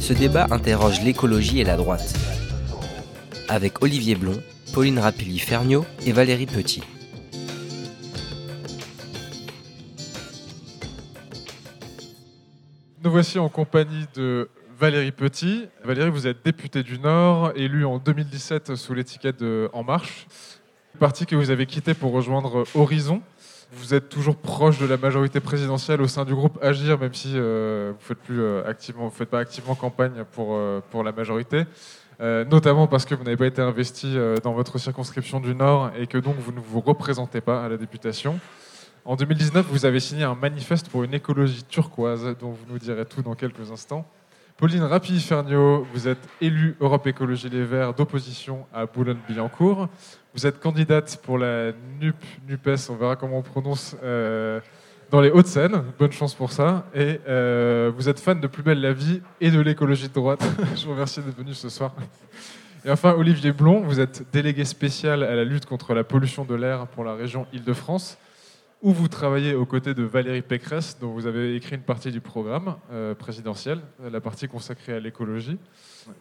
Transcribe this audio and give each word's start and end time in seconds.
ce 0.00 0.14
débat 0.14 0.46
interroge 0.50 1.02
l'écologie 1.02 1.60
et 1.60 1.64
la 1.64 1.76
droite. 1.76 2.14
Avec 3.48 3.82
Olivier 3.82 4.14
Blond, 4.14 4.40
Pauline 4.72 4.98
Rapilly-Ferniaud 4.98 5.84
et 6.06 6.12
Valérie 6.12 6.46
Petit. 6.46 6.82
Nous 13.04 13.10
voici 13.10 13.38
en 13.38 13.48
compagnie 13.48 14.06
de 14.14 14.48
Valérie 14.78 15.12
Petit. 15.12 15.68
Valérie, 15.84 16.10
vous 16.10 16.26
êtes 16.26 16.44
députée 16.44 16.82
du 16.82 16.98
Nord, 16.98 17.52
élue 17.54 17.84
en 17.84 17.98
2017 17.98 18.76
sous 18.76 18.94
l'étiquette 18.94 19.40
de 19.40 19.68
En 19.74 19.84
Marche, 19.84 20.26
parti 20.98 21.26
que 21.26 21.36
vous 21.36 21.50
avez 21.50 21.66
quitté 21.66 21.92
pour 21.92 22.12
rejoindre 22.12 22.64
Horizon. 22.74 23.20
Vous 23.72 23.94
êtes 23.94 24.08
toujours 24.08 24.34
proche 24.34 24.80
de 24.80 24.86
la 24.86 24.96
majorité 24.96 25.38
présidentielle 25.38 26.00
au 26.02 26.08
sein 26.08 26.24
du 26.24 26.34
groupe 26.34 26.58
Agir, 26.60 26.98
même 26.98 27.14
si 27.14 27.34
euh, 27.36 27.92
vous 27.92 28.14
ne 28.14 28.16
faites, 28.16 28.30
euh, 28.30 29.10
faites 29.10 29.30
pas 29.30 29.38
activement 29.38 29.76
campagne 29.76 30.24
pour, 30.32 30.54
euh, 30.54 30.80
pour 30.90 31.04
la 31.04 31.12
majorité. 31.12 31.66
notamment 32.20 32.88
parce 32.88 33.04
que 33.04 33.14
vous 33.14 33.22
n'avez 33.22 33.36
pas 33.36 33.46
été 33.46 33.62
investi 33.62 34.14
dans 34.42 34.52
votre 34.52 34.76
circonscription 34.78 35.40
du 35.40 35.54
Nord 35.54 35.92
et 35.96 36.06
que 36.06 36.18
donc 36.18 36.36
vous 36.38 36.52
ne 36.52 36.60
vous 36.60 36.80
représentez 36.80 37.40
pas 37.40 37.64
à 37.64 37.68
la 37.68 37.76
députation. 37.78 38.38
En 39.06 39.16
2019, 39.16 39.64
vous 39.70 39.86
avez 39.86 40.00
signé 40.00 40.24
un 40.24 40.34
manifeste 40.34 40.90
pour 40.90 41.02
une 41.04 41.14
écologie 41.14 41.62
turquoise, 41.62 42.36
dont 42.38 42.50
vous 42.50 42.66
nous 42.68 42.78
direz 42.78 43.06
tout 43.06 43.22
dans 43.22 43.34
quelques 43.34 43.70
instants. 43.70 44.04
Pauline 44.58 44.82
Rapilly-Ferniaud, 44.82 45.86
vous 45.94 46.08
êtes 46.08 46.28
élue 46.42 46.76
Europe 46.80 47.06
Écologie 47.06 47.48
Les 47.48 47.64
Verts 47.64 47.94
d'opposition 47.94 48.66
à 48.74 48.84
Boulogne-Billancourt. 48.84 49.88
Vous 50.32 50.46
êtes 50.46 50.60
candidate 50.60 51.18
pour 51.24 51.38
la 51.38 51.72
NUP, 52.00 52.14
NUPES, 52.48 52.88
on 52.90 52.94
verra 52.94 53.16
comment 53.16 53.38
on 53.38 53.42
prononce, 53.42 53.96
euh, 54.04 54.60
dans 55.10 55.20
les 55.20 55.28
Hauts-de-Seine. 55.28 55.82
Bonne 55.98 56.12
chance 56.12 56.34
pour 56.34 56.52
ça. 56.52 56.86
Et 56.94 57.20
euh, 57.28 57.90
vous 57.96 58.08
êtes 58.08 58.20
fan 58.20 58.40
de 58.40 58.46
Plus 58.46 58.62
belle 58.62 58.80
la 58.80 58.92
vie 58.92 59.22
et 59.40 59.50
de 59.50 59.58
l'écologie 59.60 60.08
de 60.08 60.14
droite. 60.14 60.40
Je 60.76 60.84
vous 60.84 60.92
remercie 60.92 61.20
d'être 61.20 61.36
venu 61.36 61.52
ce 61.52 61.68
soir. 61.68 61.94
Et 62.84 62.90
enfin, 62.92 63.12
Olivier 63.14 63.50
Blond, 63.50 63.80
vous 63.80 63.98
êtes 63.98 64.24
délégué 64.32 64.64
spécial 64.64 65.24
à 65.24 65.34
la 65.34 65.42
lutte 65.42 65.66
contre 65.66 65.94
la 65.94 66.04
pollution 66.04 66.44
de 66.44 66.54
l'air 66.54 66.86
pour 66.86 67.02
la 67.02 67.14
région 67.14 67.46
Île-de-France 67.52 68.16
où 68.82 68.92
vous 68.92 69.08
travaillez 69.08 69.54
aux 69.54 69.66
côtés 69.66 69.92
de 69.92 70.02
Valérie 70.02 70.40
Pécresse, 70.42 70.96
dont 70.98 71.12
vous 71.12 71.26
avez 71.26 71.54
écrit 71.54 71.76
une 71.76 71.82
partie 71.82 72.10
du 72.10 72.20
programme 72.20 72.76
euh, 72.90 73.14
présidentiel, 73.14 73.80
la 74.02 74.20
partie 74.20 74.48
consacrée 74.48 74.94
à 74.94 75.00
l'écologie. 75.00 75.58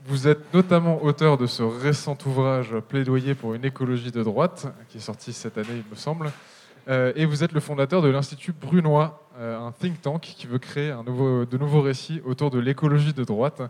Vous 0.05 0.27
êtes 0.27 0.53
notamment 0.53 1.01
auteur 1.01 1.37
de 1.37 1.45
ce 1.45 1.63
récent 1.63 2.17
ouvrage 2.25 2.75
Plaidoyer 2.89 3.33
pour 3.33 3.53
une 3.53 3.63
écologie 3.63 4.11
de 4.11 4.23
droite, 4.23 4.67
qui 4.89 4.97
est 4.97 5.01
sorti 5.01 5.31
cette 5.31 5.57
année, 5.57 5.69
il 5.71 5.89
me 5.89 5.95
semble. 5.95 6.31
Euh, 6.89 7.13
et 7.15 7.25
vous 7.25 7.43
êtes 7.43 7.53
le 7.53 7.61
fondateur 7.61 8.01
de 8.01 8.09
l'Institut 8.09 8.51
Brunois, 8.51 9.29
euh, 9.37 9.57
un 9.57 9.71
think 9.71 10.01
tank 10.01 10.21
qui 10.21 10.47
veut 10.47 10.59
créer 10.59 10.93
de 11.05 11.57
nouveaux 11.57 11.81
récits 11.81 12.21
autour 12.25 12.49
de 12.49 12.59
l'écologie 12.59 13.13
de 13.13 13.23
droite. 13.23 13.61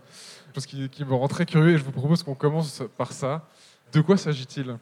Chose 0.54 0.66
qui, 0.66 0.88
qui 0.88 1.04
me 1.04 1.14
rend 1.14 1.28
très 1.28 1.46
curieux 1.46 1.74
et 1.74 1.78
je 1.78 1.84
vous 1.84 1.92
propose 1.92 2.24
qu'on 2.24 2.34
commence 2.34 2.82
par 2.98 3.12
ça. 3.12 3.46
De 3.92 4.00
quoi 4.00 4.16
s'agit-il? 4.16 4.76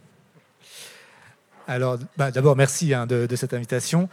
Alors, 1.69 1.99
bah, 2.17 2.31
d'abord, 2.31 2.57
merci 2.57 2.95
hein, 2.95 3.07
de, 3.07 3.29
cette 3.37 3.53
invitation. 3.53 4.09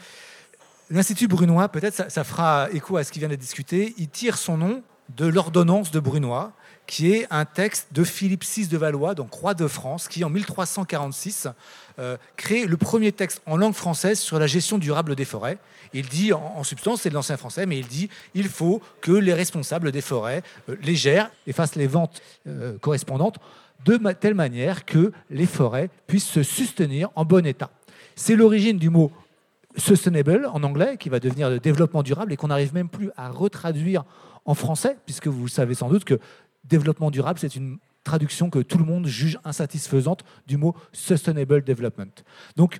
L'Institut 0.89 1.27
Brunois, 1.27 1.69
peut-être 1.69 2.11
ça, 2.11 2.23
fera 2.25 2.67
écho 2.71 2.97
à 2.97 3.03
ce 3.03 3.11
qui 3.11 3.19
vient 3.19 3.29
d'être 3.29 3.39
discuté, 3.39 3.95
il 3.97 4.09
tire 4.09 4.38
son 4.38 4.57
nom 4.57 4.83
de 5.16 5.25
l'ordonnance 5.25 5.89
de 5.89 5.99
Brunois, 5.99 6.51
qui 6.85 7.13
est 7.13 7.27
un 7.31 7.45
texte 7.45 7.88
de 7.94 8.03
Philippe 8.03 8.44
VI 8.44 8.67
de 8.67 8.77
Valois, 8.77 9.15
donc 9.15 9.31
roi 9.31 9.53
de 9.53 9.67
France, 9.67 10.07
qui 10.07 10.23
en 10.23 10.29
1346 10.29 11.47
euh, 11.97 12.17
crée 12.35 12.65
le 12.65 12.75
premier 12.75 13.11
texte 13.11 13.41
en 13.45 13.55
langue 13.55 13.73
française 13.73 14.19
sur 14.19 14.38
la 14.38 14.47
gestion 14.47 14.77
durable 14.77 15.15
des 15.15 15.25
forêts. 15.25 15.57
Il 15.94 16.07
dit, 16.09 16.33
en, 16.33 16.63
substance, 16.63 17.01
c'est 17.01 17.09
de 17.09 17.15
l'ancien 17.15 17.38
français, 17.38 17.65
mais 17.65 17.79
il 17.79 17.88
dit 17.88 18.09
il 18.33 18.49
faut 18.49 18.81
que 18.99 19.13
les 19.13 19.33
responsables 19.33 19.94
des 19.94 20.01
forêts 20.01 20.44
euh, 20.69 20.75
légères 20.83 21.31
et 21.47 21.53
fassent 21.53 21.75
les 21.75 21.88
ventes 21.88 22.21
euh, 22.47 22.77
correspondantes 22.79 23.39
de 23.84 23.97
telle 24.13 24.34
manière 24.34 24.86
que 24.86 25.12
les 25.30 25.46
forêts 25.46 25.90
puissent 26.08 26.30
se 26.30 26.44
soutenir 26.44 27.09
en 27.16 27.25
bon 27.25 27.46
état. 27.46 27.72
C'est 28.16 28.36
l'origine 28.36 28.78
du 28.78 28.90
mot 28.90 29.12
sustainable 29.78 30.50
en 30.53 30.63
anglais, 30.63 30.97
qui 30.97 31.09
va 31.09 31.19
devenir 31.19 31.50
le 31.50 31.59
développement 31.59 32.03
durable 32.03 32.31
et 32.31 32.38
qu'on 32.38 32.47
n'arrive 32.47 32.74
même 32.74 32.90
plus 32.90 33.12
à 33.18 33.30
retraduire 33.30 34.06
en 34.46 34.53
français, 34.53 34.97
puisque 35.06 35.28
vous 35.28 35.47
savez 35.47 35.74
sans 35.74 35.90
doute 35.90 36.06
que 36.06 36.19
développement 36.63 37.12
durable, 37.12 37.40
c'est 37.40 37.56
une 37.56 37.78
traduction 38.03 38.50
que 38.50 38.59
tout 38.59 38.78
le 38.78 38.86
monde 38.86 39.08
juge 39.08 39.38
insatisfaisante 39.44 40.24
du 40.47 40.57
mot 40.57 40.75
sustainable 40.94 41.63
development. 41.63 42.24
Donc, 42.56 42.78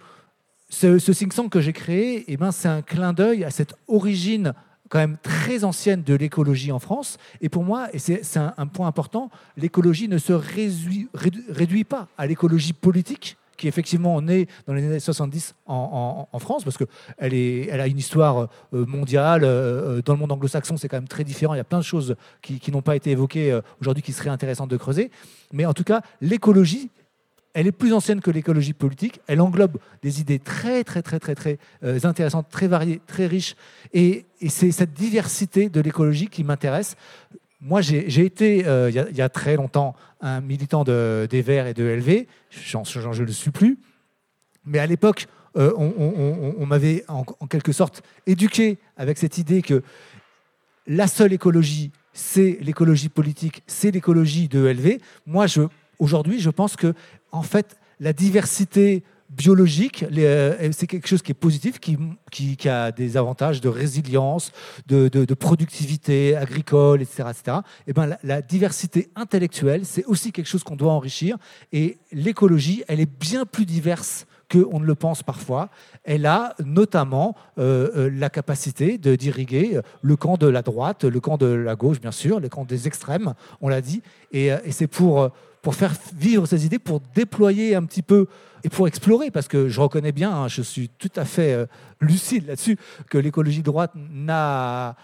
ce, 0.70 1.00
ce 1.00 1.12
tank 1.26 1.52
que 1.52 1.62
j'ai 1.62 1.74
créé, 1.74 2.24
eh 2.28 2.38
ben, 2.38 2.52
c'est 2.52 2.68
un 2.68 2.82
clin 2.82 3.14
d'œil 3.14 3.44
à 3.44 3.52
cette 3.52 3.76
origine 3.88 4.54
quand 4.90 5.00
même 5.00 5.18
très 5.22 5.64
ancienne 5.64 6.04
de 6.04 6.14
l'écologie 6.14 6.72
en 6.72 6.80
France. 6.80 7.18
Et 7.42 7.50
pour 7.50 7.64
moi, 7.64 7.88
et 7.94 8.00
c'est 8.00 8.38
un, 8.38 8.68
point 8.68 8.88
important, 8.88 9.30
l'écologie 9.58 10.08
ne 10.08 10.18
se 10.18 10.34
réduit, 10.34 11.84
pas 11.84 12.08
à 12.18 12.28
l'écologie 12.28 12.74
politique 12.74 13.38
qui 13.58 13.70
effectivement 13.70 14.22
naît 14.22 14.48
dans 14.68 14.74
les 14.74 14.86
années 14.86 15.00
70 15.00 15.56
en, 15.66 16.28
France, 16.40 16.66
parce 16.66 16.78
qu'elle 16.78 17.34
elle 17.34 17.80
a 17.80 17.88
une 17.88 17.98
histoire 17.98 18.50
euh, 18.74 18.86
mondiale. 18.86 19.44
Euh, 19.46 20.02
dans 20.04 20.12
le 20.12 20.20
monde 20.20 20.34
anglo-saxon, 20.34 20.76
c'est 20.76 20.90
quand 20.90 20.98
même 20.98 21.08
très 21.08 21.24
différent. 21.24 21.54
Il 21.54 21.58
y 21.58 21.62
a 21.62 21.66
plein 21.66 21.80
de 21.80 21.84
choses 21.84 22.18
qui, 22.42 22.60
qui 22.60 22.72
n'ont 22.74 22.82
pas 22.82 22.98
été 22.98 23.12
évoquées 23.12 23.54
euh, 23.54 23.62
aujourd'hui 23.80 24.04
qui 24.04 24.12
seraient 24.12 24.30
intéressantes 24.30 24.70
de 24.70 24.76
creuser. 24.76 25.10
Mais 25.54 25.66
en 25.66 25.74
tout 25.74 25.86
cas, 25.86 26.02
l'écologie, 26.20 26.92
elle 27.56 27.68
est 27.68 27.72
plus 27.72 27.94
ancienne 27.94 28.20
que 28.20 28.30
l'écologie 28.30 28.74
politique. 28.74 29.22
Elle 29.28 29.40
englobe 29.40 29.78
des 30.04 30.20
idées 30.20 30.40
très, 30.40 30.84
très, 30.84 31.02
très, 31.02 31.20
très, 31.20 31.36
très 31.36 31.58
euh, 31.84 31.98
intéressantes, 32.04 32.50
très 32.52 32.68
variées, 32.68 33.02
très 33.08 33.28
riches. 33.28 33.56
Et, 33.94 34.26
c'est 34.50 34.72
cette 34.72 34.94
diversité 34.94 35.70
de 35.70 35.80
l'écologie 35.80 36.28
qui 36.28 36.44
m'intéresse. 36.44 36.98
Moi, 37.62 37.82
j'ai 37.82 38.26
été, 38.26 38.68
euh, 38.68 38.92
il 38.92 39.18
y, 39.18 39.22
a 39.22 39.30
très 39.30 39.56
longtemps, 39.56 39.96
un 40.20 40.42
militant 40.42 40.84
de, 40.84 41.28
des 41.32 41.42
Verts 41.42 41.66
et 41.66 41.74
de 41.74 41.84
LV. 41.84 42.28
Je 42.52 42.78
ne 42.78 43.26
le 43.26 43.32
suis 43.32 43.50
plus. 43.50 43.80
Mais 44.66 44.78
à 44.78 44.86
l'époque, 44.86 45.28
euh, 45.58 45.72
on, 45.78 46.66
m'avait 46.66 47.06
en, 47.08 47.24
quelque 47.48 47.72
sorte 47.72 48.04
éduqué 48.28 48.78
avec 48.98 49.18
cette 49.18 49.38
idée 49.38 49.62
que 49.62 49.82
la 50.86 51.08
seule 51.08 51.32
écologie, 51.32 51.92
c'est 52.12 52.58
l'écologie 52.62 53.10
politique, 53.10 53.64
c'est 53.66 53.92
l'écologie 53.92 54.50
de 54.50 54.60
LV. 54.60 55.00
Moi, 55.26 55.48
Aujourd'hui, 56.00 56.40
je 56.40 56.50
pense 56.50 56.76
que, 56.76 56.94
en 57.36 57.44
fait, 57.44 57.78
la 58.00 58.14
diversité 58.14 59.04
biologique, 59.30 60.06
euh, 60.18 60.70
c'est 60.72 60.88
quelque 60.88 61.08
chose 61.08 61.22
qui 61.22 61.32
est 61.32 61.36
positif, 61.36 61.80
qui, 61.80 62.70
a 62.70 62.92
des 62.92 63.18
avantages 63.18 63.60
de 63.60 63.68
résilience, 63.68 64.52
de, 64.88 65.34
productivité 65.34 66.36
agricole, 66.36 67.02
etc. 67.02 67.30
etc. 67.30 67.58
Et 67.88 67.94
ben, 67.94 68.18
la, 68.24 68.42
diversité 68.42 69.10
intellectuelle, 69.16 69.86
c'est 69.86 70.06
aussi 70.06 70.32
quelque 70.32 70.48
chose 70.48 70.64
qu'on 70.64 70.76
doit 70.78 70.94
enrichir. 70.94 71.38
Et 71.74 71.98
l'écologie, 72.12 72.84
elle 72.88 73.00
est 73.00 73.20
bien 73.20 73.46
plus 73.46 73.66
diverse 73.66 74.26
qu'on 74.50 74.80
ne 74.80 74.86
le 74.86 74.96
pense 74.96 75.24
parfois. 75.24 75.70
Elle 76.04 76.26
a 76.28 76.56
notamment 76.64 77.36
euh, 77.58 77.90
euh, 77.96 78.10
la 78.14 78.30
capacité 78.30 78.98
de 78.98 79.16
d'irriguer 79.16 79.80
le 80.02 80.16
camp 80.16 80.38
de 80.38 80.48
la 80.48 80.62
droite, 80.62 81.04
le 81.04 81.20
camp 81.20 81.38
de 81.38 81.48
la 81.48 81.76
gauche, 81.76 82.00
bien 82.00 82.12
sûr, 82.12 82.40
le 82.40 82.48
camp 82.48 82.64
des 82.64 82.88
extrêmes, 82.88 83.34
on 83.60 83.68
l'a 83.68 83.82
dit. 83.82 84.04
Et 84.32 84.52
c'est 84.70 84.88
pour 84.88 85.32
pour 85.66 85.74
faire 85.74 85.96
vivre 86.16 86.46
ces 86.46 86.64
idées, 86.68 86.78
pour 86.78 87.02
déployer 87.16 87.74
un 87.74 87.84
petit 87.86 88.04
peu 88.04 88.28
et 88.64 88.70
pour 88.70 88.88
explorer, 88.88 89.32
parce 89.32 89.48
que 89.48 89.68
je 89.68 89.82
reconnais 89.82 90.12
bien, 90.12 90.32
hein, 90.32 90.48
je 90.48 90.62
suis 90.62 90.90
tout 90.90 91.10
à 91.16 91.26
fait 91.26 91.54
euh, 91.54 91.66
lucide 92.00 92.46
là-dessus, 92.46 92.78
que 93.10 93.18
l'écologie 93.18 93.64
droite 93.64 93.92
n'a 93.96 94.96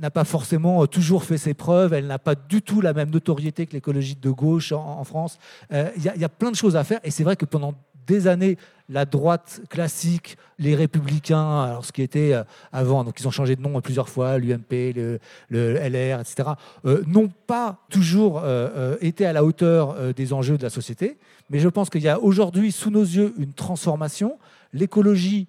n'a 0.00 0.10
pas 0.10 0.24
forcément 0.24 0.86
toujours 0.86 1.22
fait 1.22 1.36
ses 1.36 1.54
preuves, 1.54 1.92
elle 1.92 2.06
n'a 2.06 2.18
pas 2.18 2.34
du 2.34 2.62
tout 2.62 2.80
la 2.80 2.92
même 2.94 3.10
notoriété 3.10 3.66
que 3.66 3.74
l'écologie 3.74 4.16
de 4.16 4.30
gauche 4.30 4.72
en, 4.72 5.04
France. 5.04 5.38
Euh, 5.72 5.90
il 5.96 6.02
y, 6.02 6.24
a 6.24 6.28
plein 6.28 6.50
de 6.50 6.56
choses 6.56 6.76
à 6.76 6.82
faire, 6.82 6.98
et 7.04 7.10
c'est 7.12 7.22
vrai 7.22 7.36
que 7.36 7.44
pendant 7.44 7.74
des 8.10 8.26
années, 8.26 8.58
la 8.88 9.04
droite 9.04 9.60
classique, 9.70 10.36
les 10.58 10.74
républicains, 10.74 11.62
alors 11.62 11.84
ce 11.84 11.92
qui 11.92 12.02
était 12.02 12.32
euh, 12.32 12.42
avant, 12.72 13.04
donc 13.04 13.20
ils 13.20 13.28
ont 13.28 13.30
changé 13.30 13.54
de 13.54 13.62
nom 13.62 13.80
plusieurs 13.80 14.08
fois, 14.08 14.36
l'UMP, 14.36 14.92
le, 14.96 15.20
LR, 15.48 16.20
etc., 16.20 16.50
euh, 16.84 17.02
n'ont 17.06 17.30
pas 17.46 17.78
toujours 17.88 18.40
euh, 18.42 18.96
été 19.00 19.24
à 19.26 19.32
la 19.32 19.44
hauteur 19.44 20.12
des 20.12 20.32
enjeux 20.32 20.58
de 20.58 20.64
la 20.64 20.70
société. 20.70 21.18
Mais 21.50 21.60
je 21.60 21.68
pense 21.68 21.88
qu'il 21.88 22.02
y 22.02 22.08
a 22.08 22.18
aujourd'hui 22.20 22.72
sous 22.72 22.90
nos 22.90 23.04
yeux 23.04 23.32
une 23.38 23.52
transformation. 23.52 24.38
L'écologie, 24.72 25.46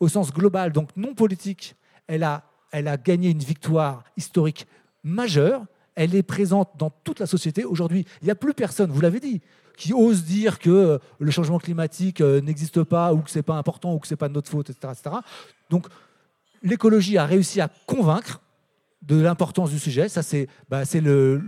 au 0.00 0.08
sens 0.08 0.32
global, 0.32 0.72
donc 0.72 0.88
non 0.96 1.14
politique, 1.14 1.76
elle 2.08 2.24
a, 2.24 2.42
elle 2.72 2.88
a 2.88 2.96
gagné 2.96 3.30
une 3.30 3.38
victoire 3.38 4.02
historique 4.16 4.66
majeure 5.04 5.64
elle 6.00 6.14
est 6.14 6.22
présente 6.22 6.70
dans 6.78 6.88
toute 7.04 7.20
la 7.20 7.26
société. 7.26 7.62
Aujourd'hui, 7.62 8.06
il 8.22 8.24
n'y 8.24 8.30
a 8.30 8.34
plus 8.34 8.54
personne, 8.54 8.90
vous 8.90 9.02
l'avez 9.02 9.20
dit, 9.20 9.42
qui 9.76 9.92
ose 9.92 10.24
dire 10.24 10.58
que 10.58 10.70
euh, 10.70 10.98
le 11.18 11.30
changement 11.30 11.58
climatique 11.58 12.22
euh, 12.22 12.40
n'existe 12.40 12.82
pas 12.84 13.12
ou 13.12 13.18
que 13.18 13.28
c'est 13.28 13.42
pas 13.42 13.56
important 13.56 13.92
ou 13.92 13.98
que 13.98 14.06
c'est 14.06 14.16
pas 14.16 14.28
de 14.28 14.32
notre 14.32 14.50
faute, 14.50 14.70
etc. 14.70 14.94
etc. 14.98 15.16
Donc, 15.68 15.88
l'écologie 16.62 17.18
a 17.18 17.26
réussi 17.26 17.60
à 17.60 17.68
convaincre 17.84 18.40
de 19.02 19.20
l'importance 19.20 19.70
du 19.70 19.78
sujet. 19.78 20.08
Ça, 20.08 20.22
c'est 20.22 20.48
bah, 20.70 20.84
le, 20.94 21.38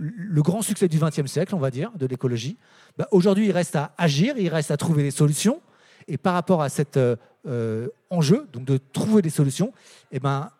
grand 0.43 0.61
succès 0.61 0.87
du 0.87 0.99
XXe 0.99 1.25
siècle, 1.25 1.55
on 1.55 1.59
va 1.59 1.71
dire, 1.71 1.91
de 1.95 2.05
l'écologie. 2.05 2.57
Bah, 2.95 3.07
Aujourd'hui, 3.09 3.47
il 3.47 3.51
reste 3.51 3.75
à 3.75 3.95
agir, 3.97 4.37
il 4.37 4.49
reste 4.49 4.69
à 4.69 4.77
trouver 4.77 5.01
des 5.01 5.11
solutions. 5.11 5.61
Et 6.07 6.17
par 6.17 6.35
rapport 6.35 6.61
à 6.61 6.69
cet 6.69 6.97
euh, 6.97 7.87
enjeu, 8.11 8.47
donc 8.53 8.65
de 8.65 8.77
trouver 8.77 9.23
des 9.23 9.31
solutions, 9.31 9.73
eh 10.11 10.19
ben, 10.19 10.51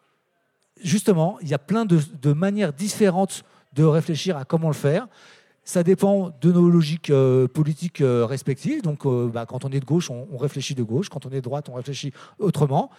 justement, 0.81 1.37
il 1.41 1.47
y 1.47 1.53
a 1.53 1.59
plein 1.59 1.85
de, 1.85 2.33
manières 2.33 2.73
différentes 2.73 3.43
de 3.75 3.83
réfléchir 3.83 4.37
à 4.37 4.45
comment 4.45 4.67
le 4.67 4.73
faire. 4.73 5.07
Ça 5.63 5.83
dépend 5.83 6.31
de 6.41 6.51
nos 6.51 6.69
logiques 6.69 7.09
euh, 7.09 7.47
politiques 7.47 8.03
respectives. 8.03 8.81
Donc, 8.81 9.07
bah, 9.31 9.45
quand 9.45 9.65
on 9.65 9.69
est 9.69 9.79
de 9.79 9.85
gauche, 9.85 10.09
on, 10.09 10.37
réfléchit 10.37 10.75
de 10.75 10.83
gauche. 10.83 11.09
Quand 11.09 11.25
on 11.25 11.29
est 11.29 11.35
de 11.35 11.41
droite, 11.41 11.69
on 11.69 11.73
réfléchit 11.73 12.11
autrement. 12.39 12.89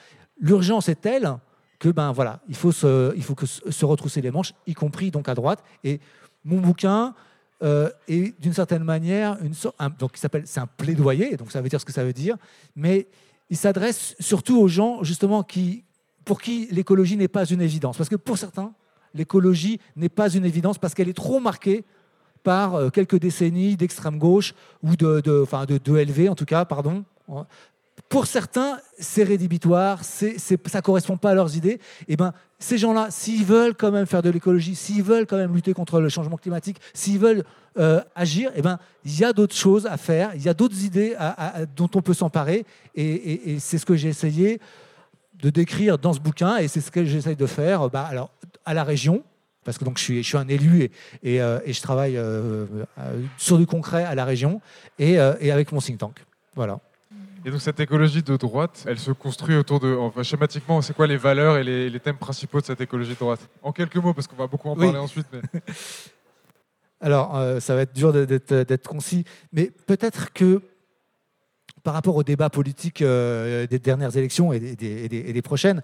L'urgence 0.41 0.89
est 0.89 1.01
telle 1.01 1.37
que 1.79 1.89
ben 1.91 2.13
voilà, 2.13 2.41
il 2.49 2.55
faut 2.55 2.73
se, 2.73 3.15
il 3.15 3.23
faut 3.23 3.35
que 3.35 3.47
se 3.47 3.85
retrousser 3.85 4.23
les 4.23 4.31
manches, 4.31 4.55
y 4.67 4.75
compris 4.75 5.11
donc 5.11 5.29
à 5.29 5.35
droite. 5.35 5.63
Et 5.83 6.01
mon 6.45 6.61
bouquin 6.61 7.15
euh, 7.63 7.89
est 8.09 8.39
d'une 8.41 8.53
certaine 8.53 8.85
manière 8.85 9.39
une 9.41 9.53
il 9.53 10.19
s'appelle, 10.19 10.43
c'est 10.45 10.61
un 10.61 10.67
plaidoyer, 10.67 11.37
donc 11.37 11.53
ça 11.53 11.63
veut 11.63 11.69
dire 11.69 11.81
ce 11.81 11.85
que 11.85 11.93
ça 11.93 12.05
veut 12.05 12.13
dire, 12.13 12.37
mais 12.75 13.07
il 13.49 13.57
s'adresse 13.57 14.17
surtout 14.19 14.59
aux 14.61 14.69
gens 14.69 15.03
justement 15.03 15.43
qui, 15.43 15.85
pour 16.25 16.41
qui 16.41 16.69
l'écologie 16.71 17.17
n'est 17.17 17.29
pas 17.29 17.45
une 17.47 17.61
évidence, 17.61 17.97
parce 17.97 18.09
que 18.09 18.17
pour 18.17 18.39
certains, 18.39 18.73
l'écologie 19.15 19.81
n'est 19.97 20.09
pas 20.09 20.29
une 20.31 20.45
évidence 20.45 20.79
parce 20.79 20.95
qu'elle 20.95 21.09
est 21.09 21.15
trop 21.15 21.41
marquée 21.41 21.85
par 22.43 22.75
euh, 22.75 22.91
quelques 22.91 23.19
décennies 23.19 23.77
d'extrême 23.77 24.19
gauche 24.19 24.55
ou 24.83 24.97
de, 24.97 25.43
enfin 25.43 25.65
de, 25.65 25.79
LV 25.93 26.29
en 26.29 26.35
tout 26.35 26.45
cas, 26.45 26.65
pardon, 26.65 27.05
pour 28.09 28.27
certains, 28.27 28.79
c'est 28.99 29.25
rédhibitoire, 29.25 30.05
c'est, 30.05 30.39
ça 30.39 30.57
ne 30.57 30.81
correspond 30.83 31.17
pas 31.17 31.31
à 31.31 31.35
leurs 31.35 31.57
idées. 31.57 31.81
Et 32.07 32.15
eh 32.15 32.17
ben, 32.17 32.33
ces 32.59 32.79
gens-là, 32.79 33.09
s'ils 33.11 33.45
veulent 33.45 33.75
quand 33.75 33.91
même 33.91 34.07
faire 34.07 34.23
de 34.23 34.31
l'écologie, 34.31 34.75
s'ils 34.75 35.03
veulent 35.03 35.27
quand 35.27 35.37
même 35.37 35.55
lutter 35.55 35.73
contre 35.75 36.01
le 36.01 36.09
changement 36.09 36.37
climatique, 36.37 36.79
s'ils 36.93 37.19
veulent 37.19 37.45
euh, 37.79 38.01
agir, 38.15 38.51
eh 38.55 38.63
ben, 38.63 38.79
il 39.05 39.19
y 39.19 39.25
a 39.25 39.33
d'autres 39.33 39.57
choses 39.57 39.87
à 39.87 39.97
faire, 39.97 40.33
il 40.35 40.43
y 40.43 40.49
a 40.49 40.55
d'autres 40.55 40.85
idées 40.85 41.17
dont 41.77 41.91
on 41.95 42.03
peut 42.03 42.15
s'emparer. 42.15 42.65
Et, 42.95 43.57
c'est 43.59 43.79
ce 43.79 43.87
que 43.87 43.97
j'ai 43.97 44.09
essayé 44.09 44.61
de 45.35 45.51
décrire 45.51 45.99
dans 45.99 46.13
ce 46.13 46.21
bouquin, 46.21 46.59
et 46.59 46.69
c'est 46.69 46.81
ce 46.81 46.91
que 46.91 47.05
j'essaye 47.05 47.37
de 47.37 47.47
faire 47.47 47.91
bah, 47.91 48.07
alors, 48.09 48.31
à 48.65 48.75
la 48.75 48.85
région, 48.85 49.23
parce 49.65 49.79
que 49.79 49.85
donc, 49.85 49.99
je, 49.99 50.05
suis, 50.05 50.23
je 50.23 50.29
suis 50.29 50.37
un 50.37 50.49
élu 50.49 50.91
et, 51.23 51.41
euh, 51.41 51.59
je 51.67 51.81
travaille 51.81 52.17
euh, 52.17 52.67
sur 53.37 53.59
du 53.59 53.67
concret 53.67 54.05
à 54.05 54.15
la 54.15 54.25
région 54.25 54.61
et, 54.99 55.15
et 55.41 55.51
avec 55.51 55.73
mon 55.73 55.81
think 55.81 55.99
tank. 55.99 56.25
Voilà. 56.55 56.81
Et 57.47 57.51
donc 57.51 57.61
cette 57.61 57.79
écologie 57.79 58.23
de 58.23 58.37
droite, 58.37 58.85
elle 58.89 58.99
se 58.99 59.11
construit 59.11 59.55
autour 59.55 59.79
de, 59.79 59.95
enfin, 59.95 60.23
schématiquement, 60.23 60.81
c'est 60.81 60.95
quoi 60.95 61.07
les 61.07 61.19
valeurs 61.19 61.59
et 61.59 61.65
les, 61.65 62.01
thèmes 62.01 62.17
principaux 62.17 62.61
de 62.61 62.65
cette 62.65 62.81
écologie 62.81 63.13
de 63.13 63.19
droite? 63.19 63.41
En 63.63 63.71
quelques 63.71 63.97
mots, 63.97 64.15
parce 64.15 64.27
qu'on 64.27 64.37
va 64.37 64.47
beaucoup 64.47 64.71
en 64.71 64.77
parler 64.77 64.99
ensuite. 64.99 65.27
Alors, 67.03 67.37
euh, 67.37 67.61
ça 67.61 67.75
va 67.75 67.83
être 67.83 67.95
dur 67.95 68.15
d'être 68.15 68.89
concis, 68.89 69.25
mais 69.53 69.71
peut-être 69.87 70.33
que 70.33 70.63
par 71.83 71.93
rapport 71.93 72.17
au 72.17 72.23
débat 72.23 72.49
politique 72.49 73.03
euh, 73.03 73.67
des 73.67 73.79
dernières 73.79 74.17
élections 74.17 74.55
et 74.55 74.59
des, 74.59 75.09
des, 75.09 75.43
prochaines, 75.43 75.83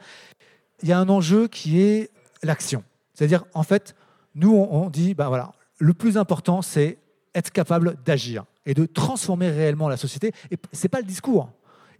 il 0.82 0.88
y 0.88 0.92
a 0.92 0.98
un 0.98 1.10
enjeu 1.10 1.46
qui 1.46 1.82
est 1.82 2.08
l'action. 2.42 2.82
C'est-à-dire, 3.14 3.44
en 3.54 3.62
fait, 3.62 3.94
nous, 4.34 4.54
on, 4.54 4.88
dit, 4.90 5.14
ben 5.14 5.28
voilà, 5.28 5.52
le 5.78 5.94
plus 5.94 6.16
important, 6.16 6.62
c'est 6.62 6.98
être 7.34 7.50
capable 7.50 7.96
d'agir 8.04 8.44
et 8.66 8.74
de 8.74 8.86
transformer 8.86 9.50
réellement 9.50 9.88
la 9.88 9.96
société. 9.96 10.32
Et 10.50 10.58
ce 10.72 10.82
n'est 10.84 10.88
pas 10.88 11.00
le 11.00 11.06
discours. 11.06 11.50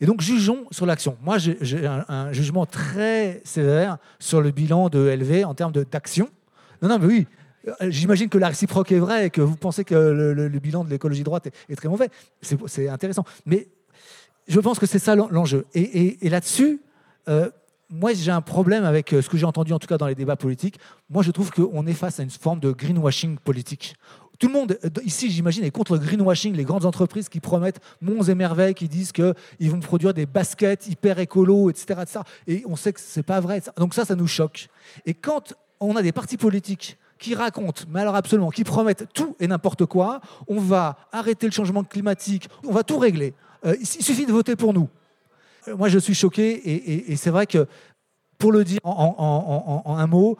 Et 0.00 0.06
donc, 0.06 0.20
jugeons 0.20 0.64
sur 0.70 0.86
l'action. 0.86 1.16
Moi, 1.22 1.38
j'ai 1.38 1.86
un, 1.86 2.32
jugement 2.32 2.64
très 2.64 3.42
sévère 3.44 3.98
sur 4.18 4.40
le 4.40 4.50
bilan 4.50 4.88
de 4.88 4.98
LV 4.98 5.44
en 5.44 5.54
termes 5.54 5.72
d'action. 5.72 6.28
Non, 6.80 6.88
non, 6.88 6.98
mais 6.98 7.06
oui, 7.06 7.26
euh, 7.68 7.90
J'imagine 7.90 8.28
que 8.28 8.38
la 8.38 8.48
réciproque 8.48 8.92
est 8.92 8.98
vraie 8.98 9.26
et 9.26 9.30
que 9.30 9.42
vous 9.42 9.56
pensez 9.56 9.84
que 9.84 9.94
le, 9.94 10.48
bilan 10.58 10.84
de 10.84 10.90
l'écologie 10.90 11.22
droite 11.22 11.48
est, 11.68 11.76
très 11.76 11.88
mauvais. 11.88 12.08
C'est 12.40 12.88
intéressant. 12.88 13.24
Mais 13.44 13.68
je 14.48 14.58
pense 14.60 14.78
que 14.78 14.86
c'est 14.86 14.98
ça 14.98 15.14
l'enjeu. 15.14 15.66
Et, 15.74 16.28
là-dessus, 16.28 16.80
euh, 17.28 17.50
moi, 17.90 18.12
j'ai 18.14 18.30
un 18.30 18.40
problème 18.40 18.84
avec 18.84 19.12
euh, 19.12 19.22
ce 19.22 19.28
que 19.28 19.36
j'ai 19.36 19.46
entendu, 19.46 19.72
en 19.72 19.78
tout 19.78 19.88
cas 19.88 19.98
dans 19.98 20.06
les 20.06 20.14
débats 20.14 20.36
politiques. 20.36 20.78
Moi, 21.08 21.22
je 21.22 21.30
trouve 21.30 21.50
qu'on 21.50 21.86
est 21.86 21.92
face 21.92 22.20
à 22.20 22.22
une 22.22 22.30
forme 22.30 22.60
de 22.60 22.70
greenwashing 22.70 23.38
politique, 23.38 23.96
tout 24.40 24.46
le 24.46 24.54
monde, 24.54 24.78
euh, 24.84 24.88
ici, 25.04 25.30
j'imagine, 25.30 25.64
est 25.64 25.70
contre 25.70 25.92
le 25.92 25.98
greenwashing, 25.98 26.56
les 26.56 26.64
grandes 26.64 26.86
entreprises 26.86 27.28
qui 27.28 27.40
promettent 27.40 27.78
monts 28.00 28.22
et 28.22 28.34
merveilles, 28.34 28.74
qui 28.74 28.88
disent 28.88 29.12
qu'ils 29.12 29.70
vont 29.70 29.80
produire 29.80 30.14
des 30.14 30.24
baskets 30.24 30.88
hyper 30.88 31.18
écolo, 31.18 31.68
etc., 31.68 32.00
Et 32.48 32.64
on 32.66 32.74
sait 32.74 32.94
que 32.94 33.00
ce 33.00 33.18
n'est 33.18 33.22
pas 33.22 33.38
vrai. 33.40 33.62
Donc 33.76 33.92
ça, 33.92 34.06
ça 34.06 34.16
nous 34.16 34.26
choque. 34.26 34.68
Et 35.04 35.12
quand 35.12 35.52
on 35.78 35.94
a 35.94 36.02
des 36.02 36.12
partis 36.12 36.38
politiques 36.38 36.96
qui 37.18 37.34
racontent, 37.34 37.82
mais 37.90 38.00
alors 38.00 38.14
absolument, 38.14 38.48
qui 38.48 38.64
promettent 38.64 39.06
tout 39.12 39.36
et 39.40 39.46
n'importe 39.46 39.84
quoi, 39.84 40.22
on 40.48 40.58
va 40.58 40.96
arrêter 41.12 41.46
le 41.46 41.52
changement 41.52 41.84
climatique, 41.84 42.48
on 42.66 42.72
va 42.72 42.82
tout 42.82 42.98
régler. 42.98 43.34
Euh, 43.66 43.76
il 43.78 43.86
suffit 43.86 44.24
de 44.24 44.32
voter 44.32 44.56
pour 44.56 44.72
nous. 44.72 44.88
Euh, 45.68 45.76
moi, 45.76 45.88
je 45.88 45.98
suis 45.98 46.14
choqué 46.14 47.10
et, 47.10 47.16
c'est 47.16 47.30
vrai 47.30 47.46
que, 47.46 47.66
pour 48.38 48.52
le 48.52 48.64
dire 48.64 48.80
en 48.84 49.96
un 49.98 50.06
mot, 50.06 50.38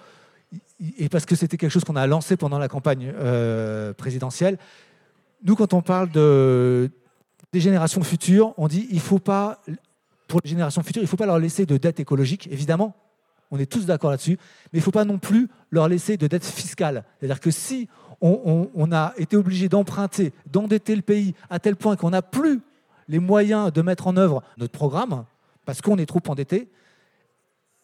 et 0.99 1.09
parce 1.09 1.27
que 1.27 1.37
c'était 1.37 1.57
quelque 1.57 1.71
chose 1.71 1.85
qu'on 1.85 1.97
a 1.97 2.07
lancé 2.07 2.37
pendant 2.37 2.59
la 2.59 2.69
campagne 2.69 3.13
euh, 3.15 3.93
présidentielle, 3.93 4.59
nous, 5.45 5.55
quand 5.57 5.75
on 5.75 5.83
parle 5.83 6.11
de, 6.11 6.91
des 7.53 7.61
générations 7.61 8.03
futures, 8.03 8.55
on 8.57 8.69
dit 8.69 8.87
il 8.91 9.01
faut 9.01 9.19
pas, 9.19 9.61
pour 10.29 10.41
les 10.45 10.51
générations 10.51 10.83
futures, 10.83 11.03
il 11.03 11.07
ne 11.07 11.09
faut 11.09 11.17
pas 11.17 11.27
leur 11.27 11.39
laisser 11.39 11.67
de 11.67 11.77
dette 11.77 12.01
écologique, 12.01 12.49
évidemment. 12.51 12.95
On 13.51 13.59
est 13.59 13.67
tous 13.67 13.85
d'accord 13.85 14.11
là-dessus, 14.11 14.39
mais 14.73 14.79
il 14.79 14.79
ne 14.79 14.85
faut 14.85 14.91
pas 14.93 15.05
non 15.05 15.19
plus 15.19 15.49
leur 15.71 15.89
laisser 15.89 16.17
de 16.17 16.27
dette 16.27 16.45
fiscale. 16.45 17.05
C'est-à-dire 17.19 17.41
que 17.41 17.51
si 17.51 17.89
on 18.21 18.93
a 18.93 19.15
été 19.17 19.37
obligé 19.37 19.69
d'emprunter, 19.69 20.33
d'endetter 20.47 20.95
le 20.95 21.03
pays 21.03 21.35
à 21.49 21.59
tel 21.59 21.75
point 21.75 21.97
qu'on 21.97 22.11
n'a 22.11 22.21
plus 22.21 22.61
les 23.11 23.19
moyens 23.19 23.73
de 23.73 23.83
mettre 23.83 24.07
en 24.07 24.17
œuvre 24.17 24.43
notre 24.57 24.73
programme, 24.73 25.25
parce 25.67 25.83
qu'on 25.83 25.99
est 25.99 26.07
trop 26.07 26.23
endetté, 26.29 26.71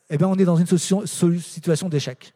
eh 0.08 0.16
bien 0.16 0.28
on 0.28 0.36
est 0.36 0.44
dans 0.44 0.56
une 0.56 0.66
situation 0.66 1.88
d'échec. 1.88 2.32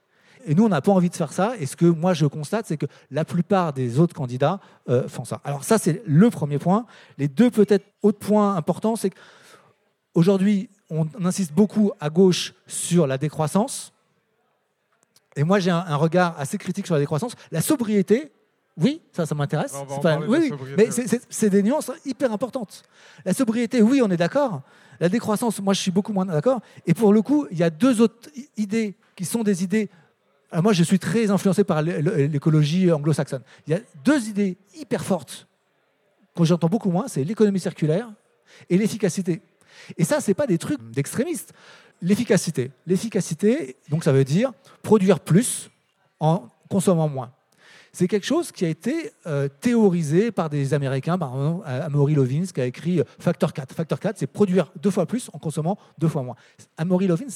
Et 0.47 0.55
nous, 0.55 0.65
on 0.65 0.69
n'a 0.69 0.81
pas 0.81 0.93
envie 0.93 1.11
de 1.11 1.15
faire 1.15 1.33
ça. 1.33 1.53
Et 1.59 1.67
ce 1.67 1.77
que 1.77 1.85
moi, 1.85 2.15
je 2.15 2.27
constate, 2.27 2.67
c'est 2.67 2.79
que 2.79 2.87
la 3.11 3.25
plupart 3.25 3.73
des 3.73 3.99
autres 3.99 4.15
candidats 4.15 4.59
euh, 4.89 5.07
font 5.07 5.25
ça. 5.25 5.41
Alors 5.45 5.65
ça, 5.65 5.79
c'est 5.79 6.03
le 6.07 6.31
premier 6.31 6.59
point. 6.59 6.87
Les 7.19 7.29
deux 7.29 7.51
peut-être 7.51 7.85
autres 8.03 8.19
points 8.19 8.57
importants, 8.57 8.97
c'est 8.97 9.11
qu'aujourd'hui, 9.11 10.71
on 10.89 11.07
insiste 11.25 11.53
beaucoup 11.53 11.93
à 12.01 12.11
gauche 12.11 12.55
sur 12.67 13.07
la 13.07 13.19
décroissance. 13.19 13.93
Et 15.37 15.45
moi, 15.45 15.61
j'ai 15.61 15.71
un, 15.71 15.97
regard 15.97 16.35
assez 16.41 16.59
critique 16.59 16.87
sur 16.87 16.95
la 16.95 17.01
décroissance. 17.01 17.35
La 17.53 17.61
sobriété, 17.61 18.33
oui, 18.77 19.03
ça, 19.13 19.27
ça 19.27 19.35
m'intéresse. 19.35 19.75
Oui, 20.29 20.53
mais 20.77 20.89
c'est 21.29 21.51
des 21.51 21.63
nuances 21.63 21.91
hyper 22.05 22.33
importantes. 22.33 22.83
La 23.25 23.35
sobriété, 23.35 23.83
oui, 23.83 24.01
on 24.03 24.11
est 24.11 24.17
d'accord. 24.17 24.63
La 25.01 25.09
décroissance, 25.09 25.61
moi, 25.61 25.75
je 25.75 25.81
suis 25.81 25.91
beaucoup 25.91 26.13
moins 26.13 26.27
d'accord. 26.27 26.61
Et 26.87 26.95
pour 26.95 27.13
le 27.13 27.23
coup, 27.23 27.47
il 27.51 27.59
y 27.59 27.63
a 27.63 27.71
deux 27.71 28.01
autres 28.01 28.31
idées 28.57 28.97
qui 29.17 29.25
sont 29.25 29.43
des 29.43 29.65
idées 29.65 29.91
ah, 30.53 30.63
moi, 30.63 30.73
je 30.73 30.83
suis 30.83 30.99
très 30.99 31.31
influencé 31.31 31.63
par 31.63 31.81
l'écologie 31.81 32.91
anglo-saxonne. 32.91 33.43
Il 33.67 33.73
y 33.73 33.77
a 33.77 33.81
deux 34.05 34.29
idées 34.29 34.59
hyper 34.75 35.05
fortes 35.05 35.47
que 36.37 36.45
j'entends 36.45 36.69
beaucoup 36.69 36.91
moins, 36.91 37.07
c'est 37.07 37.23
l'économie 37.23 37.61
circulaire 37.61 38.11
et 38.69 38.77
l'efficacité. 38.77 39.43
Et 39.97 40.05
ça, 40.05 40.21
ce 40.21 40.31
n'est 40.31 40.35
pas 40.35 40.47
des 40.47 40.59
trucs 40.59 40.81
d'extrémistes. 40.91 41.53
L'efficacité. 42.03 42.73
L'efficacité, 42.87 43.77
donc 43.91 44.05
ça 44.05 44.13
veut 44.13 44.25
dire 44.25 44.53
produire 44.83 45.21
plus 45.21 45.71
en 46.19 46.49
consommant 46.69 47.09
moins. 47.09 47.33
C'est 47.93 48.07
quelque 48.07 48.27
chose 48.27 48.53
qui 48.53 48.65
a 48.65 48.69
été 48.69 49.13
euh, 49.27 49.49
théorisé 49.49 50.31
par 50.31 50.49
des 50.49 50.75
Américains, 50.75 51.19
par 51.19 51.35
exemple 51.35 51.65
Amory 51.67 52.15
Lovins, 52.15 52.47
qui 52.55 52.61
a 52.61 52.67
écrit 52.67 53.03
Factor 53.19 53.53
4. 53.53 53.75
Factor 53.75 53.99
4, 53.99 54.19
c'est 54.19 54.27
produire 54.27 54.73
deux 54.81 54.91
fois 54.91 55.07
plus 55.07 55.29
en 55.33 55.39
consommant 55.39 55.79
deux 55.99 56.09
fois 56.09 56.23
moins. 56.23 56.37
Amory 56.77 57.09
Lovins, 57.09 57.31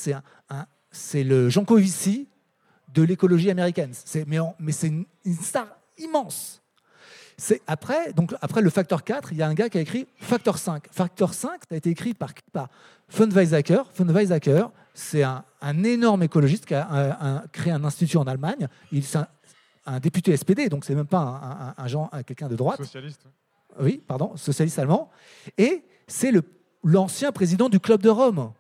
c'est 0.91 1.25
le 1.25 1.49
Jean 1.49 1.65
Covici 1.65 2.29
de 2.95 3.03
l'écologie 3.03 3.51
américaine. 3.51 3.93
Mais, 4.27 4.39
mais 4.61 4.73
c'est 4.73 4.87
une, 4.87 5.07
star 5.43 5.67
immense. 5.99 6.63
C'est 7.37 7.61
après, 7.67 8.13
le 8.61 8.71
facteur 8.71 9.03
4, 9.03 9.33
il 9.33 9.39
y 9.39 9.43
a 9.43 9.49
un 9.49 9.55
gars 9.55 9.69
qui 9.69 9.79
a 9.79 9.81
écrit 9.81 10.07
facteur 10.19 10.57
5. 10.57 10.85
Facteur 10.93 11.35
5, 11.35 11.51
ça 11.51 11.59
a 11.73 11.77
été 11.77 11.91
écrit 11.91 12.15
par, 12.15 12.33
par. 12.53 12.69
Von 13.09 13.29
Weizsäcker, 13.29 13.83
c'est 14.95 15.25
un, 15.25 15.45
énorme 15.83 16.23
écologiste 16.23 16.65
qui 16.65 16.75
a 16.75 17.43
créé 17.53 17.73
un 17.73 17.85
institut 17.85 18.19
en 18.19 18.25
Allemagne. 18.25 18.69
Il 18.93 19.05
un, 19.87 20.01
député 20.01 20.37
SPD, 20.37 20.69
donc 20.69 20.85
c'est 20.85 20.95
même 20.95 21.07
pas 21.07 21.75
un, 21.77 21.87
genre, 21.89 22.11
quelqu'un 22.27 22.49
de 22.49 22.57
droite. 22.57 22.79
Socialiste. 22.79 23.23
Oui, 23.81 24.01
pardon, 24.07 24.37
socialiste 24.37 24.79
allemand. 24.79 25.11
Et 25.59 25.83
c'est 26.07 26.33
l'ancien 26.83 27.33
président 27.33 27.69
du 27.69 27.81
Club 27.81 28.01
de 28.03 28.09
Rome. 28.11 28.53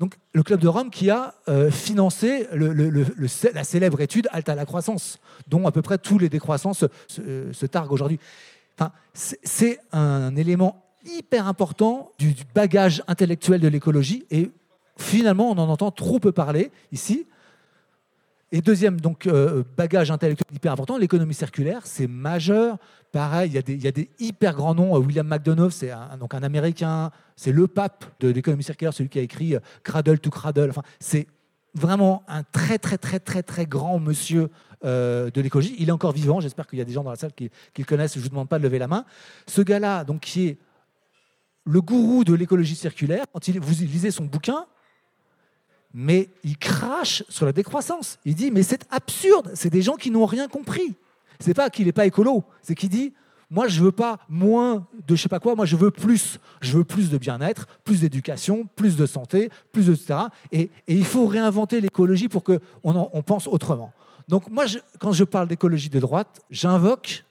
Donc, 0.00 0.16
le 0.32 0.42
Club 0.42 0.60
de 0.60 0.68
Rome 0.68 0.90
qui 0.90 1.08
a 1.10 1.34
euh, 1.48 1.70
financé 1.70 2.48
le- 2.52 2.72
le- 2.72 2.90
le- 2.90 3.06
le 3.16 3.28
cé- 3.28 3.52
la 3.54 3.62
célèbre 3.64 4.00
étude 4.00 4.28
Halte 4.32 4.48
à 4.48 4.54
la 4.56 4.64
croissance, 4.66 5.18
dont 5.48 5.66
à 5.66 5.72
peu 5.72 5.82
près 5.82 5.98
tous 5.98 6.18
les 6.18 6.28
décroissants 6.28 6.72
se, 6.74 6.86
se- 7.06 7.52
se 7.52 7.66
targuent 7.66 7.92
aujourd'hui. 7.92 8.18
Enfin, 8.76 8.90
c'est- 9.12 9.38
c'est 9.44 9.78
un 9.92 10.34
élément 10.34 10.84
hyper 11.04 11.46
important 11.46 12.10
du, 12.18 12.32
du 12.32 12.42
bagage 12.54 13.02
intellectuel 13.06 13.60
de 13.60 13.68
l'écologie 13.68 14.26
et 14.30 14.50
finalement, 14.98 15.50
on 15.50 15.58
en 15.58 15.68
entend 15.68 15.90
trop 15.90 16.18
peu 16.18 16.32
parler 16.32 16.70
ici. 16.90 17.26
Et 18.54 18.60
deuxième 18.60 19.00
donc, 19.00 19.26
euh, 19.26 19.64
bagage 19.76 20.12
intellectuel 20.12 20.46
hyper 20.54 20.72
important, 20.72 20.96
l'économie 20.96 21.34
circulaire, 21.34 21.80
c'est 21.88 22.06
majeur. 22.06 22.78
Pareil, 23.10 23.50
il 23.50 23.54
y, 23.54 23.58
a 23.58 23.62
des, 23.62 23.74
y 23.74 23.88
a 23.88 23.90
des 23.90 24.10
hyper 24.20 24.54
grands 24.54 24.76
noms. 24.76 24.96
William 24.96 25.26
McDonough, 25.26 25.72
c'est 25.72 25.90
un, 25.90 26.10
un 26.20 26.42
Américain, 26.44 27.10
c'est 27.34 27.50
le 27.50 27.66
pape 27.66 28.04
de 28.20 28.28
l'économie 28.28 28.62
circulaire, 28.62 28.94
celui 28.94 29.10
qui 29.10 29.18
a 29.18 29.22
écrit 29.22 29.56
euh, 29.56 29.60
Cradle 29.82 30.20
to 30.20 30.30
Cradle. 30.30 30.70
Enfin, 30.70 30.84
c'est 31.00 31.26
vraiment 31.74 32.22
un 32.28 32.44
très, 32.44 32.78
très, 32.78 32.96
très, 32.96 33.18
très, 33.18 33.42
très 33.42 33.66
grand 33.66 33.98
monsieur 33.98 34.50
euh, 34.84 35.32
de 35.32 35.40
l'écologie. 35.40 35.74
Il 35.80 35.88
est 35.88 35.92
encore 35.92 36.12
vivant. 36.12 36.38
J'espère 36.38 36.68
qu'il 36.68 36.78
y 36.78 36.82
a 36.82 36.84
des 36.84 36.92
gens 36.92 37.02
dans 37.02 37.10
la 37.10 37.16
salle 37.16 37.32
qui, 37.32 37.50
le 37.76 37.84
connaissent. 37.84 38.14
Je 38.14 38.20
ne 38.20 38.22
vous 38.22 38.30
demande 38.30 38.48
pas 38.48 38.60
de 38.60 38.62
lever 38.62 38.78
la 38.78 38.86
main. 38.86 39.04
Ce 39.48 39.62
gars-là, 39.62 40.06
qui 40.22 40.46
est 40.46 40.58
le 41.64 41.80
gourou 41.80 42.22
de 42.22 42.34
l'écologie 42.34 42.76
circulaire, 42.76 43.24
quand 43.32 43.48
il, 43.48 43.58
vous 43.58 43.84
lisez 43.84 44.12
son 44.12 44.26
bouquin, 44.26 44.66
mais 45.94 46.28
il 46.42 46.58
crache 46.58 47.22
sur 47.28 47.46
la 47.46 47.52
décroissance. 47.52 48.18
Il 48.24 48.34
dit, 48.34 48.50
mais 48.50 48.64
c'est 48.64 48.84
absurde, 48.90 49.52
c'est 49.54 49.70
des 49.70 49.80
gens 49.80 49.94
qui 49.94 50.10
n'ont 50.10 50.26
rien 50.26 50.48
compris. 50.48 50.96
C'est 51.38 51.54
pas 51.54 51.70
qu'il 51.70 51.86
n'est 51.86 51.92
pas 51.92 52.04
écolo, 52.04 52.44
c'est 52.62 52.74
qu'il 52.74 52.88
dit, 52.88 53.12
moi 53.50 53.68
je 53.68 53.82
veux 53.82 53.92
pas 53.92 54.18
moins 54.28 54.86
de 55.06 55.14
je 55.14 55.22
sais 55.22 55.28
pas 55.28 55.38
quoi, 55.38 55.54
moi 55.54 55.66
je 55.66 55.76
veux 55.76 55.92
plus. 55.92 56.40
Je 56.60 56.76
veux 56.76 56.84
plus 56.84 57.10
de 57.10 57.18
bien-être, 57.18 57.66
plus 57.84 58.00
d'éducation, 58.00 58.68
plus 58.74 58.96
de 58.96 59.06
santé, 59.06 59.50
plus 59.72 59.86
de 59.86 59.94
etc. 59.94 60.18
Et, 60.50 60.70
il 60.88 61.04
faut 61.04 61.26
réinventer 61.26 61.80
l'écologie 61.80 62.28
pour 62.28 62.42
qu'on 62.42 62.58
on 62.82 63.22
pense 63.22 63.46
autrement. 63.46 63.92
Donc 64.28 64.50
moi, 64.50 64.64
quand 64.98 65.12
je 65.12 65.24
parle 65.24 65.48
d'écologie 65.48 65.90
de 65.90 66.00
droite, 66.00 66.40
j'invoque 66.50 67.24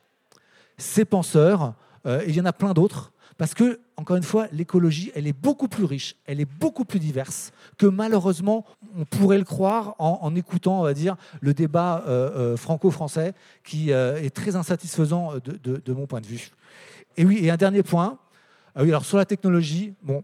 ces 0.78 1.06
penseurs, 1.06 1.74
euh, 2.06 2.22
et 2.22 2.30
il 2.30 2.36
y 2.36 2.42
en 2.42 2.46
a 2.46 2.54
plein 2.54 2.74
d'autres, 2.74 3.12
parce 3.38 3.54
que, 3.54 3.80
encore 3.98 4.18
une 4.18 4.24
fois, 4.24 4.48
l'écologie, 4.52 5.12
elle 5.16 5.28
est 5.28 5.38
beaucoup 5.38 5.68
plus 5.68 5.84
riche, 5.84 6.16
elle 6.26 6.40
est 6.40 6.50
beaucoup 6.60 6.86
plus 6.86 7.00
diverse 7.00 7.52
que 7.78 7.86
malheureusement, 7.86 8.66
on 8.98 9.06
pourrait 9.06 9.38
le 9.38 9.44
croire 9.44 9.96
en, 10.00 10.36
écoutant, 10.36 10.80
on 10.80 10.84
va 10.84 10.94
dire, 10.94 11.16
le 11.42 11.54
débat 11.54 12.04
euh, 12.08 12.54
euh, 12.54 12.58
franco-français, 12.58 13.34
qui 13.64 13.92
euh, 13.92 14.22
est 14.22 14.32
très 14.32 14.56
insatisfaisant 14.56 15.34
de 15.44 15.94
mon 15.94 16.08
point 16.08 16.22
de 16.22 16.28
vue. 16.28 16.50
Et 17.18 17.26
oui, 17.26 17.40
et 17.44 17.52
un 17.52 17.58
dernier 17.58 17.84
point, 17.84 18.18
ah 18.76 18.82
oui, 18.82 18.90
alors 18.90 19.06
sur 19.06 19.18
la 19.18 19.26
technologie, 19.26 19.94
bon, 20.02 20.24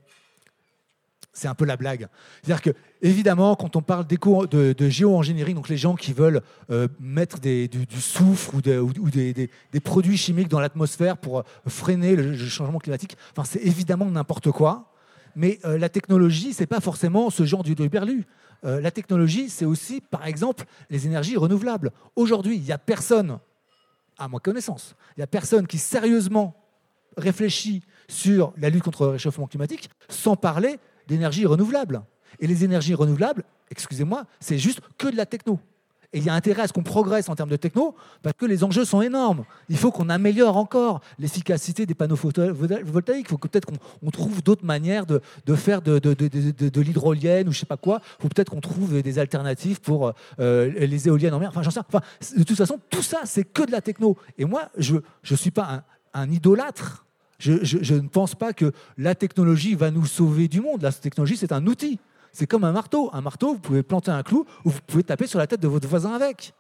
c'est 1.34 1.48
un 1.48 1.56
peu 1.56 1.66
la 1.66 1.78
blague. 1.78 2.08
C'est-à-dire 2.44 2.62
que, 2.62 2.72
évidemment, 3.02 3.56
quand 3.56 3.76
on 3.76 3.82
parle 3.82 4.06
de, 4.08 4.74
de 4.74 4.90
géo-ingénierie, 4.90 5.54
donc 5.54 5.70
les 5.70 5.78
gens 5.78 5.96
qui 5.96 6.12
veulent 6.14 6.42
euh, 6.72 6.88
mettre 7.00 7.40
du, 7.40 7.68
du 7.68 8.02
soufre 8.02 8.56
ou, 8.56 8.62
de- 8.62 8.80
ou- 8.80 8.92
ou 9.00 9.10
des, 9.10 9.50
produits 9.84 10.18
chimiques 10.18 10.48
dans 10.50 10.60
l'atmosphère 10.60 11.18
pour 11.18 11.40
euh, 11.40 11.44
freiner 11.68 12.16
le, 12.16 12.36
changement 12.38 12.80
climatique, 12.80 13.16
enfin, 13.32 13.44
c'est 13.46 13.60
évidemment 13.66 14.06
n'importe 14.06 14.52
quoi. 14.52 14.92
Mais 15.36 15.60
euh, 15.66 15.78
la 15.78 15.90
technologie, 15.90 16.54
c'est 16.54 16.66
pas 16.68 16.80
forcément 16.82 17.30
ce 17.30 17.46
genre 17.46 17.64
de 17.64 17.88
berlu. 17.88 18.26
Euh, 18.66 18.82
la 18.82 18.92
technologie, 18.92 19.50
c'est 19.50 19.66
aussi, 19.66 20.02
par 20.02 20.26
exemple, 20.26 20.66
les 20.90 21.06
énergies 21.06 21.38
renouvelables. 21.38 21.92
Aujourd'hui, 22.16 22.58
il 22.58 22.64
n'y 22.64 22.72
a 22.72 22.78
personne, 22.78 23.40
à 24.18 24.28
ma 24.28 24.40
connaissance, 24.40 24.96
il 25.16 25.20
n'y 25.20 25.24
a 25.24 25.28
personne 25.28 25.68
qui 25.68 25.78
sérieusement 25.78 26.56
réfléchit 27.16 27.84
sur 28.08 28.54
la 28.58 28.70
lutte 28.70 28.84
contre 28.84 29.04
le 29.04 29.10
réchauffement 29.12 29.48
climatique 29.48 29.90
sans 30.10 30.36
parler 30.36 30.80
d'énergie 31.10 31.46
renouvelable. 31.46 32.04
Et 32.40 32.48
les 32.48 32.64
énergies 32.64 32.94
renouvelables, 32.94 33.44
excusez-moi, 33.72 34.26
c'est 34.40 34.58
juste 34.58 34.80
que 34.98 35.08
de 35.08 35.18
la 35.18 35.26
techno. 35.26 35.60
Et 36.12 36.18
il 36.18 36.24
y 36.24 36.30
a 36.30 36.34
intérêt 36.34 36.64
à 36.64 36.68
ce 36.68 36.74
qu'on 36.74 36.82
progresse 36.82 37.30
en 37.30 37.36
termes 37.36 37.50
de 37.50 37.56
techno 37.56 37.96
parce 38.24 38.36
que 38.36 38.48
les 38.48 38.64
enjeux 38.64 38.84
sont 38.84 39.02
énormes. 39.02 39.46
Il 39.70 39.78
faut 39.78 39.92
qu'on 39.92 40.10
améliore 40.10 40.58
encore 40.58 41.02
l'efficacité 41.20 41.86
des 41.86 41.94
panneaux 41.94 42.16
photovoltaïques. 42.16 43.28
Il 43.28 43.30
faut 43.30 43.38
peut-être 43.38 43.66
qu'on 43.66 43.78
on 44.02 44.10
trouve 44.10 44.42
d'autres 44.42 44.66
manières 44.66 45.06
de, 45.06 45.22
faire 45.56 45.84
de, 45.84 46.82
l'hydrolienne 46.82 47.48
ou 47.48 47.52
je 47.52 47.60
sais 47.60 47.68
pas 47.68 47.78
quoi. 47.78 48.02
Il 48.18 48.24
faut 48.24 48.30
peut-être 48.30 48.50
qu'on 48.50 48.62
trouve 48.62 49.04
des 49.04 49.20
alternatives 49.20 49.82
pour 49.82 50.14
euh, 50.40 50.72
les 50.72 51.08
éoliennes 51.08 51.36
en 51.36 51.40
mer. 51.40 51.50
Enfin, 51.50 51.62
j'en 51.62 51.70
sais. 51.70 51.82
Enfin, 51.88 52.02
de 52.36 52.44
toute 52.44 52.58
façon, 52.58 52.80
tout 52.90 53.04
ça, 53.04 53.20
c'est 53.26 53.44
que 53.44 53.62
de 53.62 53.72
la 53.72 53.82
techno. 53.82 54.18
Et 54.40 54.46
moi, 54.46 54.70
je 54.80 54.96
ne 55.30 55.36
suis 55.36 55.52
pas 55.52 55.84
un 56.16 56.32
idolâtre. 56.32 57.06
Je, 57.40 57.64
je- 57.64 57.80
je 57.82 57.96
ne 57.96 58.08
pense 58.08 58.36
pas 58.36 58.54
que 58.54 58.72
la 58.98 59.16
technologie 59.16 59.74
va 59.76 59.90
nous 59.92 60.06
sauver 60.06 60.48
du 60.48 60.62
monde. 60.62 60.82
La 60.82 60.92
technologie, 60.92 61.38
c'est 61.38 61.52
un 61.52 61.66
outil. 61.68 62.00
C'est 62.32 62.46
comme 62.46 62.64
un 62.64 62.72
marteau. 62.72 63.10
Un 63.14 63.22
marteau, 63.22 63.54
vous 63.54 63.60
pouvez 63.60 63.82
planter 63.82 64.12
un 64.12 64.22
clou 64.24 64.46
ou 64.66 64.70
vous 64.70 64.80
pouvez 64.86 65.04
taper 65.04 65.26
sur 65.26 65.40
la 65.40 65.48
tête 65.48 65.62
de 65.62 65.68
votre 65.68 65.88
voisin 65.88 66.14
avec. 66.14 66.54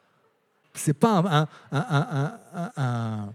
C'est 0.73 0.93
pas 0.93 1.17
un. 1.17 1.25
un- 1.25 1.47
un- 1.71 2.07
un- 2.11 2.39
un- 2.55 2.71
un- 2.77 3.33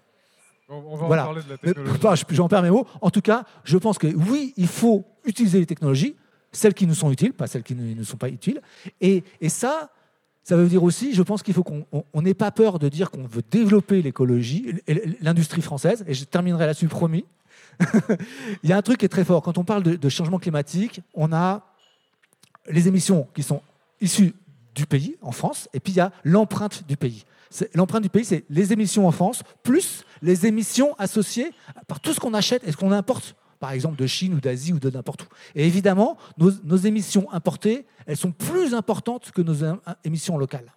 On, 0.70 0.96
va 0.96 1.06
Voilà. 1.06 1.22
en 1.24 1.26
parler 1.26 1.42
de 1.42 1.50
la 1.50 1.58
technologie. 1.58 2.24
J'en 2.30 2.48
perds 2.48 2.62
mes 2.62 2.70
mots. 2.70 2.86
En 3.02 3.10
tout 3.10 3.20
cas, 3.20 3.44
je 3.64 3.76
pense 3.76 3.98
que 3.98 4.06
oui, 4.06 4.54
il 4.56 4.66
faut 4.66 5.04
utiliser 5.26 5.58
les 5.58 5.66
technologies, 5.66 6.16
celles 6.52 6.72
qui 6.72 6.86
nous 6.86 6.94
sont 6.94 7.12
utiles, 7.12 7.34
pas 7.34 7.46
celles 7.46 7.62
qui 7.62 7.74
ne 7.74 7.94
nous 7.94 8.04
sont 8.04 8.16
pas 8.16 8.30
utiles. 8.30 8.62
Et, 9.02 9.22
et 9.42 9.50
ça, 9.50 9.90
ça 10.44 10.56
veut 10.56 10.68
dire 10.68 10.82
aussi, 10.84 11.14
je 11.14 11.22
pense 11.22 11.42
qu'il 11.42 11.54
faut 11.54 11.62
qu'on 11.64 11.86
on- 11.90 12.04
on 12.12 12.22
n'ait 12.22 12.34
pas 12.34 12.50
peur 12.50 12.78
de 12.78 12.88
dire 12.88 13.10
qu'on 13.10 13.26
veut 13.26 13.42
développer 13.50 14.02
l'écologie, 14.02 14.74
l'industrie 15.20 15.62
française. 15.62 16.04
Et 16.06 16.14
je 16.14 16.24
terminerai 16.24 16.66
là-dessus, 16.66 16.86
promis. 16.88 17.24
il 18.62 18.70
y 18.70 18.72
a 18.72 18.76
un 18.76 18.82
truc 18.82 18.98
qui 18.98 19.06
est 19.06 19.08
très 19.08 19.24
fort. 19.24 19.42
Quand 19.42 19.58
on 19.58 19.64
parle 19.64 19.82
de, 19.82 19.96
de 19.96 20.08
changement 20.08 20.38
climatique, 20.38 21.00
on 21.14 21.32
a 21.32 21.64
les 22.70 22.88
émissions 22.88 23.26
qui 23.34 23.42
sont 23.42 23.62
issues 24.00 24.34
du 24.74 24.86
pays, 24.86 25.16
en 25.22 25.32
France, 25.32 25.68
et 25.72 25.80
puis 25.80 25.92
il 25.92 25.96
y 25.96 26.00
a 26.00 26.12
l'empreinte 26.24 26.84
du 26.86 26.96
pays. 26.96 27.24
L'empreinte 27.74 28.02
du 28.02 28.08
pays, 28.08 28.24
c'est 28.24 28.44
les 28.50 28.72
émissions 28.72 29.06
en 29.06 29.12
France, 29.12 29.42
plus 29.62 30.04
les 30.22 30.46
émissions 30.46 30.94
associées 30.98 31.52
par 31.86 32.00
tout 32.00 32.12
ce 32.12 32.18
qu'on 32.20 32.34
achète 32.34 32.66
et 32.66 32.72
ce 32.72 32.76
qu'on 32.76 32.90
importe, 32.90 33.36
par 33.60 33.72
exemple 33.72 33.96
de 33.96 34.06
Chine 34.06 34.34
ou 34.34 34.40
d'Asie 34.40 34.72
ou 34.72 34.78
de 34.78 34.90
n'importe 34.90 35.22
où. 35.22 35.26
Et 35.54 35.66
évidemment, 35.66 36.16
nos, 36.38 36.76
émissions 36.76 37.30
importées, 37.32 37.86
elles 38.06 38.16
sont 38.16 38.32
plus 38.32 38.74
importantes 38.74 39.30
que 39.32 39.42
nos 39.42 39.54
émissions 40.04 40.38
locales. 40.38 40.72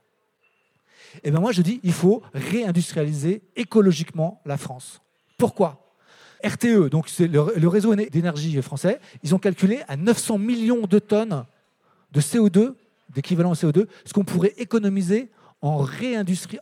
Et 1.23 1.31
bien 1.31 1.39
moi, 1.39 1.51
je 1.51 1.61
dis, 1.61 1.79
il 1.83 1.93
faut 1.93 2.21
réindustrialiser 2.33 3.41
écologiquement 3.55 4.41
la 4.45 4.57
France. 4.57 5.01
Pourquoi? 5.37 5.83
RTE, 6.43 6.89
donc 6.89 7.09
le, 7.19 7.67
réseau 7.67 7.93
éne- 7.93 8.09
d'énergie 8.09 8.61
français, 8.61 8.99
ils 9.23 9.33
ont 9.33 9.39
calculé 9.39 9.81
à 9.87 9.97
900 9.97 10.37
millions 10.37 10.85
de 10.85 10.99
tonnes 10.99 11.45
de 12.11 12.21
CO2, 12.21 12.75
d'équivalent 13.09 13.53
CO2, 13.53 13.87
ce 14.05 14.13
qu'on 14.13 14.23
pourrait 14.23 14.53
économiser 14.57 15.31
en 15.61 15.85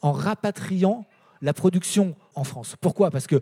en 0.01 0.12
rapatriant 0.12 1.05
la 1.41 1.53
production 1.53 2.15
en 2.35 2.43
France. 2.43 2.75
Pourquoi? 2.79 3.11
Parce 3.11 3.27
qu'on 3.27 3.39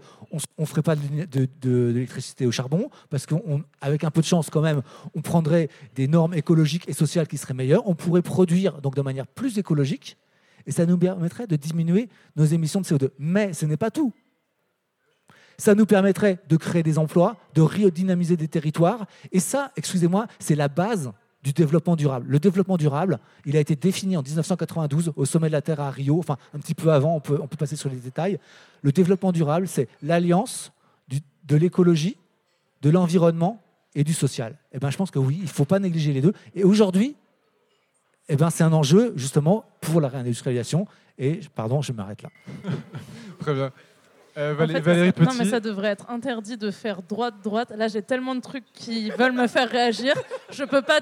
ne 0.58 0.66
ferait 0.66 0.82
pas 0.82 0.96
de, 0.96 1.48
l'électricité 1.94 2.46
au 2.46 2.52
charbon, 2.52 2.90
parce 3.10 3.26
qu'avec 3.26 4.04
un 4.04 4.12
peu 4.12 4.22
de 4.22 4.26
chance 4.26 4.50
quand 4.50 4.62
même, 4.62 4.82
on 5.16 5.22
prendrait 5.22 5.70
des 5.96 6.08
normes 6.08 6.34
écologiques 6.34 6.88
et 6.88 6.94
sociales 6.94 7.28
qui 7.28 7.38
seraient 7.38 7.54
meilleures, 7.54 7.88
on 7.88 7.96
pourrait 7.96 8.22
produire 8.22 8.82
donc 8.82 8.96
de 8.96 9.02
manière 9.02 9.28
plus 9.28 9.58
écologique, 9.58 10.18
et 10.66 10.72
ça 10.72 10.86
nous 10.86 10.98
permettrait 10.98 11.48
de 11.48 11.56
diminuer 11.56 12.10
nos 12.36 12.46
émissions 12.46 12.82
de 12.82 12.86
CO2. 12.86 13.10
Mais 13.18 13.54
ce 13.54 13.66
n'est 13.66 13.78
pas 13.78 13.92
tout. 13.92 14.14
Ça 15.58 15.76
nous 15.76 15.86
permettrait 15.86 16.40
de 16.50 16.58
créer 16.58 16.84
des 16.84 16.98
emplois, 16.98 17.38
de 17.54 17.62
redynamiser 17.62 18.38
des 18.38 18.48
territoires, 18.48 19.06
et 19.32 19.40
ça, 19.40 19.72
excusez-moi, 19.76 20.28
c'est 20.40 20.56
la 20.56 20.68
base 20.68 21.12
du 21.44 21.52
développement 21.54 21.96
durable. 21.96 22.26
Le 22.30 22.40
développement 22.40 22.78
durable, 22.78 23.20
il 23.46 23.58
a 23.58 23.60
été 23.60 23.76
défini 23.76 24.16
en 24.18 24.22
1992 24.22 25.12
au 25.16 25.26
sommet 25.26 25.48
de 25.48 25.52
la 25.54 25.62
Terre 25.62 25.82
à 25.82 25.92
Rio, 25.92 26.18
enfin 26.20 26.38
un 26.54 26.60
petit 26.60 26.74
peu 26.74 26.92
avant, 26.92 27.16
on 27.16 27.20
peut, 27.20 27.38
on 27.42 27.48
peut 27.48 27.58
passer 27.58 27.76
sur 27.76 27.90
les 27.90 27.98
détails. 27.98 28.40
Le 28.82 28.92
développement 28.92 29.32
durable, 29.32 29.68
c'est 29.68 29.88
l'alliance 30.02 30.72
de 31.46 31.56
l'écologie, 31.58 32.16
de 32.82 32.90
l'environnement 32.90 33.62
et 33.96 34.06
du 34.06 34.14
social. 34.14 34.56
Et 34.72 34.80
ben, 34.80 34.90
je 34.90 34.96
pense 34.98 35.12
que 35.12 35.20
oui, 35.20 35.36
il 35.40 35.44
ne 35.44 35.48
faut 35.50 35.66
pas 35.66 35.80
négliger 35.80 36.14
les 36.14 36.22
deux. 36.22 36.32
Et 36.56 36.64
aujourd'hui, 36.64 37.16
eh 38.30 38.38
ben, 38.38 38.50
c'est 38.50 38.64
un 38.64 38.72
enjeu 38.72 39.12
justement 39.18 39.66
pour 39.82 40.00
la 40.00 40.08
réindustrialisation. 40.08 40.88
Et 41.18 41.42
pardon, 41.54 41.82
je 41.82 41.92
m'arrête 41.92 42.22
là. 42.22 42.30
Très 43.40 43.54
bien. 43.54 43.72
Euh, 44.38 44.54
En 44.54 44.56
Valé- 44.58 44.74
fait, 44.76 44.80
Valérie 44.80 45.08
ça- 45.10 45.14
Petit. 45.14 45.26
Non, 45.28 45.44
mais 45.44 45.50
ça 45.50 45.60
devrait 45.60 45.90
être 45.90 46.10
interdit 46.10 46.58
de 46.58 46.72
faire 46.72 47.02
droite-droite. 47.04 47.72
Là, 47.76 47.88
j'ai 47.90 48.02
tellement 48.02 48.34
de 48.36 48.40
trucs 48.42 48.64
qui 48.74 49.12
veulent 49.12 49.34
me 49.36 49.48
faire 49.48 49.70
réagir. 49.70 50.14
Je 50.50 50.64
peux 50.64 50.82
pas. 50.82 51.02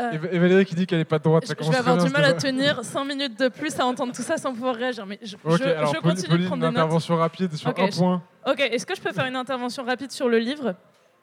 Euh, 0.00 0.12
Et, 0.32 0.36
et 0.36 0.38
Valérie 0.38 0.64
qui 0.64 0.74
dit 0.74 0.86
qu'elle 0.86 0.98
n'est 0.98 1.04
pas 1.04 1.18
de 1.18 1.24
droite. 1.24 1.42
je 1.44 1.48
ça 1.48 1.54
je 1.60 1.70
vais 1.70 1.76
avoir 1.76 1.96
du 2.04 2.10
mal 2.10 2.24
à 2.24 2.32
tenir 2.34 2.84
5 2.84 3.04
minutes 3.04 3.38
de 3.38 3.48
plus 3.48 3.78
à 3.80 3.86
entendre 3.86 4.12
tout 4.14 4.22
ça 4.22 4.36
sans 4.36 4.52
pouvoir 4.52 4.74
réagir. 4.74 5.06
Mais 5.06 5.18
je, 5.22 5.36
Ok, 5.44 5.58
je- 5.58 5.64
alors 5.64 5.94
je 5.94 6.00
continue 6.00 6.28
Pauline, 6.28 6.42
de 6.42 6.46
prendre 6.46 6.64
une 6.64 6.70
des 6.70 6.76
notes. 6.76 6.84
intervention 6.84 7.16
rapide 7.16 7.54
sur 7.54 7.70
Ok, 7.70 7.78
un 7.80 7.88
point. 7.88 8.22
Ok, 8.46 8.60
est-ce 8.60 8.86
que 8.86 8.94
je 8.94 9.00
peux 9.00 9.12
faire 9.12 9.26
une 9.26 9.36
intervention 9.36 9.84
rapide 9.84 10.10
sur 10.12 10.28
le 10.28 10.38
livre? 10.38 10.74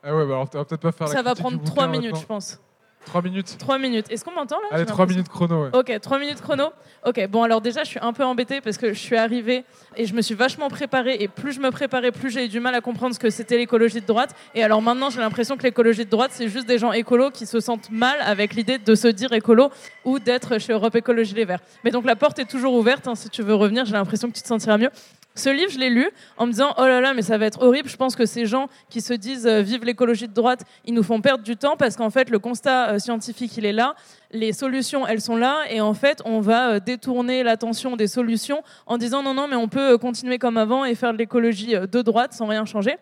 Ah 0.03 0.15
ouais, 0.15 0.25
bah 0.25 0.33
alors 0.35 0.47
on 0.53 0.57
va 0.57 0.65
peut-être 0.65 0.81
pas 0.81 0.91
faire 0.91 1.07
la 1.07 1.13
Ça 1.13 1.21
va 1.23 1.31
critique 1.31 1.41
prendre 1.43 1.57
du 1.59 1.65
3 1.65 1.85
bouquin 1.87 1.91
minutes, 1.91 2.11
maintenant. 2.11 2.21
je 2.21 2.25
pense. 2.27 2.59
3 3.05 3.21
minutes. 3.21 3.55
3 3.59 3.77
minutes. 3.79 4.05
Est-ce 4.11 4.25
qu'on 4.25 4.31
m'entend 4.31 4.57
là? 4.57 4.67
Allez, 4.71 4.79
J'ai 4.81 4.85
3 4.87 5.05
l'impression. 5.05 5.17
minutes 5.17 5.29
chrono. 5.31 5.63
ouais. 5.63 5.69
Ok, 5.73 5.99
3 6.01 6.19
minutes 6.19 6.41
chrono. 6.41 6.69
Ok, 7.05 7.27
bon 7.29 7.43
alors 7.43 7.61
déjà 7.61 7.83
je 7.83 7.89
suis 7.89 7.99
un 8.01 8.13
peu 8.13 8.23
embêtée 8.23 8.61
parce 8.61 8.77
que 8.77 8.93
je 8.93 8.99
suis 8.99 9.15
arrivée 9.15 9.63
et 9.95 10.05
je 10.05 10.13
me 10.13 10.21
suis 10.21 10.33
vachement 10.35 10.69
préparée 10.69 11.17
et 11.19 11.27
plus 11.27 11.53
je 11.53 11.59
me 11.59 11.69
préparais, 11.71 12.11
plus 12.11 12.31
j'ai 12.31 12.45
eu 12.45 12.47
du 12.49 12.59
mal 12.59 12.73
à 12.75 12.81
comprendre 12.81 13.13
ce 13.13 13.19
que 13.19 13.29
c'était 13.29 13.57
l'écologie 13.57 14.01
de 14.01 14.05
droite. 14.07 14.31
Et 14.55 14.63
alors 14.63 14.81
maintenant 14.81 15.09
j'ai 15.11 15.19
l'impression 15.19 15.55
que 15.55 15.63
l'écologie 15.63 16.05
de 16.05 16.09
droite 16.09 16.31
c'est 16.33 16.49
juste 16.49 16.67
des 16.67 16.79
gens 16.79 16.91
écolos 16.91 17.29
qui 17.31 17.45
se 17.45 17.59
sentent 17.59 17.91
mal 17.91 18.15
avec 18.21 18.55
l'idée 18.55 18.77
de 18.79 18.95
se 18.95 19.07
dire 19.07 19.31
écolo 19.33 19.69
ou 20.03 20.17
d'être 20.19 20.59
chez 20.59 20.73
Europe 20.73 20.95
Écologie 20.95 21.35
Les 21.35 21.45
Verts. 21.45 21.59
Mais 21.83 21.91
donc 21.91 22.05
la 22.05 22.15
porte 22.15 22.39
est 22.39 22.45
toujours 22.49 22.73
ouverte, 22.73 23.07
hein, 23.07 23.15
si 23.15 23.29
tu 23.29 23.43
veux 23.43 23.55
revenir, 23.55 23.85
j'ai 23.85 23.93
l'impression 23.93 24.27
que 24.29 24.33
tu 24.35 24.41
te 24.41 24.47
sentiras 24.47 24.77
mieux. 24.77 24.89
Ce 25.37 25.49
livre, 25.49 25.69
je 25.69 25.77
l'ai 25.77 25.89
lu 25.89 26.09
en 26.37 26.45
me 26.45 26.51
disant 26.51 26.73
oh 26.77 26.85
là 26.85 27.01
là, 27.01 27.13
mais 27.13 27.21
ça 27.21 27.37
va 27.37 27.45
être 27.45 27.61
horrible. 27.61 27.89
Je 27.89 27.97
pense 27.97 28.15
que 28.15 28.25
ces 28.25 28.45
gens 28.45 28.69
qui 28.89 29.01
se 29.01 29.13
disent 29.13 29.45
euh, 29.45 29.61
vive 29.61 29.83
l'écologie 29.83 30.29
de 30.29 30.33
droite, 30.33 30.63
ils 30.85 30.93
nous 30.93 31.03
font 31.03 31.19
perdre 31.19 31.43
du 31.43 31.57
temps 31.57 31.75
parce 31.75 31.97
qu'en 31.97 32.09
fait, 32.09 32.29
le 32.29 32.39
constat 32.39 32.91
euh, 32.91 32.99
scientifique, 32.99 33.57
il 33.57 33.65
est 33.65 33.73
là. 33.73 33.95
Les 34.31 34.53
solutions, 34.53 35.05
elles 35.05 35.19
sont 35.19 35.35
là. 35.35 35.63
Et 35.69 35.81
en 35.81 35.93
fait, 35.93 36.21
on 36.23 36.39
va 36.39 36.69
euh, 36.69 36.79
détourner 36.79 37.43
l'attention 37.43 37.97
des 37.97 38.07
solutions 38.07 38.63
en 38.85 38.97
disant 38.97 39.23
non, 39.23 39.33
non, 39.33 39.49
mais 39.49 39.57
on 39.57 39.67
peut 39.67 39.97
continuer 39.97 40.37
comme 40.37 40.55
avant 40.55 40.85
et 40.85 40.95
faire 40.95 41.11
de 41.11 41.17
l'écologie 41.17 41.73
de 41.75 42.01
droite 42.01 42.31
sans 42.31 42.45
rien 42.45 42.63
changer. 42.63 42.95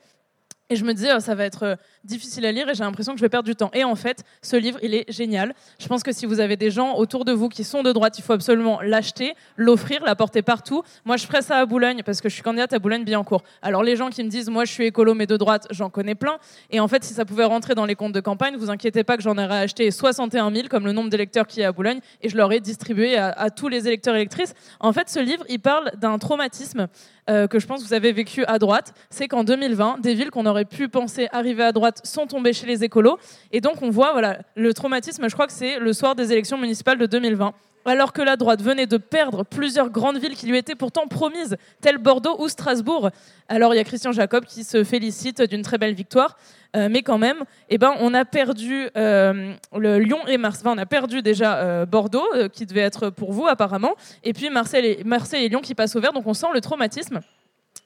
Et 0.70 0.78
je 0.78 0.86
me 0.86 0.94
disais, 0.94 1.10
oh, 1.14 1.20
ça 1.20 1.36
va 1.36 1.44
être 1.44 1.64
euh, 1.64 1.76
difficile 2.06 2.46
à 2.46 2.52
lire 2.52 2.70
et 2.70 2.74
j'ai 2.74 2.86
l'impression 2.86 3.12
que 3.12 3.20
je 3.20 3.26
vais 3.26 3.30
perdre 3.30 3.46
du 3.46 3.56
temps. 3.56 3.70
Et 3.74 3.84
en 3.84 3.96
fait, 3.96 4.24
ce 4.42 4.56
livre, 4.56 4.80
il 4.82 4.96
est 4.96 5.12
génial. 5.12 5.54
Je 5.78 5.88
pense 5.88 6.04
que 6.04 6.14
si 6.14 6.26
vous 6.26 6.40
avez 6.40 6.56
des 6.56 6.72
gens 6.72 6.96
autour 6.96 7.26
de 7.26 7.34
vous 7.34 7.50
qui 7.50 7.66
sont 7.66 7.84
de 7.84 7.92
droite, 7.92 8.18
il 8.18 8.22
faut 8.22 8.32
absolument 8.32 8.82
l'acheter, 8.82 9.36
l'offrir, 9.58 10.04
l'apporter 10.06 10.42
partout. 10.42 10.82
Moi, 11.04 11.18
je 11.18 11.26
ferai 11.26 11.42
ça 11.42 11.58
à 11.58 11.66
Boulogne 11.66 12.02
parce 12.06 12.22
que 12.22 12.30
je 12.30 12.34
suis 12.34 12.44
candidate 12.44 12.72
à 12.72 12.80
Boulogne-Billancourt. 12.80 13.44
Alors, 13.62 13.84
les 13.84 13.98
gens 13.98 14.10
qui 14.10 14.24
me 14.24 14.30
disent, 14.30 14.50
moi, 14.50 14.64
je 14.64 14.72
suis 14.72 14.86
écolo, 14.86 15.14
mais 15.14 15.28
de 15.28 15.36
droite, 15.36 15.68
j'en 15.70 15.90
connais 15.90 16.16
plein. 16.16 16.38
Et 16.72 16.80
en 16.80 16.88
fait, 16.88 17.04
si 17.04 17.14
ça 17.14 17.26
pouvait 17.26 17.44
rentrer 17.44 17.76
dans 17.76 17.86
les 17.86 17.96
comptes 17.96 18.14
de 18.14 18.22
campagne, 18.22 18.56
vous 18.56 18.70
inquiétez 18.70 19.04
pas 19.04 19.18
que 19.18 19.24
j'en 19.24 19.38
aurais 19.38 19.64
acheté 19.64 19.92
61 19.92 20.50
000, 20.50 20.70
comme 20.70 20.86
le 20.86 20.94
nombre 20.94 21.10
d'électeurs 21.10 21.46
qui 21.46 21.60
est 21.60 21.66
à 21.66 21.74
Boulogne, 21.74 22.00
et 22.22 22.30
je 22.30 22.38
l'aurais 22.38 22.62
distribué 22.62 23.18
à, 23.18 23.32
à 23.32 23.50
tous 23.50 23.68
les 23.68 23.86
électeurs 23.88 24.16
électrices. 24.16 24.54
En 24.80 24.94
fait, 24.94 25.10
ce 25.10 25.20
livre, 25.20 25.44
il 25.50 25.60
parle 25.60 25.92
d'un 25.98 26.18
traumatisme 26.20 26.88
euh, 27.30 27.48
que 27.48 27.60
je 27.60 27.68
pense 27.68 27.82
que 27.82 27.88
vous 27.88 27.94
avez 27.94 28.12
vécu 28.12 28.44
à 28.46 28.60
droite, 28.60 28.94
c'est 29.10 29.28
qu'en 29.28 29.44
2020, 29.44 30.00
des 30.02 30.14
villes 30.14 30.32
qu'on 30.32 30.46
aurait 30.46 30.66
pu 30.66 30.90
penser 30.90 31.28
arriver 31.32 31.64
à 31.64 31.72
droite 31.72 32.02
sont 32.04 32.28
tombées 32.28 32.54
chez 32.54 32.66
les 32.66 32.84
écolos. 32.84 33.18
Et 33.52 33.62
donc 33.62 33.82
on 33.82 33.90
voit, 33.90 34.12
voilà, 34.12 34.40
le 34.56 34.74
traumatisme, 34.74 35.28
je 35.30 35.34
crois 35.34 35.48
que 35.48 35.54
c'est 35.54 35.80
le 35.80 35.94
soir 35.94 36.16
des 36.16 36.32
élections 36.32 36.58
municipales 36.58 36.98
de 36.98 37.06
2020. 37.06 37.54
Alors 37.86 38.14
que 38.14 38.22
la 38.22 38.38
droite 38.38 38.62
venait 38.62 38.88
de 38.88 38.96
perdre 38.98 39.44
plusieurs 39.44 39.90
grandes 39.90 40.18
villes 40.18 40.36
qui 40.36 40.48
lui 40.48 40.58
étaient 40.58 40.76
pourtant 40.76 41.08
promises, 41.08 41.58
telles 41.82 41.98
Bordeaux 41.98 42.38
ou 42.40 42.48
Strasbourg. 42.48 43.10
Alors 43.50 43.74
il 43.74 43.78
y 43.78 43.80
a 43.82 43.84
Christian 43.84 44.14
Jacob 44.14 44.46
qui 44.46 44.64
se 44.64 44.86
félicite 44.86 45.42
d'une 45.42 45.64
très 45.64 45.78
belle 45.78 45.94
victoire, 45.94 46.38
euh, 46.76 46.90
mais 46.90 47.04
quand 47.04 47.18
même, 47.18 47.44
eh 47.70 47.78
ben, 47.78 47.94
on 48.00 48.14
a 48.14 48.26
perdu 48.26 48.90
euh, 48.98 49.54
le 49.78 50.00
Lyon 50.00 50.20
et 50.28 50.38
Marseille. 50.38 50.64
On 50.66 50.78
a 50.78 50.86
perdu 50.86 51.22
déjà 51.22 51.58
euh, 51.58 51.86
Bordeaux, 51.86 52.28
qui 52.52 52.66
devait 52.66 52.82
être 52.82 53.10
pour 53.10 53.32
vous 53.32 53.48
apparemment, 53.48 53.94
et 54.24 54.34
puis 54.34 54.50
Marseille 54.50 54.98
et, 55.00 55.04
Marseille 55.04 55.46
et 55.46 55.50
Lyon 55.50 55.62
qui 55.62 55.76
passent 55.76 55.96
au 55.96 56.02
vert. 56.02 56.14
Donc 56.14 56.26
on 56.26 56.34
sent 56.34 56.48
le 56.54 56.62
traumatisme. 56.62 57.20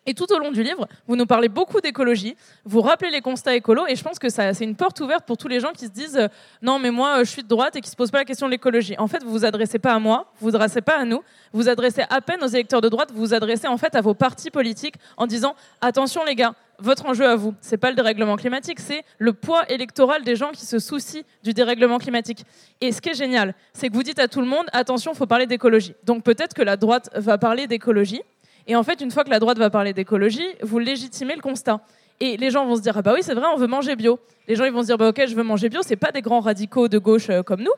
Et 0.10 0.14
tout 0.14 0.32
au 0.32 0.40
long 0.40 0.52
du 0.52 0.64
livre, 0.64 0.88
vous 1.06 1.18
nous 1.18 1.26
parlez 1.26 1.50
beaucoup 1.50 1.82
d'écologie, 1.82 2.38
vous 2.64 2.80
rappelez 2.80 3.12
les 3.12 3.20
constats 3.20 3.56
écolos, 3.56 3.88
et 3.88 3.98
je 3.98 4.04
pense 4.04 4.18
que 4.18 4.30
c'est 4.30 4.64
une 4.64 4.76
porte 4.76 5.02
ouverte 5.02 5.26
pour 5.26 5.36
tous 5.36 5.50
les 5.50 5.60
gens 5.60 5.74
qui 5.74 5.86
se 5.86 5.92
disent 5.92 6.16
euh, 6.16 6.28
non 6.62 6.80
mais 6.80 6.92
moi 6.92 7.18
euh, 7.18 7.26
je 7.26 7.30
suis 7.30 7.44
de 7.44 7.48
droite 7.50 7.76
et 7.76 7.82
qui 7.82 7.90
se 7.90 7.96
posent 7.96 8.10
pas 8.10 8.20
la 8.20 8.26
question 8.26 8.46
de 8.46 8.52
l'écologie. 8.52 8.96
En 9.00 9.08
fait, 9.08 9.22
vous 9.22 9.32
vous 9.32 9.44
adressez 9.44 9.80
pas 9.80 9.94
à 9.94 10.00
moi, 10.00 10.32
vous 10.40 10.50
vous 10.50 10.56
adressez 10.56 10.80
pas 10.80 10.98
à 10.98 11.04
nous, 11.04 11.18
vous 11.52 11.64
vous 11.64 11.70
adressez 11.70 12.04
à 12.10 12.22
peine 12.22 12.42
aux 12.42 12.48
électeurs 12.48 12.80
de 12.80 12.88
droite, 12.88 13.12
vous 13.14 13.20
vous 13.20 13.34
adressez 13.34 13.68
en 13.68 13.76
fait 13.76 13.96
à 13.96 14.02
vos 14.02 14.14
partis 14.14 14.50
politiques 14.50 14.96
en 15.18 15.28
disant 15.28 15.56
attention 15.82 16.24
les 16.24 16.36
gars, 16.36 16.54
votre 16.80 17.06
enjeu 17.06 17.28
à 17.28 17.36
vous, 17.36 17.54
c'est 17.60 17.78
pas 17.78 17.90
le 17.90 17.98
dérèglement 17.98 18.38
climatique, 18.38 18.80
c'est 18.80 19.04
le 19.18 19.34
poids 19.34 19.70
électoral 19.70 20.24
des 20.24 20.38
gens 20.38 20.52
qui 20.52 20.66
se 20.66 20.80
soucient 20.80 21.24
du 21.44 21.54
dérèglement 21.54 21.98
climatique. 21.98 22.46
Et 22.80 22.94
ce 22.94 23.02
qui 23.02 23.10
est 23.10 23.16
génial, 23.16 23.56
c'est 23.74 23.90
que 23.90 23.94
vous 23.94 24.04
dites 24.04 24.20
à 24.20 24.30
tout 24.30 24.40
le 24.40 24.48
monde 24.48 24.68
attention, 24.72 25.14
faut 25.14 25.26
parler 25.26 25.48
d'écologie. 25.48 25.96
Donc 26.06 26.24
peut-être 26.24 26.54
que 26.54 26.62
la 26.62 26.78
droite 26.78 27.10
va 27.14 27.38
parler 27.38 27.68
d'écologie. 27.68 28.22
Et 28.68 28.76
en 28.76 28.84
fait, 28.84 29.02
une 29.02 29.12
fois 29.12 29.24
que 29.24 29.30
la 29.30 29.40
droite 29.40 29.58
va 29.58 29.70
parler 29.70 29.94
d'écologie, 29.94 30.48
vous 30.62 30.78
légitimez 30.78 31.36
le 31.36 31.42
constat. 31.42 31.80
Et 32.20 32.36
les 32.38 32.52
gens 32.52 32.66
vont 32.66 32.76
se 32.76 32.82
dire 32.82 32.98
ah 32.98 33.02
bah 33.02 33.14
oui 33.14 33.22
c'est 33.22 33.36
vrai 33.36 33.46
on 33.54 33.58
veut 33.58 33.68
manger 33.68 33.96
bio. 33.96 34.20
Les 34.48 34.56
gens 34.56 34.66
ils 34.66 34.72
vont 34.72 34.82
se 34.82 34.88
dire 34.88 34.98
bah 34.98 35.10
ok 35.10 35.24
je 35.28 35.36
veux 35.36 35.44
manger 35.44 35.70
bio. 35.70 35.82
C'est 35.84 35.96
pas 35.96 36.12
des 36.12 36.22
grands 36.22 36.40
radicaux 36.40 36.88
de 36.88 36.98
gauche 36.98 37.30
euh, 37.30 37.44
comme 37.44 37.62
nous. 37.62 37.72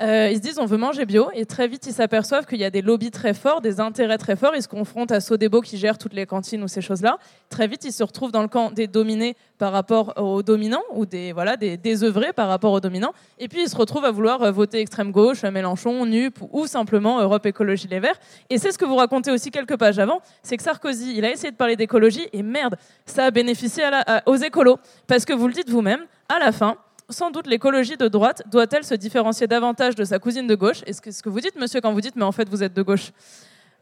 Euh, 0.00 0.28
ils 0.32 0.38
se 0.38 0.40
disent 0.40 0.58
on 0.58 0.66
veut 0.66 0.76
manger 0.76 1.06
bio 1.06 1.28
et 1.34 1.46
très 1.46 1.68
vite 1.68 1.86
ils 1.86 1.92
s'aperçoivent 1.92 2.46
qu'il 2.46 2.58
y 2.58 2.64
a 2.64 2.70
des 2.70 2.82
lobbies 2.82 3.12
très 3.12 3.32
forts, 3.32 3.60
des 3.60 3.78
intérêts 3.78 4.18
très 4.18 4.34
forts. 4.34 4.52
Ils 4.56 4.62
se 4.62 4.68
confrontent 4.68 5.12
à 5.12 5.20
Sodebo 5.20 5.60
qui 5.60 5.78
gère 5.78 5.98
toutes 5.98 6.14
les 6.14 6.26
cantines 6.26 6.64
ou 6.64 6.68
ces 6.68 6.80
choses-là. 6.80 7.18
Très 7.48 7.68
vite 7.68 7.84
ils 7.84 7.92
se 7.92 8.02
retrouvent 8.02 8.32
dans 8.32 8.42
le 8.42 8.48
camp 8.48 8.72
des 8.72 8.88
dominés 8.88 9.36
par 9.56 9.70
rapport 9.70 10.14
aux 10.16 10.42
dominants 10.42 10.82
ou 10.92 11.06
des 11.06 11.32
voilà 11.32 11.56
des 11.56 11.76
désœuvrés 11.76 12.32
par 12.32 12.48
rapport 12.48 12.72
aux 12.72 12.80
dominants. 12.80 13.12
Et 13.38 13.46
puis 13.46 13.62
ils 13.62 13.68
se 13.68 13.76
retrouvent 13.76 14.04
à 14.04 14.10
vouloir 14.10 14.42
euh, 14.42 14.50
voter 14.50 14.80
extrême 14.80 15.12
gauche, 15.12 15.44
Mélenchon, 15.44 16.04
NUP 16.06 16.38
ou 16.50 16.66
simplement 16.66 17.20
Europe 17.20 17.46
Écologie 17.46 17.86
Les 17.86 18.00
Verts. 18.00 18.18
Et 18.50 18.58
c'est 18.58 18.72
ce 18.72 18.78
que 18.78 18.84
vous 18.84 18.96
racontez 18.96 19.30
aussi 19.30 19.52
quelques 19.52 19.76
pages 19.76 20.00
avant, 20.00 20.22
c'est 20.42 20.56
que 20.56 20.62
Sarkozy 20.64 21.16
il 21.16 21.24
a 21.24 21.30
essayé 21.30 21.52
de 21.52 21.56
parler 21.56 21.76
d'écologie 21.76 22.26
et 22.32 22.42
merde 22.42 22.76
ça 23.06 23.26
a 23.26 23.30
bénéficié 23.30 23.84
aux 24.26 24.36
écolos 24.36 24.78
parce 25.06 25.24
que 25.24 25.32
vous 25.32 25.46
le 25.46 25.52
dites 25.52 25.70
vous-même 25.70 26.04
à 26.28 26.40
la 26.40 26.50
fin 26.50 26.78
sans 27.10 27.30
doute 27.30 27.46
l'écologie 27.46 27.96
de 27.96 28.08
droite 28.08 28.42
doit-elle 28.50 28.84
se 28.84 28.94
différencier 28.94 29.46
davantage 29.46 29.94
de 29.94 30.04
sa 30.04 30.18
cousine 30.18 30.46
de 30.46 30.54
gauche? 30.54 30.82
Est-ce 30.86 31.02
que 31.02 31.10
ce 31.10 31.22
que 31.22 31.28
vous 31.28 31.40
dites, 31.40 31.56
monsieur, 31.56 31.80
quand 31.80 31.92
vous 31.92 32.00
dites, 32.00 32.16
mais 32.16 32.24
en 32.24 32.32
fait, 32.32 32.48
vous 32.48 32.62
êtes 32.62 32.74
de 32.74 32.82
gauche 32.82 33.12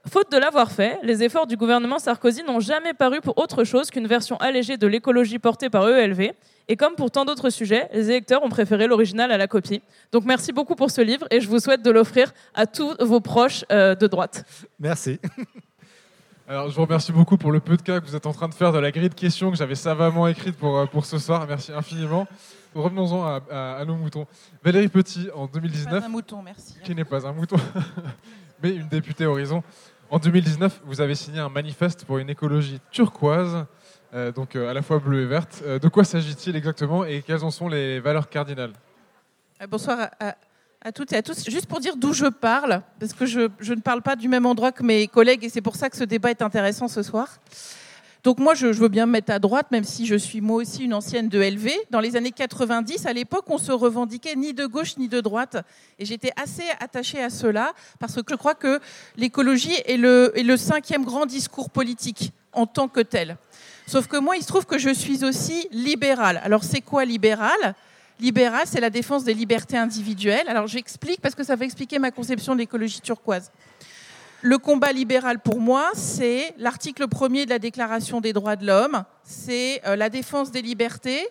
Faute 0.09 0.33
de 0.33 0.37
l'avoir 0.37 0.73
fait, 0.73 0.99
les 1.05 1.23
efforts 1.23 1.47
du 1.47 1.57
gouvernement 1.57 2.01
Sarkozy 2.01 2.43
n'ont 2.43 2.59
jamais 2.59 2.93
paru 2.93 3.21
pour 3.21 3.39
autre 3.39 3.63
chose 3.63 3.89
qu'une 3.91 4.09
version 4.09 4.37
allégée 4.39 4.77
de 4.77 4.89
l'écologie 4.89 5.39
portée 5.39 5.71
par 5.71 5.89
ELV. 5.89 6.33
Et 6.67 6.77
comme 6.77 6.95
pour 6.95 7.13
tant 7.13 7.25
d'autres 7.25 7.51
sujets, 7.51 7.89
les 7.93 8.11
électeurs 8.11 8.43
ont 8.43 8.49
préféré 8.49 8.89
l'original 8.89 9.31
à 9.31 9.37
la 9.37 9.47
copie. 9.47 9.81
Donc 10.11 10.25
merci 10.25 10.53
beaucoup 10.53 10.75
pour 10.75 10.91
ce 10.91 11.01
livre 11.01 11.27
et 11.31 11.41
je 11.41 11.49
vous 11.49 11.61
souhaite 11.61 11.83
de 11.83 11.91
l'offrir 11.91 12.33
à 12.55 12.67
tous 12.67 12.97
vos 12.99 13.21
proches 13.21 13.65
euh, 13.71 13.95
de 13.95 14.09
droite. 14.09 14.45
Merci. 14.81 15.21
Alors, 16.49 16.69
je 16.69 16.75
vous 16.75 16.83
remercie 16.83 17.13
beaucoup 17.13 17.37
pour 17.37 17.53
le 17.53 17.61
peu 17.61 17.77
de 17.77 17.83
cas 17.83 18.01
que 18.01 18.07
vous 18.07 18.17
êtes 18.17 18.27
en 18.27 18.33
train 18.33 18.49
de 18.49 18.55
faire 18.55 18.73
de 18.73 18.79
la 18.79 18.91
grille 18.91 19.09
de 19.09 19.15
questions 19.15 19.53
que 19.53 19.57
j'avais 19.57 19.77
savamment 19.77 20.27
écrite 20.27 20.57
pour, 20.57 20.79
euh, 20.79 20.87
pour 20.87 21.07
ce 21.07 21.19
soir. 21.19 21.47
Merci 21.49 21.73
infiniment. 21.73 22.27
Revenons-en 22.75 23.25
à, 23.25 23.41
à- 23.51 23.77
à 23.81 23.85
nos 23.85 23.97
moutons. 23.97 24.27
Valérie 24.65 24.89
Petit, 24.89 25.29
en 25.35 25.47
2019, 25.47 26.01
Pas 26.01 26.07
un 26.07 26.09
mouton, 26.09 26.43
merci. 26.43 26.75
qui 26.85 26.95
n'est 26.95 27.05
pas 27.05 27.27
un 27.27 27.33
mouton, 27.33 27.57
mais 28.63 28.71
une 28.75 28.89
députée 28.89 29.27
Horizon. 29.27 29.63
En 30.11 30.19
2019, 30.19 30.83
vous 30.85 31.01
avez 31.01 31.15
signé 31.15 31.41
un 31.41 31.49
manifeste 31.49 32.05
pour 32.05 32.19
une 32.19 32.29
écologie 32.31 32.81
turquoise, 32.91 33.65
euh, 34.15 34.31
donc 34.33 34.57
euh, 34.57 34.71
à 34.71 34.75
la 34.75 34.83
fois 34.83 34.99
bleue 34.99 35.23
et 35.23 35.27
verte. 35.27 35.63
Euh, 35.65 35.79
de 35.79 35.89
quoi 35.89 36.05
s'agit-il 36.05 36.55
exactement 36.57 37.05
et 37.05 37.23
quelles 37.23 37.45
en 37.45 37.51
sont 37.51 37.69
les 37.69 37.99
valeurs 38.01 38.29
cardinales? 38.29 38.73
Bonsoir 39.71 39.99
à, 40.01 40.29
à- 40.31 40.35
à 40.85 40.91
toutes 40.93 41.13
et 41.13 41.17
à 41.17 41.23
tous. 41.23 41.49
Juste 41.49 41.67
pour 41.67 41.79
dire 41.79 41.95
d'où 41.97 42.13
je 42.13 42.27
parle, 42.27 42.83
parce 42.99 43.13
que 43.13 43.25
je, 43.25 43.49
je 43.61 43.73
ne 43.73 43.81
parle 43.81 44.03
pas 44.03 44.17
du 44.17 44.29
même 44.29 44.47
endroit 44.47 44.73
que 44.73 44.83
mes 44.83 45.07
collègues 45.07 45.45
et 45.45 45.49
c'est 45.49 45.61
pour 45.61 45.77
ça 45.77 45.89
que 45.89 45.97
ce 45.97 46.03
débat 46.05 46.31
est 46.31 46.43
intéressant 46.43 46.89
ce 46.89 47.03
soir. 47.05 47.29
Donc 48.25 48.39
moi, 48.39 48.55
je, 48.55 48.69
veux 48.69 48.89
bien 48.89 49.07
me 49.07 49.13
mettre 49.13 49.33
à 49.33 49.41
droite, 49.41 49.67
même 49.73 49.83
si 49.83 50.07
je 50.07 50.15
suis 50.15 50.41
moi 50.41 50.59
aussi 50.59 50.85
une 50.85 50.95
ancienne 50.95 51.29
de 51.29 51.41
LV. 51.41 51.71
Dans 51.91 51.99
les 51.99 52.15
années 52.15 52.31
90, 52.31 53.05
à 53.07 53.13
l'époque, 53.13 53.47
on 53.49 53.59
se 53.59 53.73
revendiquait 53.73 54.37
ni 54.37 54.55
de 54.55 54.65
gauche 54.67 54.97
ni 54.97 55.09
de 55.09 55.21
droite. 55.21 55.57
Et 55.99 56.05
j'étais 56.05 56.31
assez 56.41 56.63
attachée 56.79 57.21
à 57.21 57.31
cela, 57.31 57.73
parce 57.99 58.15
que 58.15 58.23
je 58.31 58.37
crois 58.37 58.55
que 58.55 58.79
l'écologie 59.17 59.75
est 59.87 59.97
le, 59.97 60.33
est 60.37 60.45
le 60.45 60.57
cinquième 60.57 61.05
grand 61.05 61.27
discours 61.27 61.69
politique 61.69 62.33
en 62.53 62.67
tant 62.67 62.87
que 62.87 63.01
tel. 63.01 63.37
Sauf 63.89 64.07
que 64.07 64.17
moi, 64.17 64.37
il 64.37 64.43
se 64.43 64.49
trouve 64.49 64.67
que 64.67 64.79
je 64.79 64.91
suis 64.91 65.25
aussi 65.25 65.67
libérale. 65.73 66.41
Alors 66.45 66.63
c'est 66.63 66.81
quoi 66.81 67.05
libéral? 67.05 67.75
Libéral, 68.21 68.63
c'est 68.67 68.81
la 68.81 68.91
défense 68.91 69.25
des 69.25 69.35
libertés 69.35 69.77
individuelles. 69.77 70.47
Alors 70.47 70.69
j'explique 70.69 71.21
parce 71.21 71.35
que 71.35 71.43
ça 71.43 71.57
va 71.57 71.65
expliquer 71.65 71.99
ma 71.99 72.13
conception 72.13 72.53
de 72.55 72.61
l'écologie 72.61 73.01
turquoise. 73.01 73.51
Le 74.45 74.59
combat 74.59 74.91
libéral 74.91 75.39
pour 75.39 75.61
moi, 75.61 75.93
c'est 75.95 76.53
l'article 76.59 77.07
premier 77.07 77.45
de 77.45 77.51
la 77.51 77.61
Déclaration 77.61 78.21
des 78.21 78.33
droits 78.33 78.57
de 78.57 78.67
l'homme, 78.67 79.05
c'est 79.23 79.81
euh, 79.87 79.95
la 79.95 80.09
défense 80.09 80.51
des 80.51 80.63
libertés, 80.63 81.29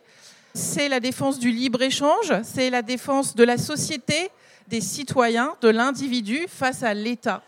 c'est 0.54 0.88
la 0.88 1.02
défense 1.02 1.38
du 1.38 1.52
libre-échange, 1.52 2.32
c'est 2.44 2.70
la 2.70 2.82
défense 2.82 3.36
de 3.36 3.44
la 3.44 3.58
société, 3.58 4.32
des 4.70 4.80
citoyens, 4.80 5.58
de 5.60 5.68
l'individu 5.68 6.46
face 6.48 6.84
à 6.84 6.94
l'État. 6.94 7.44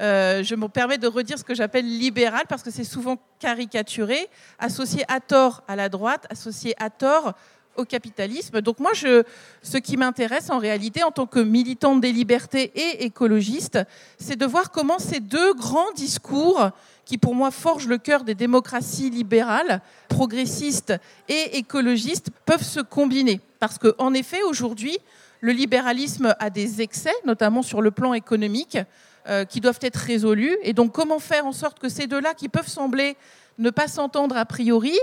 Euh, 0.00 0.42
je 0.42 0.54
me 0.54 0.68
permets 0.68 0.96
de 0.96 1.06
redire 1.06 1.38
ce 1.38 1.44
que 1.44 1.54
j'appelle 1.54 1.86
libéral 1.86 2.44
parce 2.48 2.62
que 2.62 2.70
c'est 2.70 2.82
souvent 2.82 3.18
caricaturé, 3.38 4.30
associé 4.58 5.04
à 5.08 5.20
tort 5.20 5.64
à 5.68 5.76
la 5.76 5.90
droite, 5.90 6.26
associé 6.30 6.74
à 6.82 6.88
tort 6.88 7.34
au 7.76 7.84
capitalisme. 7.84 8.60
Donc 8.60 8.78
moi, 8.78 8.92
je, 8.94 9.22
ce 9.62 9.78
qui 9.78 9.96
m'intéresse 9.96 10.50
en 10.50 10.58
réalité 10.58 11.02
en 11.02 11.10
tant 11.10 11.26
que 11.26 11.40
militante 11.40 12.00
des 12.00 12.12
libertés 12.12 12.72
et 12.74 13.04
écologiste, 13.04 13.78
c'est 14.18 14.36
de 14.36 14.46
voir 14.46 14.70
comment 14.70 14.98
ces 14.98 15.20
deux 15.20 15.54
grands 15.54 15.92
discours 15.94 16.70
qui 17.04 17.18
pour 17.18 17.34
moi 17.34 17.50
forgent 17.50 17.88
le 17.88 17.98
cœur 17.98 18.24
des 18.24 18.34
démocraties 18.34 19.10
libérales, 19.10 19.82
progressistes 20.08 20.94
et 21.28 21.58
écologistes, 21.58 22.30
peuvent 22.46 22.62
se 22.62 22.80
combiner. 22.80 23.40
Parce 23.60 23.78
qu'en 23.78 24.14
effet, 24.14 24.42
aujourd'hui, 24.42 24.98
le 25.40 25.52
libéralisme 25.52 26.34
a 26.38 26.48
des 26.48 26.80
excès, 26.80 27.12
notamment 27.26 27.62
sur 27.62 27.82
le 27.82 27.90
plan 27.90 28.14
économique, 28.14 28.78
euh, 29.26 29.44
qui 29.44 29.60
doivent 29.60 29.78
être 29.82 29.96
résolus. 29.96 30.56
Et 30.62 30.72
donc, 30.72 30.92
comment 30.92 31.18
faire 31.18 31.46
en 31.46 31.52
sorte 31.52 31.78
que 31.78 31.88
ces 31.88 32.06
deux-là, 32.06 32.34
qui 32.34 32.48
peuvent 32.48 32.68
sembler 32.68 33.16
ne 33.58 33.70
pas 33.70 33.88
s'entendre 33.88 34.36
a 34.36 34.44
priori. 34.44 34.96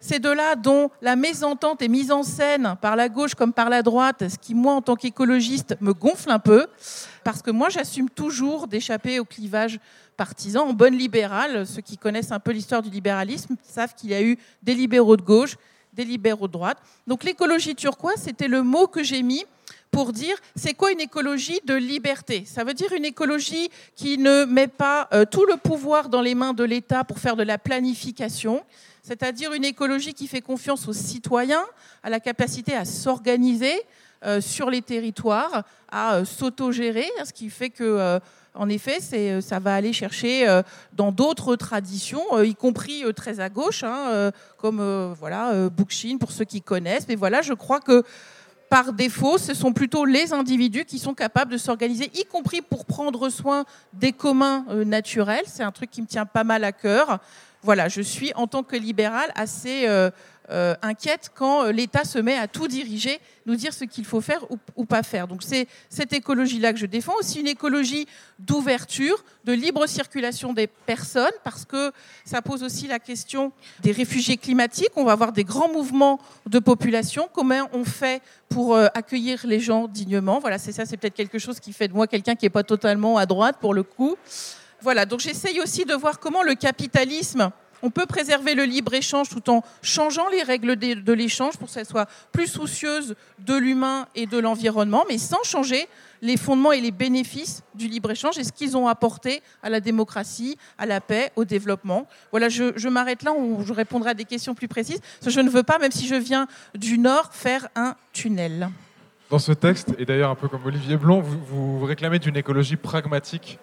C'est 0.00 0.20
de 0.20 0.30
là 0.30 0.54
dont 0.54 0.90
la 1.02 1.16
mésentente 1.16 1.82
est 1.82 1.88
mise 1.88 2.12
en 2.12 2.22
scène 2.22 2.76
par 2.80 2.94
la 2.94 3.08
gauche 3.08 3.34
comme 3.34 3.52
par 3.52 3.68
la 3.68 3.82
droite, 3.82 4.28
ce 4.28 4.38
qui, 4.38 4.54
moi, 4.54 4.74
en 4.74 4.82
tant 4.82 4.94
qu'écologiste, 4.94 5.76
me 5.80 5.92
gonfle 5.92 6.30
un 6.30 6.38
peu, 6.38 6.66
parce 7.24 7.42
que 7.42 7.50
moi, 7.50 7.68
j'assume 7.68 8.08
toujours 8.08 8.68
d'échapper 8.68 9.18
au 9.18 9.24
clivage 9.24 9.80
partisan. 10.16 10.68
En 10.68 10.72
bonne 10.72 10.96
libérale, 10.96 11.66
ceux 11.66 11.82
qui 11.82 11.98
connaissent 11.98 12.32
un 12.32 12.40
peu 12.40 12.52
l'histoire 12.52 12.82
du 12.82 12.90
libéralisme 12.90 13.56
savent 13.62 13.94
qu'il 13.94 14.10
y 14.10 14.14
a 14.14 14.22
eu 14.22 14.38
des 14.62 14.74
libéraux 14.74 15.16
de 15.16 15.22
gauche, 15.22 15.56
des 15.92 16.04
libéraux 16.04 16.46
de 16.46 16.52
droite. 16.52 16.78
Donc 17.06 17.24
l'écologie 17.24 17.74
turquoise, 17.74 18.20
c'était 18.22 18.48
le 18.48 18.62
mot 18.62 18.86
que 18.86 19.02
j'ai 19.02 19.22
mis 19.22 19.44
pour 19.90 20.12
dire 20.12 20.36
c'est 20.54 20.74
quoi 20.74 20.92
une 20.92 21.00
écologie 21.00 21.60
de 21.64 21.74
liberté? 21.74 22.44
Ça 22.46 22.64
veut 22.64 22.74
dire 22.74 22.92
une 22.92 23.04
écologie 23.04 23.70
qui 23.96 24.18
ne 24.18 24.44
met 24.44 24.68
pas 24.68 25.08
euh, 25.12 25.24
tout 25.24 25.46
le 25.46 25.56
pouvoir 25.56 26.08
dans 26.08 26.20
les 26.20 26.34
mains 26.34 26.54
de 26.54 26.64
l'État 26.64 27.04
pour 27.04 27.18
faire 27.18 27.36
de 27.36 27.42
la 27.42 27.58
planification, 27.58 28.62
c'est-à-dire 29.02 29.52
une 29.52 29.64
écologie 29.64 30.14
qui 30.14 30.26
fait 30.26 30.40
confiance 30.40 30.88
aux 30.88 30.92
citoyens, 30.92 31.64
à 32.02 32.10
la 32.10 32.20
capacité 32.20 32.74
à 32.74 32.84
s'organiser 32.84 33.74
euh, 34.24 34.40
sur 34.40 34.70
les 34.70 34.82
territoires, 34.82 35.64
à 35.90 36.16
euh, 36.16 36.24
s'autogérer, 36.24 37.08
hein, 37.18 37.24
ce 37.24 37.32
qui 37.32 37.50
fait 37.50 37.70
que 37.70 38.20
en 38.54 38.68
effet, 38.68 38.98
ça 39.40 39.60
va 39.60 39.74
aller 39.74 39.92
chercher 39.92 40.62
dans 40.92 41.12
d'autres 41.12 41.54
traditions, 41.54 42.42
y 42.42 42.56
compris 42.56 43.04
très 43.14 43.38
à 43.38 43.50
gauche, 43.50 43.84
hein, 43.84 44.32
comme 44.56 45.14
voilà 45.16 45.68
Bookchin 45.68 46.16
pour 46.18 46.32
ceux 46.32 46.44
qui 46.44 46.60
connaissent. 46.60 47.06
Mais 47.06 47.14
voilà, 47.14 47.40
je 47.40 47.52
crois 47.52 47.78
que 47.78 48.02
par 48.70 48.92
défaut, 48.92 49.38
ce 49.38 49.54
sont 49.54 49.72
plutôt 49.72 50.04
les 50.04 50.32
individus 50.32 50.84
qui 50.84 50.98
sont 50.98 51.14
capables 51.14 51.52
de 51.52 51.58
s'organiser, 51.58 52.10
y 52.14 52.24
compris 52.24 52.60
pour 52.60 52.84
prendre 52.84 53.28
soin 53.30 53.64
des 53.92 54.12
communs 54.12 54.64
euh, 54.70 54.84
naturels. 54.84 55.44
C'est 55.46 55.62
un 55.62 55.72
truc 55.72 55.90
qui 55.90 56.02
me 56.02 56.06
tient 56.06 56.26
pas 56.26 56.44
mal 56.44 56.64
à 56.64 56.72
cœur. 56.72 57.18
Voilà, 57.62 57.88
je 57.88 58.00
suis 58.00 58.32
en 58.34 58.46
tant 58.46 58.62
que 58.62 58.76
libéral 58.76 59.32
assez 59.34 59.86
euh, 60.50 60.74
inquiète 60.80 61.30
quand 61.34 61.64
euh, 61.64 61.72
l'État 61.72 62.04
se 62.04 62.18
met 62.18 62.36
à 62.36 62.48
tout 62.48 62.68
diriger, 62.68 63.20
nous 63.44 63.54
dire 63.54 63.74
ce 63.74 63.84
qu'il 63.84 64.04
faut 64.04 64.22
faire 64.22 64.40
ou, 64.76 64.84
pas 64.84 65.02
faire. 65.02 65.28
Donc 65.28 65.42
c'est 65.42 65.68
cette 65.90 66.12
écologie-là 66.12 66.72
que 66.72 66.78
je 66.78 66.86
défends, 66.86 67.14
aussi 67.18 67.40
une 67.40 67.46
écologie 67.46 68.06
d'ouverture, 68.38 69.24
de 69.44 69.52
libre 69.52 69.86
circulation 69.86 70.54
des 70.54 70.66
personnes, 70.66 71.32
parce 71.44 71.64
que 71.64 71.92
ça 72.24 72.40
pose 72.40 72.62
aussi 72.62 72.86
la 72.86 72.98
question 72.98 73.52
des 73.80 73.92
réfugiés 73.92 74.38
climatiques. 74.38 74.92
On 74.96 75.04
va 75.04 75.12
avoir 75.12 75.32
des 75.32 75.44
grands 75.44 75.70
mouvements 75.70 76.18
de 76.46 76.58
population. 76.58 77.28
Comment 77.32 77.68
on 77.72 77.84
fait 77.84 78.22
pour 78.48 78.74
euh, 78.74 78.86
accueillir 78.94 79.46
les 79.46 79.60
gens 79.60 79.86
dignement? 79.86 80.38
Voilà, 80.38 80.58
c'est 80.58 80.72
ça, 80.72 80.86
c'est 80.86 80.96
peut-être 80.96 81.14
quelque 81.14 81.38
chose 81.38 81.60
qui 81.60 81.74
fait 81.74 81.88
de 81.88 81.92
moi 81.92 82.06
quelqu'un 82.06 82.34
qui 82.34 82.46
n'est 82.46 82.50
pas 82.50 82.64
totalement 82.64 83.18
à 83.18 83.26
droite 83.26 83.56
pour 83.60 83.74
le 83.74 83.82
coup. 83.82 84.16
Voilà, 84.80 85.04
donc 85.04 85.20
j'essaye 85.20 85.60
aussi 85.60 85.84
de 85.84 85.94
voir 85.94 86.20
comment 86.20 86.42
le 86.42 86.54
capitalisme 86.54 87.50
on 87.82 87.90
peut 87.90 88.06
préserver 88.06 88.54
le 88.54 88.64
libre-échange 88.64 89.28
tout 89.28 89.50
en 89.50 89.62
changeant 89.82 90.28
les 90.28 90.42
règles 90.42 90.76
de 90.76 91.12
l'échange 91.12 91.56
pour 91.56 91.68
que 91.68 91.74
ça 91.74 91.84
soit 91.84 92.08
plus 92.32 92.46
soucieuse 92.46 93.14
de 93.38 93.54
l'humain 93.54 94.06
et 94.14 94.26
de 94.26 94.38
l'environnement, 94.38 95.04
mais 95.08 95.18
sans 95.18 95.42
changer 95.44 95.88
les 96.22 96.36
fondements 96.36 96.72
et 96.72 96.80
les 96.80 96.90
bénéfices 96.90 97.62
du 97.74 97.88
libre-échange 97.88 98.38
et 98.38 98.44
ce 98.44 98.52
qu'ils 98.52 98.76
ont 98.76 98.88
apporté 98.88 99.42
à 99.62 99.70
la 99.70 99.80
démocratie, 99.80 100.58
à 100.76 100.86
la 100.86 101.00
paix, 101.00 101.30
au 101.36 101.44
développement. 101.44 102.06
Voilà, 102.30 102.48
je, 102.48 102.88
m'arrête 102.88 103.22
là, 103.22 103.32
où 103.32 103.62
je 103.64 103.72
répondrai 103.72 104.10
à 104.10 104.14
des 104.14 104.24
questions 104.24 104.54
plus 104.54 104.68
précises. 104.68 105.00
je 105.24 105.40
ne 105.40 105.48
veux 105.48 105.62
pas, 105.62 105.78
même 105.78 105.92
si 105.92 106.06
je 106.06 106.14
viens 106.14 106.46
du 106.74 106.98
Nord, 106.98 107.30
faire 107.32 107.68
un 107.76 107.94
tunnel. 108.12 108.68
Dans 109.30 109.38
ce 109.38 109.52
texte, 109.52 109.94
et 109.98 110.06
d'ailleurs 110.06 110.30
un 110.30 110.34
peu 110.34 110.48
comme 110.48 110.64
Olivier 110.64 110.96
Blond, 110.96 111.20
vous, 111.20 111.38
vous 111.78 111.84
réclamez 111.84 112.18
d'une 112.18 112.36
écologie 112.36 112.76
pragmatique 112.76 113.58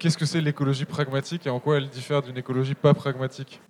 Qu'est-ce 0.00 0.16
que 0.16 0.24
c'est 0.24 0.40
l'écologie 0.40 0.86
pragmatique 0.86 1.46
et 1.46 1.50
en 1.50 1.60
quoi 1.60 1.76
elle 1.76 1.90
diffère 1.90 2.22
d'une 2.22 2.38
écologie 2.38 2.74
pas 2.74 2.94
pragmatique 2.94 3.60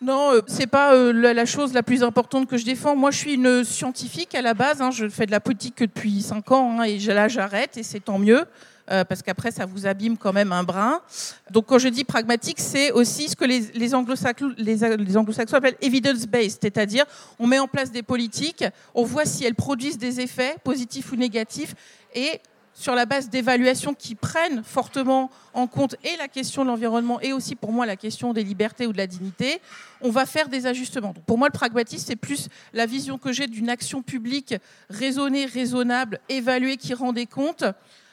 non, 0.00 0.32
euh, 0.32 0.40
c'est 0.46 0.68
pas 0.68 0.94
euh, 0.94 1.12
la 1.12 1.44
chose 1.44 1.72
la 1.72 1.82
plus 1.82 2.04
importante 2.04 2.48
que 2.48 2.56
je 2.56 2.64
défends. 2.64 2.94
Moi, 2.94 3.10
je 3.10 3.18
suis 3.18 3.34
une 3.34 3.64
scientifique 3.64 4.32
à 4.36 4.42
la 4.42 4.54
base. 4.54 4.80
Hein. 4.80 4.92
Je 4.92 5.08
fais 5.08 5.26
de 5.26 5.32
la 5.32 5.40
politique 5.40 5.74
que 5.74 5.84
depuis 5.84 6.22
5 6.22 6.52
ans 6.52 6.78
hein, 6.78 6.84
et 6.84 6.98
là, 6.98 7.26
j'arrête 7.26 7.76
et 7.76 7.82
c'est 7.82 7.98
tant 7.98 8.18
mieux. 8.18 8.44
Euh, 8.90 9.04
parce 9.04 9.22
qu'après, 9.22 9.50
ça 9.50 9.66
vous 9.66 9.86
abîme 9.86 10.16
quand 10.16 10.32
même 10.32 10.52
un 10.52 10.62
brin. 10.62 11.02
Donc, 11.50 11.66
quand 11.66 11.78
je 11.78 11.88
dis 11.88 12.04
pragmatique, 12.04 12.60
c'est 12.60 12.92
aussi 12.92 13.28
ce 13.28 13.36
que 13.36 13.44
les, 13.44 13.60
les 13.74 13.94
anglo-saxons 13.94 14.54
les, 14.56 15.16
anglo 15.16 15.32
appellent 15.52 15.76
evidence-based, 15.82 16.60
c'est-à-dire 16.62 17.04
on 17.38 17.46
met 17.46 17.58
en 17.58 17.66
place 17.66 17.90
des 17.90 18.02
politiques, 18.02 18.64
on 18.94 19.02
voit 19.02 19.26
si 19.26 19.44
elles 19.44 19.56
produisent 19.56 19.98
des 19.98 20.20
effets 20.20 20.56
positifs 20.64 21.12
ou 21.12 21.16
négatifs, 21.16 21.74
et 22.14 22.40
sur 22.78 22.94
la 22.94 23.06
base 23.06 23.28
d'évaluations 23.28 23.92
qui 23.92 24.14
prennent 24.14 24.62
fortement 24.62 25.30
en 25.52 25.66
compte 25.66 25.96
et 26.04 26.16
la 26.16 26.28
question 26.28 26.62
de 26.62 26.68
l'environnement 26.68 27.20
et 27.20 27.32
aussi 27.32 27.56
pour 27.56 27.72
moi 27.72 27.86
la 27.86 27.96
question 27.96 28.32
des 28.32 28.44
libertés 28.44 28.86
ou 28.86 28.92
de 28.92 28.98
la 28.98 29.08
dignité, 29.08 29.60
on 30.00 30.10
va 30.10 30.26
faire 30.26 30.48
des 30.48 30.64
ajustements. 30.66 31.12
Donc 31.12 31.24
pour 31.24 31.38
moi, 31.38 31.48
le 31.48 31.52
pragmatisme, 31.52 32.04
c'est 32.06 32.14
plus 32.14 32.48
la 32.72 32.86
vision 32.86 33.18
que 33.18 33.32
j'ai 33.32 33.48
d'une 33.48 33.68
action 33.68 34.00
publique 34.00 34.54
raisonnée, 34.90 35.46
raisonnable, 35.46 36.20
évaluée, 36.28 36.76
qui 36.76 36.94
rend 36.94 37.12
des 37.12 37.26
comptes. 37.26 37.64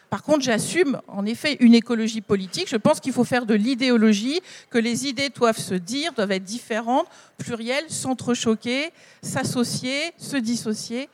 Par 0.09 0.23
contre, 0.23 0.41
j'assume 0.41 0.99
en 1.07 1.27
effet 1.27 1.57
une 1.59 1.75
écologie 1.75 2.21
politique. 2.21 2.67
Je 2.67 2.77
pense 2.77 2.99
qu'il 2.99 3.13
faut 3.13 3.23
faire 3.23 3.45
de 3.45 3.53
l'idéologie, 3.53 4.41
que 4.71 4.79
les 4.79 5.05
idées 5.05 5.29
doivent 5.29 5.59
se 5.59 5.75
dire, 5.75 6.13
doivent 6.13 6.31
être 6.31 6.43
différentes, 6.43 7.07
plurielles, 7.37 7.85
s'entrechoquer, 7.89 8.89
s'associer, 9.21 10.11
se 10.17 10.37
dissocier. 10.37 11.07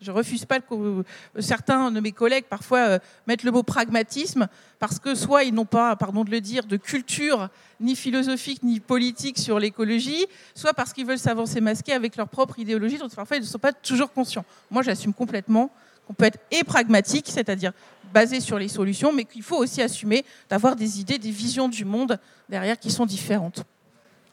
Je 0.00 0.10
refuse 0.10 0.44
pas 0.44 0.60
que 0.60 1.04
certains 1.38 1.90
de 1.90 2.00
mes 2.00 2.12
collègues 2.12 2.44
parfois 2.44 2.80
euh, 2.80 2.98
mettent 3.26 3.44
le 3.44 3.50
mot 3.50 3.62
pragmatisme 3.62 4.46
parce 4.78 4.98
que 4.98 5.14
soit 5.14 5.44
ils 5.44 5.54
n'ont 5.54 5.64
pas, 5.64 5.96
pardon 5.96 6.22
de 6.22 6.30
le 6.30 6.42
dire, 6.42 6.64
de 6.66 6.76
culture 6.76 7.48
ni 7.80 7.96
philosophique 7.96 8.62
ni 8.62 8.78
politique 8.78 9.38
sur 9.38 9.58
l'écologie, 9.58 10.26
soit 10.54 10.74
parce 10.74 10.92
qu'ils 10.92 11.06
veulent 11.06 11.18
s'avancer 11.18 11.62
masqués 11.62 11.94
avec 11.94 12.16
leur 12.16 12.28
propre 12.28 12.58
idéologie 12.58 12.98
dont 12.98 13.08
parfois 13.08 13.38
ils 13.38 13.42
ne 13.42 13.46
sont 13.46 13.58
pas 13.58 13.72
toujours 13.72 14.12
conscients. 14.12 14.44
Moi, 14.70 14.82
j'assume 14.82 15.14
complètement 15.14 15.70
qu'on 16.06 16.14
peut 16.14 16.26
être 16.26 16.38
et 16.50 16.62
pragmatique, 16.62 17.26
c'est-à-dire 17.28 17.72
basé 18.12 18.40
sur 18.40 18.58
les 18.58 18.68
solutions, 18.68 19.12
mais 19.12 19.24
qu'il 19.24 19.42
faut 19.42 19.56
aussi 19.56 19.80
assumer 19.80 20.24
d'avoir 20.48 20.76
des 20.76 21.00
idées, 21.00 21.18
des 21.18 21.30
visions 21.30 21.68
du 21.68 21.84
monde 21.84 22.18
derrière 22.48 22.78
qui 22.78 22.90
sont 22.90 23.06
différentes. 23.06 23.64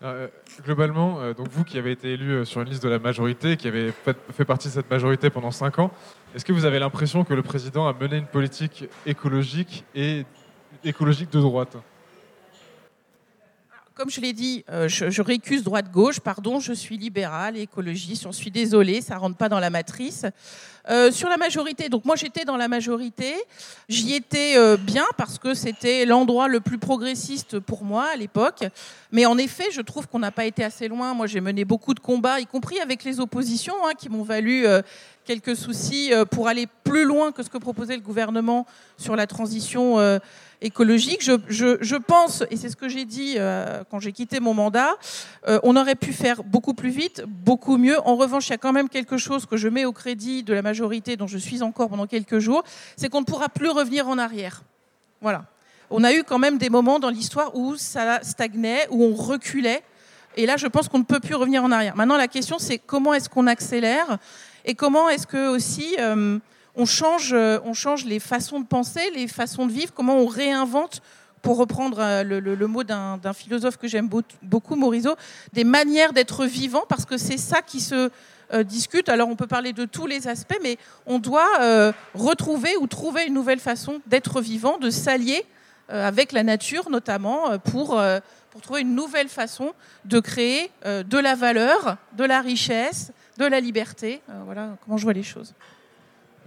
Euh, 0.04 0.28
globalement, 0.66 1.22
euh, 1.22 1.34
donc 1.34 1.48
vous 1.48 1.63
qui 1.63 1.78
avez 1.78 1.92
été 1.92 2.12
élu 2.12 2.32
euh, 2.32 2.46
sur 2.46 2.60
une 2.60 2.68
liste 2.68 2.84
de 2.84 2.89
la 2.89 3.00
majorité, 3.00 3.56
qui 3.56 3.70
avez 3.70 3.92
fait, 3.92 4.44
partie 4.44 4.68
de 4.68 4.74
cette 4.74 4.92
majorité 4.92 5.30
pendant 5.30 5.52
5 5.52 5.80
ans, 5.80 5.92
est-ce 6.36 6.44
que 6.44 6.52
vous 6.52 6.66
avez 6.66 6.78
l'impression 6.78 7.24
que 7.24 7.34
le 7.34 7.42
président 7.42 7.88
a 7.88 7.94
mené 7.94 8.18
une 8.18 8.26
politique 8.26 8.84
écologique 9.06 9.86
et 9.96 10.26
écologique 10.84 11.32
de 11.32 11.39
droite? 11.39 11.78
Comme 13.95 14.10
je 14.10 14.21
l'ai 14.21 14.34
dit, 14.34 14.65
je, 14.88 15.21
récuse 15.21 15.63
droite-gauche, 15.63 16.19
pardon, 16.19 16.60
je 16.60 16.73
suis 16.73 16.97
libéral, 16.97 17.58
écologiste, 17.58 18.23
j'en 18.23 18.32
suis 18.32 18.51
désolée, 18.51 19.01
ça 19.01 19.17
rentre 19.17 19.38
pas 19.38 19.49
dans 19.49 19.60
la 19.60 19.69
matrice. 19.69 20.25
Euh, 20.89 21.12
sur 21.12 21.29
la 21.29 21.38
majorité, 21.38 21.88
donc 21.88 22.03
moi 22.03 22.17
j'étais 22.17 22.43
dans 22.43 22.58
la 22.58 22.67
majorité, 22.67 23.36
j'y 23.88 24.15
étais 24.15 24.58
euh, 24.58 24.75
bien 24.75 25.06
parce 25.15 25.39
que 25.39 25.53
c'était 25.53 26.06
l'endroit 26.06 26.49
le 26.49 26.60
plus 26.60 26.77
progressiste 26.77 27.60
pour 27.60 27.86
moi 27.86 28.08
à 28.13 28.17
l'époque. 28.17 28.65
Mais 29.10 29.25
en 29.25 29.38
effet, 29.38 29.65
je 29.71 29.79
trouve 29.79 30.08
qu'on 30.08 30.19
n'a 30.19 30.32
pas 30.32 30.43
été 30.43 30.62
assez 30.62 30.89
loin. 30.89 31.13
Moi 31.13 31.27
j'ai 31.27 31.39
mené 31.39 31.63
beaucoup 31.63 31.93
de 31.93 32.01
combats, 32.01 32.41
y 32.41 32.45
compris 32.45 32.82
avec 32.82 33.06
les 33.06 33.21
oppositions, 33.21 33.75
hein, 33.86 33.93
qui 33.97 34.10
m'ont 34.10 34.23
valu 34.23 34.65
euh, 34.65 34.82
quelques 35.23 35.56
soucis 35.56 36.12
pour 36.32 36.49
aller 36.49 36.67
plus 36.84 37.06
loin 37.06 37.32
que 37.32 37.43
ce 37.43 37.49
que 37.49 37.58
proposait 37.58 37.95
le 37.95 38.01
gouvernement 38.01 38.65
sur 38.97 39.15
la 39.15 39.25
transition 39.25 39.97
écologique. 40.63 41.21
Je, 41.21 41.95
pense, 41.97 42.43
et 42.49 42.58
c'est 42.58 42.69
ce 42.69 42.76
que 42.76 42.89
j'ai 42.89 43.06
dit 43.06 43.36
euh, 43.38 43.84
quand 43.91 43.99
j'ai 43.99 44.12
quitté 44.12 44.39
mon 44.39 44.54
mandat, 44.54 44.91
euh, 45.47 45.60
on 45.63 45.76
aurait 45.76 45.95
pu 45.95 46.13
faire 46.13 46.43
beaucoup 46.43 46.73
plus 46.73 46.89
vite, 46.89 47.23
beaucoup 47.28 47.78
mieux. 47.78 47.99
En 48.08 48.15
revanche, 48.15 48.47
il 48.47 48.52
y 48.52 48.56
a 48.56 48.58
quand 48.58 48.73
même 48.73 48.89
quelque 48.89 49.17
chose 49.17 49.45
que 49.45 49.58
je 49.58 49.67
mets 49.67 49.86
au 49.86 49.91
crédit 49.91 50.41
de 50.41 50.54
la 50.54 50.62
majorité, 50.62 51.17
dont 51.17 51.28
je 51.28 51.38
suis 51.38 51.62
encore 51.62 51.89
pendant 51.89 52.08
quelques 52.08 52.39
jours, 52.39 52.63
c'est 52.95 53.10
qu'on 53.10 53.21
ne 53.21 53.26
pourra 53.26 53.49
plus 53.49 53.69
revenir 53.69 54.08
en 54.08 54.17
arrière. 54.17 54.63
Voilà. 55.21 55.45
On 55.89 56.04
a 56.04 56.13
eu 56.13 56.23
quand 56.23 56.39
même 56.39 56.58
des 56.58 56.69
moments 56.69 56.99
dans 56.99 57.10
l'histoire 57.10 57.56
où 57.56 57.76
ça 57.76 58.23
stagnait, 58.23 58.88
où 58.89 59.04
on 59.04 59.13
reculait. 59.13 59.84
Et 60.36 60.45
là, 60.45 60.58
je 60.58 60.65
pense 60.65 60.88
qu'on 60.88 60.99
ne 60.99 61.04
peut 61.04 61.19
plus 61.19 61.36
revenir 61.36 61.63
en 61.63 61.71
arrière. 61.71 61.95
Maintenant, 61.95 62.17
la 62.17 62.28
question, 62.28 62.58
c'est 62.58 62.80
comment 62.80 63.13
est-ce 63.13 63.30
qu'on 63.30 63.45
accélère 63.45 64.17
et 64.65 64.76
comment 64.76 65.10
est-ce 65.10 65.28
que 65.28 65.49
aussi 65.49 65.95
euh, 65.99 66.39
on 66.76 66.86
change, 66.86 67.34
euh, 67.34 67.60
on 67.66 67.74
change 67.74 68.06
les 68.06 68.20
façons 68.20 68.60
de 68.60 68.66
penser, 68.66 69.12
les 69.14 69.28
façons 69.28 69.66
de 69.66 69.72
vivre, 69.72 69.94
comment 69.94 70.18
on 70.18 70.26
réinvente, 70.26 71.02
pour 71.42 71.58
reprendre 71.58 71.98
euh, 72.00 72.24
le, 72.24 72.68
mot 72.68 72.84
d'un 72.84 73.34
philosophe 73.34 73.78
que 73.78 73.88
j'aime 73.88 74.10
beaucoup, 74.42 74.76
Morisot, 74.76 75.16
des 75.52 75.64
manières 75.64 76.14
d'être 76.14 76.46
vivant, 76.46 76.84
parce 76.88 77.06
que 77.06 77.18
c'est 77.18 77.38
ça 77.38 77.62
qui 77.62 77.80
se 77.80 78.10
euh, 78.54 78.64
discute. 78.64 79.10
Alors 79.10 79.30
on 79.30 79.36
peut 79.36 79.48
parler 79.48 79.74
de 79.74 79.86
tous 79.86 80.08
les 80.08 80.28
aspects, 80.28 80.58
mais 80.64 80.78
on 81.06 81.20
doit 81.20 81.92
retrouver 82.14 82.76
ou 82.78 82.88
trouver 82.88 83.26
une 83.26 83.34
nouvelle 83.34 83.60
façon 83.60 84.02
d'être 84.08 84.42
vivant, 84.42 84.78
de 84.78 84.90
s'allier 84.90 85.46
avec 85.90 86.32
la 86.32 86.44
nature 86.44 86.90
notamment, 86.90 87.60
pour 87.60 88.02
trouver 88.62 88.82
une 88.82 88.96
nouvelle 88.96 89.28
façon 89.28 89.74
de 90.06 90.20
créer 90.22 90.72
de 90.86 91.18
la 91.18 91.36
valeur, 91.36 91.98
de 92.14 92.24
la 92.24 92.42
richesse, 92.42 93.12
de 93.38 93.46
la 93.46 93.60
liberté. 93.60 94.22
voilà 94.46 94.78
comment 94.84 94.98
je 94.98 95.04
vois 95.04 95.14
les 95.14 95.24
choses. 95.24 95.54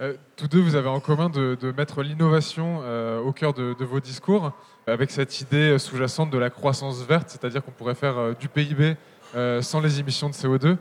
Euh, 0.00 0.14
tous 0.36 0.48
deux, 0.48 0.60
vous 0.60 0.74
avez 0.74 0.88
en 0.88 1.00
commun 1.00 1.30
de, 1.30 1.56
mettre 1.76 2.02
l'innovation 2.02 2.80
euh, 2.82 3.20
au 3.20 3.32
cœur 3.32 3.54
de, 3.54 3.74
vos 3.84 4.00
discours, 4.00 4.52
avec 4.86 5.10
cette 5.10 5.40
idée 5.40 5.78
sous-jacente 5.78 6.30
de 6.30 6.38
la 6.38 6.50
croissance 6.50 7.02
verte, 7.02 7.30
c'est-à-dire 7.30 7.64
qu'on 7.64 7.70
pourrait 7.70 7.94
faire 7.94 8.18
euh, 8.18 8.34
du 8.38 8.48
PIB 8.48 8.96
euh, 9.34 9.60
sans 9.60 9.80
les 9.80 9.98
émissions 10.00 10.28
de 10.28 10.34
CO2. 10.34 10.76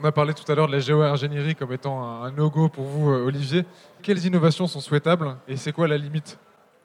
On 0.00 0.04
a 0.04 0.12
parlé 0.12 0.34
tout 0.34 0.50
à 0.50 0.54
l'heure 0.54 0.66
de 0.68 0.72
la 0.72 0.78
géo-ingénierie 0.78 1.54
comme 1.54 1.72
étant 1.72 2.22
un, 2.22 2.30
no-go 2.30 2.68
pour 2.68 2.84
vous, 2.84 3.10
euh, 3.10 3.26
Olivier. 3.26 3.64
Quelles 4.02 4.24
innovations 4.24 4.66
sont 4.66 4.80
souhaitables 4.80 5.36
et 5.48 5.56
c'est 5.56 5.72
quoi 5.72 5.88
la 5.88 5.98
limite? 5.98 6.38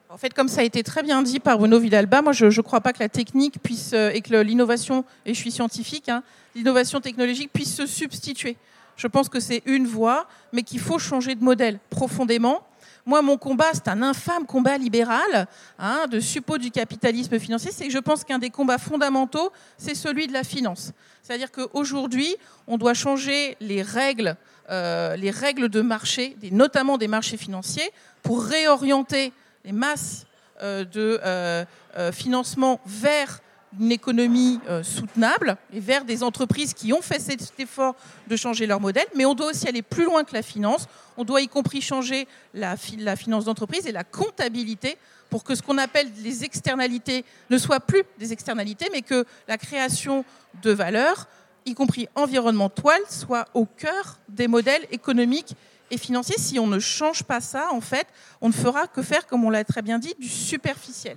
En 0.08 0.18
fait, 0.18 0.34
comme 0.34 0.48
ça 0.48 0.60
a 0.60 0.64
été 0.64 0.82
très 0.82 1.02
bien 1.02 1.22
dit 1.22 1.40
par 1.40 1.56
Bruno 1.56 1.78
Villalba, 1.78 2.20
moi 2.20 2.32
je 2.32 2.46
ne 2.46 2.62
crois 2.62 2.80
pas 2.80 2.92
que 2.92 2.98
la 2.98 3.08
technique 3.08 3.62
puisse, 3.62 3.92
euh, 3.92 4.10
et 4.10 4.20
que 4.20 4.34
l'innovation, 4.36 5.04
et 5.24 5.34
je 5.34 5.38
suis 5.38 5.50
scientifique, 5.50 6.08
hein, 6.08 6.22
l'innovation 6.54 7.00
technologique 7.00 7.50
puisse 7.52 7.74
se 7.74 7.86
substituer. 7.86 8.56
Je 9.02 9.08
pense 9.08 9.28
que 9.28 9.40
c'est 9.40 9.64
une 9.66 9.84
voie, 9.84 10.28
mais 10.52 10.62
qu'il 10.62 10.78
faut 10.78 11.00
changer 11.00 11.34
de 11.34 11.42
modèle 11.42 11.80
profondément. 11.90 12.64
Moi, 13.04 13.20
mon 13.20 13.36
combat, 13.36 13.70
c'est 13.74 13.88
un 13.88 14.00
infâme 14.00 14.46
combat 14.46 14.78
libéral 14.78 15.48
hein, 15.80 16.06
de 16.08 16.20
suppôt 16.20 16.56
du 16.56 16.70
capitalisme 16.70 17.36
financier. 17.40 17.72
C'est 17.72 17.86
que 17.88 17.92
je 17.92 17.98
pense 17.98 18.22
qu'un 18.22 18.38
des 18.38 18.50
combats 18.50 18.78
fondamentaux, 18.78 19.50
c'est 19.76 19.96
celui 19.96 20.28
de 20.28 20.32
la 20.32 20.44
finance. 20.44 20.92
C'est-à-dire 21.20 21.50
qu'aujourd'hui, 21.50 22.36
on 22.68 22.78
doit 22.78 22.94
changer 22.94 23.56
les 23.58 23.82
règles, 23.82 24.36
euh, 24.70 25.16
les 25.16 25.32
règles 25.32 25.68
de 25.68 25.80
marché, 25.80 26.36
notamment 26.52 26.96
des 26.96 27.08
marchés 27.08 27.36
financiers, 27.36 27.90
pour 28.22 28.44
réorienter 28.44 29.32
les 29.64 29.72
masses 29.72 30.26
euh, 30.62 30.84
de 30.84 31.20
euh, 31.24 31.64
financement 32.12 32.80
vers 32.86 33.40
une 33.80 33.92
économie 33.92 34.60
euh, 34.68 34.82
soutenable 34.82 35.56
et 35.72 35.80
vers 35.80 36.04
des 36.04 36.22
entreprises 36.22 36.74
qui 36.74 36.92
ont 36.92 37.00
fait 37.02 37.18
cet 37.20 37.58
effort 37.58 37.94
de 38.28 38.36
changer 38.36 38.66
leur 38.66 38.80
modèle. 38.80 39.06
Mais 39.16 39.24
on 39.24 39.34
doit 39.34 39.50
aussi 39.50 39.66
aller 39.68 39.82
plus 39.82 40.04
loin 40.04 40.24
que 40.24 40.34
la 40.34 40.42
finance. 40.42 40.86
On 41.16 41.24
doit 41.24 41.40
y 41.40 41.48
compris 41.48 41.80
changer 41.80 42.28
la, 42.54 42.76
fi- 42.76 42.96
la 42.96 43.16
finance 43.16 43.44
d'entreprise 43.46 43.86
et 43.86 43.92
la 43.92 44.04
comptabilité 44.04 44.96
pour 45.30 45.44
que 45.44 45.54
ce 45.54 45.62
qu'on 45.62 45.78
appelle 45.78 46.10
les 46.22 46.44
externalités 46.44 47.24
ne 47.48 47.56
soient 47.56 47.80
plus 47.80 48.02
des 48.18 48.32
externalités, 48.34 48.88
mais 48.92 49.00
que 49.00 49.24
la 49.48 49.56
création 49.56 50.24
de 50.62 50.70
valeur, 50.72 51.26
y 51.64 51.74
compris 51.74 52.08
environnementale, 52.14 53.00
soit 53.08 53.46
au 53.54 53.64
cœur 53.64 54.18
des 54.28 54.48
modèles 54.48 54.86
économiques 54.90 55.54
et 55.90 55.96
financiers. 55.96 56.36
Si 56.38 56.58
on 56.58 56.66
ne 56.66 56.78
change 56.78 57.22
pas 57.22 57.40
ça, 57.40 57.68
en 57.72 57.80
fait, 57.80 58.06
on 58.42 58.48
ne 58.48 58.52
fera 58.52 58.86
que 58.86 59.00
faire, 59.00 59.26
comme 59.26 59.44
on 59.44 59.50
l'a 59.50 59.64
très 59.64 59.80
bien 59.80 59.98
dit, 59.98 60.14
du 60.18 60.28
superficiel. 60.28 61.16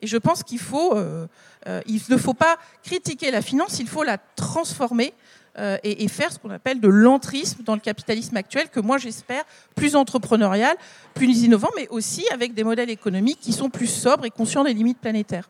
Et 0.00 0.06
je 0.06 0.16
pense 0.16 0.42
qu'il 0.42 0.60
euh, 0.72 1.26
euh, 1.66 1.80
ne 2.10 2.16
faut 2.16 2.34
pas 2.34 2.58
critiquer 2.82 3.30
la 3.30 3.42
finance, 3.42 3.80
il 3.80 3.88
faut 3.88 4.04
la 4.04 4.18
transformer 4.18 5.14
euh, 5.58 5.78
et, 5.82 6.06
faire 6.08 6.30
ce 6.30 6.38
qu'on 6.38 6.50
appelle 6.50 6.80
de 6.80 6.88
l'entrisme 6.88 7.62
dans 7.64 7.74
le 7.74 7.80
capitalisme 7.80 8.36
actuel, 8.36 8.68
que 8.68 8.80
moi 8.80 8.98
j'espère 8.98 9.44
plus 9.74 9.96
entrepreneurial, 9.96 10.76
plus 11.14 11.44
innovant, 11.44 11.70
mais 11.76 11.88
aussi 11.88 12.26
avec 12.30 12.52
des 12.52 12.62
modèles 12.62 12.90
économiques 12.90 13.38
qui 13.40 13.54
sont 13.54 13.70
plus 13.70 13.86
sobres 13.86 14.26
et 14.26 14.30
conscients 14.30 14.64
des 14.64 14.74
limites 14.74 14.98
planétaires. 14.98 15.48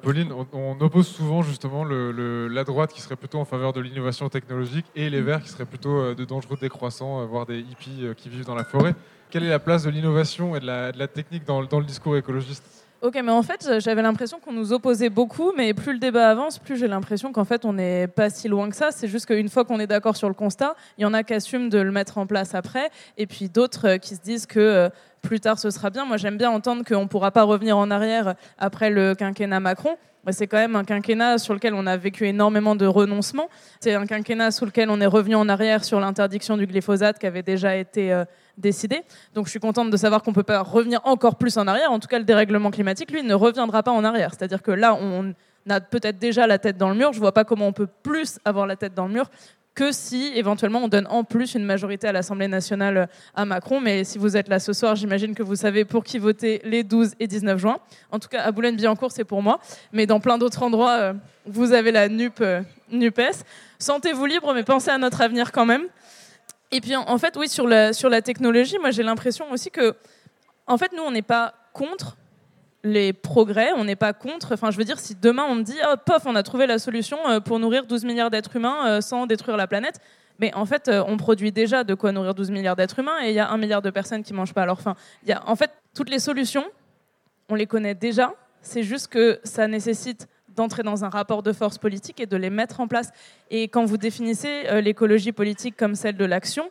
Pauline, 0.00 0.32
on, 0.54 0.80
oppose 0.80 1.06
souvent 1.06 1.42
justement 1.42 1.84
la 1.84 2.64
droite 2.64 2.94
qui 2.94 3.02
serait 3.02 3.16
plutôt 3.16 3.38
en 3.38 3.44
faveur 3.44 3.74
de 3.74 3.82
l'innovation 3.82 4.30
technologique 4.30 4.86
et 4.96 5.10
les 5.10 5.20
verts 5.20 5.42
qui 5.42 5.50
seraient 5.50 5.66
plutôt 5.66 6.14
de 6.14 6.24
dangereux 6.24 6.56
décroissants, 6.58 7.26
voire 7.26 7.44
des 7.44 7.58
hippies 7.58 8.06
qui 8.16 8.30
vivent 8.30 8.46
dans 8.46 8.54
la 8.54 8.64
forêt. 8.64 8.94
Quelle 9.28 9.44
est 9.44 9.50
la 9.50 9.58
place 9.58 9.82
de 9.82 9.90
l'innovation 9.90 10.56
et 10.56 10.60
de 10.60 10.66
la, 10.66 11.06
technique 11.06 11.44
dans 11.44 11.60
le 11.60 11.84
discours 11.84 12.16
écologiste? 12.16 12.83
Ok, 13.04 13.20
mais 13.22 13.32
en 13.32 13.42
fait, 13.42 13.80
j'avais 13.80 14.00
l'impression 14.00 14.40
qu'on 14.40 14.54
nous 14.54 14.72
opposait 14.72 15.10
beaucoup, 15.10 15.52
mais 15.54 15.74
plus 15.74 15.92
le 15.92 15.98
débat 15.98 16.30
avance, 16.30 16.58
plus 16.58 16.78
j'ai 16.78 16.88
l'impression 16.88 17.32
qu'en 17.32 17.44
fait, 17.44 17.66
on 17.66 17.74
n'est 17.74 18.06
pas 18.06 18.30
si 18.30 18.48
loin 18.48 18.70
que 18.70 18.74
ça. 18.74 18.92
C'est 18.92 19.08
juste 19.08 19.26
qu'une 19.26 19.50
fois 19.50 19.66
qu'on 19.66 19.78
est 19.78 19.86
d'accord 19.86 20.16
sur 20.16 20.28
le 20.28 20.34
constat, 20.34 20.74
il 20.96 21.02
y 21.02 21.04
en 21.04 21.12
a 21.12 21.22
qui 21.22 21.34
assument 21.34 21.68
de 21.68 21.76
le 21.80 21.92
mettre 21.92 22.16
en 22.16 22.26
place 22.26 22.54
après, 22.54 22.88
et 23.18 23.26
puis 23.26 23.50
d'autres 23.50 23.88
euh, 23.88 23.98
qui 23.98 24.14
se 24.14 24.22
disent 24.22 24.46
que 24.46 24.58
euh, 24.58 24.88
plus 25.24 25.40
tard 25.40 25.58
ce 25.58 25.70
sera 25.70 25.90
bien. 25.90 26.04
Moi, 26.04 26.18
j'aime 26.18 26.36
bien 26.36 26.50
entendre 26.50 26.84
qu'on 26.84 27.02
ne 27.02 27.08
pourra 27.08 27.32
pas 27.32 27.42
revenir 27.42 27.76
en 27.76 27.90
arrière 27.90 28.34
après 28.58 28.90
le 28.90 29.14
quinquennat 29.14 29.58
Macron. 29.58 29.96
C'est 30.30 30.46
quand 30.46 30.56
même 30.56 30.76
un 30.76 30.84
quinquennat 30.84 31.38
sur 31.38 31.52
lequel 31.52 31.74
on 31.74 31.86
a 31.86 31.96
vécu 31.96 32.26
énormément 32.26 32.76
de 32.76 32.86
renoncements. 32.86 33.48
C'est 33.80 33.94
un 33.94 34.06
quinquennat 34.06 34.52
sous 34.52 34.64
lequel 34.64 34.88
on 34.88 35.00
est 35.00 35.06
revenu 35.06 35.34
en 35.34 35.48
arrière 35.48 35.84
sur 35.84 36.00
l'interdiction 36.00 36.56
du 36.56 36.66
glyphosate 36.66 37.18
qui 37.18 37.26
avait 37.26 37.42
déjà 37.42 37.76
été 37.76 38.12
euh, 38.12 38.24
décidée. 38.56 39.02
Donc 39.34 39.46
je 39.46 39.50
suis 39.50 39.60
contente 39.60 39.90
de 39.90 39.96
savoir 39.96 40.22
qu'on 40.22 40.32
peut 40.32 40.42
pas 40.42 40.60
revenir 40.60 41.00
encore 41.04 41.36
plus 41.36 41.58
en 41.58 41.66
arrière. 41.66 41.90
En 41.92 41.98
tout 41.98 42.08
cas, 42.08 42.18
le 42.18 42.24
dérèglement 42.24 42.70
climatique, 42.70 43.10
lui, 43.10 43.22
ne 43.22 43.34
reviendra 43.34 43.82
pas 43.82 43.92
en 43.92 44.04
arrière. 44.04 44.30
C'est-à-dire 44.32 44.62
que 44.62 44.70
là, 44.70 44.94
on 44.94 45.34
a 45.68 45.80
peut-être 45.80 46.18
déjà 46.18 46.46
la 46.46 46.58
tête 46.58 46.78
dans 46.78 46.88
le 46.88 46.96
mur. 46.96 47.12
Je 47.12 47.18
vois 47.18 47.32
pas 47.32 47.44
comment 47.44 47.66
on 47.66 47.72
peut 47.72 47.88
plus 48.02 48.38
avoir 48.44 48.66
la 48.66 48.76
tête 48.76 48.94
dans 48.94 49.06
le 49.06 49.12
mur 49.12 49.28
que 49.74 49.90
si 49.90 50.32
éventuellement 50.34 50.84
on 50.84 50.88
donne 50.88 51.06
en 51.08 51.24
plus 51.24 51.54
une 51.54 51.64
majorité 51.64 52.06
à 52.06 52.12
l'Assemblée 52.12 52.48
nationale 52.48 53.08
à 53.34 53.44
Macron. 53.44 53.80
Mais 53.80 54.04
si 54.04 54.18
vous 54.18 54.36
êtes 54.36 54.48
là 54.48 54.60
ce 54.60 54.72
soir, 54.72 54.94
j'imagine 54.94 55.34
que 55.34 55.42
vous 55.42 55.56
savez 55.56 55.84
pour 55.84 56.04
qui 56.04 56.18
voter 56.18 56.60
les 56.64 56.84
12 56.84 57.14
et 57.18 57.26
19 57.26 57.58
juin. 57.58 57.78
En 58.10 58.18
tout 58.18 58.28
cas, 58.28 58.42
à 58.42 58.52
Boulogne-Billancourt, 58.52 59.10
c'est 59.10 59.24
pour 59.24 59.42
moi. 59.42 59.58
Mais 59.92 60.06
dans 60.06 60.20
plein 60.20 60.38
d'autres 60.38 60.62
endroits, 60.62 60.98
euh, 60.98 61.12
vous 61.46 61.72
avez 61.72 61.90
la 61.90 62.08
NUP, 62.08 62.40
euh, 62.40 62.62
NUPES. 62.90 63.44
Sentez-vous 63.78 64.26
libre, 64.26 64.54
mais 64.54 64.62
pensez 64.62 64.90
à 64.90 64.98
notre 64.98 65.20
avenir 65.20 65.50
quand 65.50 65.66
même. 65.66 65.84
Et 66.70 66.80
puis 66.80 66.94
en 66.96 67.08
en 67.08 67.18
fait, 67.18 67.36
oui, 67.36 67.48
sur 67.48 67.66
la, 67.66 67.92
sur 67.92 68.08
la 68.08 68.22
technologie, 68.22 68.78
moi 68.78 68.90
j'ai 68.90 69.02
l'impression 69.02 69.50
aussi 69.50 69.70
que, 69.70 69.94
en 70.66 70.78
fait, 70.78 70.92
nous, 70.92 71.02
on 71.02 71.10
n'est 71.10 71.22
pas 71.22 71.54
contre 71.72 72.16
les 72.84 73.14
progrès, 73.14 73.72
on 73.72 73.84
n'est 73.84 73.96
pas 73.96 74.12
contre. 74.12 74.52
Enfin, 74.52 74.70
je 74.70 74.76
veux 74.76 74.84
dire, 74.84 75.00
si 75.00 75.14
demain 75.14 75.44
on 75.48 75.56
me 75.56 75.62
dit, 75.62 75.76
oh, 75.90 75.94
pof, 76.04 76.22
on 76.26 76.36
a 76.36 76.42
trouvé 76.42 76.66
la 76.66 76.78
solution 76.78 77.18
euh, 77.26 77.40
pour 77.40 77.58
nourrir 77.58 77.86
12 77.86 78.04
milliards 78.04 78.30
d'êtres 78.30 78.54
humains 78.54 78.86
euh, 78.86 79.00
sans 79.00 79.26
détruire 79.26 79.56
la 79.56 79.66
planète, 79.66 80.00
mais 80.38 80.54
en 80.54 80.66
fait, 80.66 80.88
euh, 80.88 81.02
on 81.08 81.16
produit 81.16 81.50
déjà 81.50 81.82
de 81.82 81.94
quoi 81.94 82.12
nourrir 82.12 82.34
12 82.34 82.50
milliards 82.50 82.76
d'êtres 82.76 82.98
humains 82.98 83.24
et 83.24 83.30
il 83.30 83.34
y 83.34 83.40
a 83.40 83.50
un 83.50 83.56
milliard 83.56 83.80
de 83.80 83.90
personnes 83.90 84.22
qui 84.22 84.34
mangent 84.34 84.52
pas 84.52 84.62
à 84.62 84.66
leur 84.66 84.82
faim. 84.82 84.94
Y 85.26 85.32
a, 85.32 85.42
en 85.48 85.56
fait, 85.56 85.70
toutes 85.94 86.10
les 86.10 86.18
solutions, 86.18 86.66
on 87.48 87.54
les 87.54 87.66
connaît 87.66 87.94
déjà. 87.94 88.34
C'est 88.60 88.82
juste 88.82 89.08
que 89.08 89.40
ça 89.44 89.66
nécessite 89.66 90.28
d'entrer 90.54 90.82
dans 90.82 91.04
un 91.04 91.08
rapport 91.08 91.42
de 91.42 91.52
force 91.52 91.78
politique 91.78 92.20
et 92.20 92.26
de 92.26 92.36
les 92.36 92.50
mettre 92.50 92.80
en 92.80 92.86
place. 92.86 93.10
Et 93.50 93.64
quand 93.64 93.84
vous 93.84 93.96
définissez 93.96 94.80
l'écologie 94.82 95.32
politique 95.32 95.76
comme 95.76 95.96
celle 95.96 96.16
de 96.16 96.24
l'action, 96.24 96.70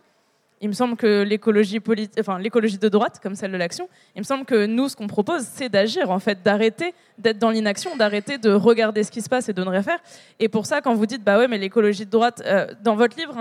il 0.64 0.70
me 0.70 0.74
semble 0.74 0.96
que 0.96 1.24
l'écologie 1.24 1.82
de 1.82 2.88
droite, 2.90 3.20
comme 3.22 3.36
celle 3.36 3.52
de 3.52 3.58
l'action, 3.58 3.90
il 4.16 4.20
me 4.20 4.24
semble 4.24 4.46
que 4.46 4.66
nous, 4.66 4.88
ce 4.88 4.96
qu'on 4.96 5.08
propose, 5.08 5.42
c'est 5.42 5.68
d'agir, 5.68 6.10
en 6.10 6.20
fait, 6.20 6.42
d'arrêter 6.42 6.94
d'être 7.18 7.38
dans 7.38 7.50
l'inaction, 7.50 7.98
d'arrêter 7.98 8.38
de 8.38 8.50
regarder 8.50 9.04
ce 9.04 9.12
qui 9.12 9.22
se 9.22 9.28
passe 9.28 9.50
et 9.50 9.54
de 9.54 9.62
ne 9.62 9.70
rien 9.70 9.84
faire. 9.84 10.00
Et 10.40 10.48
pour 10.48 10.66
ça, 10.66 10.80
quand 10.80 10.94
vous 10.94 11.06
dites, 11.06 11.22
bah 11.22 11.38
ouais, 11.38 11.50
mais 11.50 11.58
l'écologie 11.58 12.06
de 12.06 12.10
droite, 12.10 12.42
euh, 12.46 12.66
dans 12.82 12.96
votre 12.96 13.18
livre, 13.18 13.36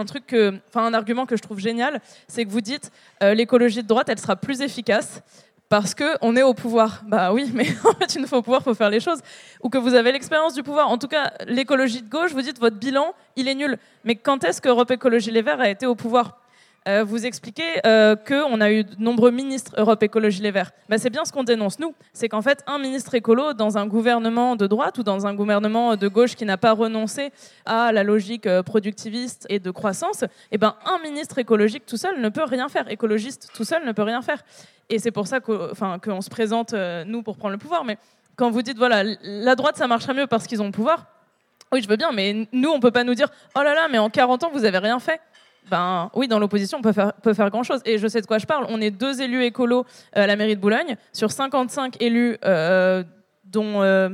un 0.75 0.95
argument 0.95 1.25
que 1.25 1.37
je 1.37 1.43
trouve 1.43 1.61
génial, 1.61 2.01
c'est 2.27 2.45
que 2.45 2.51
vous 2.51 2.61
dites, 2.61 2.91
euh, 3.23 3.35
l'écologie 3.35 3.85
de 3.85 3.89
droite, 3.89 4.09
elle 4.09 4.19
sera 4.19 4.35
plus 4.35 4.61
efficace 4.61 5.23
parce 5.69 5.95
que 5.95 6.19
on 6.23 6.35
est 6.35 6.43
au 6.43 6.55
pouvoir. 6.55 7.05
Bah 7.07 7.33
oui, 7.33 7.53
mais 7.55 7.69
en 7.85 7.93
fait, 7.93 8.17
une 8.17 8.27
fois 8.27 8.39
au 8.39 8.43
pouvoir, 8.43 8.65
faut 8.65 8.75
faire 8.75 8.91
les 8.91 8.99
choses. 9.01 9.21
Ou 9.63 9.69
que 9.69 9.79
vous 9.79 9.95
avez 9.95 10.11
l'expérience 10.11 10.55
du 10.55 10.65
pouvoir. 10.65 10.91
En 10.91 10.99
tout 10.99 11.09
cas, 11.09 11.35
l'écologie 11.47 12.03
de 12.03 12.11
gauche, 12.11 12.33
vous 12.33 12.43
dites 12.43 12.59
votre 12.59 12.79
bilan, 12.79 13.15
il 13.37 13.47
est 13.47 13.55
nul. 13.55 13.79
Mais 14.03 14.17
quand 14.17 14.43
est-ce 14.43 14.61
que 14.61 14.69
Europe 14.69 14.91
Écologie 14.91 15.31
Les 15.31 15.43
Verts 15.43 15.61
a 15.61 15.69
été 15.69 15.87
au 15.87 15.95
pouvoir 15.95 16.42
Euh, 16.89 17.05
Vous 17.05 17.27
expliquez 17.27 17.63
euh, 17.87 18.17
qu'on 18.17 18.61
a 18.61 18.73
eu 18.73 18.83
de 18.83 18.97
nombreux 18.99 19.31
ministres 19.31 19.73
Europe 19.77 20.03
Écologie 20.03 20.43
Les 20.43 20.51
Verts. 20.51 20.73
Bah, 20.89 20.99
c'est 20.99 21.11
bien 21.11 21.25
ce 21.25 21.33
qu'on 21.33 21.45
dénonce 21.45 21.79
nous. 21.79 21.95
C'est 22.13 22.29
qu'en 22.29 22.43
fait, 22.43 22.65
un 22.67 22.79
ministre 22.79 23.15
écolo 23.15 23.53
dans 23.53 23.79
un 23.79 23.87
gouvernement 23.87 24.57
de 24.57 24.67
droite 24.67 24.99
ou 24.99 25.05
dans 25.05 25.27
un 25.27 25.35
gouvernement 25.35 25.95
de 25.95 26.09
gauche 26.09 26.35
qui 26.35 26.45
n'a 26.45 26.57
pas 26.57 26.73
renoncé 26.73 27.31
à 27.67 27.93
la 27.93 28.03
logique 28.03 28.47
euh, 28.47 28.65
productiviste 28.65 29.47
et 29.49 29.61
de 29.61 29.71
croissance, 29.71 30.25
eh 30.51 30.59
ben, 30.59 30.75
un 30.85 30.99
ministre 30.99 31.39
écologique 31.39 31.87
tout 31.87 31.97
seul 31.97 32.21
ne 32.21 32.29
peut 32.29 32.45
rien 32.45 32.69
faire. 32.69 32.91
Écologiste 32.91 33.51
tout 33.55 33.65
seul 33.65 33.87
ne 33.87 33.93
peut 33.93 34.03
rien 34.03 34.23
faire. 34.23 34.43
Et 34.89 34.99
c'est 34.99 35.13
pour 35.13 35.29
ça 35.29 35.39
qu'on 35.41 36.21
se 36.21 36.31
présente, 36.31 36.73
euh, 36.73 37.05
nous, 37.07 37.23
pour 37.23 37.37
prendre 37.37 37.53
le 37.53 37.59
pouvoir. 37.59 37.85
Mais 37.85 37.97
quand 38.35 38.51
vous 38.51 38.63
dites, 38.63 38.77
voilà, 38.77 39.05
la 39.23 39.55
droite, 39.55 39.77
ça 39.77 39.87
marchera 39.87 40.15
mieux 40.15 40.27
parce 40.27 40.49
qu'ils 40.49 40.61
ont 40.61 40.67
le 40.67 40.73
pouvoir, 40.73 41.07
oui, 41.73 41.81
je 41.81 41.89
veux 41.89 41.97
bien, 41.97 42.13
mais 42.13 42.47
nous, 42.53 42.69
on 42.69 42.81
peut 42.81 42.91
pas 42.91 43.05
nous 43.05 43.15
dire, 43.15 43.29
oh 43.57 43.63
là 43.63 43.75
là, 43.75 43.89
mais 43.91 43.99
en 43.99 44.11
40 44.11 44.45
ans, 44.45 44.51
vous 44.53 44.65
avez 44.65 44.79
rien 44.79 44.99
fait. 44.99 45.21
Ben 45.71 46.11
oui, 46.15 46.29
dans 46.29 46.39
l'opposition, 46.39 46.79
on 46.79 46.83
peut 46.83 46.93
faire, 46.93 47.13
peut 47.15 47.35
faire 47.35 47.51
grand-chose. 47.51 47.81
Et 47.85 47.99
je 47.99 48.07
sais 48.07 48.21
de 48.21 48.27
quoi 48.27 48.39
je 48.39 48.47
parle. 48.47 48.67
On 48.69 48.81
est 48.81 48.91
deux 48.91 49.21
élus 49.23 49.45
écolos 49.45 49.85
euh, 50.17 50.23
à 50.23 50.27
la 50.27 50.37
mairie 50.37 50.57
de 50.57 50.61
Boulogne, 50.61 50.97
sur 51.13 51.31
55 51.31 52.01
élus, 52.01 52.37
euh, 52.45 53.05
dont 53.45 53.83
euh, 53.83 54.11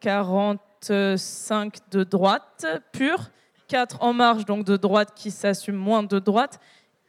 45 0.00 1.78
de 1.90 2.04
droite 2.04 2.66
pure, 2.92 3.30
4 3.68 4.02
en 4.02 4.12
marge, 4.12 4.44
donc 4.44 4.64
de 4.64 4.76
droite 4.76 5.12
qui 5.14 5.30
s'assument 5.30 5.76
moins 5.76 6.02
de 6.02 6.18
droite, 6.18 6.58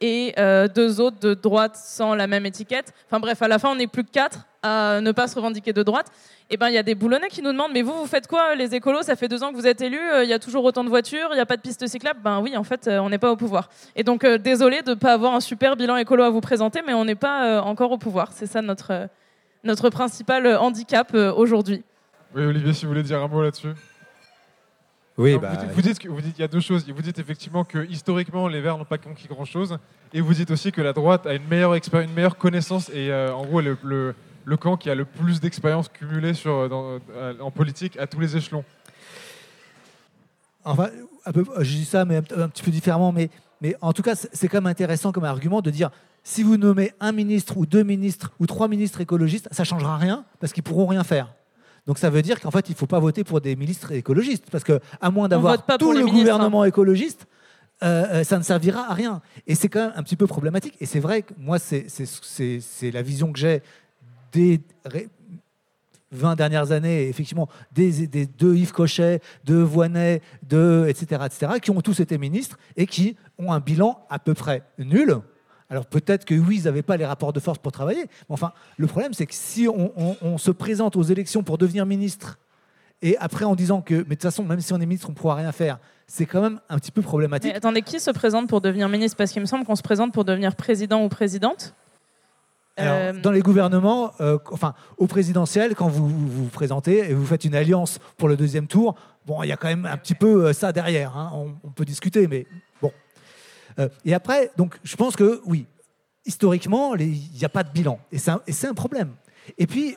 et 0.02 0.34
euh, 0.36 0.68
deux 0.68 1.00
autres 1.00 1.20
de 1.20 1.32
droite 1.32 1.76
sans 1.76 2.14
la 2.14 2.26
même 2.26 2.44
étiquette. 2.44 2.92
Enfin 3.06 3.20
bref, 3.20 3.40
à 3.40 3.48
la 3.48 3.58
fin, 3.58 3.70
on 3.70 3.76
n'est 3.76 3.86
plus 3.86 4.04
que 4.04 4.10
quatre 4.10 4.40
à 4.62 5.00
ne 5.00 5.12
pas 5.12 5.28
se 5.28 5.36
revendiquer 5.36 5.72
de 5.72 5.82
droite. 5.82 6.06
Et 6.50 6.56
ben, 6.56 6.68
il 6.68 6.74
y 6.74 6.78
a 6.78 6.82
des 6.82 6.94
boulonnais 6.94 7.28
qui 7.28 7.40
nous 7.40 7.52
demandent, 7.52 7.72
mais 7.72 7.82
vous, 7.82 7.94
vous 7.94 8.06
faites 8.06 8.26
quoi, 8.26 8.54
les 8.54 8.74
écolos? 8.74 9.02
Ça 9.02 9.16
fait 9.16 9.28
deux 9.28 9.42
ans 9.42 9.50
que 9.50 9.56
vous 9.56 9.66
êtes 9.66 9.80
élus, 9.80 9.98
euh, 9.98 10.24
il 10.24 10.28
y 10.28 10.32
a 10.32 10.38
toujours 10.38 10.64
autant 10.64 10.84
de 10.84 10.88
voitures, 10.88 11.28
il 11.30 11.34
n'y 11.34 11.40
a 11.40 11.46
pas 11.46 11.56
de 11.56 11.62
pistes 11.62 11.86
cyclables. 11.86 12.20
Ben 12.22 12.40
oui, 12.40 12.56
en 12.56 12.64
fait, 12.64 12.88
euh, 12.88 12.98
on 12.98 13.08
n'est 13.08 13.18
pas 13.18 13.30
au 13.30 13.36
pouvoir. 13.36 13.70
Et 13.96 14.02
donc, 14.02 14.26
désolé 14.26 14.82
de 14.82 14.90
ne 14.90 14.94
pas 14.96 15.14
avoir 15.14 15.34
un 15.34 15.40
super 15.40 15.76
bilan 15.76 15.96
écolo 15.96 16.24
à 16.24 16.30
vous 16.30 16.40
présenter, 16.40 16.82
mais 16.84 16.94
on 16.94 17.04
n'est 17.04 17.14
pas 17.14 17.62
encore 17.62 17.92
au 17.92 17.98
pouvoir. 17.98 18.32
C'est 18.32 18.46
ça 18.46 18.60
notre, 18.60 19.08
notre 19.62 19.88
principal 19.88 20.56
handicap 20.56 21.14
aujourd'hui. 21.14 21.84
Oui, 22.34 22.44
Olivier, 22.44 22.72
si 22.72 22.84
vous 22.84 22.90
voulez 22.90 23.02
dire 23.02 23.22
un 23.22 23.28
mot 23.28 23.42
là-dessus. 23.42 23.74
Oui, 25.18 25.30
Alors, 25.30 25.42
bah, 25.42 25.50
vous, 25.50 25.56
dites- 25.60 25.74
vous 25.74 25.82
dites 25.82 25.98
que- 25.98 26.08
vous 26.08 26.20
dites- 26.20 26.38
il 26.38 26.40
y 26.40 26.44
a 26.44 26.48
deux 26.48 26.60
choses. 26.60 26.88
Vous 26.88 27.02
dites 27.02 27.18
effectivement 27.18 27.64
que 27.64 27.86
historiquement, 27.86 28.48
les 28.48 28.60
Verts 28.62 28.78
n'ont 28.78 28.84
pas 28.86 28.98
conquis 28.98 29.28
grand-chose. 29.28 29.76
Et 30.14 30.20
vous 30.20 30.32
dites 30.34 30.50
aussi 30.50 30.72
que 30.72 30.80
la 30.80 30.92
droite 30.92 31.26
a 31.26 31.34
une 31.34 31.46
meilleure, 31.48 31.74
une 31.74 32.12
meilleure 32.14 32.36
connaissance 32.38 32.88
et 32.90 33.10
euh, 33.10 33.34
en 33.34 33.44
gros, 33.44 33.60
le, 33.60 33.76
le- 33.82 34.14
le 34.44 34.56
camp 34.56 34.76
qui 34.76 34.90
a 34.90 34.94
le 34.94 35.04
plus 35.04 35.40
d'expérience 35.40 35.88
cumulée 35.88 36.34
sur, 36.34 36.52
euh, 36.52 36.68
dans- 36.68 36.98
euh, 37.14 37.34
en 37.40 37.50
politique 37.50 37.96
à 37.98 38.06
tous 38.06 38.18
les 38.20 38.36
échelons. 38.36 38.64
Enfin, 40.64 40.88
un 41.26 41.32
peu, 41.32 41.44
je 41.60 41.70
dis 41.76 41.84
ça, 41.84 42.04
mais 42.04 42.16
un, 42.16 42.42
un 42.42 42.48
petit 42.48 42.62
peu 42.62 42.70
différemment. 42.70 43.12
Mais, 43.12 43.30
mais 43.60 43.76
en 43.80 43.92
tout 43.92 44.02
cas, 44.02 44.14
c'est 44.14 44.28
c'est 44.34 44.48
quand 44.48 44.58
même 44.58 44.66
intéressant 44.66 45.12
comme 45.12 45.24
argument 45.24 45.60
de 45.60 45.70
dire 45.70 45.90
si 46.24 46.42
vous 46.42 46.56
nommez 46.56 46.92
un 47.00 47.12
ministre 47.12 47.56
ou 47.56 47.66
deux 47.66 47.82
ministres 47.82 48.32
ou 48.38 48.46
trois 48.46 48.68
ministres 48.68 49.00
écologistes, 49.00 49.48
ça 49.50 49.64
changera 49.64 49.96
rien 49.98 50.24
parce 50.40 50.52
qu'ils 50.52 50.62
pourront 50.62 50.86
rien 50.86 51.04
faire. 51.04 51.34
Donc 51.86 51.98
ça 51.98 52.10
veut 52.10 52.22
dire 52.22 52.40
qu'en 52.40 52.50
fait, 52.50 52.68
il 52.68 52.72
ne 52.72 52.76
faut 52.76 52.86
pas 52.86 53.00
voter 53.00 53.24
pour 53.24 53.40
des 53.40 53.56
ministres 53.56 53.92
écologistes 53.92 54.44
parce 54.50 54.64
que 54.64 54.78
à 55.00 55.10
moins 55.10 55.28
d'avoir 55.28 55.54
tout 55.78 55.92
le 55.92 56.04
ministres, 56.04 56.18
hein. 56.18 56.22
gouvernement 56.36 56.64
écologiste, 56.64 57.26
euh, 57.82 58.04
euh, 58.20 58.24
ça 58.24 58.38
ne 58.38 58.44
servira 58.44 58.88
à 58.90 58.94
rien. 58.94 59.20
Et 59.48 59.54
c'est 59.56 59.68
quand 59.68 59.80
même 59.80 59.92
un 59.96 60.02
petit 60.04 60.14
peu 60.16 60.28
problématique. 60.28 60.74
Et 60.80 60.86
c'est 60.86 61.00
vrai 61.00 61.22
que 61.22 61.32
moi, 61.36 61.58
c'est- 61.58 61.86
la 62.92 63.02
vision 63.02 63.32
que 63.32 63.38
j'ai 63.40 63.62
des 64.32 64.60
ré- 64.84 65.08
20 66.12 66.36
dernières 66.36 66.70
années, 66.72 67.08
effectivement, 67.08 67.48
des, 67.72 68.06
des- 68.06 68.26
de 68.26 68.54
Yves 68.54 68.72
Cochet, 68.72 69.20
de 69.44 69.56
Voinet, 69.56 70.20
de, 70.48 70.84
etc., 70.88 71.22
etc., 71.24 71.52
qui 71.60 71.70
ont 71.70 71.80
tous 71.80 71.98
été 72.00 72.18
ministres 72.18 72.58
et 72.76 72.86
qui 72.86 73.16
ont 73.38 73.50
un 73.52 73.60
bilan 73.60 74.04
à 74.10 74.18
peu 74.18 74.34
près 74.34 74.62
nul. 74.78 75.16
Alors 75.72 75.86
peut-être 75.86 76.26
que 76.26 76.34
oui, 76.34 76.58
ils 76.58 76.64
n'avaient 76.64 76.82
pas 76.82 76.98
les 76.98 77.06
rapports 77.06 77.32
de 77.32 77.40
force 77.40 77.56
pour 77.58 77.72
travailler, 77.72 78.02
mais 78.04 78.34
enfin, 78.34 78.52
le 78.76 78.86
problème, 78.86 79.14
c'est 79.14 79.24
que 79.26 79.34
si 79.34 79.66
on, 79.68 79.90
on- 79.96 80.16
on 80.20 80.36
se 80.36 80.50
présente 80.50 80.96
aux 80.96 81.02
élections 81.02 81.42
pour 81.42 81.56
devenir 81.56 81.86
ministre, 81.86 82.38
et 83.00 83.16
après 83.18 83.46
en 83.46 83.54
disant 83.56 83.80
que, 83.80 83.94
mais 83.94 84.00
de 84.02 84.08
toute 84.10 84.22
façon, 84.22 84.44
même 84.44 84.60
si 84.60 84.72
on 84.74 84.76
est 84.82 84.86
ministre, 84.86 85.08
on 85.08 85.12
ne 85.12 85.16
pourra 85.16 85.34
rien 85.36 85.50
faire, 85.50 85.78
c'est 86.06 86.26
quand 86.26 86.42
même 86.42 86.60
un 86.68 86.78
petit 86.78 86.90
peu 86.92 87.00
problématique. 87.00 87.50
Mais 87.50 87.56
attendez, 87.56 87.80
qui 87.80 88.00
se 88.00 88.10
présente 88.10 88.48
pour 88.50 88.60
devenir 88.60 88.86
ministre? 88.90 89.16
Parce 89.16 89.32
qu'il 89.32 89.40
me 89.40 89.46
semble 89.46 89.64
qu'on 89.64 89.74
se 89.74 89.82
présente 89.82 90.12
pour 90.12 90.24
devenir 90.26 90.54
président 90.56 91.02
ou 91.02 91.08
présidente. 91.08 91.74
Alors, 92.76 92.94
Euh, 92.94 93.12
dans 93.20 93.32
les 93.32 93.40
gouvernements, 93.40 94.12
euh, 94.20 94.38
enfin, 94.50 94.74
au 94.98 95.06
présidentiel, 95.06 95.74
quand 95.74 95.88
vous 95.88 96.06
vous 96.08 96.28
vous 96.44 96.48
présentez 96.48 97.10
et 97.10 97.14
vous 97.14 97.24
faites 97.26 97.44
une 97.44 97.54
alliance 97.54 97.98
pour 98.18 98.28
le 98.28 98.36
deuxième 98.36 98.66
tour, 98.66 98.94
bon, 99.26 99.42
il 99.42 99.48
y 99.48 99.52
a 99.52 99.56
quand 99.56 99.68
même 99.68 99.86
un 99.86 99.96
petit 99.96 100.14
peu 100.14 100.46
euh, 100.46 100.52
ça 100.52 100.70
derrière. 100.72 101.16
hein. 101.16 101.30
On, 101.34 101.54
on 101.64 101.70
peut 101.70 101.84
discuter, 101.84 102.28
mais 102.28 102.46
bon. 102.80 102.90
Euh, 103.78 103.88
et 104.04 104.14
après, 104.14 104.50
donc, 104.56 104.78
je 104.82 104.96
pense 104.96 105.16
que 105.16 105.40
oui, 105.44 105.66
historiquement, 106.24 106.94
il 106.94 107.18
n'y 107.34 107.44
a 107.44 107.48
pas 107.48 107.62
de 107.62 107.70
bilan. 107.70 107.98
Et 108.10 108.18
c'est 108.18 108.66
un, 108.66 108.74
problème. 108.74 109.12
Et 109.58 109.66
puis, 109.66 109.96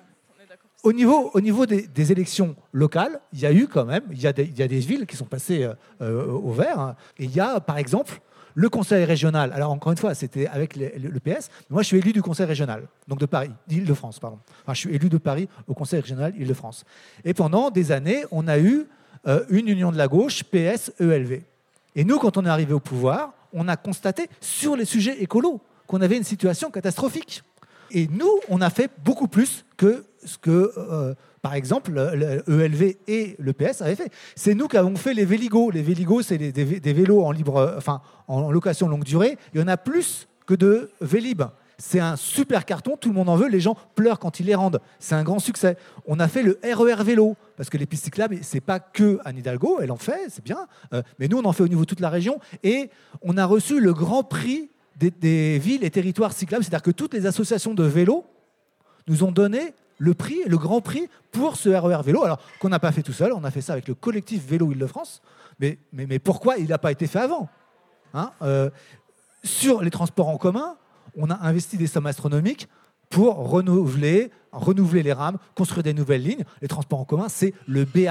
au 0.83 0.93
niveau, 0.93 1.31
au 1.33 1.41
niveau 1.41 1.65
des, 1.65 2.11
élections 2.11 2.55
locales, 2.71 3.19
il 3.33 3.39
y 3.39 3.45
a 3.45 3.53
eu 3.53 3.67
quand 3.67 3.85
même, 3.85 4.03
il 4.11 4.21
y 4.21 4.27
a 4.27 4.33
des, 4.33 4.45
y 4.45 4.61
a 4.61 4.67
des 4.67 4.79
villes 4.79 5.05
qui 5.05 5.15
sont 5.15 5.25
passées 5.25 5.63
euh, 5.63 5.73
euh, 6.01 6.31
au 6.31 6.51
vert. 6.51 6.79
hein. 6.79 6.95
Et 7.17 7.25
il 7.25 7.35
y 7.35 7.39
a, 7.39 7.59
par 7.59 7.77
exemple, 7.77 8.19
le 8.53 8.69
conseil 8.69 9.03
régional. 9.03 9.51
Alors, 9.53 9.71
encore 9.71 9.91
une 9.91 9.97
fois, 9.97 10.13
c'était 10.13 10.47
avec 10.47 10.75
le, 10.77 11.19
PS. 11.19 11.49
Moi, 11.69 11.81
je 11.81 11.87
suis 11.87 11.97
élu 11.97 12.13
du 12.13 12.21
conseil 12.21 12.45
régional, 12.45 12.87
donc 13.07 13.19
de 13.19 13.25
Paris, 13.25 13.51
d'Île-de-France, 13.67 14.19
pardon. 14.19 14.39
Enfin, 14.63 14.73
je 14.73 14.79
suis 14.79 14.95
élu 14.95 15.09
de 15.09 15.17
Paris 15.17 15.49
au 15.67 15.73
conseil 15.73 15.99
régional 15.99 16.33
Île-de-France. 16.37 16.85
Et 17.25 17.33
pendant 17.33 17.69
des 17.69 17.91
années, 17.91 18.23
on 18.31 18.47
a 18.47 18.57
eu 18.57 18.87
une 19.49 19.67
union 19.67 19.91
de 19.91 19.97
la 19.97 20.07
gauche, 20.07 20.43
PS-ELV. 20.43 21.41
Et 21.95 22.03
nous, 22.03 22.19
quand 22.19 22.37
on 22.37 22.45
est 22.45 22.49
arrivé 22.49 22.73
au 22.73 22.79
pouvoir, 22.79 23.33
on 23.55 23.67
a 23.67 23.77
constaté 23.77 24.27
sur 24.39 24.75
les 24.75 24.85
sujets 24.85 25.19
écolos 25.23 25.59
qu'on 25.87 26.01
avait 26.01 26.17
une 26.17 26.23
situation 26.23 26.69
catastrophique. 26.69 27.41
Et 27.91 28.07
nous, 28.07 28.29
on 28.49 28.61
a 28.61 28.69
fait 28.69 28.91
beaucoup 29.03 29.27
plus 29.27 29.65
que 29.77 30.05
ce 30.23 30.37
que, 30.37 30.71
euh, 30.77 31.13
par 31.41 31.53
exemple, 31.53 31.91
le, 31.91 32.43
ELV 32.47 32.95
et 33.07 33.35
le 33.39 33.53
PS 33.53 33.81
avaient 33.81 33.95
fait. 33.95 34.11
C'est 34.35 34.55
nous 34.55 34.67
qui 34.67 34.75
avons 34.77 34.95
fait 34.95 35.13
les 35.13 35.25
Véligos. 35.25 35.69
Les 35.71 35.83
Véligos, 35.83 36.23
c'est 36.23 36.37
des, 36.39 36.51
vé- 36.51 36.79
des 36.79 36.93
vélos 36.93 37.23
en, 37.23 37.31
libre, 37.31 37.75
enfin, 37.77 38.01
en 38.27 38.51
location 38.51 38.87
longue 38.87 39.03
durée. 39.03 39.37
Il 39.53 39.61
y 39.61 39.63
en 39.63 39.67
a 39.67 39.77
plus 39.77 40.27
que 40.47 40.55
de 40.55 40.89
Vélib. 41.01 41.43
C'est 41.77 41.99
un 41.99 42.15
super 42.15 42.65
carton, 42.65 42.97
tout 42.97 43.09
le 43.09 43.15
monde 43.15 43.29
en 43.29 43.35
veut, 43.35 43.47
les 43.47 43.59
gens 43.59 43.77
pleurent 43.95 44.19
quand 44.19 44.39
ils 44.39 44.45
les 44.45 44.55
rendent. 44.55 44.79
C'est 44.99 45.15
un 45.15 45.23
grand 45.23 45.39
succès. 45.39 45.77
On 46.07 46.19
a 46.19 46.27
fait 46.27 46.43
le 46.43 46.59
RER 46.63 47.03
vélo, 47.03 47.35
parce 47.57 47.69
que 47.69 47.77
les 47.77 47.85
pistes 47.85 48.05
cyclables, 48.05 48.39
c'est 48.41 48.61
pas 48.61 48.79
que 48.79 49.19
Anne 49.25 49.37
Hidalgo, 49.37 49.79
elle 49.81 49.91
en 49.91 49.97
fait, 49.97 50.27
c'est 50.29 50.43
bien, 50.43 50.67
Euh, 50.93 51.01
mais 51.19 51.27
nous 51.27 51.37
on 51.37 51.45
en 51.45 51.53
fait 51.53 51.63
au 51.63 51.67
niveau 51.67 51.81
de 51.81 51.87
toute 51.87 51.99
la 51.99 52.09
région, 52.09 52.39
et 52.63 52.89
on 53.21 53.37
a 53.37 53.45
reçu 53.45 53.79
le 53.79 53.93
grand 53.93 54.23
prix 54.23 54.69
des, 54.97 55.59
villes 55.59 55.83
et 55.83 55.91
territoires 55.91 56.31
cyclables, 56.31 56.63
c'est-à-dire 56.63 56.83
que 56.83 56.91
toutes 56.91 57.13
les 57.13 57.25
associations 57.25 57.73
de 57.73 57.83
vélo 57.83 58.25
nous 59.07 59.23
ont 59.23 59.31
donné 59.31 59.73
le 59.97 60.13
prix, 60.13 60.39
le 60.47 60.57
grand 60.57 60.81
prix 60.81 61.09
pour 61.31 61.57
ce 61.57 61.69
RER 61.69 62.01
vélo, 62.03 62.23
alors 62.23 62.39
qu'on 62.59 62.69
n'a 62.69 62.79
pas 62.79 62.91
fait 62.91 63.03
tout 63.03 63.13
seul, 63.13 63.33
on 63.33 63.43
a 63.43 63.51
fait 63.51 63.61
ça 63.61 63.73
avec 63.73 63.87
le 63.87 63.95
collectif 63.95 64.45
Vélo 64.45 64.71
Île-de-France, 64.71 65.21
mais 65.59 66.19
pourquoi 66.19 66.57
il 66.57 66.67
n'a 66.67 66.77
pas 66.77 66.91
été 66.91 67.07
fait 67.07 67.19
avant 67.19 67.49
Hein, 68.15 68.31
euh, 68.41 68.69
Sur 69.43 69.81
les 69.83 69.91
transports 69.91 70.29
en 70.29 70.37
commun, 70.37 70.77
on 71.17 71.29
a 71.29 71.39
investi 71.41 71.77
des 71.77 71.87
sommes 71.87 72.05
astronomiques 72.05 72.67
pour 73.09 73.49
renouveler, 73.49 74.31
les 74.93 75.13
rames, 75.13 75.37
construire 75.55 75.83
des 75.83 75.93
nouvelles 75.93 76.23
lignes. 76.23 76.43
Les 76.61 76.67
transports 76.67 76.99
en 76.99 77.05
commun, 77.05 77.27
c'est 77.29 77.53
le 77.67 77.85
B 77.85 78.07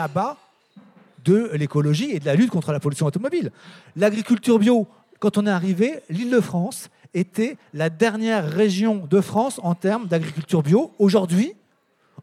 de 1.25 1.51
l'écologie 1.55 2.11
et 2.11 2.21
de 2.21 2.27
la 2.27 2.35
lutte 2.35 2.51
contre 2.51 2.73
la 2.73 2.81
pollution 2.81 3.07
automobile. 3.07 3.51
L'agriculture 3.97 4.59
bio, 4.59 4.87
quand 5.19 5.39
on 5.39 5.47
est 5.47 5.51
arrivé, 5.51 6.01
l'Île-de-France 6.11 6.91
était 7.15 7.57
la 7.73 7.91
dernière 7.91 8.49
région 8.49 9.07
de 9.09 9.21
France 9.21 9.61
en 9.63 9.75
termes 9.75 10.07
d'agriculture 10.07 10.63
bio. 10.63 10.93
Aujourd'hui, 10.99 11.55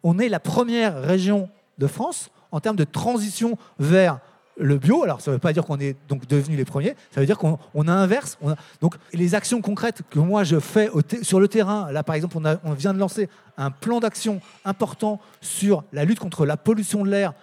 on 0.04 0.20
est 0.20 0.30
la 0.30 0.40
première 0.40 1.02
région 1.02 1.50
de 1.78 1.88
France 1.88 2.30
en 2.52 2.60
termes 2.60 2.76
de 2.76 2.84
transition 2.84 3.58
vers 3.80 4.20
le 4.58 4.78
bio. 4.78 5.04
Alors, 5.04 5.22
ça 5.22 5.32
ne 5.32 5.36
veut 5.36 5.40
pas 5.40 5.54
dire 5.54 5.64
qu'on 5.66 5.80
est 5.80 5.96
donc 6.08 6.28
devenus 6.28 6.58
les 6.58 6.66
premiers, 6.66 6.96
ça 7.12 7.20
veut 7.20 7.26
dire 7.26 7.38
qu'on 7.38 7.58
on 7.74 7.88
inverse. 7.88 8.38
On 8.42 8.52
a- 8.52 8.56
donc, 8.82 8.96
les 9.14 9.34
actions 9.36 9.62
concrètes 9.62 10.02
que 10.10 10.20
moi 10.20 10.44
je 10.44 10.60
fais 10.60 10.90
au 10.90 11.02
sur 11.22 11.40
le 11.40 11.48
terrain, 11.48 11.92
là 11.92 12.04
par 12.04 12.16
exemple, 12.16 12.38
on, 12.38 12.46
a- 12.46 12.58
vient 12.76 12.94
de 12.94 13.00
lancer 13.00 13.30
un 13.58 13.72
plan 13.72 14.00
d'action 14.00 14.42
important 14.66 15.20
sur 15.42 15.84
la 15.94 16.06
lutte 16.06 16.20
contre 16.20 16.46
la 16.46 16.58
pollution 16.58 17.04
de 17.04 17.10
l'air 17.10 17.34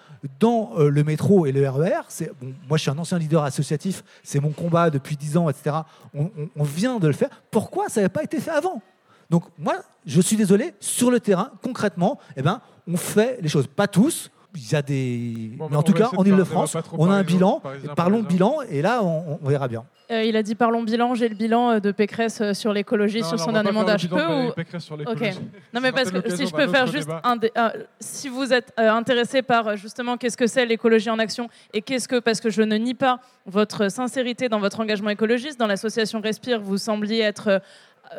dans 0.40 0.72
euh, 0.78 0.88
le 0.90 1.04
métro 1.04 1.46
et 1.46 1.52
le 1.52 1.68
RER. 1.68 2.00
Bon, 2.40 2.52
moi, 2.68 2.76
je 2.76 2.82
suis 2.82 2.90
un 2.90 2.98
ancien 2.98 3.18
leader 3.18 3.44
associatif, 3.44 4.02
c'est 4.24 4.40
mon 4.40 4.50
combat 4.50 4.90
depuis 4.90 5.16
10 5.16 5.36
ans, 5.36 5.48
etc. 5.48 5.76
On 6.14 6.64
vient 6.64 6.98
de 6.98 7.06
le 7.06 7.12
faire. 7.12 7.30
Pourquoi 7.50 7.88
ça 7.88 8.00
n'avait 8.00 8.12
pas 8.12 8.22
été 8.24 8.40
fait 8.40 8.50
avant? 8.50 8.82
Donc 9.30 9.44
moi, 9.58 9.74
je 10.06 10.20
suis 10.20 10.36
désolé, 10.36 10.74
sur 10.80 11.10
le 11.10 11.20
terrain, 11.20 11.52
concrètement, 11.62 12.18
eh 12.36 12.42
ben, 12.42 12.60
on 12.88 12.96
fait 12.96 13.38
les 13.42 13.48
choses. 13.48 13.66
Pas 13.66 13.86
tous, 13.86 14.30
il 14.54 14.72
y 14.72 14.74
a 14.74 14.82
des... 14.82 15.50
Bon, 15.56 15.66
mais 15.66 15.72
bah, 15.72 15.78
en 15.78 15.82
tout 15.82 15.92
va 15.92 15.98
cas, 15.98 16.10
en 16.16 16.24
Ile-de-France, 16.24 16.76
on 16.92 17.10
a 17.10 17.14
un 17.14 17.22
bilan, 17.22 17.60
parisien, 17.60 17.92
et 17.92 17.94
parlons 17.94 18.22
bilan, 18.22 18.56
et 18.70 18.82
là, 18.82 19.02
on, 19.02 19.38
on 19.42 19.48
verra 19.48 19.68
bien. 19.68 19.84
Euh, 20.10 20.24
il 20.24 20.36
a 20.38 20.42
dit 20.42 20.54
parlons 20.54 20.82
bilan, 20.82 21.14
j'ai 21.14 21.28
le 21.28 21.34
bilan 21.34 21.70
euh, 21.72 21.80
de 21.80 21.92
Pécresse 21.92 22.40
euh, 22.40 22.54
sur 22.54 22.72
l'écologie, 22.72 23.20
Non, 23.20 23.28
sur 23.28 23.36
non, 23.36 23.44
son 23.44 23.52
dernier 23.52 23.72
mandat. 23.72 23.98
Je 23.98 24.08
peux 24.08 24.14
ou... 24.14 24.18
Valérie 24.18 24.52
Pécresse 24.56 24.84
sur 24.84 24.96
l'écologie. 24.96 25.38
Non 25.74 25.82
mais 25.82 25.88
Ce 25.90 25.94
parce 25.94 26.10
que 26.10 26.34
si 26.34 26.46
je 26.46 26.52
peux 26.54 26.66
faire 26.66 26.86
juste 26.86 27.08
débat. 27.08 27.20
un 27.24 27.36
dé- 27.36 27.52
si 28.00 28.30
vous 28.30 28.50
êtes 28.54 28.72
euh, 28.80 28.90
intéressé 28.90 29.42
par 29.42 29.76
justement 29.76 30.16
qu'est-ce 30.16 30.38
que 30.38 30.46
c'est 30.46 30.64
l'écologie 30.64 31.10
en 31.10 31.18
action 31.18 31.50
et 31.74 31.82
qu'est-ce 31.82 32.08
que 32.08 32.20
parce 32.20 32.40
que 32.40 32.48
je 32.48 32.62
ne 32.62 32.76
nie 32.78 32.94
pas 32.94 33.20
votre 33.44 33.90
sincérité 33.90 34.48
dans 34.48 34.60
votre 34.60 34.80
engagement 34.80 35.10
écologiste 35.10 35.60
dans 35.60 35.66
l'association 35.66 36.22
Respire 36.22 36.58
vous 36.62 36.78
sembliez 36.78 37.20
être 37.20 37.60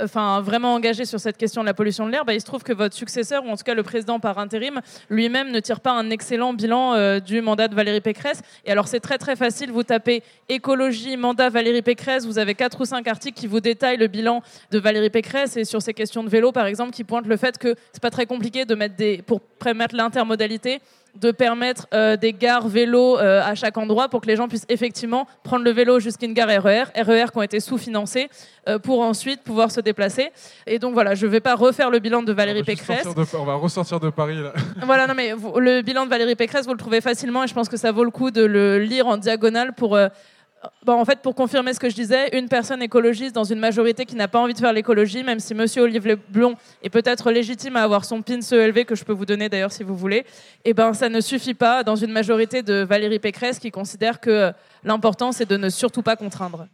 enfin 0.02 0.42
vraiment 0.42 0.74
engagé 0.74 1.06
sur 1.06 1.20
cette 1.20 1.38
question 1.38 1.62
de 1.62 1.66
la 1.66 1.74
pollution 1.74 2.06
de 2.06 2.12
l'air 2.12 2.26
bah, 2.26 2.34
il 2.34 2.42
se 2.42 2.46
trouve 2.46 2.64
que 2.64 2.74
votre 2.74 2.96
successeur 2.96 3.46
ou 3.46 3.50
en 3.50 3.58
tout 3.58 3.64
cas 3.64 3.74
le 3.74 3.84
président 3.84 4.20
par 4.20 4.38
intérim 4.38 4.82
lui-même 5.10 5.52
ne 5.52 5.60
tire 5.60 5.80
pas 5.80 5.92
un 5.92 6.10
excellent 6.10 6.54
bilan 6.54 6.94
euh, 6.94 7.20
du 7.20 7.42
mandat 7.42 7.68
de 7.68 7.76
Valérie 7.76 8.02
Pécresse. 8.02 8.42
Et 8.66 8.72
alors 8.72 8.88
c'est 8.88 9.00
très 9.00 9.18
très 9.18 9.36
facile. 9.36 9.72
Vous 9.72 9.84
tapez 9.84 10.24
écologie 10.48 11.18
mandat 11.18 11.50
Valérie 11.50 11.82
Pécresse. 11.82 12.26
Vous 12.26 12.40
avez 12.40 12.56
quatre 12.56 12.82
ou 12.82 12.86
cinq 12.86 13.08
articles 13.08 13.40
qui 13.40 13.48
vous 13.48 13.60
détaillent 13.60 13.98
le 13.98 14.08
bilan 14.08 14.42
de 14.72 14.80
Valérie 14.80 15.10
Pécresse. 15.10 15.58
Et 15.58 15.66
sur 15.66 15.82
ces 15.82 15.94
questions 15.94 16.24
de 16.24 16.30
vélo 16.30 16.52
par 16.52 16.66
exemple 16.66 16.92
qui 16.92 17.04
pointent 17.04 17.28
le 17.28 17.38
fait 17.38 17.58
que 17.58 17.76
c'est 17.92 18.02
pas 18.02 18.12
très 18.12 18.26
compliqué 18.26 18.66
de 18.66 18.76
mettre 18.76 18.96
des 18.96 19.22
pour 19.22 19.42
permettre 19.42 19.96
l'intermodalité 19.96 20.82
de 21.16 21.32
permettre 21.32 21.88
euh, 21.94 22.16
des 22.18 22.34
gares 22.34 22.68
vélo 22.68 23.18
euh, 23.18 23.42
à 23.44 23.56
chaque 23.56 23.78
endroit 23.78 24.10
pour 24.10 24.22
que 24.22 24.28
les 24.28 24.36
gens 24.36 24.48
puissent 24.48 24.66
effectivement 24.70 25.28
prendre 25.44 25.64
le 25.64 25.72
vélo 25.72 26.00
jusqu'à 26.00 26.26
une 26.26 26.34
gare 26.34 26.48
RER, 26.64 26.84
RER 26.96 27.26
qui 27.32 27.38
ont 27.38 27.42
été 27.42 27.60
sous-financés 27.60 28.30
euh, 28.68 28.80
pour 28.80 29.02
ensuite 29.02 29.42
pouvoir 29.44 29.72
se 29.72 29.82
déplacer. 29.82 30.30
Et 30.68 30.80
donc 30.80 30.94
voilà, 30.94 31.16
je 31.16 31.26
ne 31.26 31.32
vais 31.32 31.40
pas 31.42 31.56
refaire 31.56 31.90
le 31.90 32.00
bilan 32.00 32.24
de 32.24 32.32
Valérie 32.34 32.62
on 32.62 32.66
Pécresse. 32.66 33.04
de- 33.14 33.38
on 33.38 33.46
va 33.46 33.56
ressortir 33.56 34.00
de 34.00 34.10
Paris 34.10 34.42
là. 34.42 34.54
Voilà, 34.86 35.08
non 35.08 35.14
mais 35.16 35.34
vous- 35.34 35.60
le 35.60 35.82
bilan 35.82 36.06
de 36.06 36.10
Valérie 36.10 36.36
Pécresse, 36.36 36.66
vous 36.66 36.74
le 36.74 36.80
trouvez 36.80 37.02
facilement 37.02 37.44
et 37.44 37.48
je 37.48 37.54
pense 37.54 37.70
que 37.70 37.78
ça 37.78 37.92
vaut 37.92 38.04
le 38.04 38.12
coup 38.12 38.32
de 38.32 38.44
le 38.44 38.80
lire 38.80 39.08
en 39.08 39.18
diagonale 39.18 39.74
pour. 39.74 39.98
En 40.88 41.06
fait, 41.06 41.20
pour 41.20 41.36
confirmer 41.36 41.74
ce 41.74 41.80
que 41.80 41.90
je 41.90 41.96
disais, 41.96 42.38
une 42.38 42.50
personne 42.50 42.82
écologiste 42.82 43.34
dans 43.34 43.44
une 43.44 43.60
majorité 43.60 44.06
qui 44.06 44.16
n'a 44.16 44.28
pas 44.28 44.40
envie 44.40 44.54
de 44.54 44.60
faire 44.60 44.74
l'écologie, 44.74 45.24
même 45.24 45.40
si 45.40 45.54
Monsieur 45.54 45.84
Olivier 45.84 46.18
Blon 46.30 46.56
est 46.84 46.90
peut-être 46.90 47.32
légitime 47.32 47.76
à 47.76 47.84
avoir 47.84 48.06
son 48.06 48.22
pin 48.22 48.40
ELV 48.40 48.86
que 48.86 48.96
je 48.96 49.04
peux 49.04 49.14
vous 49.14 49.26
donner 49.26 49.50
d'ailleurs 49.50 49.72
si 49.72 49.84
vous 49.84 49.96
voulez, 49.96 50.26
eh 50.66 50.74
ben 50.74 50.94
ça 50.94 51.10
ne 51.10 51.22
suffit 51.22 51.54
pas 51.54 51.84
dans 51.84 51.96
une 51.96 52.12
majorité 52.12 52.64
de 52.64 52.84
Valérie 52.84 53.20
Pécresse 53.20 53.60
qui 53.60 53.72
considère 53.72 54.20
que 54.20 54.30
euh, 54.30 54.52
l'important 54.84 55.32
c'est 55.32 55.48
de 55.48 55.58
ne 55.58 55.70
surtout 55.70 56.02
pas 56.02 56.16
contraindre. 56.16 56.68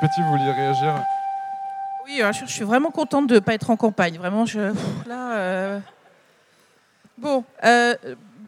Petit, 0.00 0.22
vous 0.22 0.30
vouliez 0.30 0.50
réagir 0.50 0.94
Oui, 2.06 2.22
je, 2.32 2.46
suis 2.46 2.64
vraiment 2.64 2.90
contente 2.90 3.26
de 3.26 3.34
ne 3.34 3.38
pas 3.40 3.52
être 3.52 3.68
en 3.68 3.76
campagne. 3.76 4.16
Vraiment, 4.16 4.46
je, 4.46 4.72
là. 5.06 5.32
Euh, 5.32 5.78
bon, 7.18 7.44
euh, 7.64 7.94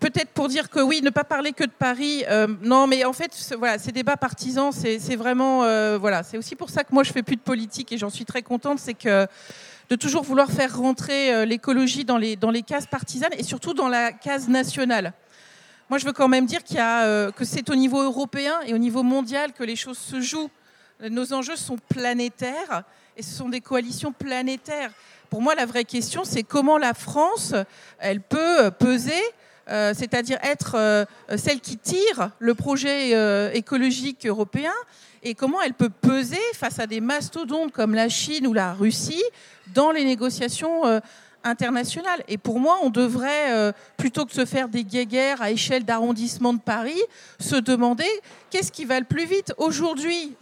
peut-être 0.00 0.30
pour 0.30 0.48
dire 0.48 0.70
que 0.70 0.80
oui, 0.80 1.02
ne 1.02 1.10
pas 1.10 1.24
parler 1.24 1.52
que 1.52 1.64
de 1.64 1.70
Paris. 1.70 2.24
Euh, 2.30 2.46
non, 2.62 2.86
mais 2.86 3.04
en 3.04 3.12
fait, 3.12 3.54
voilà, 3.58 3.78
ces 3.78 3.92
débats 3.92 4.16
partisans, 4.16 4.72
c'est 4.72 5.16
vraiment, 5.16 5.58
voilà, 5.98 6.22
c'est 6.22 6.38
aussi 6.38 6.56
pour 6.56 6.70
ça 6.70 6.84
que 6.84 6.94
moi 6.94 7.02
je 7.02 7.12
fais 7.12 7.22
plus 7.22 7.36
de 7.36 7.42
politique 7.42 7.92
et 7.92 7.98
j'en 7.98 8.08
suis 8.08 8.24
très 8.24 8.40
contente, 8.40 8.78
c'est 8.78 8.94
que 8.94 9.26
de 9.90 9.96
toujours 9.96 10.22
vouloir 10.22 10.50
faire 10.50 10.74
rentrer 10.74 11.44
l'écologie 11.44 12.06
dans 12.06 12.16
les 12.16 12.34
dans 12.34 12.50
les 12.50 12.62
cases 12.62 12.86
partisanes 12.86 13.34
et 13.36 13.42
surtout 13.42 13.74
dans 13.74 13.88
la 13.88 14.10
case 14.12 14.48
nationale. 14.48 15.12
Moi, 15.90 15.98
je 15.98 16.06
veux 16.06 16.12
quand 16.14 16.28
même 16.28 16.46
dire 16.46 16.64
qu'il 16.64 16.78
que 16.78 17.44
c'est 17.44 17.68
au 17.68 17.74
niveau 17.74 18.00
européen 18.00 18.54
et 18.66 18.72
au 18.72 18.78
niveau 18.78 19.02
mondial 19.02 19.52
que 19.52 19.64
les 19.64 19.76
choses 19.76 19.98
se 19.98 20.22
jouent. 20.22 20.48
Nos 21.10 21.32
enjeux 21.32 21.56
sont 21.56 21.78
planétaires 21.88 22.84
et 23.16 23.22
ce 23.22 23.34
sont 23.34 23.48
des 23.48 23.60
coalitions 23.60 24.12
planétaires. 24.12 24.92
Pour 25.30 25.42
moi, 25.42 25.54
la 25.54 25.66
vraie 25.66 25.84
question, 25.84 26.24
c'est 26.24 26.42
comment 26.42 26.78
la 26.78 26.94
France, 26.94 27.54
elle 27.98 28.20
peut 28.20 28.70
peser, 28.78 29.22
euh, 29.68 29.94
c'est-à-dire 29.96 30.38
être 30.42 30.74
euh, 30.76 31.04
celle 31.36 31.60
qui 31.60 31.76
tire 31.76 32.30
le 32.38 32.54
projet 32.54 33.14
euh, 33.14 33.50
écologique 33.52 34.26
européen, 34.26 34.72
et 35.22 35.34
comment 35.34 35.60
elle 35.62 35.74
peut 35.74 35.88
peser 35.88 36.40
face 36.54 36.78
à 36.78 36.86
des 36.86 37.00
mastodontes 37.00 37.72
comme 37.72 37.94
la 37.94 38.08
Chine 38.08 38.46
ou 38.46 38.52
la 38.52 38.72
Russie 38.72 39.22
dans 39.74 39.90
les 39.90 40.04
négociations 40.04 40.82
internationales. 41.44 42.24
Et 42.26 42.38
pour 42.38 42.58
moi, 42.58 42.80
on 42.82 42.90
devrait, 42.90 43.72
plutôt 43.96 44.24
que 44.24 44.30
de 44.30 44.34
se 44.34 44.44
faire 44.44 44.68
des 44.68 44.82
guéguerres 44.82 45.40
à 45.40 45.52
échelle 45.52 45.84
d'arrondissement 45.84 46.52
de 46.52 46.58
Paris, 46.58 47.00
se 47.38 47.54
demander 47.54 48.08
qu'est-ce 48.50 48.72
qui 48.72 48.84
va 48.84 48.98
le 48.98 49.06
plus 49.06 49.24
vite 49.24 49.54
aujourd'hui 49.58 50.34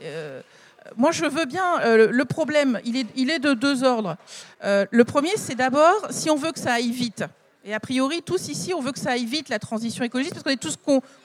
moi, 0.97 1.12
je 1.12 1.24
veux 1.24 1.45
bien. 1.45 1.81
Euh, 1.81 2.09
le 2.11 2.24
problème, 2.24 2.81
il 2.85 3.31
est, 3.31 3.39
de 3.39 3.55
deux 3.55 3.85
ordres. 3.85 4.16
Euh, 4.64 4.87
le 4.91 5.05
premier, 5.05 5.33
c'est 5.37 5.55
d'abord, 5.55 6.07
si 6.11 6.31
on 6.31 6.37
veut 6.37 6.53
que 6.53 6.59
ça 6.59 6.74
aille 6.74 6.91
vite, 6.91 7.24
et 7.64 7.74
a 7.74 7.81
priori, 7.81 8.22
tous 8.22 8.49
ici, 8.49 8.72
on 8.72 8.81
veut 8.81 8.93
que 8.93 8.99
ça 8.99 9.12
aille 9.12 9.26
vite, 9.26 9.49
la 9.49 9.59
transition 9.59 10.05
écologique, 10.05 10.33
parce 10.33 10.43
qu'on 10.43 10.51
est 10.51 10.57
tous 10.57 10.78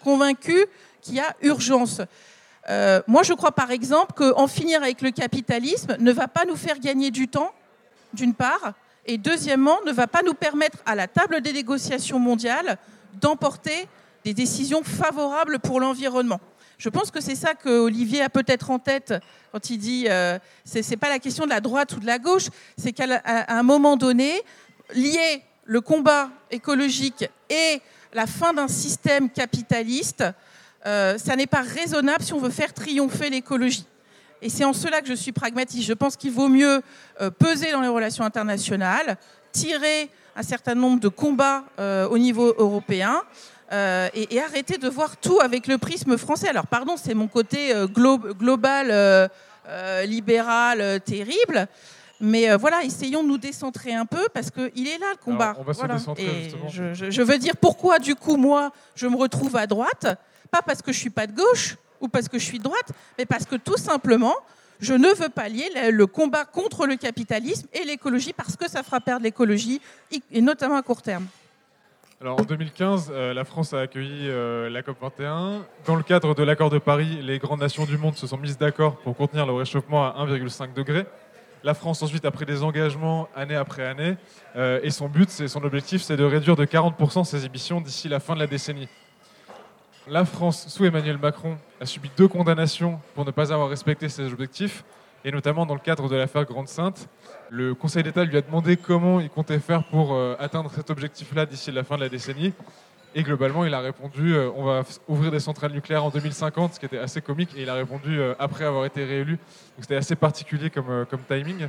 convaincus 0.03 0.65
qu'il 1.01 1.15
y 1.15 1.19
a 1.19 1.35
urgence. 1.41 2.01
Euh, 2.69 3.01
moi, 3.07 3.23
je 3.23 3.33
crois 3.33 3.51
par 3.51 3.71
exemple 3.71 4.13
qu'en 4.13 4.47
finir 4.47 4.81
avec 4.81 5.01
le 5.01 5.11
capitalisme 5.11 5.95
ne 5.99 6.11
va 6.11 6.27
pas 6.27 6.45
nous 6.45 6.55
faire 6.55 6.79
gagner 6.79 7.11
du 7.11 7.27
temps, 7.27 7.53
d'une 8.13 8.33
part, 8.33 8.73
et 9.05 9.17
deuxièmement, 9.17 9.77
ne 9.85 9.91
va 9.91 10.07
pas 10.07 10.23
nous 10.23 10.33
permettre 10.33 10.79
à 10.85 10.95
la 10.95 11.07
table 11.07 11.41
des 11.41 11.53
négociations 11.53 12.19
mondiales 12.19 12.77
d'emporter 13.13 13.87
des 14.25 14.33
décisions 14.33 14.83
favorables 14.83 15.59
pour 15.59 15.79
l'environnement. 15.79 16.41
Je 16.77 16.89
pense 16.89 17.11
que 17.11 17.21
c'est 17.21 17.35
ça 17.35 17.53
que 17.53 17.69
Olivier 17.69 18.21
a 18.21 18.29
peut-être 18.29 18.69
en 18.69 18.79
tête 18.79 19.13
quand 19.55 19.69
il 19.69 19.77
dit 19.77 20.05
euh, 20.09 20.37
ce 20.65 20.79
n'est 20.79 20.97
pas 20.97 21.07
la 21.07 21.19
question 21.19 21.45
de 21.45 21.49
la 21.49 21.61
droite 21.61 21.93
ou 21.93 21.99
de 22.01 22.05
la 22.05 22.19
gauche, 22.19 22.47
c'est 22.77 22.91
qu'à 22.91 23.21
un 23.47 23.63
moment 23.63 23.95
donné, 23.95 24.41
lier 24.93 25.43
le 25.63 25.79
combat 25.79 26.29
écologique 26.51 27.29
et 27.49 27.81
la 28.11 28.27
fin 28.27 28.53
d'un 28.53 28.67
système 28.67 29.29
capitaliste, 29.29 30.25
euh, 30.85 31.17
ça 31.17 31.37
n'est 31.37 31.47
pas 31.47 31.61
raisonnable 31.61 32.21
si 32.21 32.33
on 32.33 32.39
veut 32.39 32.49
faire 32.49 32.73
triompher 32.73 33.29
l'écologie. 33.29 33.85
Et 34.41 34.49
c'est 34.49 34.65
en 34.65 34.73
cela 34.73 34.99
que 34.99 35.07
je 35.07 35.13
suis 35.13 35.31
pragmatique. 35.31 35.83
Je 35.83 35.93
pense 35.93 36.17
qu'il 36.17 36.31
vaut 36.31 36.49
mieux 36.49 36.81
euh, 37.21 37.31
peser 37.31 37.71
dans 37.71 37.81
les 37.81 37.87
relations 37.87 38.25
internationales, 38.25 39.15
tirer 39.53 40.09
un 40.35 40.43
certain 40.43 40.75
nombre 40.75 40.99
de 40.99 41.07
combats 41.07 41.63
au 42.11 42.17
niveau 42.17 42.53
européen, 42.57 43.21
euh, 43.71 44.09
et, 44.13 44.39
arrêter 44.39 44.77
de 44.77 44.87
voir 44.87 45.17
tout 45.17 45.39
avec 45.39 45.67
le 45.67 45.77
prisme 45.77 46.17
français. 46.17 46.47
Alors 46.47 46.67
pardon, 46.67 46.95
c'est 46.97 47.15
mon 47.15 47.27
côté 47.27 47.73
euh, 47.73 47.87
global, 47.87 48.89
euh, 48.91 49.27
libéral, 50.05 51.01
terrible. 51.01 51.67
Mais 52.21 52.55
voilà, 52.55 52.83
essayons 52.83 53.23
de 53.23 53.27
nous 53.27 53.37
décentrer 53.37 53.93
un 53.93 54.05
peu 54.05 54.29
parce 54.33 54.49
qu'il 54.49 54.87
est 54.87 54.97
là 54.99 55.07
le 55.11 55.17
combat. 55.17 55.55
on 55.59 55.63
va 55.63 55.73
se 55.73 55.85
décentrer, 55.85 56.53
je, 56.69 56.93
je, 56.93 57.21
veux 57.21 57.37
dire 57.37 57.57
pourquoi 57.57 57.99
du 57.99 58.15
coup 58.15 58.37
moi 58.37 58.71
je 58.95 59.05
me 59.05 59.17
retrouve 59.17 59.57
à 59.57 59.67
droite, 59.67 60.07
pas 60.49 60.61
parce 60.61 60.81
que 60.81 60.93
je 60.93 60.97
suis 60.97 61.09
pas 61.09 61.27
de 61.27 61.33
gauche 61.33 61.75
ou 61.99 62.07
parce 62.07 62.29
que 62.29 62.39
je 62.39 62.45
suis 62.45 62.59
de 62.59 62.63
droite, 62.63 62.89
mais 63.17 63.25
parce 63.25 63.45
que 63.45 63.57
tout 63.57 63.75
simplement 63.75 64.33
je 64.79 64.93
ne 64.93 65.09
veux 65.09 65.27
pas 65.27 65.49
lier 65.49 65.69
le 65.91 66.07
combat 66.07 66.45
contre 66.45 66.87
le 66.87 66.95
capitalisme 66.95 67.67
et 67.73 67.83
l'écologie 67.83 68.31
parce 68.31 68.55
que 68.55 68.69
ça 68.69 68.81
fera 68.81 69.01
perdre 69.01 69.23
l'écologie 69.23 69.81
et 70.31 70.41
notamment 70.41 70.77
à 70.77 70.83
court 70.83 71.01
terme. 71.01 71.27
Alors 72.21 72.39
en 72.39 72.43
2015, 72.43 73.11
euh, 73.13 73.33
la 73.33 73.43
France 73.43 73.73
a 73.73 73.81
accueilli 73.81 74.29
euh, 74.29 74.69
la 74.69 74.81
COP21. 74.81 75.63
Dans 75.85 75.97
le 75.97 76.03
cadre 76.03 76.33
de 76.33 76.43
l'accord 76.43 76.69
de 76.69 76.77
Paris, 76.77 77.19
les 77.21 77.39
grandes 77.39 77.59
nations 77.59 77.83
du 77.83 77.97
monde 77.97 78.15
se 78.15 78.25
sont 78.25 78.37
mises 78.37 78.57
d'accord 78.57 78.95
pour 78.95 79.17
contenir 79.17 79.45
le 79.45 79.51
réchauffement 79.51 80.05
à 80.05 80.25
1,5 80.25 80.73
degré. 80.73 81.05
La 81.65 81.73
France 81.73 82.01
ensuite 82.03 82.23
a 82.23 82.31
pris 82.31 82.45
des 82.45 82.63
engagements 82.63 83.27
année 83.35 83.55
après 83.55 83.85
année 83.85 84.15
euh, 84.55 84.79
et 84.81 84.91
son 84.91 85.09
but, 85.09 85.29
son 85.29 85.63
objectif, 85.65 86.03
c'est 86.03 86.15
de 86.15 86.23
réduire 86.23 86.55
de 86.55 86.63
40% 86.63 87.25
ses 87.25 87.45
émissions 87.45 87.81
d'ici 87.81 88.07
la 88.07 88.21
fin 88.21 88.33
de 88.33 88.39
la 88.39 88.47
décennie. 88.47 88.87
La 90.07 90.23
France, 90.23 90.69
sous 90.69 90.85
Emmanuel 90.85 91.17
Macron, 91.17 91.57
a 91.81 91.85
subi 91.85 92.09
deux 92.15 92.29
condamnations 92.29 92.97
pour 93.13 93.25
ne 93.25 93.31
pas 93.31 93.51
avoir 93.51 93.67
respecté 93.67 94.07
ses 94.07 94.31
objectifs 94.31 94.85
et 95.25 95.31
notamment 95.31 95.65
dans 95.65 95.73
le 95.73 95.81
cadre 95.81 96.07
de 96.07 96.15
l'affaire 96.15 96.45
Grande 96.45 96.69
Sainte. 96.69 97.09
Le 97.51 97.75
Conseil 97.75 98.03
d'État 98.03 98.23
lui 98.23 98.37
a 98.37 98.41
demandé 98.41 98.75
comment 98.75 99.19
il 99.19 99.29
comptait 99.29 99.59
faire 99.59 99.83
pour 99.83 100.13
euh, 100.13 100.35
atteindre 100.39 100.71
cet 100.73 100.89
objectif-là 100.89 101.45
d'ici 101.45 101.71
la 101.71 101.83
fin 101.83 101.95
de 101.95 102.01
la 102.01 102.09
décennie. 102.09 102.53
Et 103.13 103.23
globalement, 103.23 103.65
il 103.65 103.73
a 103.73 103.79
répondu 103.79 104.33
euh, 104.33 104.49
on 104.55 104.63
va 104.63 104.83
ouvrir 105.07 105.31
des 105.31 105.39
centrales 105.39 105.71
nucléaires 105.71 106.03
en 106.03 106.09
2050, 106.09 106.73
ce 106.73 106.79
qui 106.79 106.85
était 106.87 106.97
assez 106.97 107.21
comique. 107.21 107.51
Et 107.55 107.61
il 107.61 107.69
a 107.69 107.75
répondu 107.75 108.19
euh, 108.19 108.33
après 108.39 108.65
avoir 108.65 108.85
été 108.85 109.05
réélu. 109.05 109.33
Donc 109.33 109.81
c'était 109.81 109.95
assez 109.95 110.15
particulier 110.15 110.71
comme, 110.71 111.05
comme 111.05 111.21
timing. 111.27 111.67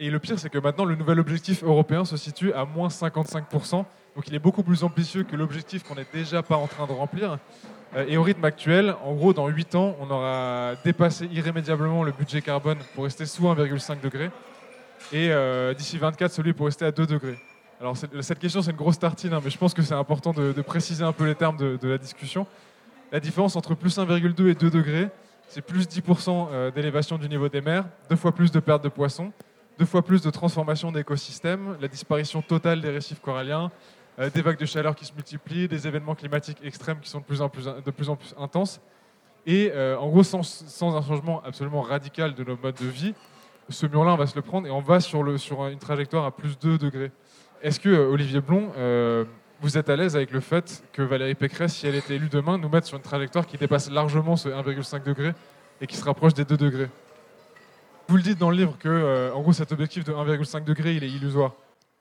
Et 0.00 0.10
le 0.10 0.18
pire, 0.18 0.38
c'est 0.38 0.48
que 0.48 0.58
maintenant, 0.58 0.86
le 0.86 0.96
nouvel 0.96 1.20
objectif 1.20 1.62
européen 1.62 2.04
se 2.04 2.16
situe 2.16 2.52
à 2.54 2.64
moins 2.64 2.88
55%. 2.88 3.84
Donc 4.16 4.26
il 4.26 4.34
est 4.34 4.40
beaucoup 4.40 4.62
plus 4.62 4.84
ambitieux 4.84 5.22
que 5.24 5.36
l'objectif 5.36 5.82
qu'on 5.82 5.96
n'est 5.96 6.06
déjà 6.12 6.42
pas 6.42 6.56
en 6.56 6.66
train 6.66 6.86
de 6.86 6.92
remplir. 6.92 7.38
Et 8.08 8.16
au 8.16 8.24
rythme 8.24 8.44
actuel, 8.44 8.96
en 9.04 9.12
gros, 9.14 9.32
dans 9.32 9.46
8 9.46 9.74
ans, 9.76 9.94
on 10.00 10.10
aura 10.10 10.72
dépassé 10.84 11.26
irrémédiablement 11.26 12.02
le 12.02 12.10
budget 12.10 12.42
carbone 12.42 12.78
pour 12.94 13.04
rester 13.04 13.24
sous 13.24 13.44
1,5 13.44 14.00
degré. 14.00 14.30
Et 15.12 15.30
euh, 15.30 15.74
d'ici 15.74 15.98
24, 15.98 16.32
celui 16.32 16.52
pour 16.52 16.66
rester 16.66 16.84
à 16.84 16.92
2 16.92 17.06
degrés. 17.06 17.38
Alors 17.80 17.96
cette 17.96 18.38
question, 18.38 18.62
c'est 18.62 18.70
une 18.70 18.76
grosse 18.76 18.98
tartine, 18.98 19.34
hein, 19.34 19.40
mais 19.44 19.50
je 19.50 19.58
pense 19.58 19.74
que 19.74 19.82
c'est 19.82 19.94
important 19.94 20.32
de, 20.32 20.52
préciser 20.62 21.04
un 21.04 21.12
peu 21.12 21.26
les 21.26 21.34
termes 21.34 21.56
de, 21.56 21.88
la 21.88 21.98
discussion. 21.98 22.46
La 23.12 23.20
différence 23.20 23.56
entre 23.56 23.74
plus 23.74 23.98
1,2 23.98 24.48
et 24.48 24.54
2 24.54 24.70
degrés, 24.70 25.08
c'est 25.48 25.60
plus 25.60 25.86
10% 25.86 26.48
euh, 26.50 26.70
d'élévation 26.70 27.18
du 27.18 27.28
niveau 27.28 27.48
des 27.48 27.60
mers, 27.60 27.84
deux 28.08 28.16
fois 28.16 28.32
plus 28.32 28.50
de 28.50 28.60
pertes 28.60 28.82
de 28.82 28.88
poissons, 28.88 29.32
deux 29.78 29.84
fois 29.84 30.02
plus 30.02 30.22
de 30.22 30.30
transformation 30.30 30.92
d'écosystèmes, 30.92 31.76
la 31.80 31.88
disparition 31.88 32.40
totale 32.40 32.80
des 32.80 32.90
récifs 32.90 33.20
coralliens, 33.20 33.70
euh, 34.18 34.30
des 34.30 34.40
vagues 34.40 34.58
de 34.58 34.66
chaleur 34.66 34.94
qui 34.94 35.04
se 35.04 35.12
multiplient, 35.12 35.68
des 35.68 35.86
événements 35.86 36.14
climatiques 36.14 36.58
extrêmes 36.64 37.00
qui 37.00 37.10
sont 37.10 37.18
de 37.18 37.24
plus 37.24 37.42
en 37.42 37.48
plus, 37.48 38.34
intenses. 38.38 38.80
Et 39.46 39.70
en 39.74 40.08
gros, 40.08 40.22
sans, 40.22 40.42
sans, 40.42 40.96
un 40.96 41.02
changement 41.02 41.42
absolument 41.44 41.82
radical 41.82 42.34
de 42.34 42.44
nos 42.44 42.56
modes 42.56 42.76
de 42.80 42.86
vie, 42.86 43.14
ce 43.68 43.86
mur-là, 43.86 44.12
on 44.12 44.16
va 44.16 44.26
se 44.26 44.36
le 44.36 44.42
prendre 44.42 44.66
et 44.66 44.70
on 44.70 44.80
va 44.80 45.00
sur, 45.00 45.26
une 45.26 45.78
trajectoire 45.78 46.24
à 46.24 46.30
plus 46.30 46.58
2 46.58 46.78
degrés. 46.78 47.12
Est-ce 47.62 47.80
que, 47.80 47.88
euh, 47.88 48.10
Olivier 48.10 48.40
Blond, 48.40 48.70
vous 49.60 49.78
êtes 49.78 49.88
à 49.88 49.96
l'aise 49.96 50.16
avec 50.16 50.30
le 50.32 50.40
fait 50.40 50.82
que 50.92 51.00
Valérie 51.00 51.34
Pécresse, 51.34 51.74
si 51.74 51.86
elle 51.86 51.94
était 51.94 52.16
élue 52.16 52.28
demain, 52.28 52.58
nous 52.58 52.68
mette 52.68 52.84
sur 52.84 52.96
une 52.96 53.02
trajectoire 53.02 53.46
qui 53.46 53.56
dépasse 53.56 53.90
largement 53.90 54.36
ce 54.36 54.48
1,5 54.48 55.02
degré 55.02 55.32
et 55.80 55.86
qui 55.86 55.96
se 55.96 56.04
rapproche 56.04 56.34
des 56.34 56.44
2 56.44 56.56
degrés? 56.56 56.90
Vous 58.08 58.16
le 58.16 58.22
dites 58.22 58.38
dans 58.38 58.50
le 58.50 58.56
livre 58.56 58.76
que, 58.78 59.32
en 59.32 59.40
gros, 59.40 59.54
cet 59.54 59.72
objectif 59.72 60.04
de 60.04 60.12
1,5 60.12 60.64
degré, 60.64 60.94
il 60.94 61.04
est 61.04 61.08
illusoire. 61.08 61.52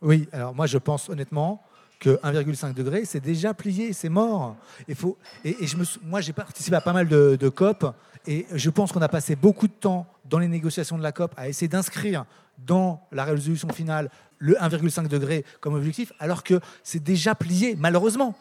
Oui, 0.03 0.28
alors 0.34 0.53
moi 0.53 0.66
je 0.66 0.78
pense 0.78 1.07
honnêtement 1.07 1.64
que 2.04 2.20
1,5 2.22 2.74
degré, 2.74 3.06
c'est 3.06 3.22
déjà 3.22 3.54
plié, 3.54 3.93
c'est 3.93 4.10
mort. 4.10 4.58
Il 4.89 4.95
faut, 4.95 5.18
et, 5.45 5.56
je 5.66 5.78
me, 5.78 5.86
moi, 6.04 6.20
j'ai 6.20 6.34
participé 6.34 6.76
à 6.76 6.82
pas 6.82 6.91
mal 6.91 7.08
de, 7.08 7.49
COP, 7.49 7.95
et 8.28 8.45
je 8.54 8.70
pense 8.70 8.91
qu'on 8.91 9.01
a 9.01 9.08
passé 9.08 9.38
beaucoup 9.38 9.68
de 9.68 9.74
temps 9.74 10.06
dans 10.26 10.39
les 10.39 10.49
négociations 10.49 10.97
de 10.97 11.04
la 11.04 11.14
COP 11.14 11.34
à 11.38 11.47
essayer 11.47 11.70
d'inscrire 11.70 12.26
dans 12.58 13.01
la 13.14 13.24
résolution 13.24 13.70
finale 13.70 14.10
le 14.38 14.56
1,5 14.56 15.08
degré 15.08 15.45
comme 15.62 15.76
objectif, 15.76 16.12
alors 16.20 16.43
que 16.43 16.60
c'est 16.84 17.01
déjà 17.01 17.36
plié, 17.36 17.78
malheureusement. 17.80 18.36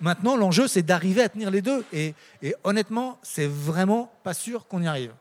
Maintenant, 0.00 0.34
l'enjeu, 0.34 0.66
c'est 0.66 0.82
d'arriver 0.82 1.22
à 1.22 1.28
tenir 1.28 1.50
les 1.50 1.60
deux. 1.60 1.84
Et, 1.92 2.14
honnêtement, 2.64 3.18
c'est 3.22 3.46
vraiment 3.46 4.10
pas 4.24 4.32
sûr 4.32 4.66
qu'on 4.66 4.80
y 4.80 4.86
arrive. 4.86 5.12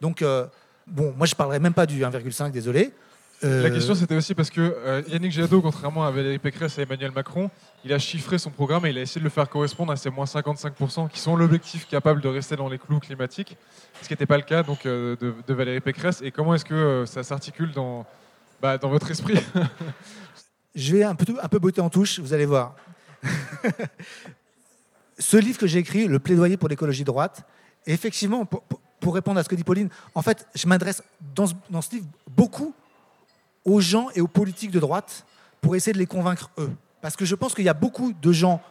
Donc, 0.00 0.22
euh, 0.22 0.46
bon, 0.86 1.12
moi, 1.16 1.26
je 1.26 1.34
parlerai 1.34 1.58
même 1.60 1.74
pas 1.74 1.84
du 1.84 2.00
1,5, 2.00 2.50
désolé. 2.50 2.94
Euh, 3.42 3.62
La 3.62 3.70
question, 3.70 3.94
c'était 3.94 4.14
aussi 4.14 4.34
parce 4.34 4.50
que 4.50 4.60
euh, 4.60 5.02
Yannick 5.08 5.32
Jadot, 5.32 5.60
contrairement 5.60 6.04
à 6.04 6.10
Valérie 6.10 6.38
Pécresse 6.38 6.78
et 6.78 6.82
Emmanuel 6.82 7.10
Macron, 7.10 7.50
il 7.84 7.92
a 7.92 7.98
chiffré 7.98 8.38
son 8.38 8.50
programme 8.50 8.86
et 8.86 8.90
il 8.90 8.98
a 8.98 9.02
essayé 9.02 9.20
de 9.20 9.24
le 9.24 9.30
faire 9.30 9.48
correspondre 9.48 9.92
à 9.92 9.96
ces 9.96 10.10
moins 10.10 10.24
55% 10.24 11.10
qui 11.10 11.18
sont 11.18 11.36
l'objectif 11.36 11.86
capable 11.88 12.20
de 12.20 12.28
rester 12.28 12.56
dans 12.56 12.68
les 12.68 12.78
clous 12.78 13.00
climatiques, 13.00 13.56
ce 14.00 14.06
qui 14.06 14.12
n'était 14.12 14.26
pas 14.26 14.36
le 14.36 14.44
cas 14.44 14.62
donc, 14.62 14.86
euh, 14.86 15.16
de, 15.16 15.54
Valérie 15.54 15.80
Pécresse. 15.80 16.22
Et 16.22 16.30
comment 16.30 16.54
est-ce 16.54 16.64
que 16.64 17.04
ça 17.06 17.22
s'articule 17.22 17.72
dans, 17.72 18.06
bah, 18.62 18.78
dans 18.78 18.88
votre 18.88 19.10
esprit 19.10 19.38
Je 20.74 20.96
vais 20.96 21.04
un 21.04 21.14
peu, 21.14 21.26
un 21.40 21.48
peu 21.48 21.58
botter 21.58 21.80
en 21.80 21.90
touche, 21.90 22.20
vous 22.20 22.32
allez 22.32 22.46
voir. 22.46 22.74
Ce 25.18 25.36
livre 25.36 25.58
que 25.58 25.66
j'ai 25.66 25.78
écrit, 25.78 26.06
Le 26.06 26.18
plaidoyer 26.18 26.56
pour 26.56 26.68
l'écologie 26.68 27.04
droite, 27.04 27.44
effectivement, 27.86 28.44
pour 28.44 29.14
répondre 29.14 29.38
à 29.38 29.44
ce 29.44 29.48
que 29.48 29.54
dit 29.54 29.64
Pauline, 29.64 29.88
en 30.14 30.22
fait, 30.22 30.46
je 30.54 30.66
m'adresse 30.66 31.02
dans 31.34 31.46
ce 31.46 31.90
livre 31.92 32.06
beaucoup 32.28 32.74
aux 33.64 33.80
gens 33.80 34.08
et 34.14 34.20
aux 34.20 34.28
politiques 34.28 34.70
de 34.70 34.80
droite 34.80 35.24
pour 35.60 35.76
essayer 35.76 35.92
de 35.92 35.98
les 35.98 36.06
convaincre 36.06 36.50
eux. 36.58 36.70
Parce 37.00 37.16
que 37.16 37.24
je 37.24 37.34
pense 37.34 37.54
qu'il 37.54 37.64
y 37.64 37.68
a 37.68 37.74
beaucoup 37.74 38.12
de 38.12 38.32
gens 38.32 38.62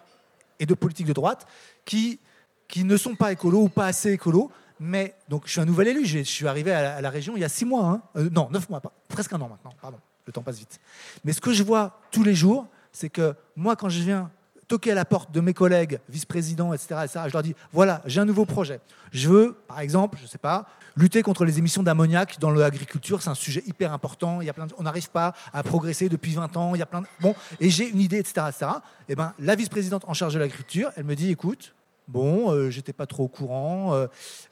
et 0.60 0.66
de 0.66 0.74
politiques 0.74 1.08
de 1.08 1.14
droite 1.14 1.46
qui, 1.86 2.20
qui 2.68 2.84
ne 2.84 2.98
sont 2.98 3.16
pas 3.16 3.32
écolos 3.32 3.64
ou 3.64 3.70
pas 3.70 3.86
assez 3.88 4.12
écolos. 4.12 4.52
Mais 4.80 5.16
donc, 5.30 5.44
je 5.46 5.52
suis 5.52 5.62
un 5.62 5.66
nouvel 5.66 5.88
élu. 5.90 6.06
Je 6.06 6.20
suis 6.20 6.48
arrivé 6.48 6.72
à 6.72 7.02
la, 7.02 7.10
région 7.10 7.36
il 7.36 7.42
y 7.42 7.46
a 7.46 7.50
six 7.50 7.66
mois. 7.66 7.86
Hein. 7.86 8.02
Euh, 8.16 8.30
non, 8.32 8.50
neuf 8.52 8.70
mois, 8.70 8.82
pas, 8.82 8.92
presque 9.08 9.34
un 9.34 9.42
an 9.42 9.50
maintenant. 9.50 9.74
Pardon, 9.82 10.00
le 10.26 10.34
temps 10.34 10.42
passe 10.42 10.58
vite. 10.58 10.80
Mais 11.24 11.34
ce 11.34 11.42
que 11.42 11.54
je 11.54 11.64
vois 11.64 12.00
tous 12.12 12.24
les 12.24 12.36
jours, 12.36 12.68
c'est 12.92 13.10
que 13.10 13.36
moi, 13.56 13.76
quand 13.76 13.90
je 13.90 14.02
viens 14.02 14.32
toquer 14.74 14.94
à 14.94 14.96
la 14.96 15.06
porte 15.06 15.32
de 15.32 15.40
mes 15.40 15.54
collègues, 15.54 16.00
vice-présidents, 16.10 16.74
etc., 16.74 17.06
je 17.28 17.34
leur 17.34 17.44
dis 17.44 17.54
voilà, 17.72 18.02
j'ai 18.08 18.20
un 18.20 18.26
nouveau 18.26 18.46
projet. 18.46 18.80
Je 19.12 19.30
veux, 19.30 19.56
par 19.68 19.82
exemple, 19.82 20.18
je 20.18 20.24
ne 20.24 20.28
sais 20.28 20.40
pas, 20.40 20.66
lutter 20.98 21.22
contre 21.22 21.46
les 21.46 21.60
émissions 21.60 21.84
d'ammoniac 21.84 22.40
dans 22.40 22.50
l'agriculture. 22.50 23.22
C'est 23.22 23.30
un 23.30 23.36
sujet 23.36 23.62
hyper 23.68 23.94
important. 23.94 24.42
Il 24.42 24.48
y 24.48 24.50
a 24.50 24.54
plein 24.54 24.66
on 24.80 24.84
n'arrive 24.84 25.12
pas 25.12 25.36
à 25.54 25.62
progresser 25.62 26.10
depuis 26.10 26.34
20 26.34 26.58
ans. 26.58 26.74
Il 26.74 26.80
y 26.80 26.82
a 26.82 26.88
plein. 26.88 27.04
Bon, 27.22 27.36
et 27.60 27.70
j'ai 27.70 27.88
une 27.88 28.00
idée, 28.00 28.18
etc., 28.18 28.48
etc. 28.50 28.72
Et 29.08 29.14
ben, 29.14 29.34
la 29.38 29.54
vice-présidente 29.54 30.06
en 30.08 30.16
charge 30.16 30.34
de 30.34 30.40
l'agriculture, 30.40 30.92
elle 30.98 31.04
me 31.04 31.16
dit 31.16 31.30
écoute, 31.30 31.76
bon, 32.08 32.52
euh, 32.52 32.72
j'étais 32.72 32.94
pas 32.94 33.06
trop 33.06 33.26
au 33.26 33.28
courant, 33.28 33.94
euh, 33.94 34.08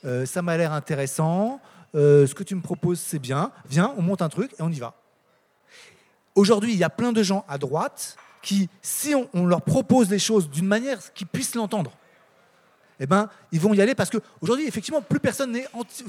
euh, 0.05 0.27
ça 0.27 0.43
m'a 0.43 0.55
l'air 0.55 0.71
intéressant. 0.71 1.59
ce 1.95 2.31
que 2.35 2.43
tu 2.43 2.53
me 2.53 2.61
proposes, 2.61 2.99
c'est 2.99 3.17
bien. 3.17 3.51
Viens, 3.67 3.91
on 3.97 4.03
monte 4.03 4.21
un 4.21 4.29
truc 4.29 4.53
et 4.59 4.61
on 4.61 4.69
y 4.69 4.79
va. 4.79 4.93
Aujourd'hui, 6.35 6.73
il 6.73 6.77
y 6.77 6.83
a 6.83 6.91
plein 6.91 7.11
de 7.11 7.23
gens 7.23 7.43
à 7.49 7.57
droite 7.57 8.17
qui, 8.41 8.69
si 8.81 9.13
on, 9.33 9.45
leur 9.45 9.61
propose 9.61 10.09
les 10.09 10.19
choses 10.19 10.49
d'une 10.49 10.65
manière 10.65 11.13
qu'ils 11.13 11.27
puissent 11.27 11.55
l'entendre, 11.55 11.91
eh 12.99 13.05
ben, 13.05 13.29
ils 13.51 13.59
vont 13.59 13.73
y 13.73 13.81
aller 13.81 13.95
parce 13.95 14.09
qu'aujourd'hui, 14.09 14.67
effectivement, 14.67 15.01
plus 15.01 15.19
personne 15.19 15.51
n'est 15.51 15.67
anti, 15.73 16.03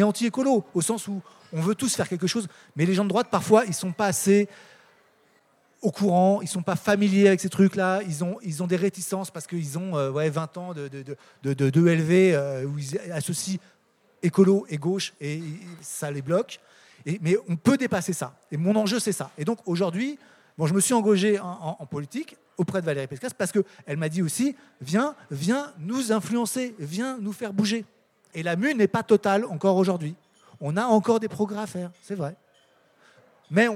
anti-écolo, 0.00 0.64
au 0.74 0.80
sens 0.80 1.06
où 1.08 1.20
on 1.52 1.60
veut 1.60 1.74
tous 1.74 1.94
faire 1.94 2.08
quelque 2.08 2.26
chose, 2.26 2.48
mais 2.76 2.86
les 2.86 2.94
gens 2.94 3.04
de 3.04 3.10
droite, 3.10 3.28
parfois, 3.30 3.64
ils 3.64 3.70
ne 3.70 3.74
sont 3.74 3.92
pas 3.92 4.06
assez 4.06 4.48
au 5.84 5.90
courant, 5.90 6.40
ils 6.40 6.46
ne 6.46 6.50
sont 6.50 6.62
pas 6.62 6.76
familiers 6.76 7.28
avec 7.28 7.40
ces 7.40 7.50
trucs-là, 7.50 8.00
ils 8.06 8.24
ont, 8.24 8.38
ils 8.42 8.62
ont 8.62 8.66
des 8.66 8.76
réticences 8.76 9.30
parce 9.30 9.46
qu'ils 9.46 9.78
ont 9.78 9.96
euh, 9.96 10.10
ouais, 10.10 10.30
20 10.30 10.56
ans 10.56 10.72
de, 10.72 10.88
de, 10.88 11.04
de, 11.42 11.70
de, 11.70 11.80
euh, 11.86 12.64
où 12.64 12.78
ils 12.78 12.98
associent 13.12 13.58
écolo 14.22 14.64
et 14.70 14.78
gauche 14.78 15.12
et, 15.20 15.42
ça 15.82 16.10
les 16.10 16.22
bloque. 16.22 16.58
Mais 17.20 17.36
on 17.48 17.56
peut 17.56 17.76
dépasser 17.76 18.14
ça. 18.14 18.34
Et 18.50 18.56
mon 18.56 18.74
enjeu, 18.76 18.98
c'est 18.98 19.12
ça. 19.12 19.30
Et 19.36 19.44
donc 19.44 19.58
aujourd'hui, 19.66 20.18
Bon, 20.56 20.66
je 20.66 20.74
me 20.74 20.80
suis 20.80 20.94
engagé 20.94 21.38
en, 21.40 21.86
politique 21.86 22.36
auprès 22.56 22.80
de 22.80 22.86
Valérie 22.86 23.08
Pécresse 23.08 23.34
parce 23.34 23.50
qu'elle 23.50 23.96
m'a 23.96 24.08
dit 24.08 24.22
aussi 24.22 24.54
viens, 24.80 25.16
viens 25.30 25.72
nous 25.78 26.12
influencer, 26.12 26.74
viens 26.78 27.18
nous 27.18 27.32
faire 27.32 27.52
bouger. 27.52 27.84
Et 28.34 28.42
la 28.42 28.56
mue 28.56 28.74
n'est 28.74 28.88
pas 28.88 29.02
totale 29.02 29.44
encore 29.46 29.76
aujourd'hui. 29.76 30.14
On 30.60 30.76
a 30.76 30.84
encore 30.84 31.18
des 31.18 31.28
progrès 31.28 31.60
à 31.60 31.66
faire, 31.66 31.90
c'est 32.02 32.14
vrai. 32.14 32.36
Mais 33.50 33.68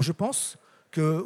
je 0.00 0.12
pense 0.12 0.56
que 0.90 1.24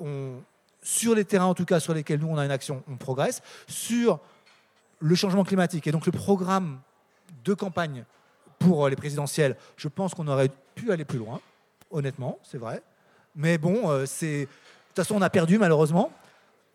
sur 0.83 1.15
les 1.15 1.25
terrains, 1.25 1.47
en 1.47 1.55
tout 1.55 1.67
cas 1.67 1.81
sur 1.81 1.93
lesquels 1.93 2.21
nous 2.21 2.29
on 2.29 2.39
a 2.39 2.45
une 2.45 2.51
action, 2.51 2.83
on 2.89 2.97
progresse. 2.97 3.43
Sur 3.69 4.19
le 5.01 5.15
changement 5.15 5.45
climatique 5.45 5.87
et 5.87 5.93
donc 5.93 6.07
le 6.07 6.13
programme 6.13 6.81
de 7.45 7.55
campagne 7.55 8.05
pour 8.59 8.89
les 8.89 8.97
présidentielles, 8.97 9.57
je 9.77 9.89
pense 9.89 10.15
qu'on 10.15 10.29
aurait 10.29 10.51
pu 10.75 10.93
aller 10.93 11.05
plus 11.05 11.19
loin, 11.19 11.41
honnêtement, 11.91 12.39
c'est 12.43 12.59
vrai. 12.59 12.83
Mais 13.35 13.59
bon, 13.59 13.91
euh, 13.91 14.07
c'est 14.07 14.49
toute 15.01 15.09
façon, 15.09 15.21
on 15.21 15.23
a 15.23 15.31
perdu 15.31 15.59
malheureusement. 15.59 16.13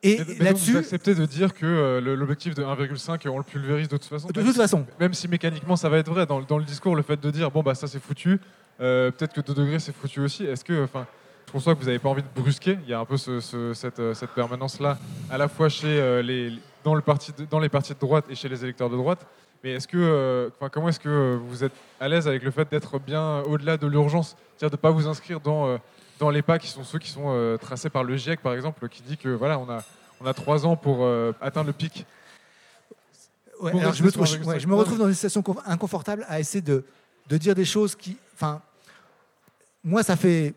Et 0.05 0.17
là-dessus. 0.39 0.73
Vous 0.73 0.77
acceptez 0.77 1.15
de 1.15 1.25
dire 1.25 1.53
que 1.53 1.65
euh, 1.65 2.15
l'objectif 2.15 2.53
de 2.53 2.63
1,5, 2.63 3.27
on 3.27 3.37
le 3.37 3.43
pulvérise 3.43 3.87
de 3.87 3.97
toute 3.97 4.05
façon? 4.05 4.27
De 4.27 4.41
toute 4.41 4.55
façon. 4.55 4.85
même 4.99 5.13
si 5.13 5.27
mécaniquement 5.27 5.75
ça 5.75 5.89
va 5.89 5.97
être 5.97 6.11
vrai, 6.11 6.25
dans, 6.25 6.39
le 6.39 6.63
discours, 6.63 6.95
le 6.95 7.01
fait 7.01 7.19
de 7.19 7.31
dire 7.31 7.49
bon, 7.49 7.63
bah 7.63 7.73
ça 7.73 7.87
c'est 7.87 7.99
foutu, 7.99 8.39
euh, 8.81 9.09
peut-être 9.11 9.33
que 9.33 9.41
2 9.41 9.53
degrés 9.53 9.79
c'est 9.79 9.95
foutu 9.95 10.19
aussi, 10.19 10.45
est-ce 10.45 10.63
que. 10.63 10.83
enfin 10.83 11.07
je 11.47 11.51
conçois 11.51 11.75
que 11.75 11.79
vous 11.79 11.85
n'avez 11.85 11.99
pas 11.99 12.09
envie 12.09 12.23
de 12.23 12.41
brusquer? 12.41 12.77
Il 12.83 12.89
y 12.89 12.93
a 12.93 12.99
un 12.99 13.05
peu 13.05 13.17
cette, 13.17 13.53
euh, 13.99 14.13
cette 14.13 14.31
permanence-là, 14.31 14.97
à 15.29 15.37
la 15.37 15.47
fois 15.47 15.69
chez 15.69 16.21
les, 16.23 16.51
dans, 16.83 16.95
le 16.95 17.01
parti 17.01 17.31
dans 17.49 17.59
les 17.59 17.69
partis 17.69 17.93
de 17.93 17.99
droite 17.99 18.25
et 18.29 18.35
chez 18.35 18.49
les 18.49 18.63
électeurs 18.63 18.89
de 18.89 18.97
droite. 18.97 19.25
Mais 19.63 19.73
est-ce 19.73 19.87
que, 19.87 20.51
enfin, 20.55 20.69
comment 20.69 20.89
est-ce 20.89 20.99
que 20.99 21.39
vous 21.47 21.63
êtes 21.63 21.71
à 21.99 22.09
l'aise 22.09 22.27
avec 22.27 22.43
le 22.43 22.51
fait 22.51 22.69
d'être 22.69 22.99
bien 22.99 23.41
au-delà 23.43 23.77
de 23.77 23.87
l'urgence, 23.87 24.35
c'est-à-dire 24.57 24.71
de 24.71 24.79
ne 24.79 24.81
pas 24.81 24.91
vous 24.91 25.07
inscrire 25.07 25.39
dans 25.39 25.79
dans 26.19 26.29
les 26.29 26.41
pas 26.41 26.59
qui 26.59 26.67
sont 26.67 26.83
ceux 26.83 26.99
qui 26.99 27.09
sont 27.09 27.25
euh, 27.27 27.57
tracés 27.57 27.89
par 27.89 28.03
le 28.03 28.15
GIEC, 28.15 28.41
par 28.41 28.53
exemple, 28.53 28.87
qui 28.89 29.01
dit 29.01 29.17
que 29.17 29.29
voilà, 29.29 29.59
on 29.59 29.69
a, 29.69 29.83
on 30.21 30.25
a 30.25 30.33
trois 30.33 30.65
ans 30.65 30.75
pour 30.75 31.03
euh, 31.03 31.33
atteindre 31.41 31.67
le 31.67 31.73
pic. 31.73 32.05
je, 33.61 33.67
me 34.03 34.11
trouve, 34.11 34.25
je, 34.25 34.67
me 34.67 34.75
retrouve, 34.75 34.97
dans 34.97 35.07
une 35.07 35.13
situation 35.13 35.43
inconfortable 35.65 36.25
à 36.27 36.39
essayer 36.39 36.61
de, 36.61 36.85
de 37.27 37.37
dire 37.37 37.55
des 37.55 37.65
choses 37.65 37.95
qui. 37.95 38.17
Enfin, 38.33 38.61
moi, 39.83 40.03
ça 40.03 40.15
fait 40.15 40.53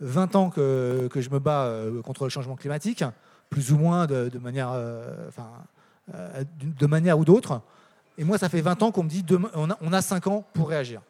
20 0.00 0.36
ans 0.36 0.50
que, 0.50 1.08
que 1.12 1.20
je 1.20 1.30
me 1.30 1.38
bats 1.38 1.64
euh, 1.64 2.02
contre 2.02 2.24
le 2.24 2.30
changement 2.30 2.56
climatique, 2.56 3.04
plus 3.50 3.72
ou 3.72 3.78
moins 3.78 4.06
de, 4.06 4.28
de 4.28 4.38
manière, 4.38 4.70
enfin, 5.28 5.48
de 6.58 6.86
manière 6.86 7.18
ou 7.18 7.24
d'autre. 7.24 7.60
Et 8.18 8.24
moi, 8.24 8.38
ça 8.38 8.48
fait 8.48 8.60
20 8.60 8.82
ans 8.82 8.90
qu'on 8.90 9.04
me 9.04 9.08
dit 9.08 9.22
demain, 9.22 9.50
on, 9.54 9.70
a, 9.70 9.78
on 9.80 9.92
a 9.92 10.02
5 10.02 10.26
ans 10.26 10.46
pour 10.54 10.68
réagir. 10.68 11.02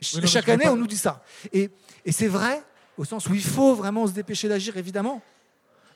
Chaque 0.00 0.48
année, 0.48 0.68
on 0.68 0.76
nous 0.76 0.86
dit 0.86 0.96
ça. 0.96 1.22
Et, 1.52 1.70
et 2.04 2.12
c'est 2.12 2.26
vrai 2.26 2.62
au 3.00 3.04
sens 3.06 3.26
où 3.30 3.34
il 3.34 3.42
faut 3.42 3.74
vraiment 3.74 4.06
se 4.06 4.12
dépêcher 4.12 4.46
d'agir, 4.46 4.76
évidemment. 4.76 5.22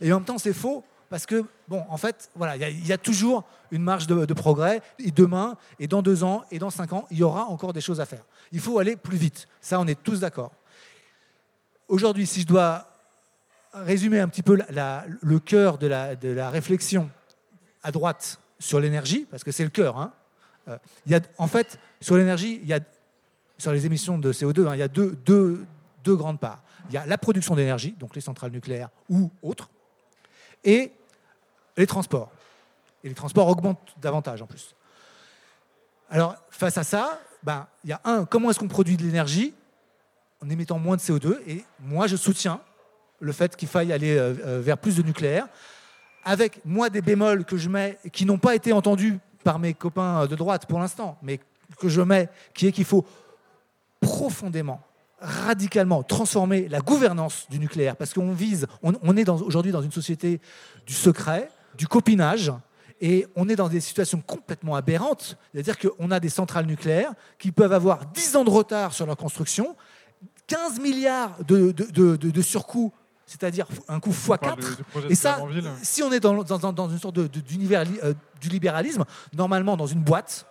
Et 0.00 0.10
en 0.10 0.16
même 0.16 0.24
temps, 0.24 0.38
c'est 0.38 0.54
faux, 0.54 0.82
parce 1.10 1.26
que, 1.26 1.44
bon, 1.68 1.84
en 1.90 1.98
fait, 1.98 2.30
voilà, 2.34 2.56
il 2.56 2.86
y, 2.86 2.94
a 2.94 2.98
toujours 2.98 3.44
une 3.70 3.82
marge 3.82 4.06
de, 4.06 4.32
progrès. 4.32 4.80
Et 4.98 5.10
demain, 5.10 5.58
et 5.78 5.86
dans 5.86 6.00
deux 6.00 6.24
ans, 6.24 6.46
et 6.50 6.58
dans 6.58 6.70
cinq 6.70 6.94
ans, 6.94 7.06
il 7.10 7.18
y 7.18 7.22
aura 7.22 7.44
encore 7.44 7.74
des 7.74 7.82
choses 7.82 8.00
à 8.00 8.06
faire. 8.06 8.24
Il 8.52 8.60
faut 8.60 8.78
aller 8.78 8.96
plus 8.96 9.18
vite. 9.18 9.48
Ça, 9.60 9.78
on 9.80 9.86
est 9.86 10.02
tous 10.02 10.20
d'accord. 10.20 10.52
Aujourd'hui, 11.88 12.26
si 12.26 12.40
je 12.40 12.46
dois 12.46 12.88
résumer 13.74 14.18
un 14.18 14.28
petit 14.28 14.42
peu 14.42 14.56
le 14.56 15.38
cœur 15.40 15.76
de 15.76 15.86
la, 15.86 16.16
de 16.16 16.30
la, 16.30 16.48
réflexion 16.48 17.10
à 17.82 17.92
droite 17.92 18.40
sur 18.58 18.80
l'énergie, 18.80 19.26
parce 19.30 19.44
que 19.44 19.52
c'est 19.52 19.64
le 19.64 19.68
cœur, 19.68 19.98
hein, 19.98 20.14
euh, 20.68 20.78
y 21.06 21.14
a, 21.14 21.20
en 21.36 21.48
fait, 21.48 21.78
sur 22.00 22.16
l'énergie, 22.16 22.60
il 22.62 22.68
y 22.68 22.72
a, 22.72 22.80
sur 23.58 23.72
les 23.72 23.84
émissions 23.84 24.16
de 24.16 24.32
CO2, 24.32 24.66
hein, 24.66 24.74
il 24.74 24.78
y 24.78 24.82
a 24.82 24.88
deux, 24.88 25.18
deux, 25.26 25.66
deux 26.02 26.16
grandes 26.16 26.40
parts. 26.40 26.62
Il 26.88 26.94
y 26.94 26.98
a 26.98 27.06
la 27.06 27.18
production 27.18 27.54
d'énergie, 27.54 27.92
donc 27.98 28.14
les 28.14 28.20
centrales 28.20 28.50
nucléaires 28.50 28.90
ou 29.08 29.30
autres, 29.42 29.70
et 30.64 30.92
les 31.76 31.86
transports. 31.86 32.30
Et 33.02 33.08
les 33.08 33.14
transports 33.14 33.48
augmentent 33.48 33.94
davantage 34.00 34.42
en 34.42 34.46
plus. 34.46 34.74
Alors, 36.10 36.36
face 36.50 36.78
à 36.78 36.84
ça, 36.84 37.20
ben, 37.42 37.66
il 37.84 37.90
y 37.90 37.92
a 37.92 38.00
un, 38.04 38.24
comment 38.24 38.50
est-ce 38.50 38.58
qu'on 38.58 38.68
produit 38.68 38.96
de 38.96 39.02
l'énergie 39.02 39.54
en 40.42 40.48
émettant 40.48 40.78
moins 40.78 40.96
de 40.96 41.00
CO2 41.00 41.38
Et 41.46 41.64
moi, 41.80 42.06
je 42.06 42.16
soutiens 42.16 42.60
le 43.20 43.32
fait 43.32 43.56
qu'il 43.56 43.68
faille 43.68 43.92
aller 43.92 44.16
euh, 44.16 44.34
euh, 44.44 44.60
vers 44.60 44.78
plus 44.78 44.96
de 44.96 45.02
nucléaire, 45.02 45.46
avec 46.24 46.64
moi 46.64 46.90
des 46.90 47.00
bémols 47.02 47.44
que 47.44 47.56
je 47.56 47.68
mets, 47.68 47.98
qui 48.12 48.24
n'ont 48.26 48.38
pas 48.38 48.54
été 48.54 48.72
entendus 48.72 49.18
par 49.42 49.58
mes 49.58 49.74
copains 49.74 50.26
de 50.26 50.34
droite 50.34 50.66
pour 50.66 50.78
l'instant, 50.78 51.18
mais 51.22 51.40
que 51.78 51.88
je 51.88 52.00
mets, 52.00 52.28
qui 52.54 52.66
est 52.66 52.72
qu'il 52.72 52.84
faut 52.84 53.04
profondément 54.00 54.80
radicalement 55.24 56.02
transformer 56.02 56.68
la 56.68 56.80
gouvernance 56.80 57.46
du 57.50 57.58
nucléaire, 57.58 57.96
parce 57.96 58.12
qu'on 58.12 58.32
vise, 58.32 58.66
on, 58.82 59.16
est 59.16 59.28
aujourd'hui 59.28 59.72
dans 59.72 59.82
une 59.82 59.92
société 59.92 60.40
du 60.86 60.94
secret, 60.94 61.48
du 61.76 61.88
copinage, 61.88 62.52
et 63.00 63.26
on 63.34 63.48
est 63.48 63.56
dans 63.56 63.68
des 63.68 63.80
situations 63.80 64.22
complètement 64.24 64.76
aberrantes. 64.76 65.36
C'est-à-dire 65.52 65.78
qu'on 65.78 66.10
a 66.10 66.20
des 66.20 66.28
centrales 66.28 66.66
nucléaires 66.66 67.12
qui 67.38 67.50
peuvent 67.50 67.72
avoir 67.72 68.06
10 68.06 68.36
ans 68.36 68.44
de 68.44 68.50
retard 68.50 68.92
sur 68.92 69.06
leur 69.06 69.16
construction, 69.16 69.76
15 70.46 70.78
milliards 70.80 71.36
de, 71.44 71.72
de, 71.72 72.16
de, 72.16 72.42
surcoût, 72.42 72.92
c'est-à-dire 73.26 73.66
un 73.88 73.98
coût 73.98 74.10
x4. 74.10 74.58
Et 75.08 75.14
ça, 75.14 75.38
si 75.82 76.02
on 76.02 76.12
est 76.12 76.20
dans, 76.20 76.42
dans, 76.44 76.88
une 76.88 76.98
sorte 76.98 77.18
d'univers 77.18 77.84
euh, 78.02 78.14
du 78.40 78.48
libéralisme, 78.48 79.04
normalement 79.34 79.76
dans 79.76 79.86
une 79.86 80.02
boîte, 80.02 80.46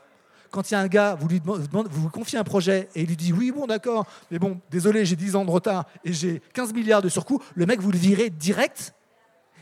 quand 0.54 0.70
il 0.70 0.76
y 0.76 0.78
a 0.78 0.80
un 0.80 0.88
gars, 0.88 1.16
vous 1.20 1.28
lui 1.28 1.40
demandez, 1.40 1.90
vous, 1.90 2.10
confiez 2.10 2.38
un 2.38 2.44
projet 2.44 2.88
et 2.94 3.02
il 3.02 3.08
lui 3.08 3.18
dit 3.18 3.34
oui, 3.34 3.52
bon, 3.52 3.66
d'accord, 3.66 4.06
mais 4.30 4.38
bon, 4.38 4.60
désolé, 4.70 5.04
j'ai 5.04 5.16
10 5.16 5.36
ans 5.36 5.46
de 5.46 5.50
retard 5.50 5.86
et 6.06 6.14
j'ai 6.14 6.44
15 6.54 6.74
milliards 6.74 7.02
de 7.02 7.10
surcoût, 7.10 7.42
le 7.56 7.66
mec, 7.66 7.82
vous 7.82 7.92
le 7.92 7.98
virez 7.98 8.30
direct 8.30 8.94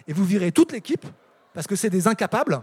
et 0.05 0.11
vous 0.11 0.25
virez 0.25 0.51
toute 0.51 0.73
l'équipe 0.73 1.05
parce 1.53 1.65
que 1.65 1.77
c'est 1.77 1.89
des 1.89 2.09
incapables. 2.09 2.61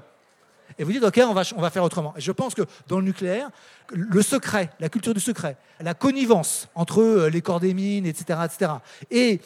Et 0.78 0.84
vous 0.84 0.92
dites, 0.92 1.02
OK, 1.02 1.18
on 1.24 1.32
va, 1.32 1.42
on 1.56 1.62
va 1.62 1.70
faire 1.70 1.82
autrement. 1.82 2.12
Et 2.18 2.20
je 2.20 2.30
pense 2.30 2.54
que 2.54 2.60
dans 2.86 2.98
le 2.98 3.04
nucléaire, 3.06 3.48
le 3.90 4.20
secret, 4.20 4.68
la 4.78 4.90
culture 4.90 5.14
du 5.14 5.20
secret, 5.20 5.56
la 5.80 5.94
connivence 5.94 6.68
entre 6.74 7.00
euh, 7.00 7.30
les 7.30 7.40
corps 7.40 7.60
des 7.60 7.72
mines, 7.72 8.04
etc., 8.04 8.40
etc., 8.44 8.72
et, 9.10 9.40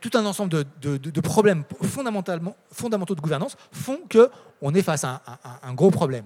tout 0.00 0.10
un 0.14 0.24
ensemble 0.26 0.64
de, 0.80 1.20
problèmes 1.20 1.62
fondamentalement, 1.82 2.56
fondamentaux 2.72 3.14
de 3.14 3.20
gouvernance 3.20 3.56
font 3.70 4.00
qu'on 4.10 4.74
est 4.74 4.82
face 4.82 5.04
à 5.04 5.22
un 5.62 5.74
gros 5.74 5.92
problème. 5.92 6.24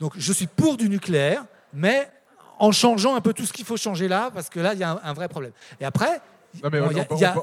Donc 0.00 0.12
je 0.16 0.32
suis 0.32 0.46
pour 0.46 0.76
du 0.76 0.88
nucléaire, 0.88 1.44
mais 1.72 2.08
en 2.58 2.72
changeant 2.72 3.14
un 3.14 3.20
peu 3.20 3.32
tout 3.32 3.44
ce 3.44 3.52
qu'il 3.52 3.64
faut 3.64 3.76
changer 3.76 4.08
là, 4.08 4.30
parce 4.32 4.48
que 4.48 4.60
là, 4.60 4.74
il 4.74 4.80
y 4.80 4.84
a 4.84 5.00
un, 5.02 5.12
vrai 5.12 5.28
problème. 5.28 5.52
Et 5.80 5.84
après, 5.84 6.20
Non, 6.62 6.70
mais 6.72 6.80
Bon, 6.80 6.88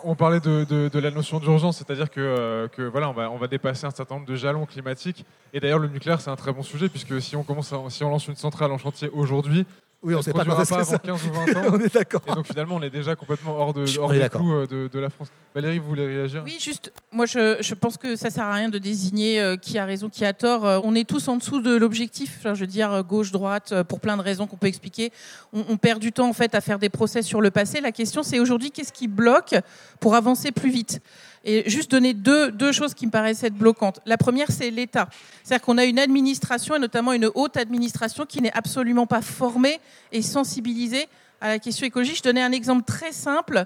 on, 0.03 0.16
parlait 0.16 0.39
de, 0.39 0.66
de- 0.66 0.89
de 0.89 0.99
la 0.99 1.12
notion 1.12 1.39
d'urgence, 1.39 1.78
c'est-à-dire 1.78 2.10
que, 2.10 2.20
euh, 2.20 2.68
que 2.68 2.82
voilà, 2.82 3.10
on 3.10 3.14
va, 3.14 3.30
on 3.30 3.38
va 3.38 3.47
dépasser 3.47 3.86
un 3.86 3.91
certain 3.91 4.16
nombre 4.16 4.28
de 4.28 4.36
jalons 4.36 4.66
climatiques. 4.66 5.24
Et 5.53 5.60
d'ailleurs, 5.60 5.80
le 5.80 5.88
nucléaire, 5.88 6.20
c'est 6.20 6.32
un 6.32 6.36
très 6.36 6.51
bon 6.51 6.64
sujet, 6.64 6.89
puisque 6.89 7.22
si 7.22 7.36
on, 7.36 7.43
commence 7.43 7.72
à- 7.72 7.80
si 7.89 8.03
on 8.03 8.10
lance 8.10 8.28
une 8.28 8.36
centrale 8.36 8.72
en 8.72 8.78
chantier 8.78 9.10
aujourd'hui, 9.14 9.66
Oui, 10.06 10.14
on 10.14 10.20
ne 10.20 10.22
sait 10.24 10.30
se 10.30 10.36
pas 10.36 10.45
quand 10.45 10.56
pas 10.56 10.62
avant 10.62 10.84
ça. 10.84 10.99
15 10.99 11.20
ou 11.26 11.34
20 11.53 11.56
ans. 11.58 11.72
on 11.74 11.80
est 11.80 11.91
d'accord. 11.91 12.22
Et 12.28 12.36
donc 12.36 12.45
finalement, 12.45 12.76
on 12.76 12.82
est 12.84 12.91
déjà 12.91 13.16
complètement 13.16 13.58
hors, 13.58 13.74
de, 13.74 13.86
hors 13.97 14.12
du 14.14 14.30
coup 14.30 14.53
euh, 14.53 14.68
de, 14.68 14.88
de 14.88 14.99
la 14.99 15.10
France. 15.10 15.30
Valérie, 15.56 15.80
vous 15.80 15.88
voulez 15.88 16.06
réagir? 16.06 16.43
Oui, 16.45 16.58
juste, 16.60 16.93
moi 17.12 17.26
je, 17.26 17.58
je 17.60 17.74
pense 17.74 17.97
que 17.97 18.16
ça 18.16 18.30
sert 18.30 18.43
à 18.43 18.53
rien 18.53 18.70
de 18.70 18.78
désigner 18.78 19.41
euh, 19.41 19.58
qui 19.58 19.80
a 19.80 19.86
raison, 19.86 20.08
qui 20.08 20.24
a 20.24 20.34
tort. 20.34 20.64
Euh, 20.64 20.80
on 20.84 20.93
est 20.93 21.10
tous 21.10 21.28
en 21.28 21.38
dessous 21.38 21.60
de 21.60 21.76
l'objectif. 21.76 22.36
Enfin, 22.38 22.53
je 22.53 22.60
veux 22.62 22.68
dire, 22.68 23.03
gauche, 23.03 23.32
droite, 23.32 23.72
euh, 23.72 23.84
pour 23.84 23.99
plein 23.99 24.16
de 24.16 24.22
raisons 24.22 24.45
qu'on 24.45 24.58
peut 24.58 24.68
expliquer. 24.68 25.12
On, 25.53 25.66
on 25.70 25.78
perd 25.78 25.99
du 25.99 26.12
temps 26.12 26.30
en 26.30 26.34
fait 26.34 26.53
à 26.53 26.62
faire 26.62 26.78
des 26.78 26.89
procès 26.89 27.24
sur 27.24 27.41
le 27.41 27.49
passé. 27.49 27.82
La 27.82 27.91
question, 27.91 28.22
c'est 28.22 28.39
aujourd'hui, 28.39 28.70
qu'est-ce 28.70 28.93
qui 28.93 29.08
bloque 29.08 29.56
pour 29.99 30.14
avancer 30.14 30.51
plus 30.51 30.70
vite? 30.70 31.01
Et 31.46 31.70
juste 31.70 31.91
donner 31.91 32.14
deux, 32.14 32.72
choses 32.72 32.93
qui 32.96 33.06
me 33.06 33.12
paraissent 33.12 33.43
être 33.43 33.54
bloquantes. 33.54 34.02
La 34.06 34.18
première, 34.18 34.52
c'est 34.52 34.72
l'État. 34.72 35.08
C'est-à-dire 35.43 35.64
qu'on 35.64 35.78
a 35.78 35.86
une 35.86 36.00
administration, 36.00 36.76
et 36.76 36.80
notamment 36.80 37.14
une 37.14 37.30
haute 37.36 37.56
administration, 37.56 38.26
qui 38.26 38.41
n'est 38.41 38.52
absolument 38.54 39.06
pas 39.06 39.22
formée 39.22 39.80
et 40.12 40.24
sensibilisée 40.24 41.08
à 41.39 41.50
la 41.50 41.60
question 41.60 41.86
écologique. 41.86 42.18
Je 42.18 42.24
donnais 42.24 42.41
un 42.41 42.52
exemple 42.52 42.84
très 42.84 43.12
simple, 43.12 43.66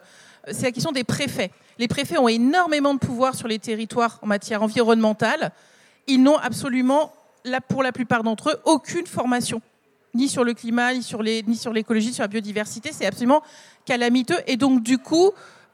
c'est 0.52 0.64
la 0.64 0.72
question 0.72 0.92
des 0.92 1.06
préfets. 1.06 1.52
Les 1.78 1.88
préfets 1.88 2.18
ont 2.18 2.28
énormément 2.28 2.94
de 2.94 3.00
pouvoir 3.00 3.36
sur 3.36 3.48
les 3.48 3.60
territoires 3.60 4.20
en 4.22 4.28
matière 4.28 4.62
environnementale. 4.62 5.52
Ils 6.08 6.22
n'ont 6.22 6.38
absolument, 6.38 7.14
pour 7.70 7.82
la 7.84 7.94
plupart 7.94 8.24
d'entre 8.24 8.50
eux, 8.50 8.60
aucune 8.66 9.08
formation, 9.08 9.62
ni 10.14 10.28
sur 10.28 10.44
le 10.44 10.54
climat, 10.54 10.94
ni 10.94 11.04
sur 11.04 11.24
les- 11.24 11.44
ni 11.44 11.56
sur 11.56 11.72
l'écologie, 11.72 12.12
sur 12.12 12.24
la 12.24 12.28
biodiversité. 12.28 12.92
C'est 12.92 13.06
absolument 13.06 13.42
calamiteux. 13.86 14.40
Et 14.48 14.58
donc, 14.58 14.84
du 14.84 14.98
coup, 14.98 15.32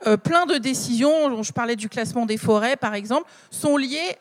euh, 0.07 0.17
plein 0.17 0.45
de 0.45 0.57
décisions, 0.57 1.41
je 1.41 1.51
parlais 1.51 1.75
du 1.75 1.89
classement 1.89 2.25
des 2.25 2.37
forêts 2.37 2.75
par 2.75 2.93
exemple, 2.93 3.29
sont 3.49 3.77
liées 3.77 4.17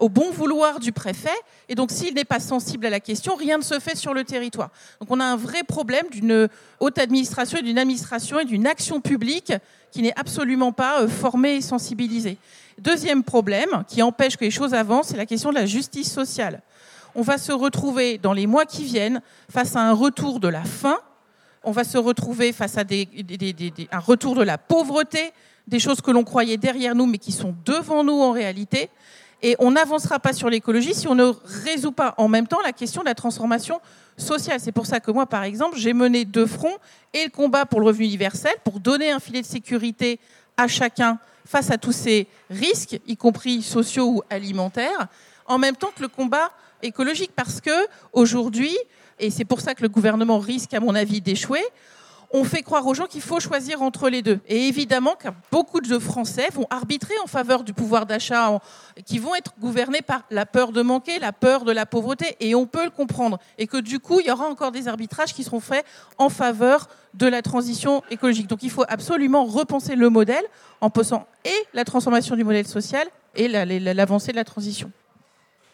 au 0.00 0.08
bon 0.08 0.30
vouloir 0.30 0.80
du 0.80 0.92
préfet. 0.92 1.30
Et 1.68 1.74
donc 1.74 1.90
s'il 1.90 2.14
n'est 2.14 2.24
pas 2.24 2.40
sensible 2.40 2.86
à 2.86 2.90
la 2.90 3.00
question, 3.00 3.34
rien 3.34 3.58
ne 3.58 3.62
se 3.62 3.78
fait 3.78 3.96
sur 3.96 4.14
le 4.14 4.24
territoire. 4.24 4.70
Donc 5.00 5.10
on 5.10 5.20
a 5.20 5.24
un 5.24 5.36
vrai 5.36 5.64
problème 5.64 6.06
d'une 6.10 6.48
haute 6.80 6.98
administration 6.98 7.58
et 7.58 7.62
d'une 7.62 7.78
administration 7.78 8.40
et 8.40 8.44
d'une 8.44 8.66
action 8.66 9.00
publique 9.00 9.52
qui 9.90 10.02
n'est 10.02 10.18
absolument 10.18 10.72
pas 10.72 11.02
euh, 11.02 11.08
formée 11.08 11.56
et 11.56 11.60
sensibilisée. 11.60 12.38
Deuxième 12.78 13.22
problème 13.22 13.84
qui 13.88 14.02
empêche 14.02 14.36
que 14.36 14.44
les 14.44 14.50
choses 14.50 14.72
avancent, 14.72 15.08
c'est 15.08 15.16
la 15.16 15.26
question 15.26 15.50
de 15.50 15.56
la 15.56 15.66
justice 15.66 16.10
sociale. 16.10 16.62
On 17.14 17.22
va 17.22 17.36
se 17.36 17.52
retrouver 17.52 18.16
dans 18.16 18.32
les 18.32 18.46
mois 18.46 18.64
qui 18.64 18.84
viennent 18.84 19.20
face 19.50 19.76
à 19.76 19.80
un 19.80 19.92
retour 19.92 20.40
de 20.40 20.48
la 20.48 20.64
faim 20.64 20.98
on 21.64 21.70
va 21.70 21.84
se 21.84 21.98
retrouver 21.98 22.52
face 22.52 22.76
à 22.78 22.82
un 22.82 23.98
retour 23.98 24.34
de 24.34 24.42
la 24.42 24.58
pauvreté, 24.58 25.32
des 25.66 25.78
choses 25.78 26.00
que 26.00 26.10
l'on 26.10 26.24
croyait 26.24 26.56
derrière 26.56 26.94
nous 26.94 27.06
mais 27.06 27.18
qui 27.18 27.32
sont 27.32 27.54
devant 27.64 28.04
nous 28.04 28.20
en 28.20 28.32
réalité. 28.32 28.90
Et 29.44 29.56
on 29.58 29.72
n'avancera 29.72 30.20
pas 30.20 30.32
sur 30.32 30.48
l'écologie 30.48 30.94
si 30.94 31.08
on 31.08 31.16
ne 31.16 31.32
résout 31.64 31.92
pas 31.92 32.14
en 32.16 32.28
même 32.28 32.46
temps 32.46 32.60
la 32.64 32.72
question 32.72 33.02
de 33.02 33.06
la 33.06 33.14
transformation 33.14 33.80
sociale. 34.16 34.60
C'est 34.60 34.72
pour 34.72 34.86
ça 34.86 35.00
que 35.00 35.10
moi, 35.10 35.26
par 35.26 35.42
exemple, 35.42 35.76
j'ai 35.76 35.92
mené 35.92 36.24
deux 36.24 36.46
fronts 36.46 36.76
et 37.12 37.24
le 37.24 37.30
combat 37.30 37.66
pour 37.66 37.80
le 37.80 37.86
revenu 37.86 38.04
universel, 38.04 38.52
pour 38.62 38.78
donner 38.78 39.10
un 39.10 39.18
filet 39.18 39.42
de 39.42 39.46
sécurité 39.46 40.20
à 40.56 40.68
chacun 40.68 41.18
face 41.44 41.72
à 41.72 41.78
tous 41.78 41.92
ces 41.92 42.28
risques, 42.50 43.00
y 43.06 43.16
compris 43.16 43.62
sociaux 43.62 44.06
ou 44.06 44.22
alimentaires, 44.30 45.08
en 45.46 45.58
même 45.58 45.74
temps 45.74 45.90
que 45.94 46.02
le 46.02 46.08
combat 46.08 46.52
écologique. 46.82 47.32
Parce 47.34 47.60
que 47.60 47.86
aujourd'hui, 48.12 48.76
et 49.18 49.30
c'est 49.30 49.44
pour 49.44 49.60
ça 49.60 49.74
que 49.74 49.82
le 49.82 49.88
gouvernement 49.88 50.38
risque, 50.38 50.74
à 50.74 50.80
mon 50.80 50.94
avis, 50.94 51.20
d'échouer, 51.20 51.62
on 52.34 52.44
fait 52.44 52.62
croire 52.62 52.86
aux 52.86 52.94
gens 52.94 53.04
qu'il 53.04 53.20
faut 53.20 53.40
choisir 53.40 53.82
entre 53.82 54.08
les 54.08 54.22
deux. 54.22 54.40
Et 54.48 54.66
évidemment 54.66 55.14
que 55.16 55.28
beaucoup 55.50 55.82
de 55.82 55.98
Français 55.98 56.48
vont 56.54 56.66
arbitrer 56.70 57.12
en 57.22 57.26
faveur 57.26 57.62
du 57.62 57.74
pouvoir 57.74 58.06
d'achat, 58.06 58.58
qui 59.04 59.18
vont 59.18 59.34
être 59.34 59.52
gouvernés 59.60 60.00
par 60.00 60.22
la 60.30 60.46
peur 60.46 60.72
de 60.72 60.80
manquer, 60.80 61.18
la 61.18 61.32
peur 61.34 61.64
de 61.66 61.72
la 61.72 61.84
pauvreté, 61.84 62.36
et 62.40 62.54
on 62.54 62.66
peut 62.66 62.84
le 62.84 62.90
comprendre. 62.90 63.38
Et 63.58 63.66
que 63.66 63.76
du 63.76 64.00
coup, 64.00 64.18
il 64.20 64.26
y 64.26 64.30
aura 64.30 64.46
encore 64.46 64.72
des 64.72 64.88
arbitrages 64.88 65.34
qui 65.34 65.44
seront 65.44 65.60
faits 65.60 65.84
en 66.16 66.30
faveur 66.30 66.88
de 67.12 67.26
la 67.26 67.42
transition 67.42 68.02
écologique. 68.10 68.46
Donc 68.46 68.62
il 68.62 68.70
faut 68.70 68.84
absolument 68.88 69.44
repenser 69.44 69.94
le 69.94 70.08
modèle 70.08 70.44
en 70.80 70.88
posant 70.88 71.26
et 71.44 71.52
la 71.74 71.84
transformation 71.84 72.34
du 72.34 72.44
modèle 72.44 72.66
social 72.66 73.06
et 73.34 73.46
la- 73.46 73.66
la- 73.66 73.92
l'avancée 73.92 74.32
de 74.32 74.36
la 74.36 74.44
transition. 74.44 74.90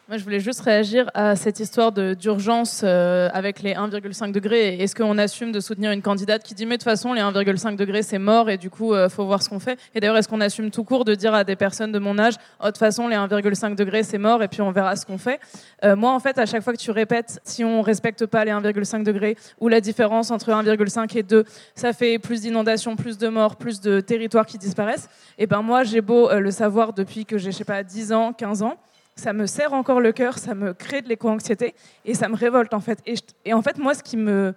Moi, 0.08 0.16
je 0.16 0.24
voulais 0.24 0.40
juste 0.40 0.60
réagir 0.60 1.10
à 1.12 1.36
cette 1.36 1.60
histoire 1.60 1.92
d'urgence 1.92 2.80
euh, 2.82 3.28
avec 3.34 3.60
les 3.60 3.74
1,5 3.74 4.32
degrés. 4.32 4.76
Est-ce 4.80 4.94
qu'on 4.94 5.18
assume 5.18 5.52
de 5.52 5.60
soutenir 5.60 5.90
une 5.90 6.00
candidate 6.00 6.42
qui 6.42 6.54
dit 6.54 6.64
mais 6.64 6.78
de 6.78 6.80
toute 6.80 6.84
façon 6.84 7.12
les 7.12 7.20
1,5 7.20 7.76
degrés 7.76 8.02
c'est 8.02 8.18
mort 8.18 8.48
et 8.48 8.56
du 8.56 8.70
coup 8.70 8.96
il 8.96 9.10
faut 9.10 9.26
voir 9.26 9.42
ce 9.42 9.50
qu'on 9.50 9.58
fait? 9.58 9.78
Et 9.94 10.00
d'ailleurs 10.00 10.16
est-ce 10.16 10.26
qu'on 10.26 10.40
assume 10.40 10.70
tout 10.70 10.82
court 10.82 11.04
de 11.04 11.14
dire 11.14 11.34
à 11.34 11.44
des 11.44 11.56
personnes 11.56 11.92
de 11.92 11.98
mon 11.98 12.18
âge 12.18 12.36
oh, 12.58 12.64
de 12.64 12.68
toute 12.68 12.78
façon 12.78 13.06
les 13.06 13.16
1,5 13.16 13.74
degrés 13.74 14.02
c'est 14.02 14.16
mort 14.16 14.42
et 14.42 14.48
puis 14.48 14.62
on 14.62 14.70
verra 14.70 14.96
ce 14.96 15.04
qu'on 15.04 15.18
fait? 15.18 15.40
Euh, 15.84 15.94
Moi 15.94 16.10
en 16.10 16.20
fait 16.20 16.38
à 16.38 16.46
chaque 16.46 16.62
fois 16.62 16.72
que 16.72 16.78
tu 16.78 16.90
répètes 16.90 17.38
si 17.44 17.62
on 17.62 17.82
respecte 17.82 18.24
pas 18.24 18.46
les 18.46 18.52
1,5 18.52 19.02
degrés 19.02 19.36
ou 19.60 19.68
la 19.68 19.82
différence 19.82 20.30
entre 20.30 20.52
1,5 20.52 21.18
et 21.18 21.22
2 21.22 21.44
ça 21.74 21.92
fait 21.92 22.18
plus 22.18 22.40
d'inondations, 22.40 22.96
plus 22.96 23.18
de 23.18 23.28
morts, 23.28 23.56
plus 23.56 23.82
de 23.82 24.00
territoires 24.00 24.46
qui 24.46 24.56
disparaissent. 24.56 25.10
Et 25.36 25.46
ben 25.46 25.60
moi 25.60 25.84
j'ai 25.84 26.00
beau 26.00 26.30
euh, 26.30 26.40
le 26.40 26.50
savoir 26.50 26.94
depuis 26.94 27.26
que 27.26 27.36
j'ai 27.36 27.52
je 27.52 27.56
sais 27.58 27.64
pas 27.64 27.82
10 27.82 28.14
ans, 28.14 28.32
15 28.32 28.62
ans 28.62 28.78
ça 29.18 29.32
me 29.32 29.46
serre 29.46 29.72
encore 29.72 30.00
le 30.00 30.12
cœur, 30.12 30.38
ça 30.38 30.54
me 30.54 30.72
crée 30.72 31.02
de 31.02 31.08
l'éco-anxiété 31.08 31.74
et 32.04 32.14
ça 32.14 32.28
me 32.28 32.36
révolte 32.36 32.72
en 32.72 32.80
fait. 32.80 33.02
Et, 33.44 33.52
en 33.52 33.62
fait, 33.62 33.78
moi, 33.78 33.94
ce 33.94 34.02
qui 34.02 34.16
me, 34.16 34.54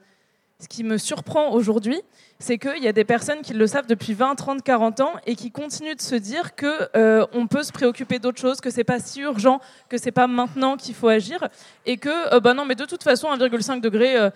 ce 0.60 0.68
qui 0.68 0.84
me 0.84 0.98
surprend 0.98 1.52
aujourd'hui, 1.52 2.00
c'est 2.38 2.60
qu'il 2.60 2.84
y 2.84 2.88
a 2.88 2.94
des 2.94 3.04
personnes 3.04 3.42
qui 3.42 3.54
le 3.54 3.66
savent 3.66 3.88
depuis 3.88 4.14
20, 4.14 4.36
30, 4.36 4.62
40 4.62 5.00
ans 5.02 5.14
et 5.26 5.36
qui 5.36 5.52
continuent 5.52 5.96
de 5.96 6.02
se 6.02 6.16
dire 6.16 6.56
que 6.56 6.90
euh, 6.96 7.26
on 7.34 7.48
peut 7.48 7.64
se 7.64 7.72
préoccuper 7.72 8.20
d'autre 8.20 8.40
chose, 8.40 8.62
que 8.62 8.70
c'est 8.70 8.84
pas 8.84 9.00
si 9.00 9.22
urgent, 9.22 9.60
que 9.90 9.98
c'est 9.98 10.12
pas 10.12 10.28
maintenant 10.28 10.78
qu'il 10.78 10.94
faut 10.94 11.08
agir 11.08 11.50
et 11.88 11.98
que 11.98 12.36
euh, 12.36 12.40
bah 12.40 12.54
non, 12.54 12.66
mais 12.66 12.76
de 12.76 12.86
toute 12.86 13.04
façon, 13.04 13.30
1,5 13.34 13.82
degré. 13.82 14.16
euh, 14.16 14.30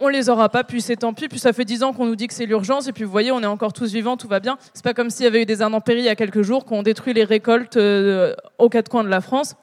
on 0.00 0.08
les 0.08 0.28
aura 0.28 0.48
pas, 0.48 0.64
puis 0.64 0.80
c'est 0.80 0.96
tant 0.96 1.12
pis. 1.12 1.28
Puis 1.28 1.38
ça 1.38 1.52
fait 1.52 1.64
10 1.64 1.82
ans 1.82 1.92
qu'on 1.92 2.06
nous 2.06 2.16
dit 2.16 2.26
que 2.26 2.34
c'est 2.34 2.46
l'urgence, 2.46 2.88
et 2.88 2.92
puis 2.92 3.04
vous 3.04 3.10
voyez, 3.10 3.30
on 3.30 3.42
est 3.42 3.46
encore 3.46 3.72
tous 3.72 3.92
vivants, 3.92 4.16
tout 4.16 4.28
va 4.28 4.40
bien. 4.40 4.58
C'est 4.74 4.82
pas 4.82 4.94
comme 4.94 5.10
s'il 5.10 5.24
y 5.24 5.28
avait 5.28 5.42
eu 5.42 5.46
des 5.46 5.62
intempéries 5.62 6.00
il 6.00 6.06
y 6.06 6.08
a 6.08 6.16
quelques 6.16 6.42
jours, 6.42 6.64
qu'on 6.64 6.82
détruit 6.82 7.12
les 7.12 7.24
récoltes 7.24 7.76
euh, 7.76 8.34
aux 8.58 8.68
quatre 8.68 8.88
coins 8.88 9.04
de 9.04 9.08
la 9.08 9.20
France 9.20 9.54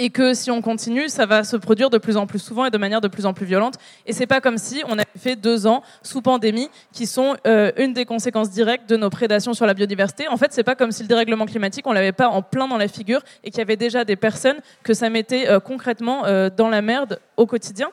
et 0.00 0.10
que 0.10 0.32
si 0.32 0.48
on 0.52 0.62
continue, 0.62 1.08
ça 1.08 1.26
va 1.26 1.42
se 1.42 1.56
produire 1.56 1.90
de 1.90 1.98
plus 1.98 2.16
en 2.16 2.28
plus 2.28 2.38
souvent 2.38 2.64
et 2.64 2.70
de 2.70 2.78
manière 2.78 3.00
de 3.00 3.08
plus 3.08 3.26
en 3.26 3.34
plus 3.34 3.46
violente. 3.46 3.74
Et 4.06 4.12
c'est 4.12 4.28
pas 4.28 4.40
comme 4.40 4.56
si 4.56 4.84
on 4.86 4.92
avait 4.92 5.06
fait 5.18 5.34
deux 5.34 5.66
ans 5.66 5.82
sous 6.04 6.22
pandémie, 6.22 6.70
qui 6.92 7.04
sont 7.04 7.36
euh, 7.48 7.72
une 7.76 7.94
des 7.94 8.04
conséquences 8.04 8.50
directes 8.50 8.88
de 8.88 8.96
nos 8.96 9.10
prédations 9.10 9.54
sur 9.54 9.66
la 9.66 9.74
biodiversité. 9.74 10.28
En 10.28 10.36
fait, 10.36 10.52
c'est 10.52 10.62
pas 10.62 10.76
comme 10.76 10.92
si 10.92 11.02
le 11.02 11.08
dérèglement 11.08 11.46
climatique, 11.46 11.84
on 11.88 11.92
l'avait 11.92 12.12
pas 12.12 12.28
en 12.28 12.42
plein 12.42 12.68
dans 12.68 12.76
la 12.76 12.86
figure 12.86 13.22
et 13.42 13.50
qu'il 13.50 13.58
y 13.58 13.62
avait 13.62 13.76
déjà 13.76 14.04
des 14.04 14.14
personnes 14.14 14.58
que 14.84 14.94
ça 14.94 15.10
mettait 15.10 15.48
euh, 15.48 15.58
concrètement 15.58 16.22
dans 16.56 16.68
la 16.68 16.80
merde 16.80 17.18
au 17.36 17.46
quotidien. 17.46 17.90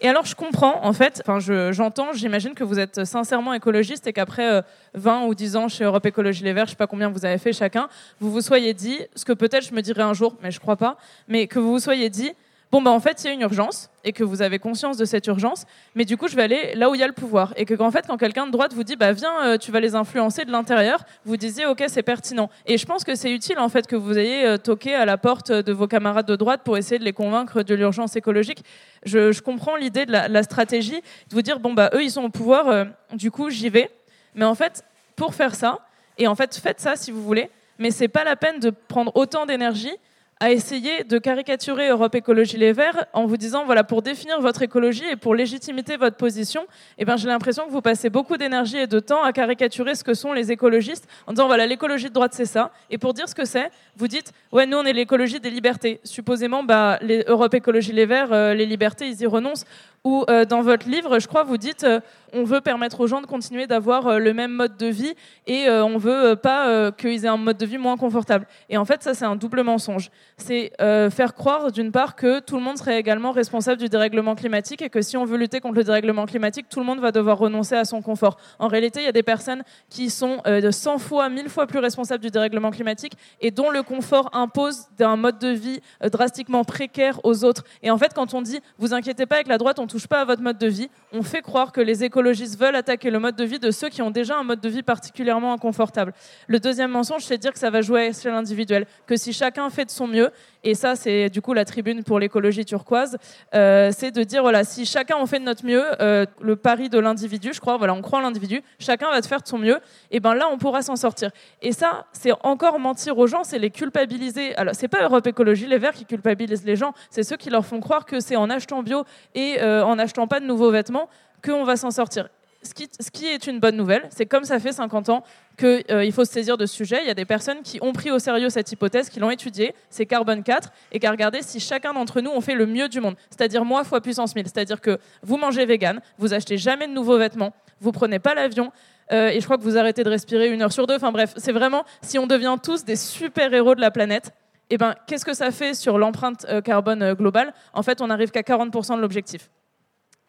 Et 0.00 0.08
alors, 0.08 0.24
je 0.26 0.36
comprends, 0.36 0.84
en 0.84 0.92
fait, 0.92 1.20
enfin, 1.24 1.40
je- 1.40 1.72
j'entends, 1.72 2.12
j'imagine 2.12 2.54
que 2.54 2.62
vous 2.62 2.78
êtes 2.78 3.04
sincèrement 3.04 3.52
écologiste 3.52 4.06
et 4.06 4.12
qu'après 4.12 4.48
euh, 4.48 4.62
20 4.94 5.24
ou 5.24 5.34
10 5.34 5.56
ans 5.56 5.66
chez 5.68 5.82
Europe 5.82 6.06
Écologie 6.06 6.44
Les 6.44 6.52
Verts, 6.52 6.66
je 6.66 6.70
sais 6.70 6.76
pas 6.76 6.86
combien 6.86 7.08
vous 7.08 7.24
avez 7.24 7.38
fait 7.38 7.52
chacun, 7.52 7.88
vous 8.20 8.30
vous 8.30 8.40
soyez 8.40 8.74
dit, 8.74 9.00
ce 9.16 9.24
que 9.24 9.32
peut-être 9.32 9.66
je 9.66 9.74
me 9.74 9.82
dirai 9.82 10.02
un 10.02 10.14
jour, 10.14 10.36
mais 10.40 10.52
je 10.52 10.60
crois 10.60 10.76
pas, 10.76 10.98
mais 11.26 11.48
que 11.48 11.58
vous 11.58 11.72
vous 11.72 11.78
soyez 11.80 12.10
dit, 12.10 12.30
bon, 12.72 12.82
bah, 12.82 12.90
en 12.90 13.00
fait, 13.00 13.24
il 13.24 13.26
y 13.26 13.30
a 13.30 13.32
une 13.32 13.40
urgence 13.40 13.90
et 14.04 14.12
que 14.12 14.24
vous 14.24 14.42
avez 14.42 14.58
conscience 14.58 14.96
de 14.96 15.04
cette 15.04 15.26
urgence, 15.26 15.64
mais 15.94 16.04
du 16.04 16.16
coup, 16.16 16.28
je 16.28 16.36
vais 16.36 16.42
aller 16.42 16.74
là 16.74 16.90
où 16.90 16.94
il 16.94 17.00
y 17.00 17.04
a 17.04 17.06
le 17.06 17.12
pouvoir. 17.12 17.52
Et 17.56 17.64
que, 17.64 17.80
en 17.80 17.90
fait, 17.90 18.06
quand 18.06 18.16
quelqu'un 18.16 18.46
de 18.46 18.52
droite 18.52 18.72
vous 18.74 18.84
dit, 18.84 18.96
bah, 18.96 19.12
viens, 19.12 19.44
euh, 19.44 19.58
tu 19.58 19.72
vas 19.72 19.80
les 19.80 19.94
influencer 19.94 20.44
de 20.44 20.52
l'intérieur, 20.52 21.04
vous 21.24 21.36
disiez, 21.36 21.66
ok, 21.66 21.84
c'est 21.88 22.02
pertinent. 22.02 22.50
Et 22.66 22.78
je 22.78 22.86
pense 22.86 23.04
que 23.04 23.14
c'est 23.14 23.30
utile, 23.30 23.58
en 23.58 23.68
fait, 23.68 23.86
que 23.86 23.96
vous 23.96 24.18
ayez 24.18 24.46
euh, 24.46 24.56
toqué 24.56 24.94
à 24.94 25.04
la 25.04 25.18
porte 25.18 25.52
de 25.52 25.72
vos 25.72 25.86
camarades 25.86 26.26
de 26.26 26.36
droite 26.36 26.62
pour 26.64 26.76
essayer 26.76 26.98
de 26.98 27.04
les 27.04 27.12
convaincre 27.12 27.62
de 27.62 27.74
l'urgence 27.74 28.16
écologique. 28.16 28.64
Je, 29.04 29.40
comprends 29.40 29.76
l'idée 29.76 30.06
de 30.06 30.12
la, 30.12 30.28
la 30.28 30.42
stratégie, 30.42 31.00
de 31.00 31.34
vous 31.34 31.42
dire, 31.42 31.60
bon, 31.60 31.74
bah, 31.74 31.90
eux, 31.94 32.02
ils 32.02 32.10
sont 32.10 32.24
au 32.24 32.30
pouvoir, 32.30 32.68
euh, 32.68 32.84
du 33.12 33.30
coup, 33.30 33.50
j'y 33.50 33.68
vais. 33.68 33.90
Mais 34.34 34.44
en 34.44 34.54
fait, 34.54 34.84
pour 35.16 35.34
faire 35.34 35.54
ça, 35.54 35.80
et 36.18 36.26
en 36.26 36.34
fait, 36.34 36.56
faites 36.56 36.80
ça 36.80 36.96
si 36.96 37.10
vous 37.10 37.22
voulez, 37.22 37.50
mais 37.78 37.90
c'est 37.90 38.08
pas 38.08 38.24
la 38.24 38.36
peine 38.36 38.58
de 38.58 38.70
prendre 38.70 39.12
autant 39.14 39.46
d'énergie 39.46 39.94
à 40.40 40.52
essayer 40.52 41.04
de 41.04 41.18
caricaturer 41.18 41.88
Europe 41.88 42.14
Écologie 42.14 42.56
Les 42.56 42.72
Verts 42.72 43.06
en 43.12 43.26
vous 43.26 43.36
disant 43.36 43.64
voilà 43.64 43.82
pour 43.82 44.02
définir 44.02 44.40
votre 44.40 44.62
écologie 44.62 45.04
et 45.10 45.16
pour 45.16 45.34
légitimiter 45.34 45.96
votre 45.96 46.16
position 46.16 46.66
eh 46.96 47.04
ben 47.04 47.16
j'ai 47.16 47.26
l'impression 47.26 47.66
que 47.66 47.70
vous 47.70 47.80
passez 47.82 48.08
beaucoup 48.08 48.36
d'énergie 48.36 48.76
et 48.76 48.86
de 48.86 49.00
temps 49.00 49.22
à 49.22 49.32
caricaturer 49.32 49.94
ce 49.96 50.04
que 50.04 50.14
sont 50.14 50.32
les 50.32 50.52
écologistes 50.52 51.08
en 51.26 51.32
disant 51.32 51.46
voilà 51.46 51.66
l'écologie 51.66 52.08
de 52.08 52.14
droite 52.14 52.34
c'est 52.34 52.46
ça. 52.46 52.72
Et 52.90 52.98
pour 52.98 53.14
dire 53.14 53.28
ce 53.28 53.34
que 53.34 53.44
c'est 53.44 53.70
vous 53.96 54.06
dites 54.06 54.32
ouais 54.52 54.66
nous 54.66 54.78
on 54.78 54.84
est 54.84 54.92
l'écologie 54.92 55.40
des 55.40 55.50
libertés. 55.50 56.00
Supposément 56.04 56.62
bah 56.62 57.00
Europe 57.26 57.54
Écologie 57.54 57.92
Les 57.92 58.06
Verts 58.06 58.32
euh, 58.32 58.54
les 58.54 58.66
libertés 58.66 59.08
ils 59.08 59.20
y 59.20 59.26
renoncent 59.26 59.64
Ou 60.04 60.24
euh, 60.30 60.44
dans 60.44 60.62
votre 60.62 60.88
livre, 60.88 61.18
je 61.18 61.26
crois, 61.26 61.42
vous 61.42 61.56
dites 61.56 61.84
euh, 61.84 62.00
on 62.32 62.44
veut 62.44 62.60
permettre 62.60 63.00
aux 63.00 63.06
gens 63.06 63.20
de 63.20 63.26
continuer 63.26 63.66
d'avoir 63.66 64.06
euh, 64.06 64.18
le 64.18 64.34
même 64.34 64.52
mode 64.52 64.76
de 64.76 64.86
vie 64.86 65.14
et 65.46 65.66
euh, 65.66 65.84
on 65.84 65.96
veut 65.98 66.36
pas 66.36 66.92
qu'ils 66.92 67.24
aient 67.24 67.28
un 67.28 67.36
mode 67.36 67.56
de 67.56 67.66
vie 67.66 67.78
moins 67.78 67.96
confortable. 67.96 68.46
Et 68.68 68.76
en 68.76 68.84
fait, 68.84 69.02
ça, 69.02 69.14
c'est 69.14 69.24
un 69.24 69.36
double 69.36 69.62
mensonge. 69.62 70.10
C'est 70.36 70.72
faire 70.78 71.34
croire, 71.34 71.72
d'une 71.72 71.90
part, 71.90 72.14
que 72.16 72.40
tout 72.40 72.56
le 72.56 72.62
monde 72.62 72.76
serait 72.76 72.98
également 72.98 73.32
responsable 73.32 73.78
du 73.78 73.88
dérèglement 73.88 74.34
climatique 74.34 74.82
et 74.82 74.90
que 74.90 75.02
si 75.02 75.16
on 75.16 75.24
veut 75.24 75.36
lutter 75.36 75.60
contre 75.60 75.76
le 75.76 75.84
dérèglement 75.84 76.26
climatique, 76.26 76.66
tout 76.68 76.80
le 76.80 76.86
monde 76.86 77.00
va 77.00 77.12
devoir 77.12 77.38
renoncer 77.38 77.74
à 77.74 77.84
son 77.84 78.02
confort. 78.02 78.36
En 78.58 78.68
réalité, 78.68 79.00
il 79.00 79.04
y 79.06 79.08
a 79.08 79.12
des 79.12 79.22
personnes 79.22 79.62
qui 79.88 80.10
sont 80.10 80.42
de 80.46 80.70
100 80.70 80.98
fois, 80.98 81.28
1000 81.28 81.48
fois 81.48 81.66
plus 81.66 81.78
responsables 81.78 82.22
du 82.22 82.30
dérèglement 82.30 82.70
climatique 82.70 83.14
et 83.40 83.50
dont 83.50 83.70
le 83.70 83.82
confort 83.82 84.30
impose 84.32 84.86
d'un 84.98 85.16
mode 85.16 85.38
de 85.38 85.48
vie 85.48 85.80
drastiquement 86.12 86.64
précaire 86.64 87.20
aux 87.24 87.44
autres. 87.44 87.64
Et 87.82 87.90
en 87.90 87.98
fait, 87.98 88.12
quand 88.14 88.34
on 88.34 88.42
dit 88.42 88.60
vous 88.78 88.94
inquiétez 88.94 89.26
pas 89.26 89.36
avec 89.36 89.48
la 89.48 89.58
droite, 89.58 89.78
on 89.78 89.86
touche 89.88 90.06
pas 90.06 90.20
à 90.20 90.24
votre 90.24 90.42
mode 90.42 90.58
de 90.58 90.68
vie, 90.68 90.88
on 91.12 91.22
fait 91.22 91.42
croire 91.42 91.72
que 91.72 91.80
les 91.80 92.04
écologistes 92.04 92.58
veulent 92.58 92.76
attaquer 92.76 93.10
le 93.10 93.18
mode 93.18 93.34
de 93.34 93.44
vie 93.44 93.58
de 93.58 93.70
ceux 93.72 93.88
qui 93.88 94.02
ont 94.02 94.10
déjà 94.10 94.36
un 94.36 94.44
mode 94.44 94.60
de 94.60 94.68
vie 94.68 94.82
particulièrement 94.82 95.52
inconfortable. 95.52 96.12
Le 96.46 96.60
deuxième 96.60 96.90
mensonge, 96.92 97.24
c'est 97.24 97.38
dire 97.38 97.52
que 97.52 97.58
ça 97.58 97.70
va 97.70 97.80
jouer 97.80 98.02
à 98.02 98.06
l'échelle 98.08 98.34
individuelle, 98.34 98.86
que 99.06 99.16
si 99.16 99.32
chacun 99.32 99.68
fait 99.70 99.86
de 99.86 99.90
son 99.90 100.06
mieux, 100.06 100.30
et 100.64 100.74
ça 100.74 100.96
c'est 100.96 101.30
du 101.30 101.40
coup 101.40 101.54
la 101.54 101.64
tribune 101.64 102.04
pour 102.04 102.18
l'écologie 102.18 102.64
turquoise, 102.64 103.16
euh, 103.54 103.90
c'est 103.96 104.10
de 104.10 104.22
dire 104.22 104.42
voilà 104.42 104.64
si 104.64 104.86
chacun 104.86 105.16
en 105.16 105.26
fait 105.26 105.38
de 105.38 105.44
notre 105.44 105.64
mieux, 105.64 105.84
euh, 106.00 106.26
le 106.40 106.56
pari 106.56 106.88
de 106.88 106.98
l'individu, 106.98 107.50
je 107.52 107.60
crois, 107.60 107.76
voilà 107.76 107.94
on 107.94 108.02
croit 108.02 108.18
en 108.18 108.22
l'individu, 108.22 108.62
chacun 108.78 109.10
va 109.10 109.20
te 109.20 109.26
faire 109.26 109.40
de 109.40 109.48
son 109.48 109.58
mieux, 109.58 109.78
et 110.10 110.20
ben 110.20 110.34
là 110.34 110.46
on 110.52 110.58
pourra 110.58 110.82
s'en 110.82 110.96
sortir. 110.96 111.30
Et 111.62 111.72
ça 111.72 112.06
c'est 112.12 112.32
encore 112.42 112.78
mentir 112.78 113.18
aux 113.18 113.26
gens, 113.26 113.44
c'est 113.44 113.58
les 113.58 113.70
culpabiliser. 113.70 114.54
Alors 114.56 114.74
c'est 114.74 114.88
pas 114.88 115.02
Europe 115.02 115.26
Écologie 115.26 115.66
Les 115.66 115.78
Verts 115.78 115.94
qui 115.94 116.04
culpabilisent 116.04 116.64
les 116.64 116.76
gens, 116.76 116.92
c'est 117.10 117.22
ceux 117.22 117.36
qui 117.36 117.50
leur 117.50 117.64
font 117.64 117.80
croire 117.80 118.04
que 118.04 118.20
c'est 118.20 118.36
en 118.36 118.50
achetant 118.50 118.82
bio 118.82 119.04
et 119.34 119.56
euh, 119.60 119.77
en 119.84 119.98
achetant 119.98 120.26
pas 120.26 120.40
de 120.40 120.46
nouveaux 120.46 120.70
vêtements 120.70 121.08
qu'on 121.44 121.64
va 121.64 121.76
s'en 121.76 121.90
sortir. 121.90 122.28
Ce 122.62 122.74
qui, 123.10 123.26
est 123.26 123.46
une 123.46 123.60
bonne 123.60 123.76
nouvelle, 123.76 124.08
c'est 124.10 124.26
comme 124.26 124.42
ça 124.42 124.58
fait 124.58 124.72
50 124.72 125.10
ans 125.10 125.22
qu'il 125.56 125.84
euh, 125.90 126.10
faut 126.10 126.24
se 126.24 126.32
saisir 126.32 126.56
de 126.56 126.66
ce 126.66 126.74
sujet. 126.74 126.98
Il 127.02 127.06
y 127.06 127.10
a 127.10 127.14
des 127.14 127.24
personnes 127.24 127.62
qui 127.62 127.78
ont 127.82 127.92
pris 127.92 128.10
au 128.10 128.18
sérieux 128.18 128.50
cette 128.50 128.72
hypothèse, 128.72 129.08
qui 129.08 129.20
l'ont 129.20 129.30
étudiée, 129.30 129.74
c'est 129.90 130.06
Carbone 130.06 130.42
4, 130.42 130.70
et 130.90 130.98
qui 130.98 131.06
a 131.06 131.10
regardé 131.12 131.40
si 131.42 131.60
chacun 131.60 131.92
d'entre 131.92 132.20
nous 132.20 132.30
on 132.34 132.40
fait 132.40 132.54
le 132.54 132.66
mieux 132.66 132.88
du 132.88 133.00
monde. 133.00 133.14
C'est-à-dire 133.30 133.64
moi 133.64 133.84
fois 133.84 134.00
puissance 134.00 134.34
1000. 134.34 134.46
C'est-à-dire 134.46 134.80
que 134.80 134.98
vous 135.22 135.36
mangez 135.36 135.66
vegan, 135.66 136.00
vous 136.18 136.34
achetez 136.34 136.58
jamais 136.58 136.88
de 136.88 136.92
nouveaux 136.92 137.16
vêtements, 137.16 137.54
vous 137.80 137.92
prenez 137.92 138.18
pas 138.18 138.34
l'avion, 138.34 138.72
euh, 139.12 139.28
et 139.28 139.40
je 139.40 139.44
crois 139.44 139.56
que 139.56 139.62
vous 139.62 139.78
arrêtez 139.78 140.02
de 140.02 140.10
respirer 140.10 140.52
une 140.52 140.60
heure 140.62 140.72
sur 140.72 140.86
deux. 140.88 140.96
Enfin 140.96 141.12
bref, 141.12 141.34
c'est 141.36 141.52
vraiment, 141.52 141.84
si 142.02 142.18
on 142.18 142.26
devient 142.26 142.56
tous 142.60 142.84
des 142.84 142.96
super-héros 142.96 143.76
de 143.76 143.80
la 143.80 143.92
planète, 143.92 144.32
eh 144.70 144.76
ben, 144.76 144.94
qu'est-ce 145.06 145.24
que 145.24 145.32
ça 145.32 145.50
fait 145.50 145.74
sur 145.74 145.96
l'empreinte 145.96 146.44
euh, 146.48 146.60
carbone 146.60 147.02
euh, 147.02 147.14
globale? 147.14 147.54
En 147.72 147.82
fait, 147.82 148.00
on 148.02 148.08
n'arrive 148.08 148.30
qu'à 148.30 148.42
40% 148.42 148.96
de 148.96 149.00
l'objectif. 149.00 149.48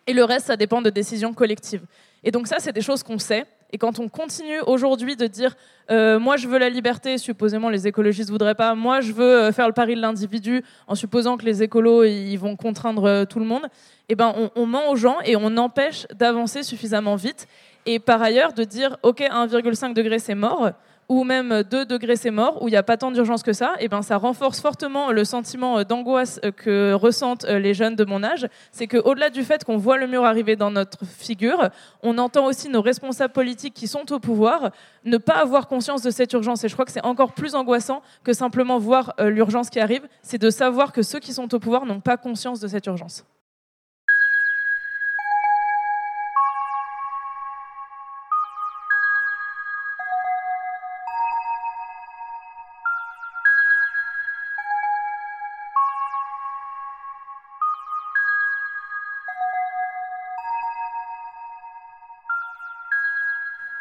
Et 0.10 0.14
le 0.14 0.24
reste, 0.24 0.48
ça 0.48 0.58
dépend 0.58 0.82
de 0.82 0.90
décisions 0.90 1.36
collectives. 1.36 1.86
Et 2.24 2.32
donc 2.32 2.48
ça, 2.48 2.56
c'est 2.58 2.74
des 2.74 2.82
choses 2.82 3.04
qu'on 3.04 3.20
sait. 3.20 3.46
Et 3.72 3.78
quand 3.78 4.00
on 4.00 4.10
continue 4.10 4.60
aujourd'hui 4.66 5.16
de 5.16 5.28
dire 5.28 5.56
euh, 5.92 6.18
moi 6.18 6.36
je 6.36 6.48
veux 6.48 6.58
la 6.58 6.70
liberté, 6.70 7.20
supposément 7.20 7.70
les 7.70 7.86
écologistes 7.86 8.32
voudraient 8.32 8.56
pas, 8.56 8.74
moi 8.74 9.02
je 9.02 9.12
veux 9.14 9.36
euh, 9.36 9.52
faire 9.52 9.68
le 9.68 9.74
pari 9.74 9.94
de 9.94 10.02
l'individu, 10.02 10.64
en 10.88 10.96
supposant 10.96 11.38
que 11.38 11.46
les 11.46 11.62
écolos 11.62 12.06
ils 12.06 12.38
vont 12.38 12.56
contraindre 12.56 13.06
euh, 13.06 13.26
tout 13.26 13.38
le 13.38 13.46
monde, 13.46 13.68
eh 14.10 14.16
ben 14.16 14.34
on, 14.36 14.50
on 14.56 14.66
ment 14.66 14.90
aux 14.90 14.96
gens 14.96 15.18
et 15.24 15.36
on 15.36 15.56
empêche 15.58 16.08
d'avancer 16.16 16.64
suffisamment 16.64 17.16
vite. 17.16 17.48
Et 17.86 18.00
par 18.00 18.20
ailleurs 18.24 18.54
de 18.54 18.64
dire 18.64 18.98
ok 19.04 19.20
1,5 19.20 19.94
degré 19.94 20.18
c'est 20.18 20.34
mort, 20.34 20.72
ou 21.10 21.24
même 21.24 21.64
2 21.64 21.86
degrés 21.86 22.16
c'est 22.16 22.32
mort, 22.32 22.62
où 22.62 22.68
il 22.68 22.72
n'y 22.72 22.78
a 22.78 22.84
pas 22.84 22.96
tant 22.96 23.12
d'urgence 23.12 23.44
que 23.44 23.52
ça, 23.52 23.74
et 23.80 23.88
ben 23.88 24.04
ça 24.04 24.18
renforce 24.18 24.62
fortement 24.62 25.12
le 25.12 25.26
sentiment 25.26 25.84
d'angoisse 25.84 26.40
que 26.56 26.94
ressentent 26.94 27.46
les 27.46 27.74
jeunes 27.74 27.96
de 27.96 28.06
mon 28.06 28.24
âge. 28.24 28.48
C'est 28.72 28.88
qu'au-delà 28.88 29.32
du 29.32 29.44
fait 29.44 29.64
qu'on 29.64 29.78
voit 29.78 29.98
le 29.98 30.06
mur 30.06 30.24
arriver 30.24 30.56
dans 30.56 30.70
notre 30.72 31.06
figure, 31.06 31.70
on 32.04 32.18
entend 32.20 32.46
aussi 32.46 32.70
nos 32.70 32.82
responsables 32.82 33.34
politiques 33.34 33.74
qui 33.74 33.88
sont 33.88 34.12
au 34.14 34.20
pouvoir 34.20 34.70
ne 35.04 35.18
pas 35.18 35.42
avoir 35.42 35.68
conscience 35.68 36.04
de 36.04 36.12
cette 36.12 36.32
urgence. 36.34 36.64
Et 36.64 36.70
je 36.70 36.74
crois 36.74 36.86
que 36.86 36.92
c'est 36.92 37.04
encore 37.04 37.34
plus 37.34 37.56
angoissant 37.56 38.02
que 38.24 38.34
simplement 38.34 38.78
voir 38.78 39.16
l'urgence 39.20 39.72
qui 39.72 39.80
arrive, 39.80 40.08
c'est 40.22 40.38
de 40.38 40.52
savoir 40.52 40.92
que 40.92 41.02
ceux 41.02 41.20
qui 41.20 41.34
sont 41.34 41.52
au 41.56 41.60
pouvoir 41.60 41.88
n'ont 41.88 42.02
pas 42.02 42.18
conscience 42.18 42.60
de 42.60 42.68
cette 42.68 42.86
urgence. 42.86 43.26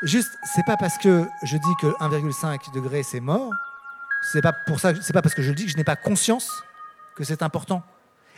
Juste, 0.09 0.39
c'est 0.55 0.65
pas 0.65 0.79
parce 0.79 0.97
que 0.97 1.29
je 1.43 1.59
dis 1.59 1.75
que 1.83 1.87
1,5 1.99 2.73
degré 2.73 3.03
c'est 3.03 3.21
mort, 3.21 3.53
c'est 4.33 4.41
pas 4.41 4.55
pour 4.67 4.81
ça, 4.81 4.95
c'est 5.03 5.13
pas 5.13 5.21
parce 5.21 5.35
que 5.35 5.43
je 5.43 5.51
le 5.51 5.55
dis 5.55 5.67
que 5.67 5.71
je 5.71 5.77
n'ai 5.77 5.85
pas 5.85 5.97
conscience 5.97 6.65
que 7.15 7.25
c'est 7.25 7.43
important. 7.43 7.83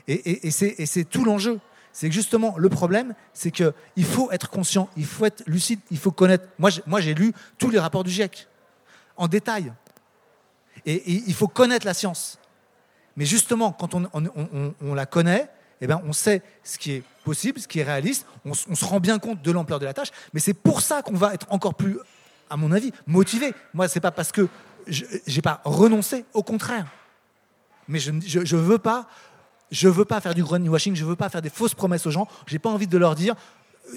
Et, 0.09 0.51
c'est, 0.51 1.05
tout 1.05 1.25
l'enjeu. 1.25 1.61
C'est 1.93 2.09
que 2.09 2.15
justement, 2.15 2.55
le 2.57 2.69
problème, 2.69 3.15
c'est 3.33 3.53
qu'il 3.53 4.05
faut 4.05 4.33
être 4.33 4.51
conscient, 4.51 4.89
il 4.97 5.07
faut 5.07 5.27
être 5.27 5.45
lucide, 5.47 5.79
il 5.93 5.99
faut 5.99 6.11
connaître. 6.11 6.45
Moi, 6.59 6.71
j'ai, 6.71 6.83
moi, 6.87 7.01
j'ai 7.01 7.15
lu 7.15 7.33
tous 7.57 7.71
les 7.71 7.79
rapports 7.79 8.03
du 8.03 8.11
GIEC, 8.11 8.49
en 9.17 9.29
détail. 9.29 9.73
Et, 10.87 11.23
il 11.29 11.35
faut 11.35 11.47
connaître 11.47 11.87
la 11.87 11.95
science. 11.95 12.41
Mais 13.17 13.27
justement, 13.27 13.71
quand 13.71 13.95
on 13.95 14.95
la 14.95 15.07
connaît, 15.07 15.49
eh 15.81 15.87
ben, 15.87 16.01
on 16.05 16.13
sait 16.13 16.43
ce 16.63 16.79
qui 16.79 16.93
est 16.93 17.03
possible, 17.25 17.59
ce 17.59 17.69
qui 17.69 17.81
est 17.81 17.85
réaliste, 17.85 18.27
on, 18.45 18.55
se 18.55 18.85
rend 18.85 19.01
bien 19.01 19.19
compte 19.19 19.43
de 19.43 19.51
l'ampleur 19.51 19.79
de 19.79 19.85
la 19.85 19.95
tâche, 19.95 20.11
mais 20.33 20.41
c'est 20.41 20.55
pour 20.55 20.81
ça 20.81 21.03
qu'on 21.03 21.15
va 21.15 21.35
être 21.35 21.47
encore 21.51 21.75
plus, 21.75 21.99
à 22.49 22.57
mon 22.57 22.73
avis, 22.73 22.93
motivé. 23.07 23.55
Moi, 23.73 23.89
c'est 23.89 24.01
pas 24.01 24.11
parce 24.11 24.33
que 24.33 24.49
je 24.87 25.05
n'ai 25.27 25.43
pas 25.43 25.61
renoncé, 25.65 26.25
au 26.35 26.43
contraire. 26.43 26.87
Mais 27.89 27.99
je 27.99 28.11
ne 28.11 28.61
veux 28.61 28.79
pas, 28.79 29.09
je 29.71 29.89
veux 29.89 30.05
pas 30.05 30.21
faire 30.21 30.35
du 30.35 30.43
greenwashing, 30.43 30.95
je 30.95 31.05
veux 31.05 31.17
pas 31.17 31.29
faire 31.29 31.43
des 31.43 31.51
fausses 31.51 31.75
promesses 31.75 32.07
aux 32.07 32.11
gens, 32.11 32.29
j'ai 32.47 32.59
pas 32.59 32.71
envie 32.71 32.87
de 32.87 32.99
leur 32.99 33.15
dire 33.15 33.35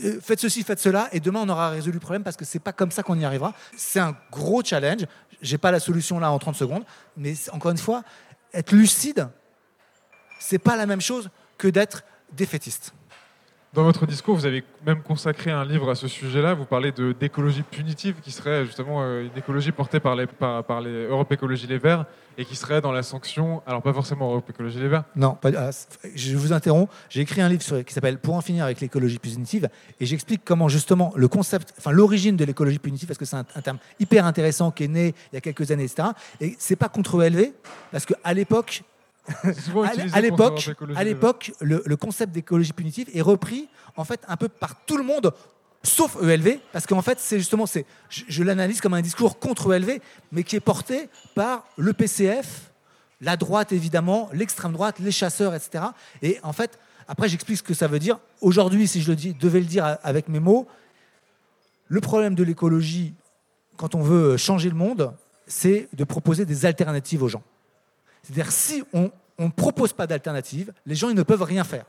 euh, 0.03 0.19
faites 0.21 0.39
ceci, 0.39 0.63
faites 0.63 0.79
cela, 0.79 1.09
et 1.11 1.19
demain 1.19 1.41
on 1.43 1.49
aura 1.49 1.69
résolu 1.69 1.93
le 1.93 1.99
problème 1.99 2.23
parce 2.23 2.37
que 2.37 2.45
c'est 2.45 2.59
pas 2.59 2.73
comme 2.73 2.91
ça 2.91 3.03
qu'on 3.03 3.19
y 3.19 3.25
arrivera. 3.25 3.53
C'est 3.77 3.99
un 3.99 4.15
gros 4.31 4.63
challenge. 4.63 5.05
J'ai 5.41 5.57
pas 5.57 5.71
la 5.71 5.79
solution 5.79 6.19
là 6.19 6.31
en 6.31 6.39
30 6.39 6.55
secondes, 6.55 6.83
mais 7.17 7.33
encore 7.51 7.71
une 7.71 7.77
fois, 7.77 8.03
être 8.53 8.71
lucide, 8.71 9.27
c'est 10.39 10.59
pas 10.59 10.75
la 10.75 10.85
même 10.85 11.01
chose 11.01 11.29
que 11.57 11.67
d'être 11.67 12.03
défaitiste. 12.31 12.93
Dans 13.73 13.81
votre 13.81 14.05
discours, 14.05 14.35
vous 14.35 14.45
avez 14.45 14.63
même 14.85 15.01
consacré 15.01 15.49
un 15.49 15.65
livre 15.65 15.89
à 15.89 15.95
ce 15.95 16.07
sujet-là. 16.07 16.53
Vous 16.53 16.65
parlez 16.65 16.91
de, 16.91 17.11
d'écologie 17.11 17.63
punitive, 17.63 18.17
qui 18.21 18.29
serait 18.29 18.67
justement 18.67 19.01
euh, 19.01 19.23
une 19.23 19.35
écologie 19.35 19.71
portée 19.71 19.99
par, 19.99 20.15
les, 20.15 20.27
par, 20.27 20.63
par 20.63 20.79
les 20.79 21.05
Europe 21.07 21.31
Écologie 21.31 21.65
Les 21.65 21.79
Verts, 21.79 22.05
et 22.37 22.45
qui 22.45 22.55
serait 22.55 22.81
dans 22.81 22.91
la 22.91 23.01
sanction, 23.01 23.63
alors 23.65 23.81
pas 23.81 23.91
forcément 23.91 24.29
Europe 24.29 24.47
Écologie 24.47 24.77
Les 24.77 24.89
Verts. 24.89 25.05
Non, 25.15 25.33
pas, 25.33 25.49
ah, 25.57 25.71
je 26.13 26.37
vous 26.37 26.53
interromps. 26.53 26.93
J'ai 27.09 27.21
écrit 27.21 27.41
un 27.41 27.49
livre 27.49 27.63
sur, 27.63 27.83
qui 27.83 27.95
s'appelle 27.95 28.19
Pour 28.19 28.35
en 28.35 28.41
finir 28.41 28.63
avec 28.63 28.79
l'écologie 28.79 29.17
punitive, 29.17 29.67
et 29.99 30.05
j'explique 30.05 30.41
comment 30.45 30.69
justement 30.69 31.11
le 31.15 31.27
concept, 31.27 31.73
enfin 31.79 31.89
l'origine 31.89 32.37
de 32.37 32.45
l'écologie 32.45 32.77
punitive, 32.77 33.07
parce 33.07 33.17
que 33.17 33.25
c'est 33.25 33.37
un, 33.37 33.45
un, 33.55 33.61
terme 33.61 33.79
hyper 33.99 34.27
intéressant 34.27 34.69
qui 34.69 34.83
est 34.83 34.87
né 34.87 35.15
il 35.31 35.35
y 35.35 35.37
a 35.39 35.41
quelques 35.41 35.71
années, 35.71 35.85
etc. 35.85 36.09
Et 36.41 36.55
c'est 36.59 36.75
pas 36.75 36.89
contre 36.89 37.23
ELV, 37.23 37.53
parce 37.91 38.05
qu'à 38.05 38.33
l'époque, 38.35 38.83
à 40.13 40.21
l'époque, 40.21 40.71
à 40.95 41.03
l'époque, 41.03 41.53
le, 41.61 41.81
le, 41.85 41.95
concept 41.95 42.33
d'écologie 42.33 42.73
punitive 42.73 43.09
est 43.13 43.21
repris 43.21 43.69
en 43.95 44.03
fait 44.03 44.21
un 44.27 44.35
peu 44.35 44.49
par 44.49 44.83
tout 44.85 44.97
le 44.97 45.03
monde, 45.03 45.31
sauf 45.83 46.17
ELV, 46.21 46.59
parce 46.71 46.85
qu'en 46.85 47.01
fait, 47.01 47.19
c'est 47.19 47.37
justement, 47.37 47.65
c'est, 47.65 47.85
je, 48.09 48.23
je 48.27 48.43
l'analyse 48.43 48.81
comme 48.81 48.93
un 48.93 49.01
discours 49.01 49.39
contre 49.39 49.73
ELV, 49.73 49.99
mais 50.31 50.43
qui 50.43 50.55
est 50.55 50.61
porté 50.61 51.09
par 51.35 51.65
le 51.77 51.93
PCF, 51.93 52.71
la 53.21 53.37
droite 53.37 53.71
évidemment, 53.71 54.29
l'extrême 54.33 54.73
droite, 54.73 54.99
les 54.99 55.11
chasseurs, 55.11 55.55
etc. 55.55 55.85
Et 56.21 56.39
en 56.43 56.53
fait, 56.53 56.77
après, 57.07 57.29
j'explique 57.29 57.57
ce 57.57 57.63
que 57.63 57.73
ça 57.73 57.87
veut 57.87 57.99
dire. 57.99 58.19
Aujourd'hui, 58.41 58.87
si 58.87 59.01
je 59.01 59.09
le 59.09 59.15
dis, 59.15 59.33
devais 59.33 59.59
le 59.59 59.65
dire 59.65 59.97
avec 60.03 60.27
mes 60.27 60.39
mots, 60.39 60.67
le 61.87 62.01
problème 62.01 62.35
de 62.35 62.43
l'écologie, 62.43 63.13
quand 63.77 63.95
on 63.95 64.01
veut 64.01 64.37
changer 64.37 64.69
le 64.69 64.75
monde, 64.75 65.13
c'est 65.47 65.87
de 65.93 66.03
proposer 66.03 66.45
des 66.45 66.65
alternatives 66.65 67.23
aux 67.23 67.27
gens. 67.27 67.43
C'est-à-dire, 68.23 68.51
si 68.51 68.83
on 68.93 69.11
ne 69.39 69.49
propose 69.49 69.93
pas 69.93 70.07
d'alternative, 70.07 70.73
les 70.85 70.95
gens 70.95 71.09
ils 71.09 71.15
ne 71.15 71.23
peuvent 71.23 71.43
rien 71.43 71.63
faire. 71.63 71.85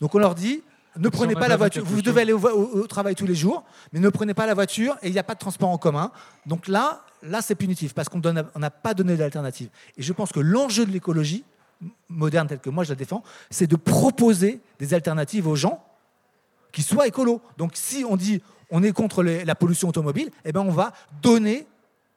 Donc 0.00 0.14
on 0.14 0.18
leur 0.18 0.34
dit, 0.34 0.62
ne 0.96 1.08
prenez 1.08 1.34
pas 1.34 1.48
la 1.48 1.56
voiture. 1.56 1.84
Vous 1.84 2.02
devez 2.02 2.22
aller 2.22 2.32
au, 2.32 2.40
au, 2.40 2.80
au, 2.80 2.86
travail 2.86 3.14
tous 3.14 3.26
les 3.26 3.34
jours, 3.34 3.64
mais 3.92 4.00
ne 4.00 4.08
prenez 4.08 4.34
pas 4.34 4.46
la 4.46 4.54
voiture 4.54 4.96
et 5.02 5.08
il 5.08 5.12
n'y 5.12 5.18
a 5.18 5.22
pas 5.22 5.34
de 5.34 5.38
transport 5.38 5.68
en 5.68 5.78
commun. 5.78 6.10
Donc 6.46 6.66
là, 6.66 7.04
là 7.22 7.42
c'est 7.42 7.54
punitif 7.54 7.94
parce 7.94 8.08
qu'on 8.08 8.20
n'a 8.20 8.70
pas 8.70 8.94
donné 8.94 9.16
d'alternative. 9.16 9.68
Et 9.96 10.02
je 10.02 10.12
pense 10.12 10.32
que 10.32 10.40
l'enjeu 10.40 10.86
de 10.86 10.90
l'écologie 10.90 11.44
moderne 12.08 12.46
telle 12.46 12.58
que 12.58 12.70
moi 12.70 12.84
je 12.84 12.90
la 12.90 12.96
défends, 12.96 13.22
c'est 13.50 13.66
de 13.66 13.76
proposer 13.76 14.60
des 14.78 14.94
alternatives 14.94 15.46
aux 15.46 15.56
gens 15.56 15.84
qui 16.72 16.82
soient 16.82 17.06
écolos. 17.06 17.40
Donc 17.56 17.72
si 17.74 18.04
on 18.08 18.16
dit 18.16 18.42
on 18.70 18.82
est 18.82 18.92
contre 18.92 19.22
les, 19.22 19.44
la 19.44 19.54
pollution 19.54 19.88
automobile, 19.88 20.30
eh 20.44 20.52
ben 20.52 20.60
on 20.60 20.70
va 20.70 20.92
donner 21.22 21.66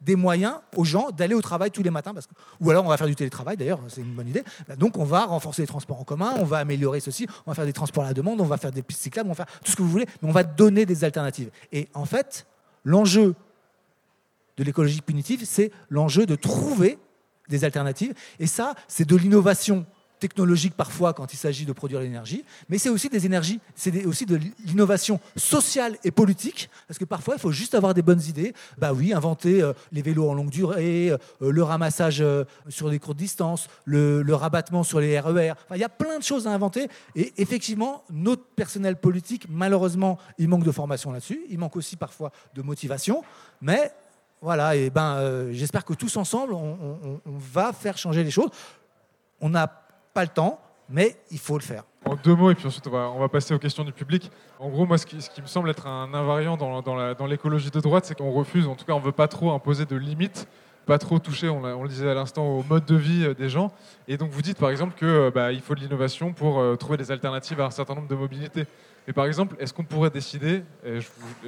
des 0.05 0.15
moyens 0.15 0.55
aux 0.75 0.83
gens 0.83 1.11
d'aller 1.11 1.35
au 1.35 1.41
travail 1.41 1.71
tous 1.71 1.83
les 1.83 1.89
matins, 1.89 2.13
parce 2.13 2.27
que, 2.27 2.33
ou 2.59 2.69
alors 2.69 2.85
on 2.85 2.89
va 2.89 2.97
faire 2.97 3.07
du 3.07 3.15
télétravail 3.15 3.57
d'ailleurs, 3.57 3.79
c'est 3.87 4.01
une 4.01 4.13
bonne 4.13 4.27
idée. 4.27 4.43
Bah, 4.67 4.75
donc 4.75 4.97
on 4.97 5.05
va 5.05 5.25
renforcer 5.25 5.61
les 5.61 5.67
transports 5.67 5.99
en 5.99 6.03
commun, 6.03 6.33
on 6.39 6.43
va 6.43 6.57
améliorer 6.57 6.99
ceci, 6.99 7.27
on 7.45 7.51
va 7.51 7.55
faire 7.55 7.65
des 7.65 7.73
transports 7.73 8.03
à 8.03 8.07
la 8.07 8.13
demande, 8.13 8.41
on 8.41 8.45
va 8.45 8.57
faire 8.57 8.71
des 8.71 8.83
pistes 8.83 9.01
cyclables, 9.01 9.29
on 9.29 9.33
va 9.33 9.45
faire 9.45 9.59
tout 9.63 9.71
ce 9.71 9.75
que 9.75 9.81
vous 9.81 9.89
voulez, 9.89 10.07
mais 10.21 10.29
on 10.29 10.33
va 10.33 10.43
donner 10.43 10.85
des 10.85 11.03
alternatives. 11.03 11.51
Et 11.71 11.87
en 11.93 12.05
fait, 12.05 12.45
l'enjeu 12.83 13.35
de 14.57 14.63
l'écologie 14.63 15.01
punitive, 15.01 15.45
c'est 15.45 15.71
l'enjeu 15.89 16.25
de 16.25 16.35
trouver 16.35 16.99
des 17.49 17.63
alternatives. 17.63 18.13
Et 18.39 18.47
ça, 18.47 18.75
c'est 18.87 19.07
de 19.07 19.15
l'innovation 19.15 19.85
technologique 20.23 20.73
parfois 20.73 21.11
quand 21.11 21.33
il 21.33 21.37
s'agit 21.37 21.65
de 21.65 21.73
produire 21.73 21.99
l'énergie, 21.99 22.45
mais 22.69 22.77
c'est 22.77 22.87
aussi 22.87 23.09
des 23.09 23.25
énergies, 23.25 23.59
c'est 23.75 24.05
aussi 24.05 24.25
de 24.25 24.39
l'innovation 24.63 25.19
sociale 25.35 25.97
et 26.05 26.11
politique, 26.11 26.69
parce 26.87 26.97
que 26.97 27.03
parfois 27.03 27.35
il 27.35 27.41
faut 27.41 27.51
juste 27.51 27.75
avoir 27.75 27.93
des 27.93 28.01
bonnes 28.01 28.21
idées. 28.21 28.53
Bah 28.77 28.93
oui, 28.93 29.11
inventer 29.11 29.61
euh, 29.61 29.73
les 29.91 30.01
vélos 30.01 30.29
en 30.29 30.33
longue 30.33 30.49
durée, 30.49 31.11
euh, 31.11 31.17
le 31.41 31.61
ramassage 31.61 32.21
euh, 32.21 32.45
sur 32.69 32.89
des 32.89 32.99
courtes 32.99 33.17
distances, 33.17 33.67
le, 33.83 34.23
rabattement 34.33 34.83
sur 34.83 35.01
les 35.01 35.19
RER. 35.19 35.51
Enfin, 35.51 35.75
il 35.75 35.81
y 35.81 35.83
a 35.83 35.89
plein 35.89 36.19
de 36.19 36.23
choses 36.23 36.47
à 36.47 36.51
inventer. 36.51 36.87
Et 37.17 37.33
effectivement, 37.35 38.05
notre 38.09 38.45
personnel 38.55 38.95
politique, 38.95 39.47
malheureusement, 39.49 40.19
il 40.37 40.47
manque 40.47 40.63
de 40.63 40.71
formation 40.71 41.11
là-dessus. 41.11 41.41
Il 41.49 41.59
manque 41.59 41.75
aussi 41.75 41.97
parfois 41.97 42.31
de 42.55 42.61
motivation, 42.61 43.23
mais 43.61 43.91
voilà, 44.41 44.75
et 44.77 44.89
ben, 44.89 45.51
j'espère 45.51 45.83
que 45.83 45.93
tous 45.93 46.15
ensemble, 46.15 46.53
on, 46.53 47.19
on, 47.25 47.37
va 47.53 47.73
faire 47.73 47.97
changer 47.97 48.23
les 48.23 48.31
choses. 48.31 48.49
On 49.39 49.49
n'a 49.49 49.82
pas 50.13 50.23
le 50.23 50.29
temps, 50.29 50.59
mais 50.89 51.15
il 51.31 51.39
faut 51.39 51.57
le 51.57 51.63
faire. 51.63 51.83
En 52.05 52.15
deux 52.15 52.35
mots, 52.35 52.51
et 52.51 52.55
puis 52.55 52.67
ensuite 52.67 52.85
on 52.87 53.19
va, 53.19 53.29
passer 53.29 53.53
aux 53.53 53.59
questions 53.59 53.83
du 53.83 53.93
public. 53.93 54.29
En 54.59 54.69
gros, 54.69 54.85
moi, 54.85 54.97
ce 54.97 55.05
qui, 55.05 55.41
me 55.41 55.47
semble 55.47 55.69
être 55.69 55.87
un 55.87 56.13
invariant 56.13 56.57
dans, 56.57 57.25
l'écologie 57.27 57.71
de 57.71 57.79
droite, 57.79 58.05
c'est 58.05 58.15
qu'on 58.15 58.31
refuse, 58.31 58.67
en 58.67 58.75
tout 58.75 58.85
cas, 58.85 58.93
on 58.93 58.99
ne 58.99 59.05
veut 59.05 59.13
pas 59.13 59.27
trop 59.27 59.51
imposer 59.51 59.85
de 59.85 59.95
limites, 59.95 60.47
pas 60.85 60.97
trop 60.97 61.17
toucher, 61.19 61.47
on, 61.47 61.63
on 61.63 61.83
le 61.83 61.89
disait 61.89 62.09
à 62.09 62.13
l'instant, 62.13 62.45
au 62.45 62.63
mode 62.63 62.85
de 62.85 62.95
vie 62.95 63.23
euh, 63.23 63.33
des 63.33 63.47
gens. 63.47 63.71
Et 64.09 64.17
donc 64.17 64.31
vous 64.31 64.41
dites 64.41 64.57
par 64.57 64.69
exemple 64.69 64.97
qu'il 64.97 65.07
euh, 65.07 65.31
bah, 65.33 65.47
faut 65.61 65.75
de 65.75 65.79
l'innovation 65.79 66.33
pour 66.33 66.59
euh, 66.59 66.75
trouver 66.75 66.97
des 66.97 67.09
alternatives 67.09 67.61
à 67.61 67.65
un 67.65 67.71
certain 67.71 67.95
nombre 67.95 68.09
de 68.09 68.15
mobilités. 68.15 68.65
Mais 69.07 69.13
par 69.13 69.25
exemple, 69.25 69.55
est-ce 69.59 69.73
qu'on 69.73 69.85
pourrait 69.85 70.09
décider, 70.09 70.63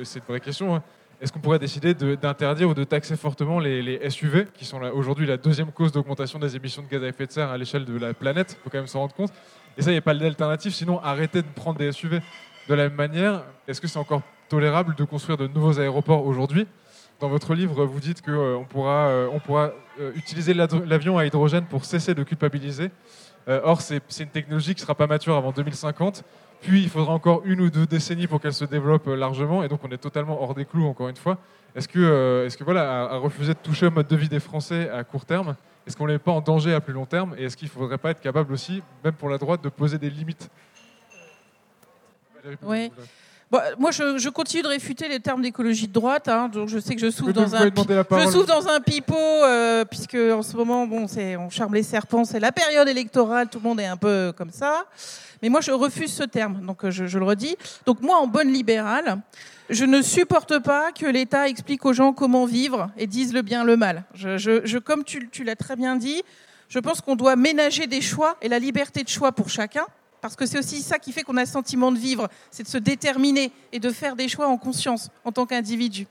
c'est 0.03 0.19
une 0.19 0.25
vraie 0.27 0.41
question, 0.41 0.75
hein, 0.75 0.83
est-ce 1.21 1.31
qu'on 1.31 1.39
pourrait 1.39 1.59
décider 1.59 1.93
d'interdire 1.93 2.69
ou 2.69 2.73
de 2.73 2.83
taxer 2.83 3.15
fortement 3.15 3.59
les, 3.59 4.09
SUV, 4.09 4.47
qui 4.53 4.65
sont 4.65 4.81
aujourd'hui 4.81 5.25
la 5.25 5.37
deuxième 5.37 5.71
cause 5.71 5.91
d'augmentation 5.91 6.39
des 6.39 6.55
émissions 6.55 6.81
de 6.81 6.87
gaz 6.87 7.03
à 7.03 7.07
effet 7.07 7.25
de 7.25 7.31
serre 7.31 7.49
à 7.49 7.57
l'échelle 7.57 7.85
de 7.85 7.97
la 7.97 8.13
planète? 8.13 8.57
Il 8.59 8.63
faut 8.63 8.69
quand 8.69 8.77
même 8.77 8.87
s'en 8.87 8.99
rendre 8.99 9.15
compte. 9.15 9.31
Et 9.77 9.81
ça, 9.81 9.91
il 9.91 9.93
n'y 9.93 9.99
a 9.99 10.01
pas 10.01 10.13
d'alternative, 10.13 10.73
sinon 10.73 10.99
arrêtez 11.01 11.41
de 11.41 11.47
prendre 11.47 11.77
des 11.77 11.91
SUV. 11.91 12.19
De 12.67 12.73
la 12.73 12.89
même 12.89 12.95
manière, 12.97 13.43
est-ce 13.67 13.79
que 13.79 13.87
c'est 13.87 13.99
encore 13.99 14.21
tolérable 14.49 14.95
de 14.95 15.03
construire 15.03 15.37
de 15.37 15.47
nouveaux 15.47 15.79
aéroports 15.79 16.25
aujourd'hui? 16.25 16.67
Dans 17.19 17.29
votre 17.29 17.53
livre, 17.53 17.85
vous 17.85 17.99
dites 18.01 18.21
qu'on 18.21 18.31
euh, 18.31 18.63
pourra, 18.67 19.07
euh, 19.07 19.29
euh, 19.99 20.11
utiliser 20.15 20.53
l'avion 20.53 21.17
à 21.17 21.25
hydrogène 21.25 21.65
pour 21.65 21.85
cesser 21.85 22.13
de 22.13 22.23
culpabiliser. 22.23 22.91
or, 23.47 23.79
c'est 23.81 24.01
une 24.19 24.29
technologie 24.29 24.73
qui 24.73 24.81
ne 24.81 24.85
sera 24.85 24.95
pas 24.95 25.07
mature 25.07 25.35
avant 25.35 25.51
2050. 25.51 26.23
Puis 26.65 26.81
il 26.81 26.89
faudra 26.89 27.13
encore 27.13 27.43
une 27.45 27.61
ou 27.61 27.69
deux 27.69 27.85
décennies 27.85 28.25
pour 28.25 28.41
qu'elle 28.41 28.53
se 28.53 28.65
développe 28.65 29.07
euh, 29.07 29.15
largement, 29.15 29.63
et 29.63 29.67
donc 29.67 29.81
on 29.83 29.91
est 29.91 29.99
totalement 29.99 30.41
hors 30.41 30.55
des 30.55 30.65
clous, 30.65 30.87
encore 30.87 31.09
une 31.09 31.15
fois. 31.15 31.37
Est-ce 31.75 31.87
que, 31.87 31.99
euh, 31.99 32.47
est-ce 32.47 32.57
que 32.57 32.63
voilà, 32.63 33.03
à, 33.03 33.17
refuser 33.17 33.53
de 33.53 33.59
toucher 33.59 33.85
au 33.85 33.91
mode 33.91 34.07
de 34.07 34.15
vie 34.15 34.29
des 34.29 34.39
Français 34.39 34.89
à 34.89 35.03
court 35.03 35.25
terme, 35.25 35.55
est-ce 35.85 35.95
qu'on 35.95 36.07
n'est 36.07 36.17
pas 36.17 36.31
en 36.31 36.41
danger 36.41 36.73
à 36.73 36.81
plus 36.81 36.93
long 36.93 37.05
terme, 37.05 37.35
et 37.37 37.43
est-ce 37.43 37.55
qu'il 37.55 37.67
ne 37.67 37.71
faudrait 37.71 37.99
pas 37.99 38.09
être 38.09 38.19
capable 38.19 38.51
aussi, 38.51 38.81
même 39.03 39.13
pour 39.13 39.29
la 39.29 39.37
droite, 39.37 39.63
de 39.63 39.69
poser 39.69 39.99
des 39.99 40.09
limites? 40.09 40.49
Oui. 42.63 42.91
Moi, 43.79 43.91
je, 43.91 44.29
continue 44.29 44.63
de 44.63 44.67
réfuter 44.67 45.07
les 45.07 45.19
termes 45.19 45.41
d'écologie 45.41 45.87
de 45.87 45.93
droite. 45.93 46.27
Hein, 46.27 46.49
donc 46.49 46.69
je 46.69 46.79
sais 46.79 46.95
que 46.95 47.01
je 47.01 47.09
souffre 47.09 47.31
dans 47.31 47.55
un, 47.55 47.69
je 47.69 48.31
souffre 48.31 48.45
dans 48.45 48.67
un 48.67 48.79
pipeau, 48.79 49.15
euh, 49.15 49.85
puisque 49.85 50.15
en 50.15 50.41
ce 50.41 50.55
moment, 50.55 50.87
bon, 50.87 51.07
c'est 51.07 51.35
on 51.37 51.49
charme 51.49 51.73
les 51.73 51.83
serpents, 51.83 52.25
c'est 52.25 52.39
la 52.39 52.51
période 52.51 52.87
électorale, 52.87 53.49
tout 53.49 53.59
le 53.59 53.63
monde 53.63 53.79
est 53.79 53.85
un 53.85 53.97
peu 53.97 54.33
comme 54.37 54.51
ça. 54.51 54.85
Mais 55.41 55.49
moi, 55.49 55.61
je 55.61 55.71
refuse 55.71 56.13
ce 56.13 56.23
terme, 56.23 56.65
donc 56.65 56.83
euh, 56.83 56.91
je, 56.91 57.17
le 57.17 57.25
redis. 57.25 57.55
Donc 57.85 58.01
moi, 58.01 58.17
en 58.17 58.27
bonne 58.27 58.51
libérale, 58.51 59.21
je 59.69 59.85
ne 59.85 60.01
supporte 60.01 60.59
pas 60.59 60.91
que 60.91 61.05
l'État 61.05 61.47
explique 61.47 61.85
aux 61.85 61.93
gens 61.93 62.13
comment 62.13 62.45
vivre 62.45 62.89
et 62.97 63.07
dise 63.07 63.33
le 63.33 63.41
bien, 63.41 63.63
le 63.63 63.77
mal. 63.77 64.03
Je, 64.13 64.77
comme 64.77 65.03
tu, 65.03 65.29
tu 65.31 65.43
l'as 65.43 65.55
très 65.55 65.75
bien 65.75 65.95
dit, 65.95 66.23
je 66.69 66.79
pense 66.79 67.01
qu'on 67.01 67.15
doit 67.15 67.35
ménager 67.35 67.87
des 67.87 68.01
choix 68.01 68.37
et 68.41 68.49
la 68.49 68.59
liberté 68.59 69.03
de 69.03 69.09
choix 69.09 69.31
pour 69.31 69.49
chacun 69.49 69.85
parce 70.25 70.35
que 70.35 70.47
c'est 70.47 70.57
aussi 70.57 70.81
ça 70.81 70.97
qui 70.97 71.11
fait 71.11 71.21
qu'on 71.21 71.37
a 71.37 71.41
le 71.41 71.45
sentiment 71.45 71.91
de 71.91 71.99
vivre, 71.99 72.29
c'est 72.49 72.63
de 72.63 72.67
se 72.67 72.79
déterminer 72.79 73.51
et 73.71 73.79
de 73.79 73.91
faire 73.91 74.15
des 74.15 74.27
choix 74.27 74.47
en 74.47 74.57
conscience 74.57 75.11
en 75.23 75.31
tant 75.31 75.45
qu'individu. 75.45 76.07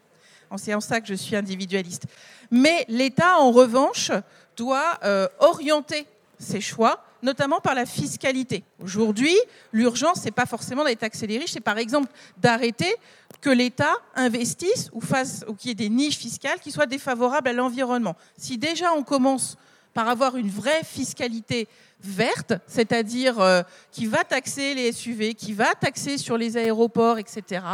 C'est 0.57 0.73
en 0.73 0.81
ça 0.81 1.01
que 1.01 1.09
je 1.09 1.15
suis 1.15 1.35
individualiste. 1.35 2.05
Mais 2.49 2.85
l'État, 2.87 3.39
en 3.41 3.51
revanche, 3.51 4.13
doit 4.57 5.01
euh, 5.03 5.27
orienter 5.41 6.07
ses 6.39 6.61
choix, 6.61 7.05
notamment 7.25 7.59
par 7.59 7.75
la 7.75 7.87
fiscalité. 7.87 8.63
Aujourd'hui, 8.81 9.35
l'urgence, 9.73 10.21
c'est 10.23 10.31
pas 10.31 10.47
forcément 10.47 10.85
d'être 10.85 11.01
taxer 11.01 11.27
les 11.27 11.39
riches, 11.39 11.51
c'est 11.51 11.59
par 11.59 11.79
exemple 11.79 12.07
d'arrêter 12.37 12.95
que 13.41 13.51
l'État 13.51 13.95
investisse 14.15 14.91
ou 14.93 15.01
ou 15.49 15.55
qu'il 15.55 15.71
y 15.71 15.73
ait 15.73 15.75
des 15.75 15.89
niches 15.89 16.19
fiscales 16.19 16.61
qui 16.61 16.71
soient 16.71 16.87
défavorables 16.87 17.49
à 17.49 17.53
l'environnement. 17.53 18.15
Si 18.39 18.59
déjà 18.59 18.93
on 18.93 19.03
commence 19.03 19.57
par 19.95 20.09
avoir 20.09 20.37
une 20.37 20.51
vraie 20.51 20.83
fiscalité 20.85 21.69
verte, 22.01 22.53
c'est-à-dire 22.67 23.41
euh, 23.41 23.63
qui 23.91 24.07
va 24.07 24.25
taxer 24.25 24.75
les 24.75 24.93
SUV, 24.93 25.35
qui 25.35 25.53
va 25.53 25.75
taxer 25.75 26.19
sur 26.19 26.37
les 26.37 26.57
aéroports, 26.57 27.19
etc., 27.19 27.65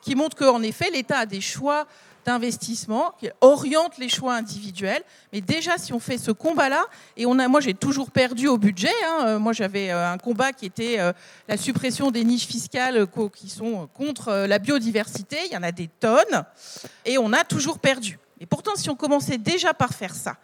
qui 0.00 0.14
montre 0.14 0.36
qu'en 0.36 0.62
effet, 0.62 0.90
l'État 0.90 1.18
a 1.18 1.26
des 1.26 1.40
choix 1.40 1.86
d'investissement, 2.24 3.12
qui 3.20 3.28
oriente 3.42 3.98
les 3.98 4.08
choix 4.08 4.34
individuels. 4.34 5.02
Mais 5.34 5.42
déjà, 5.42 5.76
si 5.76 5.92
on 5.92 6.00
fait 6.00 6.16
ce 6.16 6.30
combat-là, 6.30 6.82
et 7.18 7.26
on 7.26 7.38
a, 7.38 7.48
moi 7.48 7.60
j'ai 7.60 7.74
toujours 7.74 8.10
perdu 8.10 8.48
au 8.48 8.56
budget, 8.56 8.94
hein, 9.04 9.26
euh, 9.26 9.38
moi 9.38 9.52
j'avais 9.52 9.90
euh, 9.90 10.10
un 10.10 10.16
combat 10.16 10.52
qui 10.52 10.64
était 10.64 10.98
la 11.48 11.56
suppression 11.58 12.10
des 12.10 12.24
niches 12.24 12.46
fiscales 12.46 13.06
qui 13.34 13.50
sont 13.50 13.88
contre 13.92 14.46
la 14.46 14.58
biodiversité, 14.58 15.36
il 15.46 15.52
y 15.52 15.56
en 15.56 15.62
a 15.62 15.72
des 15.72 15.88
tonnes, 16.00 16.44
et 17.04 17.18
on 17.18 17.32
a 17.34 17.44
toujours 17.44 17.78
perdu. 17.78 18.18
Et 18.40 18.46
pourtant, 18.46 18.72
si 18.74 18.88
on 18.88 18.96
commençait 18.96 19.38
déjà 19.38 19.74
par 19.74 19.90
faire 19.90 20.14
ça, 20.14 20.36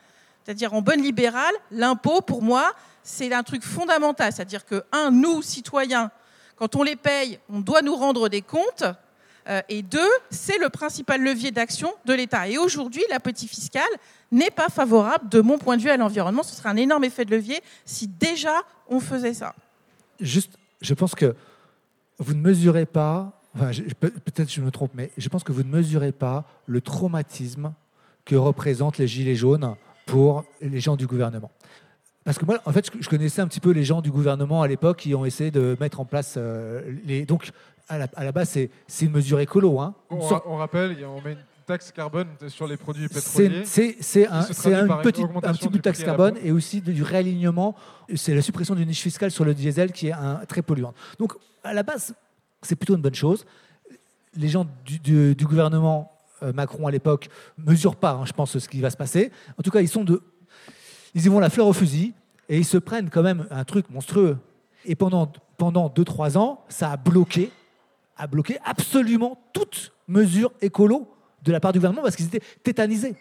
c'est-à-dire 0.44 0.74
en 0.74 0.82
bonne 0.82 1.02
libérale, 1.02 1.54
l'impôt, 1.70 2.20
pour 2.20 2.42
moi, 2.42 2.72
c'est 3.02 3.32
un 3.32 3.42
truc 3.42 3.62
fondamental. 3.62 4.32
C'est-à-dire 4.32 4.64
que, 4.64 4.82
un, 4.92 5.10
nous, 5.10 5.42
citoyens, 5.42 6.10
quand 6.56 6.76
on 6.76 6.82
les 6.82 6.96
paye, 6.96 7.38
on 7.48 7.60
doit 7.60 7.82
nous 7.82 7.94
rendre 7.94 8.28
des 8.28 8.42
comptes. 8.42 8.84
Euh, 9.48 9.62
et 9.68 9.82
deux, 9.82 10.10
c'est 10.30 10.58
le 10.58 10.68
principal 10.68 11.22
levier 11.22 11.50
d'action 11.50 11.92
de 12.04 12.12
l'État. 12.12 12.48
Et 12.48 12.58
aujourd'hui, 12.58 13.02
la 13.10 13.20
politique 13.20 13.50
fiscale 13.50 13.88
n'est 14.30 14.50
pas 14.50 14.68
favorable, 14.68 15.28
de 15.28 15.40
mon 15.40 15.58
point 15.58 15.76
de 15.76 15.82
vue, 15.82 15.90
à 15.90 15.96
l'environnement. 15.96 16.42
Ce 16.42 16.54
serait 16.54 16.68
un 16.68 16.76
énorme 16.76 17.04
effet 17.04 17.24
de 17.24 17.30
levier 17.30 17.60
si 17.84 18.06
déjà 18.06 18.54
on 18.88 19.00
faisait 19.00 19.34
ça. 19.34 19.54
Juste, 20.20 20.52
je 20.80 20.94
pense 20.94 21.14
que 21.14 21.34
vous 22.18 22.34
ne 22.34 22.40
mesurez 22.40 22.86
pas, 22.86 23.40
enfin, 23.54 23.70
peut-être 24.00 24.50
je 24.52 24.60
me 24.60 24.70
trompe, 24.70 24.92
mais 24.94 25.10
je 25.16 25.28
pense 25.28 25.42
que 25.42 25.52
vous 25.52 25.62
ne 25.62 25.70
mesurez 25.70 26.12
pas 26.12 26.44
le 26.66 26.80
traumatisme 26.82 27.72
que 28.26 28.36
représentent 28.36 28.98
les 28.98 29.08
Gilets 29.08 29.34
jaunes 29.34 29.74
pour 30.10 30.44
les 30.60 30.80
gens 30.80 30.96
du 30.96 31.06
gouvernement. 31.06 31.50
Parce 32.24 32.38
que 32.38 32.44
moi, 32.44 32.58
en 32.64 32.72
fait, 32.72 32.90
je 32.98 33.08
connaissais 33.08 33.40
un 33.40 33.48
petit 33.48 33.60
peu 33.60 33.70
les 33.70 33.84
gens 33.84 34.02
du 34.02 34.10
gouvernement 34.10 34.62
à 34.62 34.68
l'époque 34.68 34.98
qui 34.98 35.14
ont 35.14 35.24
essayé 35.24 35.50
de 35.50 35.76
mettre 35.80 36.00
en 36.00 36.04
place 36.04 36.34
euh, 36.36 36.82
les. 37.06 37.24
Donc, 37.24 37.50
à 37.88 37.98
la, 37.98 38.06
à 38.14 38.24
la 38.24 38.32
base, 38.32 38.50
c'est 38.86 39.04
une 39.04 39.12
mesure 39.12 39.40
écolo. 39.40 39.80
Hein. 39.80 39.94
On, 40.10 40.20
on, 40.46 40.56
rappelle, 40.56 40.96
on 41.04 41.20
met 41.22 41.32
une 41.32 41.44
taxe 41.66 41.90
carbone 41.92 42.28
sur 42.48 42.66
les 42.66 42.76
produits 42.76 43.08
pétroliers. 43.08 43.62
C'est 43.64 44.26
un, 44.28 44.40
un, 44.40 44.96
petit, 45.02 45.22
un 45.22 45.52
petit 45.54 45.68
bout 45.68 45.78
de 45.78 45.82
taxe 45.82 46.04
carbone 46.04 46.36
et 46.44 46.52
aussi 46.52 46.80
du 46.80 47.02
réalignement. 47.02 47.74
C'est 48.14 48.34
la 48.34 48.42
suppression 48.42 48.74
d'une 48.74 48.88
niche 48.88 49.02
fiscale 49.02 49.30
sur 49.30 49.44
le 49.44 49.54
diesel 49.54 49.92
qui 49.92 50.08
est 50.08 50.12
un, 50.12 50.40
très 50.46 50.62
polluant. 50.62 50.94
Donc, 51.18 51.32
à 51.64 51.72
la 51.72 51.82
base, 51.82 52.14
c'est 52.62 52.76
plutôt 52.76 52.94
une 52.94 53.02
bonne 53.02 53.14
chose. 53.14 53.46
Les 54.36 54.48
gens 54.48 54.66
du, 54.84 55.34
du 55.34 55.46
gouvernement 55.46 56.12
Macron 56.54 56.86
à 56.86 56.90
l'époque 56.90 57.28
mesure 57.58 57.96
pas, 57.96 58.12
hein, 58.12 58.24
je 58.26 58.32
pense, 58.32 58.58
ce 58.58 58.68
qui 58.68 58.80
va 58.80 58.90
se 58.90 58.96
passer. 58.96 59.30
En 59.58 59.62
tout 59.62 59.70
cas, 59.70 59.80
ils 59.80 59.88
sont 59.88 60.04
de, 60.04 60.22
ils 61.14 61.24
y 61.24 61.28
vont 61.28 61.40
la 61.40 61.50
fleur 61.50 61.66
au 61.66 61.72
fusil 61.72 62.14
et 62.48 62.58
ils 62.58 62.64
se 62.64 62.78
prennent 62.78 63.10
quand 63.10 63.22
même 63.22 63.46
un 63.50 63.64
truc 63.64 63.90
monstrueux. 63.90 64.38
Et 64.84 64.94
pendant 64.94 65.30
pendant 65.60 65.90
deux 65.90 66.06
trois 66.06 66.38
ans, 66.38 66.64
ça 66.70 66.92
a 66.92 66.96
bloqué, 66.96 67.50
a 68.16 68.26
bloqué 68.26 68.56
absolument 68.64 69.38
toute 69.52 69.92
mesure 70.08 70.52
écolo 70.62 71.06
de 71.42 71.52
la 71.52 71.60
part 71.60 71.74
du 71.74 71.78
gouvernement 71.78 72.02
parce 72.02 72.16
qu'ils 72.16 72.26
étaient 72.26 72.42
tétanisés. 72.64 73.14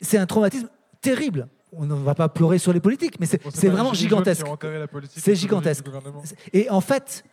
C'est 0.00 0.16
un 0.16 0.26
traumatisme 0.26 0.68
terrible. 1.00 1.48
On 1.72 1.86
ne 1.86 1.94
va 1.94 2.14
pas 2.14 2.28
pleurer 2.28 2.58
sur 2.58 2.72
les 2.72 2.78
politiques, 2.78 3.18
mais 3.18 3.26
c'est 3.26 3.68
vraiment 3.68 3.92
gigantesque. 3.94 4.46
C'est 5.08 5.34
gigantesque. 5.34 5.84
Et 6.52 6.70
en 6.70 6.80
fait, 6.80 7.24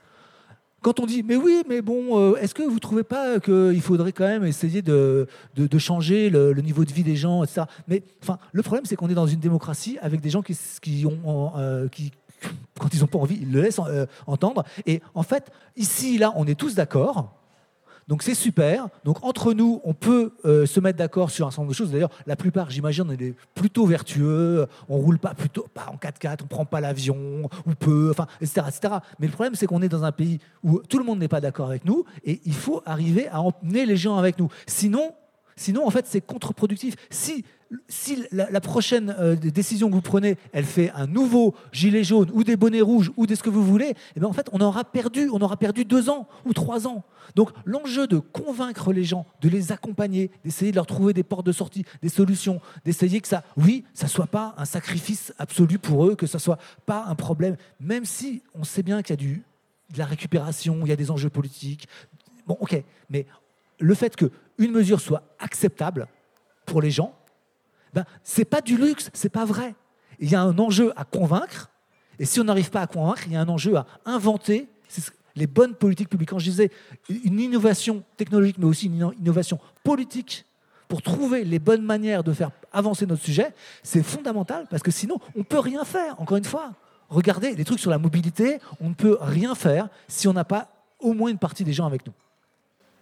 quand 0.81 0.99
on 0.99 1.05
dit, 1.05 1.23
mais 1.23 1.35
oui, 1.35 1.63
mais 1.67 1.81
bon, 1.81 2.19
euh, 2.19 2.35
est-ce 2.35 2.53
que 2.53 2.63
vous 2.63 2.75
ne 2.75 2.79
trouvez 2.79 3.03
pas 3.03 3.39
qu'il 3.39 3.81
faudrait 3.81 4.11
quand 4.11 4.27
même 4.27 4.45
essayer 4.45 4.81
de, 4.81 5.27
de, 5.55 5.77
changer 5.79 6.29
le, 6.29 6.53
niveau 6.61 6.85
de 6.85 6.93
vie 6.93 7.03
des 7.03 7.15
gens, 7.15 7.43
etc. 7.43 7.63
Mais 7.87 8.03
enfin, 8.21 8.37
le 8.51 8.61
problème, 8.61 8.85
c'est 8.85 8.95
qu'on 8.95 9.09
est 9.09 9.15
dans 9.15 9.27
une 9.27 9.39
démocratie 9.39 9.97
avec 10.01 10.21
des 10.21 10.29
gens 10.29 10.41
qui, 10.41 11.05
ont, 11.05 11.51
euh, 11.57 11.87
qui, 11.87 12.11
quand 12.79 12.93
ils 12.93 13.01
n'ont 13.01 13.07
pas 13.07 13.19
envie, 13.19 13.39
ils 13.41 13.51
le 13.51 13.61
laissent 13.61 13.79
euh, 13.79 14.05
entendre. 14.27 14.63
Et 14.85 15.01
en 15.15 15.23
fait, 15.23 15.51
ici, 15.75 16.17
là, 16.17 16.31
on 16.35 16.45
est 16.45 16.55
tous 16.55 16.75
d'accord. 16.75 17.36
Donc 18.07 18.23
c'est 18.23 18.35
super. 18.35 18.87
Donc 19.03 19.23
entre 19.23 19.53
nous, 19.53 19.81
on 19.83 19.93
peut 19.93 20.31
euh, 20.45 20.65
se 20.65 20.79
mettre 20.79 20.97
d'accord 20.97 21.29
sur 21.29 21.45
un 21.45 21.51
certain 21.51 21.63
nombre 21.63 21.71
de 21.71 21.75
choses. 21.75 21.91
D'ailleurs, 21.91 22.11
la 22.25 22.35
plupart, 22.35 22.69
j'imagine, 22.69 23.05
on 23.07 23.11
est 23.11 23.35
plutôt 23.53 23.85
vertueux. 23.85 24.65
On 24.87 24.97
roule 24.97 25.19
pas 25.19 25.33
plutôt 25.33 25.67
pas 25.73 25.87
en 25.91 25.97
4x4, 25.97 26.39
on 26.43 26.47
prend 26.47 26.65
pas 26.65 26.79
l'avion 26.79 27.49
ou 27.65 27.73
peu, 27.75 28.09
enfin, 28.11 28.27
etc., 28.41 28.67
etc. 28.67 28.93
Mais 29.19 29.27
le 29.27 29.33
problème, 29.33 29.55
c'est 29.55 29.65
qu'on 29.65 29.81
est 29.81 29.89
dans 29.89 30.03
un 30.03 30.11
pays 30.11 30.39
où 30.63 30.79
tout 30.79 30.99
le 30.99 31.03
monde 31.03 31.19
n'est 31.19 31.27
pas 31.27 31.41
d'accord 31.41 31.67
avec 31.67 31.85
nous 31.85 32.05
et 32.23 32.41
il 32.45 32.53
faut 32.53 32.81
arriver 32.85 33.27
à 33.27 33.41
emmener 33.41 33.85
les 33.85 33.97
gens 33.97 34.17
avec 34.17 34.39
nous. 34.39 34.49
Sinon, 34.67 35.13
sinon 35.57 35.85
en 35.85 35.89
fait, 35.89 36.05
c'est 36.07 36.21
contre-productif. 36.21 36.95
Si 37.09 37.43
si 37.89 38.23
la, 38.31 38.61
prochaine 38.61 39.15
euh, 39.19 39.35
décision 39.35 39.89
que 39.89 39.95
vous 39.95 40.01
prenez, 40.01 40.37
elle 40.53 40.65
fait 40.65 40.89
un 40.91 41.07
nouveau 41.07 41.53
gilet 41.71 42.03
jaune 42.03 42.29
ou 42.33 42.43
des 42.43 42.55
bonnets 42.55 42.81
rouges 42.81 43.11
ou 43.17 43.25
des 43.25 43.35
ce 43.35 43.43
que 43.43 43.49
vous 43.49 43.63
voulez, 43.63 43.93
eh 44.15 44.19
bien 44.19 44.29
en 44.29 44.33
fait, 44.33 44.47
on 44.51 44.61
aura 44.61 44.85
perdu, 44.85 45.29
on 45.31 45.41
aura 45.41 45.57
perdu 45.57 45.85
deux 45.85 46.09
ans 46.09 46.27
ou 46.45 46.53
trois 46.53 46.87
ans. 46.87 47.03
Donc 47.35 47.51
l'enjeu 47.65 48.07
de 48.07 48.19
convaincre 48.19 48.93
les 48.93 49.03
gens, 49.03 49.25
de 49.41 49.49
les 49.49 49.71
accompagner, 49.71 50.31
d'essayer 50.43 50.71
de 50.71 50.77
leur 50.77 50.85
trouver 50.85 51.13
des 51.13 51.23
portes 51.23 51.45
de 51.45 51.51
sortie, 51.51 51.83
des 52.01 52.09
solutions, 52.09 52.61
d'essayer 52.85 53.19
que 53.19 53.27
ça, 53.27 53.43
oui, 53.57 53.83
ça 53.93 54.07
soit 54.07 54.27
pas 54.27 54.55
un 54.57 54.65
sacrifice 54.65 55.33
absolu 55.37 55.77
pour 55.77 56.07
eux, 56.07 56.15
que 56.15 56.27
ça 56.27 56.39
soit 56.39 56.59
pas 56.85 57.05
un 57.07 57.15
problème, 57.15 57.57
même 57.79 58.05
si 58.05 58.43
on 58.53 58.63
sait 58.63 58.83
bien 58.83 59.01
qu'il 59.01 59.11
y 59.11 59.13
a 59.13 59.17
du, 59.17 59.43
de 59.93 59.97
la 59.97 60.05
récupération, 60.05 60.79
il 60.83 60.89
y 60.89 60.93
a 60.93 60.95
des 60.95 61.11
enjeux 61.11 61.29
politiques. 61.29 61.87
Bon, 62.45 62.57
ok, 62.61 62.81
mais 63.09 63.25
le 63.79 63.93
fait 63.93 64.15
qu'une 64.15 64.71
mesure 64.71 64.99
soit 64.99 65.23
acceptable 65.39 66.07
pour 66.65 66.81
les 66.81 66.91
gens, 66.91 67.13
ben, 67.93 68.05
c'est 68.23 68.45
pas 68.45 68.61
du 68.61 68.77
luxe, 68.77 69.09
c'est 69.13 69.29
pas 69.29 69.45
vrai. 69.45 69.75
Il 70.19 70.29
y 70.29 70.35
a 70.35 70.41
un 70.41 70.57
enjeu 70.59 70.91
à 70.95 71.03
convaincre, 71.03 71.69
et 72.19 72.25
si 72.25 72.39
on 72.39 72.43
n'arrive 72.43 72.69
pas 72.69 72.81
à 72.81 72.87
convaincre, 72.87 73.23
il 73.27 73.33
y 73.33 73.35
a 73.35 73.41
un 73.41 73.49
enjeu 73.49 73.75
à 73.75 73.85
inventer 74.05 74.67
les 75.35 75.47
bonnes 75.47 75.75
politiques 75.75 76.09
publiques. 76.09 76.29
Quand 76.29 76.39
je 76.39 76.49
disais 76.49 76.71
une 77.09 77.39
innovation 77.39 78.03
technologique, 78.17 78.57
mais 78.57 78.65
aussi 78.65 78.87
une 78.87 79.11
innovation 79.19 79.59
politique 79.83 80.45
pour 80.87 81.01
trouver 81.01 81.43
les 81.43 81.59
bonnes 81.59 81.83
manières 81.83 82.23
de 82.23 82.33
faire 82.33 82.51
avancer 82.71 83.05
notre 83.05 83.23
sujet, 83.23 83.53
c'est 83.83 84.03
fondamental 84.03 84.67
parce 84.69 84.81
que 84.81 84.91
sinon, 84.91 85.17
on 85.35 85.39
ne 85.39 85.43
peut 85.43 85.59
rien 85.59 85.83
faire. 85.85 86.19
Encore 86.19 86.37
une 86.37 86.43
fois, 86.43 86.73
regardez 87.09 87.55
les 87.55 87.65
trucs 87.65 87.79
sur 87.79 87.91
la 87.91 87.97
mobilité, 87.97 88.59
on 88.79 88.89
ne 88.89 88.93
peut 88.93 89.17
rien 89.21 89.53
faire 89.53 89.89
si 90.07 90.27
on 90.27 90.33
n'a 90.33 90.45
pas 90.45 90.69
au 90.99 91.13
moins 91.13 91.29
une 91.29 91.37
partie 91.37 91.63
des 91.63 91.73
gens 91.73 91.85
avec 91.85 92.05
nous. 92.05 92.13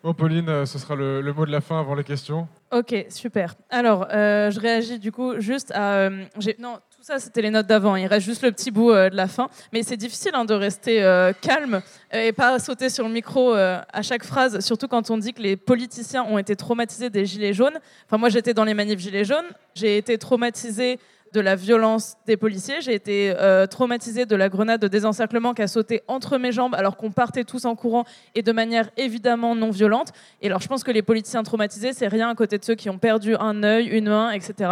Bon, 0.05 0.13
Pauline, 0.13 0.49
euh, 0.49 0.65
ce 0.67 0.77
sera 0.77 0.93
le, 0.93 1.33
mot 1.33 1.47
de 1.47 1.51
la 1.51 1.61
fin 1.61 1.79
avant 1.79 1.95
les 1.95 2.03
questions. 2.03 2.47
Ok, 2.71 3.07
super. 3.09 3.55
Alors, 3.71 4.05
euh, 4.13 4.51
je 4.51 4.59
réagis 4.59 4.99
du 4.99 5.11
coup 5.11 5.39
juste 5.39 5.71
à. 5.73 5.93
Euh, 5.93 6.25
non, 6.59 6.75
tout 6.95 7.01
ça, 7.01 7.17
c'était 7.17 7.41
les 7.41 7.49
notes 7.49 7.65
d'avant. 7.65 7.95
Il 7.95 8.05
reste 8.05 8.23
juste 8.23 8.43
le 8.43 8.51
petit 8.51 8.69
bout 8.69 8.91
de 8.91 9.15
la 9.15 9.27
fin. 9.27 9.49
Mais 9.73 9.81
c'est 9.81 9.97
difficile 9.97 10.33
hein, 10.35 10.45
de 10.45 10.53
rester 10.53 11.01
calme 11.41 11.81
et 12.13 12.31
pas 12.33 12.59
sauter 12.59 12.89
sur 12.89 13.07
le 13.07 13.13
micro 13.15 13.53
à 13.53 14.01
chaque 14.03 14.23
phrase, 14.23 14.59
surtout 14.59 14.87
quand 14.87 15.09
on 15.09 15.17
dit 15.17 15.33
que 15.33 15.41
les 15.41 15.55
politiciens 15.57 16.23
ont 16.25 16.37
été 16.37 16.55
traumatisés 16.55 17.09
des 17.09 17.25
gilets 17.25 17.53
jaunes. 17.53 17.79
Enfin, 18.05 18.19
moi, 18.19 18.29
j'étais 18.29 18.53
dans 18.53 18.63
les 18.63 18.75
manifs 18.75 18.99
gilets 18.99 19.25
jaunes. 19.25 19.49
J'ai 19.73 19.97
été 19.97 20.19
traumatisée 20.19 20.99
de 21.35 21.41
la 21.41 21.57
violence 21.57 22.15
des 22.25 22.37
policiers. 22.37 22.79
J'ai 22.79 22.93
été 22.93 23.33
euh, 23.37 23.67
traumatisée 23.67 24.25
de 24.25 24.35
la 24.37 24.47
grenade 24.47 24.79
de 24.79 24.87
désencerclement 24.87 25.53
qui 25.53 25.61
a 25.61 25.67
sauté 25.67 26.01
entre 26.07 26.37
mes 26.37 26.53
jambes 26.53 26.73
alors 26.73 26.95
qu'on 26.95 27.11
partait 27.11 27.43
tous 27.43 27.65
en 27.65 27.75
courant 27.75 28.05
et 28.35 28.41
de 28.41 28.51
manière 28.53 28.89
évidemment 28.95 29.53
non 29.53 29.69
violente. 29.69 30.13
Et 30.41 30.47
alors 30.47 30.61
je 30.61 30.69
pense 30.69 30.85
que 30.85 30.91
les 30.91 31.01
politiciens 31.01 31.43
traumatisés, 31.43 31.91
c'est 31.91 32.07
rien 32.07 32.29
à 32.29 32.35
côté 32.35 32.57
de 32.57 32.63
ceux 32.63 32.75
qui 32.75 32.89
ont 32.89 32.97
perdu 32.97 33.35
un 33.35 33.63
œil, 33.63 33.87
une 33.87 34.07
main, 34.07 34.31
etc. 34.31 34.71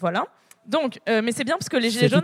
Voilà. 0.00 0.24
Donc, 0.66 1.00
euh, 1.08 1.22
mais 1.24 1.32
c'est 1.32 1.44
bien 1.44 1.56
parce 1.56 1.68
que 1.68 1.76
les 1.76 1.90
gilets 1.90 2.08
jaunes, 2.08 2.22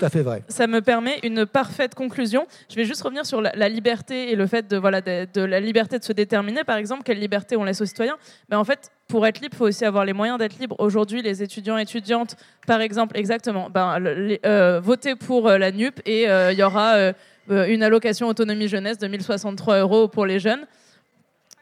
ça 0.49 0.67
me 0.67 0.81
permet 0.81 1.19
une 1.25 1.45
parfaite 1.45 1.95
conclusion. 1.95 2.47
Je 2.71 2.77
vais 2.77 2.85
juste 2.85 3.03
revenir 3.03 3.27
sur 3.27 3.41
la, 3.41 3.69
liberté 3.69 4.31
et 4.31 4.37
le 4.37 4.47
fait 4.47 4.69
de 4.69 4.77
voilà 4.77 5.01
de, 5.01 5.41
la 5.41 5.61
liberté 5.61 5.99
de 5.99 6.05
se 6.05 6.13
déterminer. 6.13 6.63
Par 6.63 6.77
exemple, 6.77 7.03
quelle 7.03 7.19
liberté 7.19 7.57
on 7.57 7.65
laisse 7.65 7.81
aux 7.81 7.87
citoyens? 7.87 8.17
Mais 8.49 8.55
ben, 8.55 8.59
en 8.59 8.65
fait, 8.65 8.91
pour 9.09 9.27
être 9.27 9.41
libre, 9.41 9.55
il 9.55 9.59
faut 9.59 9.67
aussi 9.67 9.85
avoir 9.85 10.05
les 10.05 10.13
moyens 10.13 10.39
d'être 10.39 10.59
libre. 10.59 10.77
Aujourd'hui, 10.79 11.21
les 11.21 11.43
étudiants 11.43 11.79
et 11.79 11.83
étudiantes, 11.83 12.37
par 12.67 12.81
exemple, 12.81 13.19
exactement, 13.19 13.71
ben, 13.71 13.99
euh, 14.47 14.81
voter 14.81 15.17
pour 15.17 15.49
euh, 15.49 15.59
la 15.59 15.73
NUP 15.73 16.01
et 16.07 16.25
il 16.25 16.59
y 16.59 16.63
aura 16.63 17.13
une 17.49 17.83
allocation 17.83 18.29
autonomie 18.29 18.69
jeunesse 18.69 18.99
de 18.99 19.09
1063 19.09 19.81
euros 19.81 20.07
pour 20.07 20.27
les 20.27 20.39
jeunes. 20.39 20.65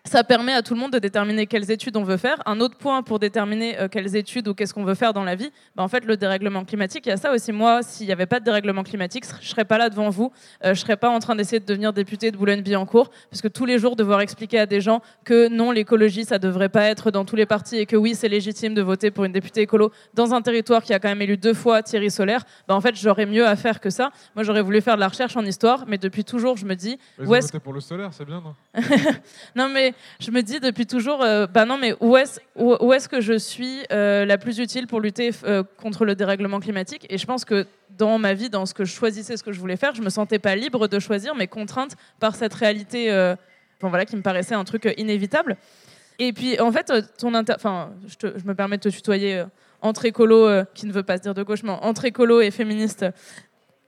Ça 0.07 0.23
permet 0.23 0.53
à 0.53 0.63
tout 0.63 0.75
le 0.75 0.81
monde 0.81 0.93
de 0.93 1.01
déterminer 1.01 1.47
quelles 1.47 1.69
études 1.71 1.97
on 1.97 2.05
veut 2.05 2.17
faire. 2.17 2.41
Un 2.47 2.61
autre 2.61 2.77
point 2.77 3.03
pour 3.03 3.19
déterminer 3.19 3.77
euh, 3.81 3.89
quelles 3.89 4.15
études 4.15 4.47
ou 4.47 4.55
qu'est-ce 4.55 4.73
qu'on 4.73 4.85
veut 4.85 4.95
faire 4.95 5.13
dans 5.13 5.25
la 5.25 5.35
vie, 5.35 5.51
bah, 5.75 5.83
en 5.83 5.89
fait, 5.89 6.05
le 6.05 6.17
dérèglement 6.17 6.65
climatique, 6.65 7.07
il 7.07 7.09
y 7.09 7.13
a 7.13 7.17
ça 7.17 7.33
aussi. 7.33 7.51
Moi, 7.51 7.83
s'il 7.83 8.07
n'y 8.07 8.13
avait 8.13 8.27
pas 8.27 8.39
de 8.39 8.45
dérèglement 8.45 8.85
climatique, 8.85 9.25
je 9.27 9.45
ne 9.45 9.51
serais 9.51 9.65
pas 9.65 9.79
là 9.79 9.91
devant 9.91 10.09
vous. 10.09 10.31
Euh, 10.65 10.67
je 10.67 10.71
ne 10.71 10.75
serais 10.75 10.97
pas 10.97 11.09
en 11.09 11.19
train 11.19 11.35
d'essayer 11.35 11.59
de 11.59 11.67
devenir 11.67 11.93
député 11.93 12.31
de 12.31 12.37
Boulogne-Billancourt, 12.37 13.11
parce 13.31 13.43
que 13.43 13.49
tous 13.49 13.67
les 13.67 13.81
jours, 13.81 13.97
devoir 13.97 14.21
expliquer 14.21 14.61
à 14.61 14.67
des 14.67 14.81
gens 14.81 15.03
que 15.25 15.49
non, 15.49 15.73
l'écologie, 15.73 16.25
ça 16.25 16.37
ne 16.37 16.43
devrait 16.43 16.69
pas 16.69 16.85
être 16.85 17.11
dans 17.11 17.25
tous 17.25 17.37
les 17.37 17.47
partis 17.47 17.77
et 17.77 17.87
que 17.87 17.97
oui, 17.97 18.15
c'est 18.15 18.29
légitime 18.29 18.75
de 18.75 18.83
voter 18.83 19.11
pour 19.11 19.25
une 19.25 19.33
députée 19.33 19.63
écolo 19.63 19.91
dans 20.15 20.35
un 20.35 20.43
territoire 20.43 20.85
qui 20.85 20.95
a 20.95 21.01
quand 21.01 21.09
même 21.09 21.23
élu 21.23 21.37
deux 21.37 21.55
fois 21.55 21.83
Thierry 21.83 22.13
Solaire, 22.13 22.45
bah, 22.69 22.77
en 22.77 22.81
fait, 22.81 22.95
j'aurais 22.95 23.27
mieux 23.27 23.47
à 23.47 23.57
faire 23.57 23.81
que 23.81 23.91
ça. 23.91 24.11
Moi, 24.37 24.45
j'aurais 24.45 24.63
voulu 24.63 24.81
faire 24.81 24.95
de 24.95 25.01
la 25.01 25.09
recherche 25.09 25.37
en 25.37 25.45
histoire, 25.45 25.85
mais 25.89 25.99
depuis 25.99 26.23
toujours, 26.23 26.57
je 26.57 26.65
me 26.65 26.75
dis. 26.75 26.97
Vous 27.19 27.35
est 27.35 27.59
pour 27.59 27.73
le 27.73 27.81
solaire, 27.81 28.11
c'est 28.13 28.25
bien, 28.25 28.41
non? 28.41 28.55
Non, 29.57 29.69
mais 29.69 29.95
je 30.21 30.31
me 30.31 30.43
dis 30.43 30.61
depuis 30.61 30.87
toujours, 30.87 31.23
euh, 31.23 31.47
bah 31.47 31.65
non, 31.65 31.79
mais 31.79 31.95
où 32.01 32.17
est-ce 32.17 33.09
que 33.09 33.21
je 33.21 33.39
suis 33.39 33.81
euh, 33.93 34.25
la 34.25 34.39
plus 34.39 34.59
utile 34.59 34.87
pour 34.87 35.01
lutter 35.01 35.31
euh, 35.45 35.63
contre 35.77 36.05
le 36.05 36.15
dérèglement 36.15 36.61
climatique? 36.61 37.07
Et 37.11 37.19
je 37.19 37.27
pense 37.27 37.45
que 37.45 37.67
dans 37.99 38.19
ma 38.19 38.35
vie, 38.35 38.51
dans 38.51 38.67
ce 38.67 38.75
que 38.75 38.85
je 38.85 38.93
choisissais, 38.93 39.37
ce 39.37 39.43
que 39.43 39.53
je 39.53 39.61
voulais 39.61 39.77
faire, 39.77 39.95
je 39.95 40.03
me 40.03 40.11
sentais 40.11 40.39
pas 40.39 40.57
libre 40.57 40.89
de 40.89 40.99
choisir, 40.99 41.35
mais 41.35 41.47
contrainte 41.47 41.97
par 42.21 42.35
cette 42.35 42.55
réalité, 42.55 43.11
enfin, 43.11 43.89
voilà, 43.89 44.05
qui 44.05 44.17
me 44.17 44.23
paraissait 44.23 44.55
un 44.55 44.65
truc 44.65 44.93
inévitable. 44.97 45.57
Et 46.19 46.33
puis, 46.33 46.61
en 46.61 46.73
fait, 46.73 46.93
ton 47.19 47.35
enfin, 47.35 47.91
je, 48.07 48.29
je, 48.37 48.45
me 48.45 48.55
permets 48.55 48.79
de 48.79 48.83
te 48.83 48.89
tutoyer 48.89 49.45
entre 49.83 50.05
écolo, 50.07 50.49
qui 50.75 50.87
ne 50.87 50.93
veut 50.93 51.03
pas 51.03 51.17
se 51.19 51.23
dire 51.23 51.35
de 51.35 51.43
gauche, 51.43 51.63
mais 51.63 51.73
entre 51.83 52.05
écolo 52.05 52.41
et 52.41 52.51
féministe, 52.51 53.05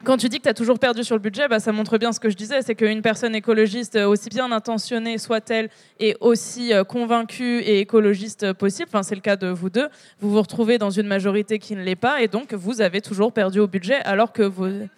quand 0.04 0.16
tu 0.16 0.28
dis 0.28 0.38
que 0.38 0.44
tu 0.44 0.48
as 0.48 0.54
toujours 0.54 0.78
perdu 0.78 1.02
sur 1.02 1.16
le 1.16 1.20
budget, 1.20 1.48
bah, 1.48 1.58
ça 1.58 1.72
montre 1.72 1.98
bien 1.98 2.12
ce 2.12 2.20
que 2.20 2.30
je 2.30 2.36
disais, 2.36 2.62
c'est 2.62 2.74
qu'une 2.74 3.02
personne 3.02 3.34
écologiste, 3.34 3.96
euh, 3.96 4.06
aussi 4.06 4.28
bien 4.28 4.50
intentionnée 4.52 5.18
soit-elle, 5.18 5.70
est 5.98 6.16
aussi 6.20 6.72
euh, 6.72 6.84
convaincue 6.84 7.60
et 7.60 7.80
écologiste 7.80 8.52
possible, 8.52 8.88
enfin, 8.92 9.02
c'est 9.02 9.16
le 9.16 9.20
cas 9.20 9.36
de 9.36 9.48
vous 9.48 9.70
deux, 9.70 9.88
vous 10.20 10.30
vous 10.30 10.40
retrouvez 10.40 10.78
dans 10.78 10.90
une 10.90 11.06
majorité 11.06 11.58
qui 11.58 11.74
ne 11.74 11.82
l'est 11.82 11.96
pas, 11.96 12.22
et 12.22 12.28
donc 12.28 12.54
vous 12.54 12.80
avez 12.80 13.00
toujours 13.00 13.32
perdu 13.32 13.58
au 13.58 13.66
budget 13.66 13.96
alors 14.04 14.32
que 14.32 14.42
vous... 14.42 14.88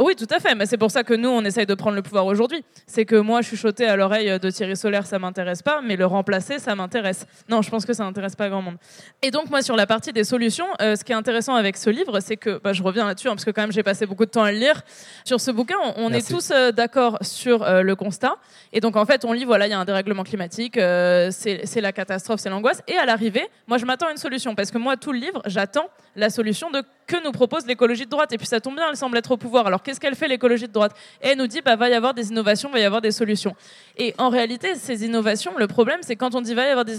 Oui, 0.00 0.14
tout 0.14 0.26
à 0.30 0.38
fait. 0.38 0.54
Mais 0.54 0.66
c'est 0.66 0.78
pour 0.78 0.92
ça 0.92 1.02
que 1.02 1.14
nous, 1.14 1.28
on 1.28 1.44
essaye 1.44 1.66
de 1.66 1.74
prendre 1.74 1.96
le 1.96 2.02
pouvoir 2.02 2.26
aujourd'hui. 2.26 2.64
C'est 2.86 3.04
que 3.04 3.16
moi, 3.16 3.42
chuchoter 3.42 3.86
à 3.86 3.96
l'oreille 3.96 4.38
de 4.38 4.50
Thierry 4.50 4.76
Solaire, 4.76 5.06
ça 5.06 5.18
m'intéresse 5.18 5.60
pas, 5.60 5.80
mais 5.82 5.96
le 5.96 6.06
remplacer, 6.06 6.60
ça 6.60 6.76
m'intéresse. 6.76 7.26
Non, 7.48 7.62
je 7.62 7.70
pense 7.70 7.84
que 7.84 7.92
ça 7.92 8.04
n'intéresse 8.04 8.36
pas 8.36 8.48
grand 8.48 8.62
monde. 8.62 8.76
Et 9.22 9.32
donc, 9.32 9.50
moi, 9.50 9.60
sur 9.60 9.74
la 9.74 9.86
partie 9.86 10.12
des 10.12 10.22
solutions, 10.22 10.66
euh, 10.80 10.94
ce 10.94 11.02
qui 11.02 11.10
est 11.10 11.16
intéressant 11.16 11.56
avec 11.56 11.76
ce 11.76 11.90
livre, 11.90 12.20
c'est 12.20 12.36
que, 12.36 12.60
bah, 12.62 12.72
je 12.72 12.82
reviens 12.84 13.06
là-dessus, 13.06 13.26
hein, 13.26 13.32
parce 13.32 13.44
que 13.44 13.50
quand 13.50 13.62
même, 13.62 13.72
j'ai 13.72 13.82
passé 13.82 14.06
beaucoup 14.06 14.24
de 14.24 14.30
temps 14.30 14.44
à 14.44 14.52
le 14.52 14.58
lire. 14.58 14.82
Sur 15.24 15.40
ce 15.40 15.50
bouquin, 15.50 15.76
on, 15.96 16.12
est 16.12 16.26
tous 16.26 16.52
euh, 16.52 16.70
d'accord 16.70 17.18
sur 17.20 17.64
euh, 17.64 17.82
le 17.82 17.96
constat. 17.96 18.36
Et 18.72 18.80
donc, 18.80 18.94
en 18.94 19.04
fait, 19.04 19.24
on 19.24 19.32
lit, 19.32 19.44
voilà, 19.44 19.66
il 19.66 19.70
y 19.70 19.74
a 19.74 19.80
un 19.80 19.84
dérèglement 19.84 20.22
climatique, 20.22 20.74
c'est 20.74 21.80
la 21.80 21.92
catastrophe, 21.92 22.38
c'est 22.40 22.50
l'angoisse. 22.50 22.82
Et 22.86 22.96
à 22.96 23.04
l'arrivée, 23.04 23.48
moi, 23.66 23.78
je 23.78 23.84
m'attends 23.84 24.06
à 24.06 24.12
une 24.12 24.16
solution, 24.16 24.54
parce 24.54 24.70
que 24.70 24.78
moi, 24.78 24.96
tout 24.96 25.12
le 25.12 25.18
livre, 25.18 25.42
j'attends 25.46 25.88
la 26.18 26.30
solution 26.30 26.70
de 26.70 26.82
que 27.06 27.22
nous 27.24 27.32
propose 27.32 27.66
l'écologie 27.66 28.04
de 28.04 28.10
droite. 28.10 28.32
Et 28.32 28.38
puis 28.38 28.46
ça 28.46 28.60
tombe 28.60 28.76
bien, 28.76 28.86
elle 28.90 28.96
semble 28.96 29.16
être 29.16 29.30
au 29.30 29.36
pouvoir. 29.36 29.66
Alors 29.66 29.82
qu'est-ce 29.82 30.00
qu'elle 30.00 30.14
fait 30.14 30.28
l'écologie 30.28 30.68
de 30.68 30.72
droite? 30.72 30.92
Elle 31.20 31.38
nous 31.38 31.46
dit, 31.46 31.60
bah 31.64 31.76
va 31.76 31.88
y 31.88 31.94
avoir 31.94 32.14
des 32.14 32.28
innovations, 32.30 32.70
va 32.70 32.80
y 32.80 32.84
avoir 32.84 33.00
des 33.00 33.12
solutions. 33.12 33.54
Et 33.96 34.14
en 34.18 34.28
réalité, 34.28 34.74
ces 34.74 35.04
innovations, 35.04 35.52
le 35.56 35.66
problème, 35.66 36.00
c'est 36.02 36.16
quand 36.16 36.34
on 36.34 36.40
dit 36.40 36.54
va 36.54 36.66
y 36.66 36.68
avoir 36.68 36.84
des, 36.84 36.98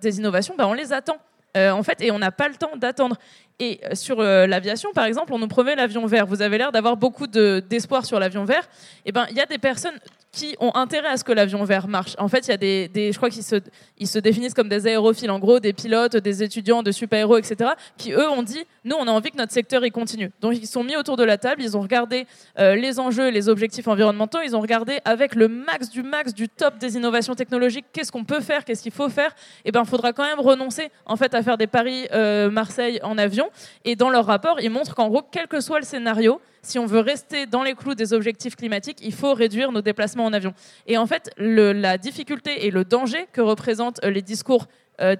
des 0.00 0.18
innovations, 0.18 0.54
bah, 0.56 0.66
on 0.66 0.72
les 0.72 0.92
attend. 0.92 1.18
Euh, 1.56 1.70
en 1.70 1.82
fait, 1.82 2.00
et 2.00 2.10
on 2.12 2.18
n'a 2.18 2.30
pas 2.30 2.48
le 2.48 2.54
temps 2.54 2.76
d'attendre. 2.76 3.16
Et 3.58 3.80
euh, 3.84 3.94
sur 3.94 4.20
euh, 4.20 4.46
l'aviation, 4.46 4.92
par 4.92 5.04
exemple, 5.04 5.32
on 5.32 5.38
nous 5.38 5.48
promet 5.48 5.74
l'avion 5.74 6.06
vert. 6.06 6.26
Vous 6.26 6.42
avez 6.42 6.58
l'air 6.58 6.70
d'avoir 6.70 6.96
beaucoup 6.96 7.26
d'espoir 7.26 8.06
sur 8.06 8.20
l'avion 8.20 8.44
vert. 8.44 8.68
Eh 9.04 9.12
ben, 9.12 9.26
il 9.30 9.36
y 9.36 9.40
a 9.40 9.46
des 9.46 9.58
personnes 9.58 9.98
qui 10.32 10.56
ont 10.60 10.74
intérêt 10.76 11.08
à 11.08 11.16
ce 11.16 11.24
que 11.24 11.32
l'avion 11.32 11.64
vert 11.64 11.88
marche. 11.88 12.14
En 12.18 12.28
fait, 12.28 12.46
il 12.46 12.50
y 12.50 12.54
a 12.54 12.56
des, 12.56 13.12
je 13.12 13.16
crois 13.16 13.30
qu'ils 13.30 13.42
se, 13.42 13.56
ils 13.98 14.06
se 14.06 14.18
définissent 14.18 14.54
comme 14.54 14.68
des 14.68 14.86
aérophiles, 14.86 15.30
en 15.30 15.40
gros, 15.40 15.58
des 15.58 15.72
pilotes, 15.72 16.16
des 16.16 16.42
étudiants 16.42 16.82
de 16.82 16.92
super-héros, 16.92 17.38
etc., 17.38 17.70
qui 17.96 18.12
eux 18.12 18.28
ont 18.28 18.42
dit, 18.42 18.64
nous, 18.84 18.96
on 18.96 19.06
a 19.08 19.10
envie 19.10 19.30
que 19.30 19.36
notre 19.36 19.52
secteur 19.52 19.84
y 19.84 19.90
continue. 19.90 20.30
Donc, 20.40 20.54
ils 20.56 20.66
sont 20.66 20.84
mis 20.84 20.96
autour 20.96 21.16
de 21.16 21.24
la 21.24 21.36
table, 21.36 21.62
ils 21.62 21.76
ont 21.76 21.80
regardé 21.80 22.26
euh, 22.58 22.76
les 22.76 23.00
enjeux, 23.00 23.30
les 23.30 23.48
objectifs 23.48 23.88
environnementaux, 23.88 24.38
ils 24.44 24.54
ont 24.54 24.60
regardé 24.60 25.00
avec 25.04 25.34
le 25.34 25.48
max 25.48 25.90
du 25.90 26.02
max 26.02 26.32
du 26.32 26.48
top 26.48 26.78
des 26.78 26.94
innovations 26.96 27.34
technologiques, 27.34 27.86
qu'est-ce 27.92 28.12
qu'on 28.12 28.24
peut 28.24 28.40
faire, 28.40 28.64
qu'est-ce 28.64 28.82
qu'il 28.82 28.92
faut 28.92 29.08
faire. 29.08 29.34
Eh 29.64 29.72
ben, 29.72 29.82
il 29.84 29.88
faudra 29.88 30.12
quand 30.12 30.24
même 30.24 30.40
renoncer, 30.40 30.90
en 31.06 31.16
fait, 31.16 31.34
à 31.34 31.42
faire 31.42 31.58
des 31.58 31.66
Paris-Marseille 31.66 33.00
en 33.02 33.18
avion. 33.18 33.50
Et 33.84 33.96
dans 33.96 34.10
leur 34.10 34.26
rapport, 34.26 34.60
ils 34.60 34.70
montrent 34.70 34.94
qu'en 34.94 35.08
gros, 35.08 35.22
quel 35.30 35.48
que 35.48 35.60
soit 35.60 35.80
le 35.80 35.84
scénario, 35.84 36.40
si 36.62 36.78
on 36.78 36.86
veut 36.86 37.00
rester 37.00 37.46
dans 37.46 37.62
les 37.62 37.74
clous 37.74 37.94
des 37.94 38.12
objectifs 38.12 38.56
climatiques, 38.56 38.98
il 39.02 39.12
faut 39.12 39.34
réduire 39.34 39.72
nos 39.72 39.82
déplacements 39.82 40.24
en 40.24 40.32
avion. 40.32 40.54
Et 40.86 40.98
en 40.98 41.06
fait, 41.06 41.30
la 41.36 41.98
difficulté 41.98 42.66
et 42.66 42.70
le 42.70 42.84
danger 42.84 43.26
que 43.32 43.40
représentent 43.40 44.00
les 44.04 44.22
discours 44.22 44.66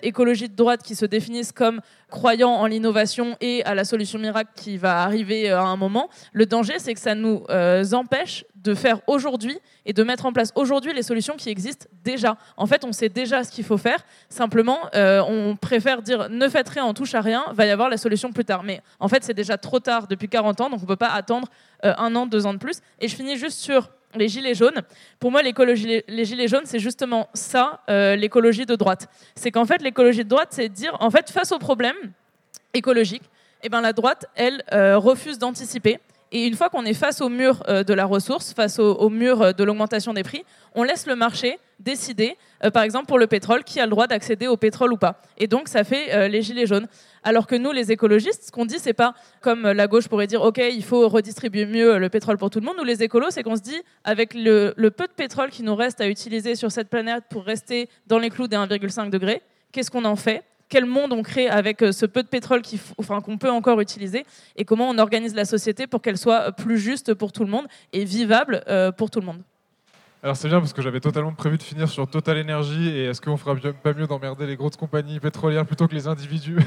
écologie 0.02 0.48
de 0.48 0.54
droite 0.54 0.82
qui 0.82 0.94
se 0.94 1.06
définissent 1.06 1.52
comme 1.52 1.80
croyant 2.10 2.50
en 2.50 2.66
l'innovation 2.66 3.36
et 3.40 3.64
à 3.64 3.74
la 3.74 3.84
solution 3.84 4.18
miracle 4.18 4.50
qui 4.56 4.76
va 4.76 5.02
arriver 5.02 5.50
euh, 5.50 5.60
à 5.60 5.64
un 5.64 5.76
moment. 5.76 6.10
Le 6.32 6.46
danger, 6.46 6.78
c'est 6.78 6.94
que 6.94 7.00
ça 7.00 7.14
nous 7.14 7.44
euh, 7.50 7.84
empêche 7.92 8.44
de 8.62 8.74
faire 8.74 9.00
aujourd'hui 9.06 9.58
et 9.86 9.92
de 9.92 10.02
mettre 10.02 10.26
en 10.26 10.32
place 10.32 10.52
aujourd'hui 10.54 10.92
les 10.92 11.02
solutions 11.02 11.36
qui 11.36 11.48
existent 11.48 11.86
déjà. 12.04 12.36
En 12.56 12.66
fait, 12.66 12.84
on 12.84 12.92
sait 12.92 13.08
déjà 13.08 13.42
ce 13.44 13.50
qu'il 13.50 13.64
faut 13.64 13.78
faire. 13.78 14.04
Simplement, 14.28 14.78
euh, 14.94 15.22
on 15.26 15.56
préfère 15.56 16.02
dire 16.02 16.28
ne 16.28 16.48
faites 16.48 16.68
rien, 16.68 16.84
on 16.84 16.94
touche 16.94 17.14
à 17.14 17.20
rien, 17.20 17.44
va 17.52 17.66
y 17.66 17.70
avoir 17.70 17.88
la 17.88 17.96
solution 17.96 18.32
plus 18.32 18.44
tard. 18.44 18.62
Mais 18.62 18.82
en 18.98 19.08
fait, 19.08 19.24
c'est 19.24 19.34
déjà 19.34 19.56
trop 19.56 19.80
tard 19.80 20.06
depuis 20.08 20.28
40 20.28 20.60
ans, 20.60 20.70
donc 20.70 20.80
on 20.80 20.82
ne 20.82 20.88
peut 20.88 20.96
pas 20.96 21.10
attendre 21.10 21.48
euh, 21.84 21.94
un 21.96 22.14
an, 22.16 22.26
deux 22.26 22.46
ans 22.46 22.52
de 22.52 22.58
plus. 22.58 22.80
Et 23.00 23.08
je 23.08 23.16
finis 23.16 23.36
juste 23.36 23.58
sur 23.58 23.90
les 24.14 24.28
gilets 24.28 24.54
jaunes. 24.54 24.82
Pour 25.18 25.30
moi, 25.30 25.42
l'écologie, 25.42 26.02
les 26.06 26.24
gilets 26.24 26.48
jaunes, 26.48 26.64
c'est 26.64 26.78
justement 26.78 27.28
ça, 27.34 27.80
euh, 27.88 28.16
l'écologie 28.16 28.66
de 28.66 28.74
droite. 28.76 29.08
C'est 29.34 29.50
qu'en 29.50 29.64
fait, 29.64 29.82
l'écologie 29.82 30.24
de 30.24 30.28
droite, 30.28 30.48
c'est 30.50 30.68
dire, 30.68 30.96
en 31.00 31.10
fait, 31.10 31.30
face 31.30 31.52
aux 31.52 31.58
problèmes 31.58 32.12
écologiques, 32.74 33.24
eh 33.62 33.68
ben, 33.68 33.80
la 33.80 33.92
droite, 33.92 34.26
elle, 34.34 34.62
euh, 34.72 34.98
refuse 34.98 35.38
d'anticiper. 35.38 35.98
Et 36.32 36.46
une 36.46 36.54
fois 36.54 36.68
qu'on 36.68 36.84
est 36.84 36.94
face 36.94 37.20
au 37.20 37.28
mur 37.28 37.62
euh, 37.68 37.82
de 37.82 37.92
la 37.92 38.04
ressource, 38.04 38.52
face 38.54 38.78
au, 38.78 39.08
mur 39.10 39.54
de 39.54 39.64
l'augmentation 39.64 40.14
des 40.14 40.22
prix, 40.22 40.44
on 40.74 40.82
laisse 40.82 41.06
le 41.06 41.16
marché 41.16 41.58
décider, 41.80 42.36
euh, 42.64 42.70
par 42.70 42.82
exemple 42.82 43.06
pour 43.06 43.18
le 43.18 43.26
pétrole, 43.26 43.64
qui 43.64 43.80
a 43.80 43.84
le 43.84 43.90
droit 43.90 44.06
d'accéder 44.06 44.46
au 44.46 44.56
pétrole 44.56 44.92
ou 44.92 44.96
pas. 44.96 45.20
Et 45.38 45.46
donc 45.46 45.68
ça 45.68 45.84
fait 45.84 46.14
euh, 46.14 46.28
les 46.28 46.42
gilets 46.42 46.66
jaunes. 46.66 46.86
Alors 47.22 47.46
que 47.46 47.54
nous, 47.54 47.72
les 47.72 47.92
écologistes, 47.92 48.44
ce 48.44 48.52
qu'on 48.52 48.64
dit, 48.64 48.78
c'est 48.78 48.94
pas 48.94 49.14
comme 49.40 49.62
la 49.62 49.86
gauche 49.86 50.08
pourrait 50.08 50.26
dire, 50.26 50.42
ok, 50.42 50.58
il 50.58 50.84
faut 50.84 51.08
redistribuer 51.08 51.66
mieux 51.66 51.98
le 51.98 52.08
pétrole 52.08 52.38
pour 52.38 52.50
tout 52.50 52.60
le 52.60 52.66
monde. 52.66 52.76
Nous, 52.78 52.84
les 52.84 53.02
écolos, 53.02 53.30
c'est 53.30 53.42
qu'on 53.42 53.56
se 53.56 53.62
dit, 53.62 53.80
avec 54.04 54.32
le, 54.34 54.72
peu 54.90 55.06
de 55.06 55.12
pétrole 55.12 55.50
qui 55.50 55.62
nous 55.62 55.74
reste 55.74 56.00
à 56.00 56.08
utiliser 56.08 56.54
sur 56.54 56.72
cette 56.72 56.88
planète 56.88 57.24
pour 57.30 57.44
rester 57.44 57.88
dans 58.06 58.18
les 58.18 58.30
clous 58.30 58.48
des 58.48 58.56
1,5 58.56 59.10
degrés, 59.10 59.42
qu'est-ce 59.72 59.90
qu'on 59.90 60.04
en 60.04 60.16
fait? 60.16 60.44
Quel 60.70 60.86
monde 60.86 61.12
on 61.12 61.22
crée 61.22 61.48
avec 61.48 61.82
euh, 61.82 61.90
ce 61.90 62.06
peu 62.06 62.22
de 62.22 62.28
pétrole 62.28 62.62
qu'on 63.24 63.38
peut 63.38 63.50
encore 63.50 63.80
utiliser? 63.80 64.24
Et 64.56 64.64
comment 64.64 64.88
on 64.88 64.98
organise 64.98 65.34
la 65.34 65.44
société 65.44 65.88
pour 65.88 66.00
qu'elle 66.00 66.16
soit 66.16 66.42
euh, 66.42 66.50
plus 66.52 66.78
juste 66.78 67.12
pour 67.12 67.32
tout 67.32 67.44
le 67.44 67.50
monde 67.50 67.66
et 67.92 68.04
vivable 68.04 68.62
euh, 68.68 68.92
pour 68.92 69.10
tout 69.10 69.18
le 69.18 69.26
monde? 69.26 69.42
Alors 70.22 70.36
c'est 70.36 70.48
bien 70.48 70.60
parce 70.60 70.74
que 70.74 70.82
j'avais 70.82 71.00
totalement 71.00 71.32
prévu 71.32 71.56
de 71.56 71.62
finir 71.62 71.88
sur 71.88 72.06
Total 72.06 72.38
Energy 72.38 72.88
et 72.88 73.04
est-ce 73.06 73.22
qu'on 73.22 73.38
fera 73.38 73.56
pas 73.56 73.94
mieux 73.94 74.06
d'emmerder 74.06 74.46
les 74.46 74.54
grosses 74.54 74.76
compagnies 74.76 75.18
pétrolières 75.18 75.64
plutôt 75.64 75.88
que 75.88 75.94
les 75.94 76.08
individus 76.08 76.58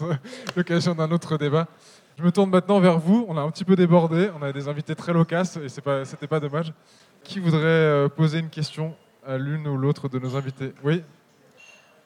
l'occasion 0.56 0.94
d'un 0.94 1.10
autre 1.10 1.36
débat? 1.36 1.66
Je 2.16 2.22
me 2.22 2.30
tourne 2.30 2.50
maintenant 2.50 2.78
vers 2.78 3.00
vous. 3.00 3.26
On 3.28 3.36
a 3.36 3.40
un 3.40 3.50
petit 3.50 3.64
peu 3.64 3.74
débordé. 3.74 4.30
On 4.38 4.42
a 4.42 4.52
des 4.52 4.68
invités 4.68 4.94
très 4.94 5.12
loquaces 5.12 5.56
et 5.56 5.68
c'était 5.68 6.28
pas 6.28 6.38
dommage. 6.38 6.72
Qui 7.24 7.40
voudrait 7.40 7.64
euh, 7.64 8.08
poser 8.08 8.38
une 8.38 8.50
question 8.50 8.94
à 9.26 9.36
l'une 9.36 9.66
ou 9.66 9.76
l'autre 9.76 10.08
de 10.08 10.20
nos 10.20 10.36
invités? 10.36 10.72
Oui. 10.84 11.02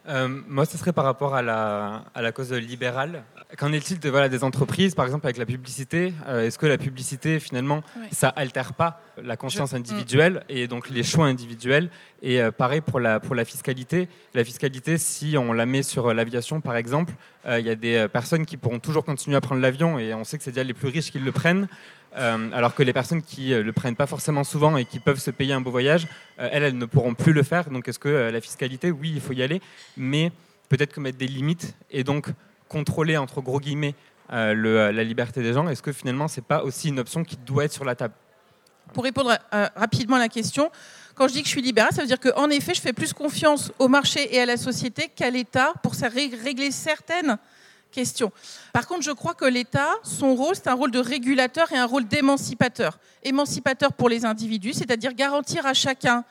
Euh, 0.08 0.28
moi, 0.48 0.64
ce 0.66 0.78
serait 0.78 0.92
par 0.92 1.04
rapport 1.04 1.34
à 1.34 1.42
la, 1.42 2.04
à 2.14 2.22
la 2.22 2.30
cause 2.30 2.52
libérale. 2.52 3.24
Qu'en 3.58 3.72
est-il 3.72 3.98
de, 3.98 4.08
voilà, 4.08 4.28
des 4.28 4.44
entreprises, 4.44 4.94
par 4.94 5.04
exemple 5.04 5.26
avec 5.26 5.36
la 5.36 5.46
publicité 5.46 6.12
Euh, 6.28 6.46
Est-ce 6.46 6.58
que 6.58 6.66
la 6.66 6.78
publicité, 6.78 7.40
finalement, 7.40 7.82
ça 8.12 8.28
altère 8.28 8.72
pas 8.74 9.00
la 9.22 9.36
conscience 9.36 9.70
Je- 9.72 9.76
individuelle 9.76 10.44
et 10.48 10.68
donc 10.68 10.90
les 10.90 11.02
choix 11.02 11.26
individuels? 11.26 11.90
Et 12.22 12.40
euh, 12.40 12.50
pareil 12.52 12.80
pour 12.82 13.00
la, 13.00 13.18
pour 13.20 13.34
la 13.34 13.44
fiscalité. 13.44 14.08
La 14.34 14.44
fiscalité, 14.44 14.96
si 14.98 15.36
on 15.38 15.52
la 15.52 15.66
met 15.66 15.82
sur 15.82 16.12
l'aviation, 16.14 16.60
par 16.60 16.76
exemple, 16.76 17.12
il 17.48 17.64
y 17.64 17.70
a 17.70 17.76
des 17.76 18.06
personnes 18.12 18.44
qui 18.44 18.56
pourront 18.56 18.80
toujours 18.80 19.04
continuer 19.04 19.36
à 19.36 19.40
prendre 19.40 19.60
l'avion 19.60 20.00
et 20.00 20.12
on 20.14 20.24
sait 20.24 20.36
que 20.36 20.42
c'est 20.42 20.50
déjà 20.50 20.64
les 20.64 20.74
plus 20.74 20.88
riches 20.88 21.12
qui 21.12 21.20
le 21.20 21.30
prennent. 21.30 21.68
Euh, 22.16 22.50
alors 22.54 22.74
que 22.74 22.82
les 22.82 22.94
personnes 22.94 23.20
qui 23.22 23.50
ne 23.50 23.60
le 23.60 23.72
prennent 23.72 23.94
pas 23.96 24.06
forcément 24.06 24.42
souvent 24.42 24.76
et 24.78 24.86
qui 24.86 25.00
peuvent 25.00 25.18
se 25.18 25.30
payer 25.30 25.52
un 25.52 25.60
beau 25.60 25.70
voyage, 25.70 26.06
euh, 26.38 26.48
elles, 26.50 26.62
elles 26.62 26.78
ne 26.78 26.86
pourront 26.86 27.12
plus 27.14 27.34
le 27.34 27.42
faire. 27.42 27.68
Donc 27.68 27.88
est-ce 27.88 27.98
que 27.98 28.08
euh, 28.08 28.30
la 28.30 28.40
fiscalité, 28.40 28.90
oui, 28.90 29.12
il 29.14 29.20
faut 29.20 29.34
y 29.34 29.42
aller, 29.42 29.60
mais 29.98 30.32
peut-être 30.70 30.94
que 30.94 31.00
mettre 31.00 31.18
des 31.18 31.26
limites 31.26 31.74
et 31.90 32.04
donc 32.04 32.28
contrôler, 32.68 33.18
entre 33.18 33.42
gros 33.42 33.60
guillemets, 33.60 33.94
euh, 34.32 34.54
le- 34.54 34.78
euh, 34.80 34.92
la 34.92 35.04
liberté 35.04 35.42
des 35.42 35.52
gens, 35.52 35.68
est-ce 35.68 35.82
que 35.82 35.92
finalement, 35.92 36.26
c'est 36.26 36.44
pas 36.44 36.64
aussi 36.64 36.88
une 36.88 36.98
option 36.98 37.22
qui 37.22 37.36
doit 37.36 37.64
être 37.66 37.72
sur 37.74 37.84
la 37.84 37.94
table? 37.94 38.14
Pour 38.94 39.04
répondre 39.04 39.36
euh, 39.52 39.68
rapidement 39.76 40.16
à 40.16 40.20
la 40.20 40.28
question, 40.28 40.70
quand 41.16 41.28
je 41.28 41.34
dis 41.34 41.40
que 41.42 41.46
je 41.48 41.52
suis 41.52 41.62
libérale, 41.62 41.92
ça 41.92 42.00
veut 42.00 42.08
dire 42.08 42.20
qu'en 42.20 42.48
effet, 42.48 42.72
je 42.72 42.80
fais 42.80 42.92
plus 42.94 43.12
confiance 43.12 43.72
au 43.78 43.88
marché 43.88 44.34
et 44.34 44.40
à 44.40 44.46
la 44.46 44.56
société 44.56 45.10
qu'à 45.14 45.28
l'État 45.28 45.74
pour 45.82 45.92
régler 45.92 46.70
certaines 46.70 47.36
questions. 47.92 48.32
Par 48.72 48.86
contre, 48.86 49.02
je 49.02 49.10
crois 49.10 49.34
que 49.34 49.44
l'État, 49.44 49.90
son 50.02 50.34
rôle, 50.34 50.54
c'est 50.54 50.68
un 50.68 50.74
rôle 50.74 50.90
de 50.90 50.98
régulateur 50.98 51.72
et 51.72 51.76
un 51.76 51.86
rôle 51.86 52.06
d'émancipateur. 52.06 52.98
Émancipateur 53.22 53.92
pour 53.92 54.08
les 54.08 54.24
individus, 54.24 54.74
c'est-à-dire 54.74 55.12
garantir 55.14 55.66
à 55.66 55.74
chacun 55.74 56.24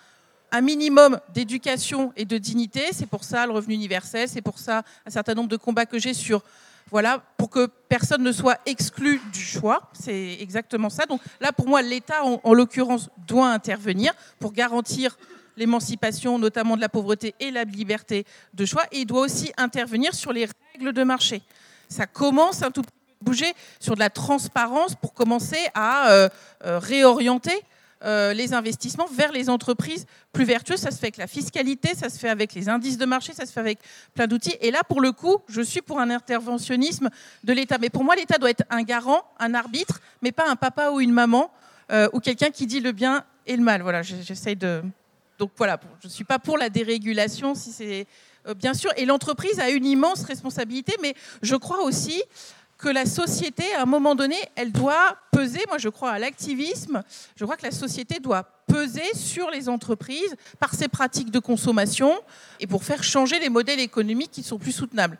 un 0.51 0.61
minimum 0.61 1.19
d'éducation 1.33 2.13
et 2.15 2.25
de 2.25 2.37
dignité. 2.37 2.81
C'est 2.91 3.07
pour 3.07 3.23
ça 3.23 3.45
le 3.45 3.51
revenu 3.51 3.73
universel, 3.73 4.29
c'est 4.29 4.41
pour 4.41 4.59
ça 4.59 4.83
un 5.05 5.09
certain 5.09 5.33
nombre 5.33 5.49
de 5.49 5.57
combats 5.57 5.85
que 5.85 5.99
j'ai 5.99 6.13
sur 6.13 6.43
voilà, 6.91 7.23
pour 7.37 7.49
que 7.49 7.65
personne 7.89 8.21
ne 8.21 8.31
soit 8.31 8.59
exclu 8.67 9.19
du 9.33 9.41
choix. 9.41 9.89
C'est 9.99 10.37
exactement 10.39 10.91
ça. 10.91 11.05
Donc 11.07 11.19
là, 11.41 11.51
pour 11.51 11.67
moi, 11.67 11.81
l'État, 11.81 12.23
en, 12.23 12.39
en 12.43 12.53
l'occurrence, 12.53 13.09
doit 13.25 13.49
intervenir 13.49 14.13
pour 14.39 14.53
garantir 14.53 15.17
l'émancipation, 15.57 16.39
notamment 16.39 16.75
de 16.75 16.81
la 16.81 16.89
pauvreté 16.89 17.35
et 17.39 17.51
la 17.51 17.63
liberté 17.63 18.25
de 18.53 18.65
choix. 18.65 18.83
Et 18.91 18.99
il 18.99 19.05
doit 19.05 19.21
aussi 19.21 19.51
intervenir 19.57 20.13
sur 20.13 20.33
les 20.33 20.47
règles 20.73 20.93
de 20.93 21.03
marché. 21.03 21.41
Ça 21.89 22.05
commence 22.05 22.61
un 22.63 22.71
tout 22.71 22.81
petit 22.81 22.91
peu 22.91 23.05
bouger 23.21 23.53
sur 23.79 23.95
de 23.95 23.99
la 23.99 24.09
transparence 24.09 24.95
pour 24.95 25.13
commencer 25.13 25.59
à 25.73 26.11
euh, 26.11 26.29
euh, 26.65 26.79
réorienter 26.79 27.59
euh, 28.03 28.33
les 28.33 28.53
investissements 28.53 29.07
vers 29.07 29.31
les 29.31 29.49
entreprises 29.49 30.05
plus 30.31 30.45
vertueuses. 30.45 30.79
Ça 30.79 30.91
se 30.91 30.97
fait 30.97 31.07
avec 31.07 31.17
la 31.17 31.27
fiscalité, 31.27 31.95
ça 31.95 32.09
se 32.09 32.19
fait 32.19 32.29
avec 32.29 32.53
les 32.53 32.69
indices 32.69 32.97
de 32.97 33.05
marché, 33.05 33.33
ça 33.33 33.45
se 33.45 33.51
fait 33.51 33.59
avec 33.59 33.79
plein 34.13 34.27
d'outils. 34.27 34.55
Et 34.61 34.69
là, 34.69 34.83
pour 34.87 35.01
le 35.01 35.11
coup, 35.11 35.37
je 35.47 35.61
suis 35.61 35.81
pour 35.81 35.99
un 35.99 36.09
interventionnisme 36.09 37.09
de 37.43 37.53
l'État. 37.53 37.77
Mais 37.79 37.89
pour 37.89 38.03
moi, 38.03 38.15
l'État 38.15 38.37
doit 38.37 38.51
être 38.51 38.63
un 38.69 38.83
garant, 38.83 39.23
un 39.39 39.53
arbitre, 39.53 40.01
mais 40.21 40.31
pas 40.31 40.47
un 40.47 40.55
papa 40.55 40.91
ou 40.91 41.01
une 41.01 41.11
maman 41.11 41.51
ou 42.13 42.19
quelqu'un 42.19 42.49
qui 42.49 42.65
dit 42.65 42.79
le 42.79 42.91
bien 42.91 43.23
et 43.45 43.55
le 43.55 43.63
mal. 43.63 43.81
Voilà, 43.83 44.01
j'essaye 44.01 44.55
de. 44.55 44.81
Donc 45.37 45.51
voilà, 45.57 45.79
je 46.01 46.07
ne 46.07 46.11
suis 46.11 46.23
pas 46.23 46.39
pour 46.39 46.57
la 46.57 46.69
dérégulation, 46.69 47.55
si 47.55 47.71
c'est 47.71 48.07
euh, 48.47 48.53
bien 48.53 48.73
sûr. 48.73 48.91
Et 48.97 49.05
l'entreprise 49.05 49.59
a 49.59 49.69
une 49.69 49.85
immense 49.85 50.23
responsabilité, 50.23 50.95
mais 51.01 51.13
je 51.41 51.55
crois 51.55 51.83
aussi 51.83 52.21
que 52.77 52.89
la 52.89 53.05
société, 53.05 53.63
à 53.75 53.83
un 53.83 53.85
moment 53.85 54.15
donné, 54.15 54.35
elle 54.55 54.71
doit 54.71 55.17
peser. 55.31 55.59
Moi, 55.67 55.77
je 55.77 55.89
crois 55.89 56.11
à 56.11 56.19
l'activisme. 56.19 57.03
Je 57.35 57.45
crois 57.45 57.55
que 57.55 57.65
la 57.65 57.71
société 57.71 58.19
doit 58.19 58.43
peser 58.67 59.13
sur 59.13 59.49
les 59.49 59.69
entreprises 59.69 60.35
par 60.59 60.73
ses 60.73 60.87
pratiques 60.87 61.31
de 61.31 61.39
consommation 61.39 62.13
et 62.59 62.67
pour 62.67 62.83
faire 62.83 63.03
changer 63.03 63.39
les 63.39 63.49
modèles 63.49 63.79
économiques 63.79 64.31
qui 64.31 64.43
sont 64.43 64.57
plus 64.57 64.73
soutenables. 64.73 65.17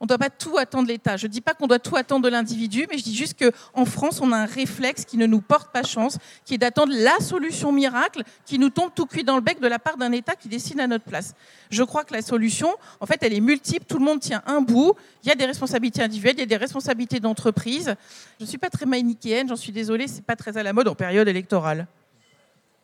On 0.00 0.04
ne 0.04 0.08
doit 0.08 0.18
pas 0.18 0.30
tout 0.30 0.58
attendre 0.58 0.84
de 0.84 0.92
l'État. 0.92 1.16
Je 1.16 1.26
ne 1.26 1.32
dis 1.32 1.40
pas 1.40 1.54
qu'on 1.54 1.66
doit 1.66 1.78
tout 1.78 1.96
attendre 1.96 2.24
de 2.24 2.28
l'individu, 2.28 2.86
mais 2.90 2.98
je 2.98 3.04
dis 3.04 3.14
juste 3.14 3.38
qu'en 3.38 3.84
France, 3.84 4.20
on 4.20 4.32
a 4.32 4.36
un 4.36 4.44
réflexe 4.44 5.04
qui 5.04 5.16
ne 5.16 5.26
nous 5.26 5.40
porte 5.40 5.72
pas 5.72 5.82
chance, 5.82 6.18
qui 6.44 6.54
est 6.54 6.58
d'attendre 6.58 6.92
la 6.94 7.18
solution 7.20 7.72
miracle 7.72 8.22
qui 8.44 8.58
nous 8.58 8.70
tombe 8.70 8.90
tout 8.94 9.06
cuit 9.06 9.24
dans 9.24 9.36
le 9.36 9.40
bec 9.40 9.60
de 9.60 9.68
la 9.68 9.78
part 9.78 9.96
d'un 9.96 10.12
État 10.12 10.34
qui 10.36 10.48
décide 10.48 10.80
à 10.80 10.86
notre 10.86 11.04
place. 11.04 11.34
Je 11.70 11.82
crois 11.82 12.04
que 12.04 12.14
la 12.14 12.22
solution, 12.22 12.68
en 13.00 13.06
fait, 13.06 13.18
elle 13.22 13.32
est 13.32 13.40
multiple. 13.40 13.86
Tout 13.86 13.98
le 13.98 14.04
monde 14.04 14.20
tient 14.20 14.42
un 14.46 14.60
bout. 14.60 14.94
Il 15.22 15.28
y 15.28 15.32
a 15.32 15.34
des 15.34 15.46
responsabilités 15.46 16.02
individuelles, 16.02 16.36
il 16.36 16.40
y 16.40 16.42
a 16.42 16.46
des 16.46 16.56
responsabilités 16.56 17.20
d'entreprise. 17.20 17.94
Je 18.38 18.44
ne 18.44 18.48
suis 18.48 18.58
pas 18.58 18.70
très 18.70 18.86
manichéenne, 18.86 19.48
j'en 19.48 19.56
suis 19.56 19.72
désolée, 19.72 20.08
c'est 20.08 20.24
pas 20.24 20.36
très 20.36 20.56
à 20.56 20.62
la 20.62 20.72
mode 20.72 20.88
en 20.88 20.94
période 20.94 21.26
électorale. 21.28 21.86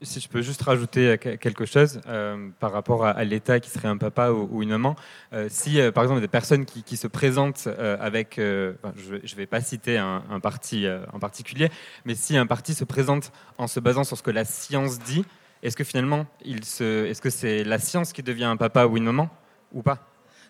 Si 0.03 0.21
je 0.21 0.29
peux 0.29 0.43
juste 0.43 0.63
rajouter 0.63 1.09
euh, 1.09 1.17
que- 1.17 1.37
quelque 1.37 1.65
chose 1.65 2.01
euh, 2.07 2.49
par 2.61 2.73
rapport 2.73 3.05
à, 3.05 3.25
l'État 3.25 3.61
qui 3.61 3.71
serait 3.71 3.89
un 3.89 3.97
papa 3.97 4.31
ou, 4.31 4.63
une 4.63 4.71
maman, 4.71 4.97
euh, 5.33 5.47
si 5.51 5.79
par 5.93 6.05
exemple 6.05 6.21
des 6.21 6.29
personnes 6.29 6.65
qui, 6.65 6.97
se 6.97 7.07
présentent 7.07 7.69
avec, 8.01 8.35
je 8.37 8.75
ne 9.13 9.37
vais 9.37 9.47
pas 9.47 9.61
citer 9.61 9.99
un, 9.99 10.23
parti 10.43 10.87
en 11.13 11.19
particulier, 11.19 11.71
mais 12.05 12.15
si 12.15 12.37
un 12.37 12.47
parti 12.47 12.75
se 12.75 12.85
présente 12.85 13.33
en 13.59 13.67
se 13.67 13.81
basant 13.81 14.05
sur 14.05 14.17
ce 14.17 14.23
que 14.23 14.31
la 14.31 14.45
science 14.45 14.99
dit, 14.99 15.25
est-ce 15.63 15.77
que 15.77 15.85
finalement, 15.85 16.27
est-ce 16.45 17.21
que 17.21 17.31
c'est 17.31 17.65
la 17.65 17.79
science 17.79 18.13
qui 18.13 18.23
devient 18.23 18.45
un 18.45 18.57
papa 18.57 18.87
ou 18.87 18.97
une 18.97 19.05
maman 19.05 19.31
ou 19.73 19.83
pas? 19.83 19.99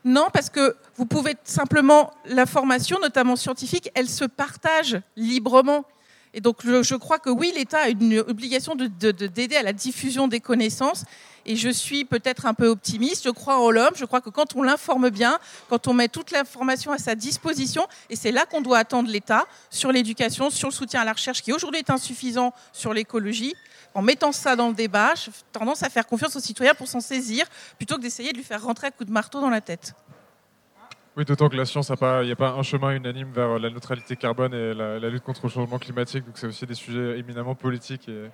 Non, 0.04 0.28
parce 0.32 0.50
que 0.50 0.76
vous 0.96 1.06
pouvez 1.06 1.36
simplement, 1.44 2.12
l'information, 2.26 2.98
notamment 3.00 3.36
scientifique, 3.36 3.90
elle 3.94 4.08
se 4.08 4.24
partage 4.24 5.00
librement. 5.16 5.84
Et 6.34 6.40
donc, 6.40 6.58
je, 6.64 6.94
crois 6.94 7.18
que 7.18 7.28
oui, 7.28 7.52
l'État 7.54 7.80
a 7.80 7.88
une 7.90 8.18
obligation 8.20 8.74
de- 8.74 8.86
de- 8.86 9.10
de- 9.10 9.26
d'aider 9.26 9.56
à 9.56 9.62
la 9.62 9.72
diffusion 9.74 10.28
des 10.28 10.40
connaissances. 10.40 11.04
Et 11.44 11.56
je 11.56 11.68
suis 11.68 12.04
peut-être 12.04 12.46
un 12.46 12.54
peu 12.54 12.68
optimiste. 12.68 13.24
Je 13.24 13.30
crois 13.30 13.58
en 13.58 13.70
l'homme. 13.70 13.92
Je 13.96 14.04
crois 14.04 14.20
que 14.20 14.30
quand 14.30 14.54
on 14.56 14.62
l'informe 14.62 15.10
bien, 15.10 15.38
quand 15.68 15.88
on 15.88 15.92
met 15.92 16.08
toute 16.08 16.30
l'information 16.30 16.90
à 16.92 16.98
sa 16.98 17.14
disposition, 17.14 17.86
et 18.08 18.16
c'est 18.16 18.30
là 18.32 18.46
qu'on 18.46 18.60
doit 18.62 18.78
attendre 18.78 19.10
l'État 19.10 19.46
sur 19.68 19.92
l'éducation, 19.92 20.48
sur 20.50 20.68
le 20.68 20.72
soutien 20.74 21.00
à 21.02 21.04
la 21.04 21.12
recherche, 21.12 21.42
qui 21.42 21.52
aujourd'hui 21.52 21.80
est 21.80 21.90
insuffisant 21.90 22.54
sur 22.72 22.94
l'écologie. 22.94 23.54
En 23.94 24.00
mettant 24.00 24.32
ça 24.32 24.56
dans 24.56 24.68
le 24.68 24.74
débat, 24.74 25.14
j'ai 25.16 25.30
tendance 25.52 25.82
à 25.82 25.90
faire 25.90 26.06
confiance 26.06 26.34
aux 26.36 26.40
citoyens 26.40 26.74
pour 26.74 26.88
s'en 26.88 27.00
saisir, 27.00 27.44
plutôt 27.76 27.96
que 27.96 28.00
d'essayer 28.00 28.32
de 28.32 28.38
lui 28.38 28.44
faire 28.44 28.62
rentrer 28.62 28.86
à 28.86 28.90
coups 28.90 29.08
de 29.08 29.12
marteau 29.12 29.40
dans 29.40 29.50
la 29.50 29.60
tête. 29.60 29.92
Oui, 31.14 31.26
d'autant 31.26 31.50
que 31.50 31.56
la 31.56 31.66
science, 31.66 31.90
il 31.90 32.24
n'y 32.24 32.32
a 32.32 32.36
pas 32.36 32.52
un 32.52 32.62
chemin 32.62 32.92
unanime 32.92 33.32
vers 33.32 33.58
la 33.58 33.68
neutralité 33.68 34.16
carbone 34.16 34.54
et 34.54 34.72
la, 34.72 34.98
la 34.98 35.10
lutte 35.10 35.22
contre 35.22 35.42
le 35.44 35.50
changement 35.50 35.78
climatique, 35.78 36.24
donc 36.24 36.38
c'est 36.38 36.46
aussi 36.46 36.64
des 36.64 36.74
sujets 36.74 37.18
éminemment 37.18 37.54
politiques. 37.54 38.08
Et... 38.08 38.30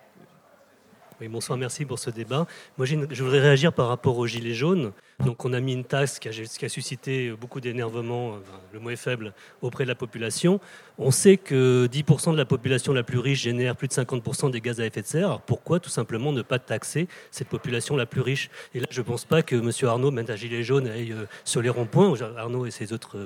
Oui, 1.20 1.26
bonsoir, 1.26 1.58
merci 1.58 1.84
pour 1.84 1.98
ce 1.98 2.10
débat. 2.10 2.46
Moi, 2.76 2.86
je 2.86 3.22
voudrais 3.24 3.40
réagir 3.40 3.72
par 3.72 3.88
rapport 3.88 4.16
aux 4.18 4.28
Gilets 4.28 4.54
jaunes. 4.54 4.92
Donc, 5.18 5.44
on 5.44 5.52
a 5.52 5.58
mis 5.58 5.72
une 5.72 5.82
taxe 5.82 6.20
qui 6.20 6.28
a, 6.28 6.68
suscité 6.68 7.32
beaucoup 7.32 7.60
d'énervement, 7.60 8.36
le 8.72 8.78
mot 8.78 8.90
est 8.90 8.96
faible, 8.96 9.32
auprès 9.60 9.82
de 9.82 9.88
la 9.88 9.96
population. 9.96 10.60
On 10.96 11.10
sait 11.10 11.36
que 11.36 11.88
10% 11.88 12.30
de 12.30 12.36
la 12.36 12.44
population 12.44 12.92
la 12.92 13.02
plus 13.02 13.18
riche 13.18 13.42
génère 13.42 13.74
plus 13.74 13.88
de 13.88 13.94
50% 13.94 14.52
des 14.52 14.60
gaz 14.60 14.80
à 14.80 14.86
effet 14.86 15.02
de 15.02 15.08
serre. 15.08 15.26
Alors, 15.26 15.40
pourquoi 15.40 15.80
tout 15.80 15.90
simplement 15.90 16.30
ne 16.30 16.42
pas 16.42 16.60
taxer 16.60 17.08
cette 17.32 17.48
population 17.48 17.96
la 17.96 18.06
plus 18.06 18.20
riche? 18.20 18.48
Et 18.72 18.78
là, 18.78 18.86
je 18.88 19.00
ne 19.00 19.04
pense 19.04 19.24
pas 19.24 19.42
que 19.42 19.56
M. 19.56 19.72
Arnaud 19.88 20.12
mette 20.12 20.30
un 20.30 20.36
gilet 20.36 20.62
jaune 20.62 20.86
aille 20.86 21.10
euh, 21.10 21.24
sur 21.44 21.62
les 21.62 21.68
ronds-points, 21.68 22.14
Arnaud 22.36 22.64
et 22.64 22.70
ses 22.70 22.92
autres, 22.92 23.18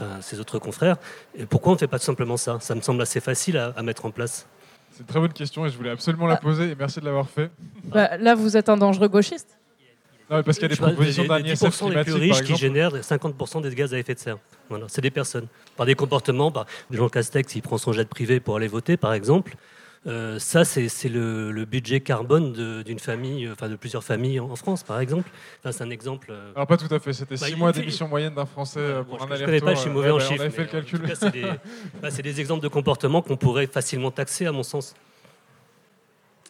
euh, 0.00 0.20
ses 0.20 0.38
autres 0.38 0.60
confrères. 0.60 0.96
Et 1.36 1.44
pourquoi 1.44 1.72
on 1.72 1.74
ne 1.74 1.80
fait 1.80 1.88
pas 1.88 1.98
tout 1.98 2.04
simplement 2.04 2.36
ça? 2.36 2.58
Ça 2.60 2.76
me 2.76 2.82
semble 2.82 3.02
assez 3.02 3.18
facile 3.18 3.56
à 3.56 3.82
mettre 3.82 4.06
en 4.06 4.12
place. 4.12 4.46
C'est 4.92 5.00
une 5.00 5.06
très 5.06 5.20
bonne 5.20 5.32
question 5.32 5.64
et 5.66 5.70
je 5.70 5.76
voulais 5.76 5.90
absolument 5.90 6.26
la 6.26 6.34
Ah. 6.34 6.38
poser 6.38 6.70
et 6.70 6.74
merci 6.74 7.00
de 7.00 7.04
l'avoir 7.04 7.28
fait. 7.28 7.50
Bah, 7.84 8.16
là, 8.18 8.34
vous 8.34 8.56
êtes 8.56 8.68
un 8.68 8.76
dangereux 8.76 9.08
gauchiste. 9.08 9.56
Non, 10.28 10.36
mais 10.36 10.42
parce 10.44 10.58
qu'il 10.58 10.62
y 10.62 10.66
a 10.66 10.68
des 10.68 10.74
Je 10.76 10.82
propositions 10.82 11.24
d'un 11.24 11.38
ISF 11.40 11.54
10% 11.64 11.88
les 11.88 11.90
climatique, 12.04 12.04
plus 12.04 12.12
par 12.12 12.20
riches 12.38 12.42
qui 12.46 12.54
génèrent 12.56 12.94
50% 13.02 13.62
des 13.62 13.74
gaz 13.74 13.92
à 13.94 13.98
effet 13.98 14.14
de 14.14 14.18
serre. 14.20 14.38
Voilà, 14.68 14.84
c'est 14.88 15.00
des 15.00 15.10
personnes. 15.10 15.46
Par 15.76 15.86
des 15.86 15.96
comportements, 15.96 16.52
par 16.52 16.66
Jean 16.90 17.08
Castex, 17.08 17.54
il 17.56 17.62
prend 17.62 17.78
son 17.78 17.92
jet 17.92 18.08
privé 18.08 18.38
pour 18.38 18.56
aller 18.56 18.68
voter, 18.68 18.96
par 18.96 19.12
exemple. 19.12 19.56
Euh, 20.06 20.38
ça, 20.38 20.64
c'est 20.64 20.88
le, 21.10 21.52
le 21.52 21.64
budget 21.66 22.00
carbone 22.00 22.54
de- 22.54 22.82
d'une 22.82 22.98
famille, 22.98 23.44
euh, 23.44 23.52
enfin 23.52 23.68
de 23.68 23.76
plusieurs 23.76 24.02
familles 24.02 24.40
en, 24.40 24.48
en 24.50 24.56
France, 24.56 24.82
par 24.82 24.98
exemple. 24.98 25.28
Enfin, 25.58 25.72
c'est 25.72 25.84
un 25.84 25.90
exemple. 25.90 26.28
euh, 26.30 26.52
Alors 26.56 26.66
pas 26.66 26.78
tout 26.78 26.92
à 26.94 26.98
fait, 26.98 27.12
c'était 27.12 27.34
Bah, 27.36 27.46
6 27.46 27.52
il 27.52 27.58
mois 27.58 27.70
d'émission 27.72 28.08
moyenne 28.08 28.32
d'un 28.34 28.46
Français 28.46 28.80
bon, 28.80 29.04
pour 29.04 29.18
je 29.18 29.24
un 29.24 29.26
ne 29.26 29.32
aller-retour. 29.34 29.46
connais 29.60 29.60
pas, 29.60 29.74
je 29.74 29.80
suis 29.82 29.90
mauvais 29.90 30.06
ouais, 30.10 30.14
en 30.14 30.16
bah, 30.18 30.24
chiffres. 30.24 30.40
On 30.40 30.44
avait 30.46 30.50
fait 30.50 30.58
mais, 30.62 30.64
le 30.64 30.70
calcul. 30.70 31.12
C'est 31.20 31.30
des, 31.32 31.42
bah, 32.02 32.08
c'est 32.10 32.22
des 32.22 32.40
exemples 32.40 32.62
de 32.62 32.68
comportements 32.68 33.20
qu'on 33.20 33.36
pourrait 33.36 33.66
facilement 33.66 34.10
taxer, 34.10 34.46
à 34.46 34.52
mon 34.52 34.62
sens. 34.62 34.94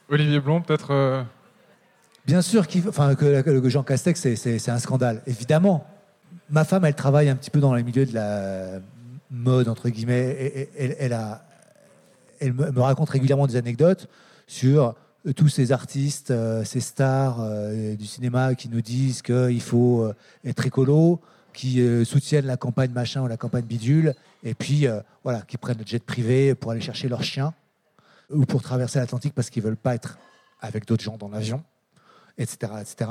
Olivier 0.09 0.39
Blond, 0.40 0.60
peut-être. 0.62 0.93
euh, 0.93 1.22
Bien 2.27 2.43
sûr 2.43 2.64
enfin, 2.89 3.14
que, 3.16 3.40
que 3.43 3.68
Jean 3.68 3.82
Castex, 3.82 4.20
c'est- 4.36 4.68
un 4.68 4.78
scandale, 4.78 5.22
évidemment. 5.27 5.86
Ma 6.51 6.64
femme, 6.64 6.85
elle 6.85 6.94
travaille 6.94 7.28
un 7.28 7.36
petit 7.36 7.51
peu 7.51 7.59
dans 7.60 7.74
le 7.74 7.82
milieu 7.82 8.06
de 8.06 8.14
la 8.14 8.78
mode, 9.31 9.68
entre 9.68 9.89
guillemets. 9.89 10.31
et- 10.39 10.60
et- 10.62 10.68
Elle, 10.78 10.97
elle 11.01 11.12
a, 11.14 11.44
elle 12.41 12.53
me, 12.53 12.81
raconte 12.81 13.11
régulièrement 13.11 13.47
des 13.47 13.57
anecdotes 13.57 14.09
sur 14.47 14.95
euh, 15.27 15.33
tous 15.33 15.49
ces 15.49 15.73
artistes, 15.73 16.31
euh, 16.31 16.65
ces 16.65 16.81
stars 16.81 17.41
euh, 17.41 17.95
du 17.95 18.07
cinéma 18.07 18.55
qui 18.55 18.69
nous 18.69 18.81
disent 18.81 19.23
qu'il 19.23 19.61
faut 19.61 20.11
être 20.45 20.67
écolo, 20.67 21.21
qui 21.53 21.83
soutiennent 22.05 22.47
la 22.47 22.57
campagne 22.57 22.93
machin 22.93 23.23
ou 23.23 23.27
la 23.27 23.37
campagne 23.37 23.65
bidule, 23.65 24.15
et 24.45 24.55
puis 24.55 24.87
voilà, 25.25 25.43
qui 25.43 25.57
prennent 25.57 25.79
le 25.79 25.85
jet 25.85 26.03
privé 26.03 26.55
pour 26.55 26.71
aller 26.71 26.81
chercher 26.81 27.09
leur 27.09 27.25
chien 27.25 27.53
ou 28.31 28.47
pour 28.47 28.62
traverser 28.62 29.01
l'Atlantique 29.01 29.35
parce 29.35 29.51
qu'ils 29.51 29.62
veulent 29.62 29.77
pas 29.77 29.97
être 29.97 30.17
avec 30.61 30.87
d'autres 30.87 31.03
gens 31.03 31.17
dans 31.19 31.29
l'avion 31.29 31.62
etc., 32.41 32.73
etc. 32.81 33.11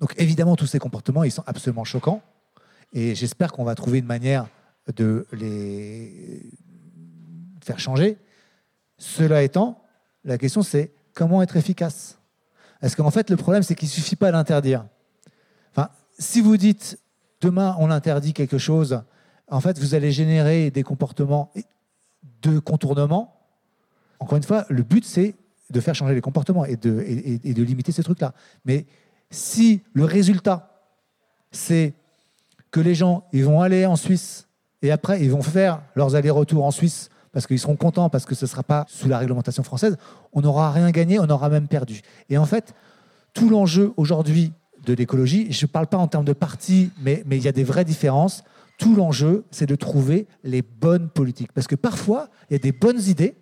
Donc 0.00 0.14
évidemment, 0.18 0.56
tous 0.56 0.66
ces 0.66 0.78
comportements, 0.78 1.24
ils 1.24 1.32
sont 1.32 1.44
absolument 1.46 1.84
choquants. 1.84 2.22
Et 2.92 3.14
j'espère 3.14 3.52
qu'on 3.52 3.64
va 3.64 3.74
trouver 3.74 3.98
une 3.98 4.06
manière 4.06 4.46
de 4.94 5.26
les 5.32 6.42
faire 7.62 7.78
changer. 7.78 8.16
Cela 8.98 9.42
étant, 9.42 9.82
la 10.24 10.38
question 10.38 10.62
c'est 10.62 10.92
comment 11.14 11.42
être 11.42 11.56
efficace? 11.56 12.18
Parce 12.80 12.94
qu'en 12.94 13.10
fait, 13.10 13.30
le 13.30 13.36
problème, 13.36 13.62
c'est 13.62 13.74
qu'il 13.74 13.88
ne 13.88 13.92
suffit 13.92 14.16
pas 14.16 14.30
d'interdire? 14.30 14.86
Enfin, 15.72 15.88
si 16.18 16.40
vous 16.40 16.56
dites 16.56 16.98
demain 17.40 17.76
on 17.78 17.90
interdit 17.90 18.32
quelque 18.32 18.58
chose, 18.58 19.02
en 19.48 19.60
fait, 19.60 19.78
vous 19.78 19.94
allez 19.94 20.12
générer 20.12 20.70
des 20.70 20.82
comportements 20.82 21.52
de 22.42 22.58
contournement. 22.58 23.34
Encore 24.18 24.36
une 24.36 24.42
fois, 24.42 24.66
le 24.68 24.82
but, 24.82 25.04
c'est 25.04 25.34
de 25.70 25.80
faire 25.80 25.94
changer 25.94 26.14
les 26.14 26.20
comportements 26.20 26.64
et 26.64 26.76
de, 26.76 27.02
et, 27.06 27.54
de 27.54 27.62
limiter 27.62 27.92
ces 27.92 28.02
trucs-là. 28.02 28.32
Mais 28.64 28.86
si 29.30 29.82
le 29.92 30.04
résultat, 30.04 30.82
c'est 31.50 31.94
que 32.70 32.80
les 32.80 32.94
gens 32.94 33.24
ils 33.32 33.44
vont 33.44 33.62
aller 33.62 33.86
en 33.86 33.96
Suisse 33.96 34.48
et 34.82 34.90
après 34.90 35.20
ils 35.22 35.30
vont 35.30 35.42
faire 35.42 35.82
leurs 35.94 36.14
allers-retours 36.14 36.64
en 36.64 36.70
Suisse 36.70 37.10
parce 37.36 37.46
qu'ils 37.46 37.58
seront 37.58 37.76
contents, 37.76 38.08
parce 38.08 38.24
que 38.24 38.34
ce 38.34 38.46
ne 38.46 38.48
sera 38.48 38.62
pas 38.62 38.86
sous 38.88 39.08
la 39.08 39.18
réglementation 39.18 39.62
française, 39.62 39.98
on 40.32 40.40
n'aura 40.40 40.72
rien 40.72 40.90
gagné, 40.90 41.20
on 41.20 41.28
aura 41.28 41.50
même 41.50 41.68
perdu. 41.68 42.00
Et 42.30 42.38
en 42.38 42.46
fait, 42.46 42.72
tout 43.34 43.50
l'enjeu 43.50 43.92
aujourd'hui 43.98 44.54
de 44.86 44.94
l'écologie, 44.94 45.52
je 45.52 45.66
ne 45.66 45.70
parle 45.70 45.86
pas 45.86 45.98
en 45.98 46.08
termes 46.08 46.24
de 46.24 46.32
parti, 46.32 46.92
mais 47.02 47.22
il 47.30 47.42
y 47.42 47.46
a 47.46 47.52
des 47.52 47.62
vraies 47.62 47.84
différences. 47.84 48.42
Tout 48.78 48.96
l'enjeu, 48.96 49.44
c'est 49.50 49.66
de 49.66 49.74
trouver 49.74 50.26
les 50.44 50.62
bonnes 50.62 51.10
politiques. 51.10 51.52
Parce 51.52 51.66
que 51.66 51.74
parfois, 51.74 52.30
il 52.48 52.54
y 52.54 52.56
a 52.56 52.58
des 52.58 52.72
bonnes 52.72 53.02
idées, 53.02 53.36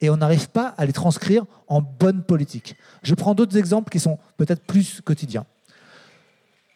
et 0.00 0.08
on 0.08 0.18
n'arrive 0.18 0.50
pas 0.50 0.68
à 0.78 0.86
les 0.86 0.92
transcrire 0.92 1.44
en 1.66 1.82
bonne 1.82 2.22
politique. 2.22 2.76
Je 3.02 3.16
prends 3.16 3.34
d'autres 3.34 3.56
exemples 3.56 3.90
qui 3.90 3.98
sont 3.98 4.20
peut-être 4.36 4.62
plus 4.64 5.00
quotidiens. 5.00 5.44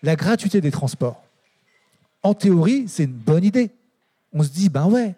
La 0.03 0.17
gratuité 0.17 0.61
des 0.61 0.73
transports. 0.73 1.23
En 2.25 2.35
théorie, 2.35 2.89
c'est 2.89 3.05
une 3.05 3.13
bonne 3.13 3.45
idée. 3.45 3.71
On 4.33 4.43
se 4.43 4.49
dit, 4.49 4.69
ben 4.69 4.87
ouais, 4.87 5.15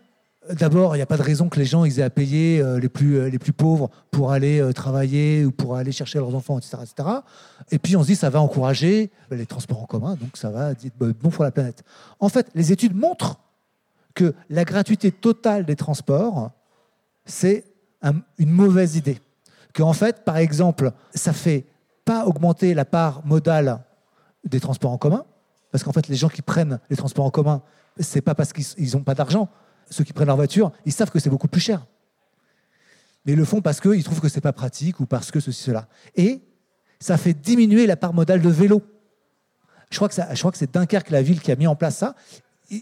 d'abord, 0.52 0.94
il 0.94 0.98
n'y 0.98 1.02
a 1.02 1.06
pas 1.06 1.16
de 1.16 1.22
raison 1.22 1.48
que 1.48 1.58
les 1.58 1.64
gens 1.64 1.84
aient 1.84 2.00
à 2.02 2.10
payer 2.10 2.60
euh, 2.60 2.78
les, 2.78 2.88
plus, 2.88 3.18
euh, 3.18 3.28
les 3.28 3.38
plus 3.38 3.52
pauvres 3.52 3.90
pour 4.10 4.32
aller 4.32 4.60
euh, 4.60 4.72
travailler 4.72 5.44
ou 5.44 5.50
pour 5.52 5.76
aller 5.76 5.92
chercher 5.92 6.18
leurs 6.18 6.34
enfants, 6.34 6.58
etc., 6.58 6.78
etc. 6.82 7.08
Et 7.70 7.78
puis 7.78 7.96
on 7.96 8.02
se 8.02 8.08
dit, 8.08 8.16
ça 8.16 8.30
va 8.30 8.40
encourager 8.40 9.10
les 9.30 9.46
transports 9.46 9.82
en 9.82 9.86
commun, 9.86 10.14
donc 10.16 10.36
ça 10.36 10.50
va 10.50 10.72
être 10.72 10.96
bon 10.98 11.30
pour 11.30 11.44
la 11.44 11.50
planète. 11.50 11.82
En 12.20 12.28
fait, 12.28 12.48
les 12.54 12.72
études 12.72 12.94
montrent 12.94 13.38
que 14.14 14.34
la 14.50 14.64
gratuité 14.64 15.12
totale 15.12 15.64
des 15.64 15.76
transports, 15.76 16.50
c'est 17.24 17.64
un- 18.02 18.20
une 18.38 18.50
mauvaise 18.50 18.96
idée. 18.96 19.20
Qu'en 19.74 19.92
fait, 19.92 20.24
par 20.24 20.36
exemple, 20.38 20.92
ça 21.14 21.32
fait 21.32 21.66
pas 22.04 22.24
augmenter 22.26 22.74
la 22.74 22.84
part 22.84 23.24
modale 23.24 23.80
des 24.44 24.60
transports 24.60 24.92
en 24.92 24.98
commun, 24.98 25.24
parce 25.70 25.84
qu'en 25.84 25.92
fait, 25.92 26.08
les 26.08 26.16
gens 26.16 26.28
qui 26.28 26.42
prennent 26.42 26.80
les 26.90 26.96
transports 26.96 27.26
en 27.26 27.30
commun, 27.30 27.62
c'est 28.00 28.20
pas 28.22 28.34
parce 28.34 28.52
qu'ils 28.52 28.94
n'ont 28.94 29.02
pas 29.02 29.14
d'argent. 29.14 29.48
Ceux 29.90 30.04
qui 30.04 30.12
prennent 30.12 30.26
leur 30.28 30.36
voiture, 30.36 30.72
ils 30.86 30.92
savent 30.92 31.10
que 31.10 31.18
c'est 31.18 31.30
beaucoup 31.30 31.48
plus 31.48 31.60
cher. 31.60 31.86
Mais 33.24 33.32
ils 33.32 33.38
le 33.38 33.44
font 33.44 33.60
parce 33.60 33.80
qu'ils 33.80 34.04
trouvent 34.04 34.20
que 34.20 34.28
c'est 34.28 34.40
pas 34.40 34.52
pratique 34.52 35.00
ou 35.00 35.06
parce 35.06 35.30
que 35.30 35.40
ceci, 35.40 35.62
cela. 35.62 35.88
Et 36.16 36.40
ça 37.00 37.16
fait 37.16 37.34
diminuer 37.34 37.86
la 37.86 37.96
part 37.96 38.14
modale 38.14 38.40
de 38.40 38.48
vélo. 38.48 38.82
Je 39.90 39.96
crois 39.96 40.08
que, 40.08 40.14
ça- 40.14 40.34
je 40.34 40.38
crois 40.38 40.52
que 40.52 40.58
c'est 40.58 40.72
Dunkerque, 40.72 41.10
la 41.10 41.22
ville, 41.22 41.40
qui 41.40 41.50
a 41.52 41.56
mis 41.56 41.66
en 41.66 41.74
place 41.76 41.96
ça. 41.96 42.14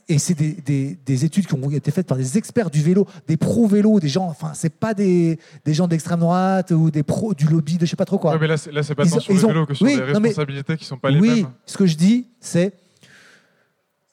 Et- 0.08 0.18
c'est 0.18 0.34
des, 0.34 0.52
des- 0.52 0.98
des 1.06 1.24
études 1.24 1.46
qui 1.46 1.54
ont 1.54 1.70
été 1.70 1.92
faites 1.92 2.08
par 2.08 2.16
des 2.18 2.36
experts 2.36 2.70
du 2.70 2.82
vélo, 2.82 3.06
des 3.28 3.36
pros 3.36 3.68
vélo, 3.68 4.00
des 4.00 4.08
gens, 4.08 4.24
enfin, 4.26 4.50
c'est 4.52 4.68
pas 4.74 4.94
des, 4.94 5.38
des 5.64 5.74
gens 5.74 5.86
d'extrême 5.86 6.18
droite 6.18 6.72
ou 6.72 6.90
des 6.90 7.04
pros 7.04 7.34
du 7.34 7.46
lobby 7.46 7.78
de 7.78 7.86
je 7.86 7.90
sais 7.90 7.96
pas 7.96 8.04
trop 8.04 8.18
quoi. 8.18 8.32
ouais, 8.32 8.38
mais 8.40 8.48
là, 8.48 8.56
c'est 8.56 8.94
pas 8.96 9.06
tant 9.06 9.20
sur 9.20 9.32
le 9.32 9.38
vélo 9.38 9.64
que 9.66 9.74
sur 9.74 9.86
oui, 9.86 9.92
les 9.92 10.12
non, 10.12 10.18
mais- 10.18 10.28
responsabilités 10.30 10.76
qui 10.76 10.84
sont 10.84 10.98
pas 10.98 11.10
les 11.10 11.20
oui, 11.20 11.42
mêmes. 11.42 11.50
ce 11.66 11.76
que 11.76 11.86
je 11.86 11.96
dis, 11.96 12.26
c'est 12.40 12.72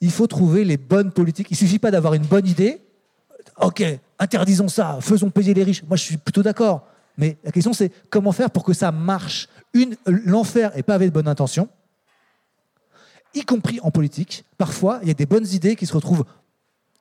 il 0.04 0.10
faut 0.10 0.26
trouver 0.26 0.64
les 0.64 0.76
bonnes 0.76 1.12
politiques. 1.12 1.46
Il 1.50 1.56
suffit 1.56 1.78
pas 1.78 1.90
d'avoir 1.90 2.12
une 2.12 2.26
bonne 2.26 2.46
idée. 2.46 2.82
Ok, 3.58 3.82
interdisons 4.18 4.68
ça, 4.68 4.98
faisons 5.00 5.30
payer 5.30 5.54
les 5.54 5.64
riches. 5.64 5.82
Moi, 5.84 5.96
je 5.96 6.02
suis 6.02 6.16
plutôt 6.18 6.42
d'accord. 6.42 6.86
Mais 7.16 7.38
la 7.42 7.50
question, 7.50 7.72
c'est 7.72 7.90
comment 8.10 8.32
faire 8.32 8.50
pour 8.50 8.64
que 8.64 8.74
ça 8.74 8.92
marche. 8.92 9.48
L'enfer 10.06 10.76
est 10.76 10.82
pas 10.82 10.94
avec 10.94 11.08
de 11.08 11.14
bonnes 11.14 11.28
intentions, 11.28 11.70
y 13.34 13.44
compris 13.44 13.80
en 13.82 13.90
politique. 13.90 14.44
Parfois, 14.58 14.98
il 15.02 15.08
y 15.08 15.10
a 15.10 15.14
des 15.14 15.24
bonnes 15.24 15.46
idées 15.46 15.74
qui 15.74 15.86
se 15.86 15.94
retrouvent 15.94 16.24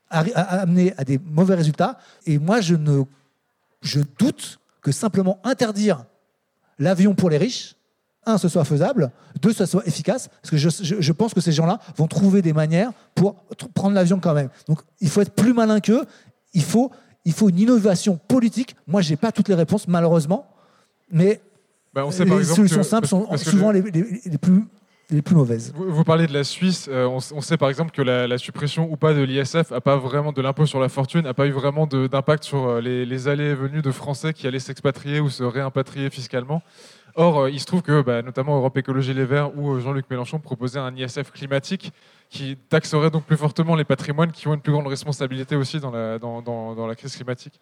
amener 0.09 0.93
à 0.97 1.03
des 1.03 1.17
mauvais 1.17 1.55
résultats. 1.55 1.97
Et 2.25 2.39
moi, 2.39 2.61
je 2.61 2.75
ne, 2.75 3.03
je 3.81 3.99
doute 4.17 4.59
que 4.81 4.93
simplement 4.93 5.41
interdire 5.43 6.05
l'avion 6.79 7.15
pour 7.15 7.29
les 7.29 7.37
riches, 7.37 7.75
un, 8.25 8.37
ce 8.37 8.47
soit 8.49 8.63
faisable, 8.65 9.11
deux, 9.41 9.53
ce 9.53 9.65
soit 9.65 9.85
efficace, 9.87 10.29
parce 10.41 10.51
que 10.51 10.57
je, 10.57 10.69
je- 10.69 10.95
je 11.01 11.11
pense 11.11 11.33
que 11.33 11.41
ces 11.41 11.51
gens-là 11.51 11.79
vont 11.97 12.07
trouver 12.07 12.41
des 12.41 12.53
manières 12.53 12.91
pour 13.15 13.35
prendre 13.73 13.95
l'avion 13.95 14.19
quand 14.19 14.33
même. 14.33 14.49
Donc, 14.67 14.79
il 15.01 15.09
faut 15.09 15.21
être 15.21 15.33
plus 15.33 15.53
malin 15.53 15.79
qu'eux. 15.79 16.05
Il 16.53 16.63
faut, 16.63 16.91
il 17.25 17.33
faut 17.33 17.49
une 17.49 17.59
innovation 17.59 18.17
politique. 18.27 18.75
Moi, 18.87 19.01
j'ai 19.01 19.15
pas 19.15 19.31
toutes 19.31 19.47
les 19.49 19.55
réponses, 19.55 19.87
malheureusement, 19.87 20.47
mais 21.11 21.41
Bah, 21.93 22.03
on 22.05 22.11
sait 22.11 22.25
par 22.25 22.35
les 22.37 22.41
exemple 22.41 22.57
solutions 22.67 22.77
que- 22.81 22.83
simples 22.83 23.07
sont 23.07 23.37
souvent 23.37 23.71
le- 23.71 23.79
les, 23.81 23.91
les- 23.91 24.21
les 24.25 24.37
plus, 24.37 24.63
les 25.09 25.21
plus 25.21 25.35
mauvaises. 25.35 25.71
Vous, 25.75 25.91
vous 25.93 26.03
parlez 26.03 26.25
de 26.27 26.33
la 26.33 26.43
Suisse. 26.43 26.87
euh, 26.91 27.05
on, 27.07 27.41
sait 27.41 27.57
par 27.57 27.69
exemple 27.69 27.91
que 27.91 28.01
la, 28.01 28.25
la 28.27 28.37
suppression 28.37 28.91
ou 28.91 28.95
pas 28.97 29.13
de 29.13 29.21
l'ISF 29.21 29.71
a 29.71 29.81
pas 29.81 29.97
vraiment 29.97 30.31
de 30.31 30.41
l'impôt 30.41 30.65
sur 30.65 30.79
la 30.79 30.89
fortune, 30.89 31.21
n'a 31.21 31.33
pas 31.35 31.45
eu 31.45 31.51
vraiment 31.51 31.85
d'impact 31.85 32.43
sur 32.43 32.67
euh, 32.67 32.81
les, 32.81 33.05
les 33.05 33.27
allées 33.27 33.49
et 33.51 33.53
venues 33.53 33.81
de 33.83 33.91
Français 33.91 34.33
qui 34.33 34.47
allaient 34.47 34.59
s'expatrier 34.59 35.19
ou 35.19 35.29
se 35.29 35.43
réimpatrier 35.43 36.09
fiscalement. 36.09 36.61
Or, 37.15 37.41
euh, 37.41 37.51
il 37.51 37.59
se 37.59 37.65
trouve 37.65 37.83
que, 37.83 38.01
bah, 38.01 38.21
notamment 38.21 38.57
Europe 38.57 38.77
Écologie 38.77 39.13
Les 39.13 39.25
Verts 39.25 39.55
ou 39.55 39.73
euh, 39.73 39.79
Jean-Luc 39.79 40.09
Mélenchon 40.09 40.39
proposait 40.39 40.79
un 40.79 40.95
ISF 40.95 41.31
climatique 41.31 41.91
qui 42.33 42.57
taxerait 42.57 43.11
donc 43.11 43.25
plus 43.25 43.37
fortement 43.37 43.75
les 43.75 43.83
patrimoines 43.83 44.31
qui 44.31 44.47
ont 44.47 44.55
une 44.55 44.59
plus 44.59 44.71
grande 44.71 44.87
responsabilité 44.87 45.55
aussi 45.55 45.79
dans 45.79 45.91
la, 45.91 46.17
dans, 46.17 46.41
dans, 46.41 46.87
la 46.87 46.95
crise 46.95 47.15
climatique 47.15 47.61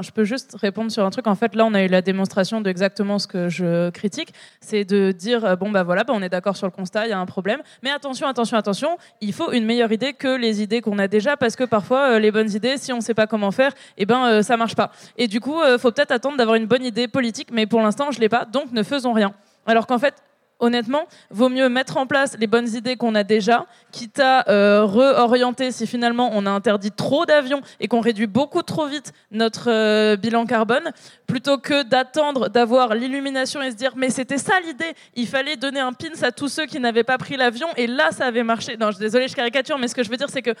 je 0.00 0.12
peux 0.12 0.22
juste 0.22 0.54
répondre 0.60 0.92
sur 0.92 1.04
un 1.04 1.10
truc. 1.10 1.26
En 1.26 1.34
fait, 1.34 1.56
là, 1.56 1.64
on 1.66 1.74
a 1.74 1.82
eu 1.82 1.88
la 1.88 2.02
démonstration 2.02 2.60
de 2.60 2.70
exactement 2.70 3.18
ce 3.18 3.26
que 3.26 3.48
je 3.48 3.90
critique. 3.90 4.32
C'est 4.60 4.84
de 4.84 5.10
dire, 5.10 5.44
euh, 5.44 5.56
bon, 5.56 5.72
bah 5.72 5.82
voilà, 5.82 6.04
bah, 6.04 6.12
on 6.16 6.22
est 6.22 6.28
d'accord 6.28 6.56
sur 6.56 6.68
le 6.68 6.70
constat, 6.70 7.06
il 7.06 7.10
y 7.10 7.12
a 7.12 7.18
un 7.18 7.26
problème. 7.26 7.60
Mais 7.82 7.90
attention, 7.90 8.28
attention, 8.28 8.56
attention, 8.56 8.96
il 9.20 9.32
faut 9.32 9.50
une 9.50 9.64
meilleure 9.64 9.90
idée 9.90 10.12
que 10.12 10.36
les 10.36 10.62
idées 10.62 10.82
qu'on 10.82 11.00
a 11.00 11.08
déjà, 11.08 11.36
parce 11.36 11.56
que 11.56 11.64
parfois, 11.64 12.12
euh, 12.12 12.18
les 12.20 12.30
bonnes 12.30 12.52
idées, 12.52 12.76
si 12.76 12.92
on 12.92 12.98
ne 12.98 13.02
sait 13.02 13.14
pas 13.14 13.26
comment 13.26 13.50
faire, 13.50 13.72
eh 13.98 14.06
ben, 14.06 14.24
euh, 14.26 14.42
ça 14.42 14.56
marche 14.56 14.76
pas. 14.76 14.92
Et 15.18 15.26
du 15.26 15.40
coup, 15.40 15.56
il 15.64 15.80
faut 15.80 15.90
peut-être 15.90 16.12
attendre 16.12 16.36
d'avoir 16.36 16.54
une 16.54 16.66
bonne 16.66 16.84
idée 16.84 17.08
politique, 17.08 17.48
mais 17.52 17.66
pour 17.66 17.80
l'instant, 17.80 18.12
je 18.12 18.20
l'ai 18.20 18.28
pas, 18.28 18.44
donc 18.44 18.70
ne 18.70 18.84
faisons 18.84 19.12
rien. 19.12 19.34
Alors 19.66 19.88
qu'en 19.88 19.98
fait, 19.98 20.14
honnêtement, 20.62 21.06
vaut 21.30 21.48
mieux 21.48 21.68
mettre 21.68 21.98
en 21.98 22.06
place 22.06 22.36
les 22.38 22.46
bonnes 22.46 22.74
idées 22.74 22.96
qu'on 22.96 23.14
a 23.14 23.24
déjà, 23.24 23.66
quitte 23.90 24.20
à 24.20 24.48
euh, 24.48 24.86
réorienter 24.86 25.72
si 25.72 25.86
finalement 25.86 26.30
on 26.32 26.46
a 26.46 26.50
interdit 26.50 26.92
trop 26.92 27.26
d'avions 27.26 27.60
et 27.80 27.88
qu'on 27.88 28.00
réduit 28.00 28.28
beaucoup 28.28 28.62
trop 28.62 28.86
vite 28.86 29.12
notre 29.32 29.70
euh, 29.70 30.16
bilan 30.16 30.46
carbone, 30.46 30.92
plutôt 31.26 31.58
que 31.58 31.82
d'attendre 31.82 32.48
d'avoir 32.48 32.94
l'illumination 32.94 33.60
et 33.60 33.72
se 33.72 33.76
dire 33.76 33.92
mais 33.96 34.08
c'était 34.08 34.38
ça 34.38 34.54
l'idée, 34.64 34.94
il 35.14 35.26
fallait 35.26 35.56
donner 35.56 35.80
un 35.80 35.92
pins 35.92 36.22
à 36.22 36.30
tous 36.30 36.48
ceux 36.48 36.66
qui 36.66 36.78
n'avaient 36.78 37.04
pas 37.04 37.18
pris 37.18 37.36
l'avion 37.36 37.66
et 37.76 37.86
là 37.88 38.12
ça 38.12 38.26
avait 38.26 38.44
marché. 38.44 38.76
Non, 38.76 38.92
je 38.92 38.98
désolé, 38.98 39.26
je 39.26 39.34
caricature, 39.34 39.78
mais 39.78 39.88
ce 39.88 39.94
que 39.94 40.04
je 40.04 40.10
veux 40.10 40.16
dire 40.16 40.30
c'est 40.30 40.42
que 40.42 40.54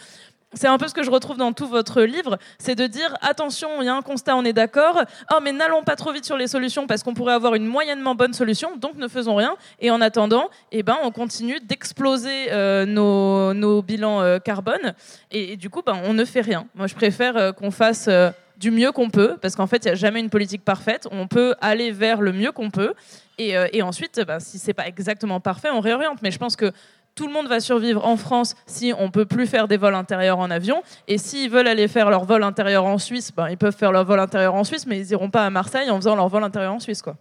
c'est 0.54 0.68
un 0.68 0.78
peu 0.78 0.88
ce 0.88 0.94
que 0.94 1.02
je 1.02 1.10
retrouve 1.10 1.36
dans 1.36 1.52
tout 1.52 1.66
votre 1.66 2.02
livre, 2.02 2.38
c'est 2.58 2.74
de 2.74 2.86
dire 2.86 3.14
attention, 3.22 3.80
il 3.80 3.86
y 3.86 3.88
a 3.88 3.94
un 3.94 4.02
constat, 4.02 4.36
on 4.36 4.44
est 4.44 4.52
d'accord. 4.52 5.00
Oh, 5.32 5.38
mais 5.42 5.52
n'allons 5.52 5.82
pas 5.82 5.96
trop 5.96 6.12
vite 6.12 6.24
sur 6.24 6.36
les 6.36 6.46
solutions 6.46 6.86
parce 6.86 7.02
qu'on 7.02 7.14
pourrait 7.14 7.32
avoir 7.32 7.54
une 7.54 7.66
moyennement 7.66 8.14
bonne 8.14 8.34
solution, 8.34 8.76
donc 8.76 8.96
ne 8.96 9.08
faisons 9.08 9.34
rien. 9.34 9.56
Et 9.80 9.90
en 9.92 10.00
attendant, 10.00 10.48
eh 10.72 10.82
ben, 10.82 10.96
on 11.02 11.10
continue 11.10 11.60
d'exploser 11.60 12.52
euh, 12.52 12.84
nos, 12.86 13.82
bilans 13.82 14.20
euh, 14.20 14.38
carbone 14.38 14.94
et, 15.30 15.56
du 15.56 15.70
coup, 15.70 15.82
ben, 15.84 16.00
on 16.04 16.14
ne 16.14 16.24
fait 16.24 16.40
rien. 16.40 16.66
Moi, 16.74 16.86
je 16.86 16.94
préfère 16.94 17.36
euh, 17.36 17.52
qu'on 17.52 17.70
fasse 17.70 18.08
du 18.56 18.70
mieux 18.70 18.92
qu'on 18.92 19.10
peut 19.10 19.36
parce 19.40 19.56
qu'en 19.56 19.66
fait, 19.66 19.84
il 19.84 19.88
n'y 19.88 19.92
a 19.92 19.94
jamais 19.94 20.20
une 20.20 20.30
politique 20.30 20.64
parfaite. 20.64 21.06
On 21.10 21.26
peut 21.26 21.54
aller 21.60 21.90
vers 21.90 22.20
le 22.20 22.32
mieux 22.32 22.52
qu'on 22.52 22.70
peut. 22.70 22.94
Et, 23.38 23.82
ensuite, 23.82 24.20
ben, 24.26 24.38
si 24.38 24.58
c'est 24.58 24.74
pas 24.74 24.86
exactement 24.86 25.40
parfait, 25.40 25.68
on 25.70 25.80
réoriente. 25.80 26.18
Mais 26.22 26.30
je 26.30 26.38
pense 26.38 26.54
que 26.54 26.72
tout 27.14 27.26
le 27.26 27.32
monde 27.32 27.48
va 27.48 27.60
survivre 27.60 28.06
en 28.06 28.16
France 28.16 28.54
si 28.66 28.94
on 28.96 29.10
peut 29.10 29.26
plus 29.26 29.46
faire 29.46 29.68
des 29.68 29.76
vols 29.76 29.94
intérieurs 29.94 30.38
en 30.38 30.50
avion. 30.50 30.82
Et 31.08 31.18
s'ils 31.18 31.50
veulent 31.50 31.66
aller 31.66 31.88
faire 31.88 32.08
leur 32.08 32.24
vol 32.24 32.44
intérieur 32.44 32.84
en 32.84 32.98
Suisse, 32.98 33.32
ben, 33.34 33.48
ils 33.48 33.58
peuvent 33.58 33.76
faire 33.76 33.92
leur 33.92 34.04
vol 34.04 34.20
intérieur 34.20 34.54
en 34.54 34.64
Suisse, 34.64 34.86
mais 34.86 34.98
ils 34.98 35.10
iront 35.10 35.30
pas 35.30 35.44
à 35.44 35.50
Marseille 35.50 35.90
en 35.90 35.96
faisant 35.96 36.14
leur 36.14 36.28
vol 36.28 36.44
intérieur 36.44 36.72
en 36.72 36.80
Suisse. 36.80 37.02
Quoi. 37.02 37.16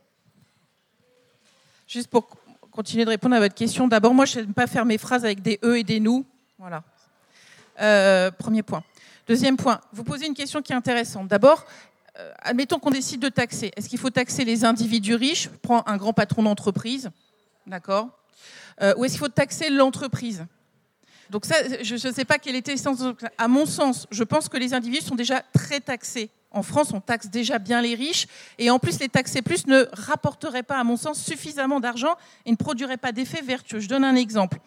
Juste 1.92 2.10
pour 2.10 2.30
continuer 2.72 3.06
de 3.06 3.10
répondre 3.10 3.36
à 3.36 3.40
votre 3.40 3.56
question, 3.56 3.88
d'abord, 3.88 4.14
moi, 4.14 4.26
je 4.26 4.40
n'aime 4.40 4.54
pas 4.54 4.68
faire 4.68 4.86
mes 4.86 4.98
phrases 4.98 5.26
avec 5.26 5.42
des 5.42 5.60
eux 5.64 5.78
et 5.78 5.84
des 5.84 6.00
nous. 6.00 6.26
Voilà. 6.58 6.84
Euh, 7.80 8.32
premier 8.32 8.64
point. 8.64 8.84
Deuxième 9.28 9.58
point, 9.58 9.80
vous 9.94 10.04
posez 10.04 10.26
une 10.26 10.34
question 10.34 10.62
qui 10.62 10.72
est 10.72 10.76
intéressante. 10.76 11.28
D'abord, 11.28 11.66
euh, 12.18 12.32
admettons 12.40 12.80
qu'on 12.80 12.92
décide 12.92 13.22
de 13.22 13.30
taxer. 13.30 13.72
Est-ce 13.76 13.88
qu'il 13.88 14.00
faut 14.00 14.10
taxer 14.10 14.44
les 14.44 14.66
individus 14.66 15.16
riches? 15.16 15.50
Prends 15.62 15.84
un 15.88 15.98
grand 15.98 16.14
patron 16.14 16.44
d'entreprise, 16.44 17.12
d'accord 17.68 18.10
euh, 18.82 18.94
ou 18.98 19.06
est-ce 19.06 19.14
qu'il 19.14 19.20
faut 19.20 19.28
taxer 19.28 19.70
l'entreprise? 19.70 20.46
Donc 21.32 21.46
ça, 21.46 21.56
je 21.82 21.94
ne 21.94 22.14
sais 22.14 22.26
pas 22.26 22.38
quelle 22.38 22.58
était 22.58 22.72
l'essence. 22.72 23.00
À 23.38 23.48
mon 23.48 23.66
sens, 23.66 24.06
je 24.12 24.24
pense 24.24 24.50
que 24.50 24.58
les 24.58 24.74
individus 24.74 25.06
sont 25.06 25.16
déjà 25.16 25.42
très 25.54 25.80
taxés. 25.80 26.30
En 26.52 26.62
France, 26.62 26.92
on 26.94 27.00
taxe 27.00 27.30
déjà 27.30 27.58
bien 27.58 27.82
les 27.82 27.96
riches, 27.96 28.28
et 28.60 28.70
en 28.70 28.78
plus, 28.78 29.00
les 29.00 29.08
taxer 29.08 29.42
plus 29.42 29.66
ne 29.68 29.86
rapporteraient 29.94 30.64
pas, 30.64 30.78
à 30.78 30.84
mon 30.84 30.98
sens, 30.98 31.24
suffisamment 31.24 31.80
d'argent 31.80 32.16
et 32.46 32.52
ne 32.52 32.58
produiraient 32.58 32.98
pas 32.98 33.14
d'effet 33.14 33.42
vertueux. 33.42 33.80
Je 33.80 33.88
donne 33.88 34.04
un 34.04 34.16
exemple. 34.16 34.58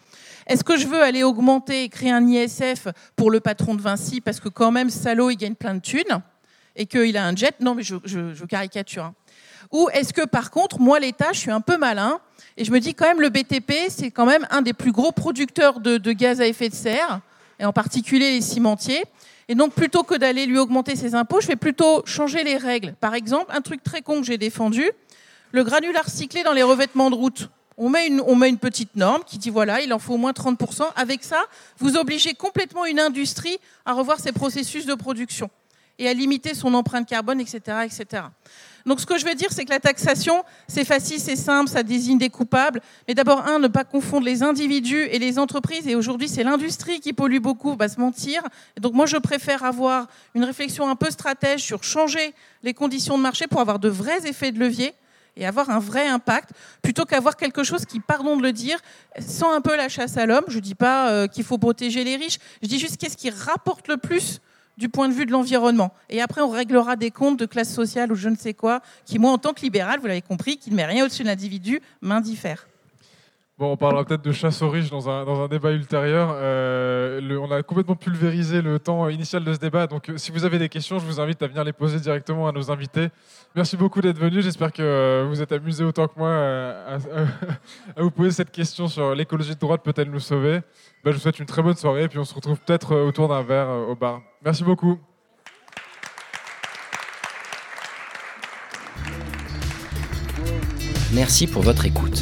Est-ce 0.47 0.63
que 0.63 0.77
je 0.77 0.87
veux 0.87 1.03
aller 1.03 1.21
augmenter 1.21 1.83
et 1.83 1.89
créer 1.89 2.09
un 2.09 2.27
ISF 2.27 2.87
pour 3.15 3.29
le 3.29 3.39
patron 3.39 3.75
de 3.75 3.81
Vinci 3.81 4.19
parce 4.19 4.39
que 4.39 4.49
quand 4.49 4.71
même, 4.71 4.89
salaud, 4.89 5.29
il 5.29 5.35
gagne 5.35 5.53
plein 5.53 5.75
de 5.75 5.81
thunes 5.81 6.23
et 6.75 6.87
qu'il 6.87 7.15
a 7.17 7.27
un 7.27 7.35
jet? 7.35 7.55
Non, 7.59 7.75
mais 7.75 7.83
je, 7.83 8.45
caricature. 8.45 9.03
Hein. 9.03 9.15
Ou 9.71 9.89
est-ce 9.93 10.13
que 10.13 10.25
par 10.25 10.51
contre, 10.51 10.79
moi, 10.79 10.99
l'État, 10.99 11.33
je 11.33 11.39
suis 11.39 11.51
un 11.51 11.61
peu 11.61 11.77
malin 11.77 12.19
et 12.57 12.63
je 12.63 12.71
me 12.71 12.79
dis 12.79 12.93
quand 12.93 13.05
même, 13.05 13.21
le 13.21 13.29
BTP, 13.29 13.89
c'est 13.89 14.11
quand 14.11 14.25
même 14.25 14.47
un 14.49 14.61
des 14.61 14.73
plus 14.73 14.91
gros 14.91 15.11
producteurs 15.11 15.79
de, 15.79 16.11
gaz 16.13 16.39
à 16.39 16.47
effet 16.47 16.69
de 16.69 16.73
serre, 16.73 17.19
et 17.59 17.65
en 17.65 17.73
particulier 17.73 18.31
les 18.31 18.41
cimentiers. 18.41 19.03
Et 19.47 19.55
donc, 19.55 19.73
plutôt 19.73 20.03
que 20.03 20.15
d'aller 20.15 20.45
lui 20.45 20.57
augmenter 20.57 20.95
ses 20.95 21.15
impôts, 21.15 21.41
je 21.41 21.47
vais 21.47 21.55
plutôt 21.55 22.03
changer 22.05 22.43
les 22.43 22.57
règles. 22.57 22.93
Par 22.99 23.13
exemple, 23.13 23.51
un 23.53 23.61
truc 23.61 23.83
très 23.83 24.01
con 24.01 24.21
que 24.21 24.25
j'ai 24.25 24.37
défendu, 24.37 24.89
le 25.51 25.63
granulat 25.63 26.01
recyclé 26.01 26.43
dans 26.43 26.53
les 26.53 26.63
revêtements 26.63 27.09
de 27.09 27.15
route. 27.15 27.49
On 27.77 27.89
met, 27.89 28.07
une, 28.07 28.21
on 28.21 28.35
met 28.35 28.47
une 28.47 28.57
petite 28.57 28.95
norme 28.95 29.23
qui 29.25 29.37
dit 29.37 29.49
voilà, 29.49 29.81
il 29.81 29.93
en 29.93 29.99
faut 29.99 30.13
au 30.13 30.17
moins 30.17 30.31
30%. 30.31 30.83
Avec 30.95 31.25
ça, 31.25 31.43
vous 31.77 31.97
obligez 31.97 32.33
complètement 32.33 32.85
une 32.85 33.01
industrie 33.01 33.57
à 33.85 33.93
revoir 33.93 34.19
ses 34.19 34.31
processus 34.31 34.85
de 34.85 34.95
production 34.95 35.49
et 35.99 36.07
à 36.07 36.13
limiter 36.13 36.53
son 36.53 36.73
empreinte 36.73 37.07
carbone, 37.07 37.39
etc. 37.39 37.59
etc. 37.85 38.23
Donc 38.85 38.99
ce 38.99 39.05
que 39.05 39.17
je 39.17 39.25
veux 39.25 39.33
dire, 39.33 39.51
c'est 39.51 39.65
que 39.65 39.71
la 39.71 39.79
taxation, 39.79 40.43
c'est 40.67 40.85
facile, 40.85 41.19
c'est 41.19 41.35
simple, 41.35 41.69
ça 41.69 41.81
désigne 41.81 42.19
des 42.19 42.29
coupables. 42.29 42.81
Mais 43.07 43.15
d'abord, 43.15 43.47
un, 43.47 43.57
ne 43.57 43.67
pas 43.67 43.83
confondre 43.83 44.25
les 44.25 44.43
individus 44.43 45.07
et 45.11 45.17
les 45.17 45.39
entreprises. 45.39 45.87
Et 45.87 45.95
aujourd'hui, 45.95 46.29
c'est 46.29 46.43
l'industrie 46.43 46.99
qui 46.99 47.11
pollue 47.11 47.39
beaucoup, 47.39 47.75
va 47.75 47.89
se 47.89 47.99
mentir. 47.99 48.43
donc 48.79 48.93
moi, 48.93 49.07
je 49.07 49.17
préfère 49.17 49.63
avoir 49.63 50.07
une 50.35 50.43
réflexion 50.43 50.87
un 50.87 50.95
peu 50.95 51.09
stratège 51.09 51.63
sur 51.63 51.83
changer 51.83 52.33
les 52.61 52.73
conditions 52.73 53.17
de 53.17 53.23
marché 53.23 53.47
pour 53.47 53.59
avoir 53.59 53.79
de 53.79 53.89
vrais 53.89 54.27
effets 54.27 54.51
de 54.51 54.59
levier 54.59 54.93
et 55.37 55.45
avoir 55.45 55.69
un 55.69 55.79
vrai 55.79 56.07
impact, 56.07 56.51
plutôt 56.81 57.05
qu'avoir 57.05 57.35
quelque 57.35 57.63
chose 57.63 57.85
qui, 57.85 57.99
pardon 57.99 58.37
de 58.37 58.43
le 58.43 58.53
dire, 58.53 58.79
sent 59.19 59.45
un 59.45 59.61
peu 59.61 59.75
la 59.75 59.89
chasse 59.89 60.15
à 60.15 60.25
l'homme. 60.25 60.45
Je 60.47 60.57
ne 60.57 60.61
dis 60.61 60.75
pas 60.75 61.09
euh, 61.09 61.27
qu'il 61.27 61.43
faut 61.43 61.57
protéger 61.57 62.03
les 62.03 62.15
riches, 62.15 62.37
je 62.61 62.67
dis 62.67 62.79
juste 62.79 62.97
qu'est-ce 62.97 63.17
qui 63.17 63.29
rapporte 63.29 63.87
le 63.87 63.97
plus 63.97 64.39
du 64.77 64.89
point 64.89 65.07
de 65.09 65.13
vue 65.13 65.25
de 65.25 65.31
l'environnement. 65.31 65.93
Et 66.09 66.21
après, 66.21 66.41
on 66.41 66.49
réglera 66.49 66.95
des 66.95 67.11
comptes 67.11 67.39
de 67.39 67.45
classe 67.45 67.73
sociale 67.73 68.11
ou 68.11 68.15
je 68.15 68.29
ne 68.29 68.35
sais 68.35 68.53
quoi, 68.53 68.81
qui, 69.05 69.19
moi, 69.19 69.31
en 69.31 69.37
tant 69.37 69.53
que 69.53 69.61
libéral, 69.61 69.99
vous 69.99 70.07
l'avez 70.07 70.21
compris, 70.21 70.57
qui 70.57 70.71
ne 70.71 70.75
met 70.75 70.85
rien 70.85 71.05
au-dessus 71.05 71.23
de 71.23 71.27
l'individu, 71.27 71.81
m'indiffère. 72.01 72.67
Bon, 73.57 73.71
on 73.71 73.77
parlera 73.77 74.03
peut-être 74.03 74.21
de 74.21 74.33
chasse 74.33 74.61
aux 74.61 74.69
riches 74.69 74.89
dans 74.89 75.09
un, 75.09 75.23
dans 75.23 75.41
un 75.41 75.47
débat 75.47 75.71
ultérieur. 75.71 76.33
Euh, 76.33 77.37
on 77.41 77.49
a 77.51 77.63
complètement 77.63 77.95
pulvérisé 77.95 78.61
le 78.61 78.79
temps 78.79 79.07
initial 79.07 79.45
de 79.45 79.53
ce 79.53 79.59
débat. 79.59 79.87
Donc, 79.87 80.09
euh, 80.09 80.17
si 80.17 80.33
vous 80.33 80.43
avez 80.43 80.59
des 80.59 80.67
questions, 80.67 80.99
je 80.99 81.05
vous 81.05 81.21
invite 81.21 81.41
à 81.41 81.47
venir 81.47 81.63
les 81.63 81.71
poser 81.71 82.01
directement 82.01 82.49
à 82.49 82.51
nos 82.51 82.69
invités. 82.69 83.07
Merci 83.55 83.77
beaucoup 83.77 84.01
d'être 84.01 84.19
venu. 84.19 84.41
J'espère 84.41 84.73
que 84.73 84.83
euh, 84.83 85.25
vous 85.29 85.41
êtes 85.41 85.53
amusés 85.53 85.85
autant 85.85 86.09
que 86.09 86.19
moi 86.19 86.31
à, 87.95 88.01
vous 88.01 88.11
poser 88.11 88.31
cette 88.31 88.51
question 88.51 88.89
sur 88.89 89.15
l'écologie 89.15 89.55
de 89.55 89.59
droite 89.59 89.81
peut-elle 89.85 90.11
nous 90.11 90.19
sauver. 90.19 90.59
Ben, 91.05 91.11
je 91.11 91.15
vous 91.15 91.21
souhaite 91.21 91.39
une 91.39 91.45
très 91.45 91.63
bonne 91.63 91.77
soirée 91.77 92.03
et 92.03 92.07
puis 92.09 92.19
on 92.19 92.25
se 92.25 92.35
retrouve 92.35 92.59
peut-être 92.59 92.93
autour 92.93 93.29
d'un 93.29 93.41
verre 93.41 93.69
au 93.69 93.95
bar. 93.95 94.21
Merci 94.43 94.65
beaucoup. 94.65 94.99
Merci 101.13 101.47
pour 101.47 101.61
votre 101.61 101.85
écoute. 101.85 102.21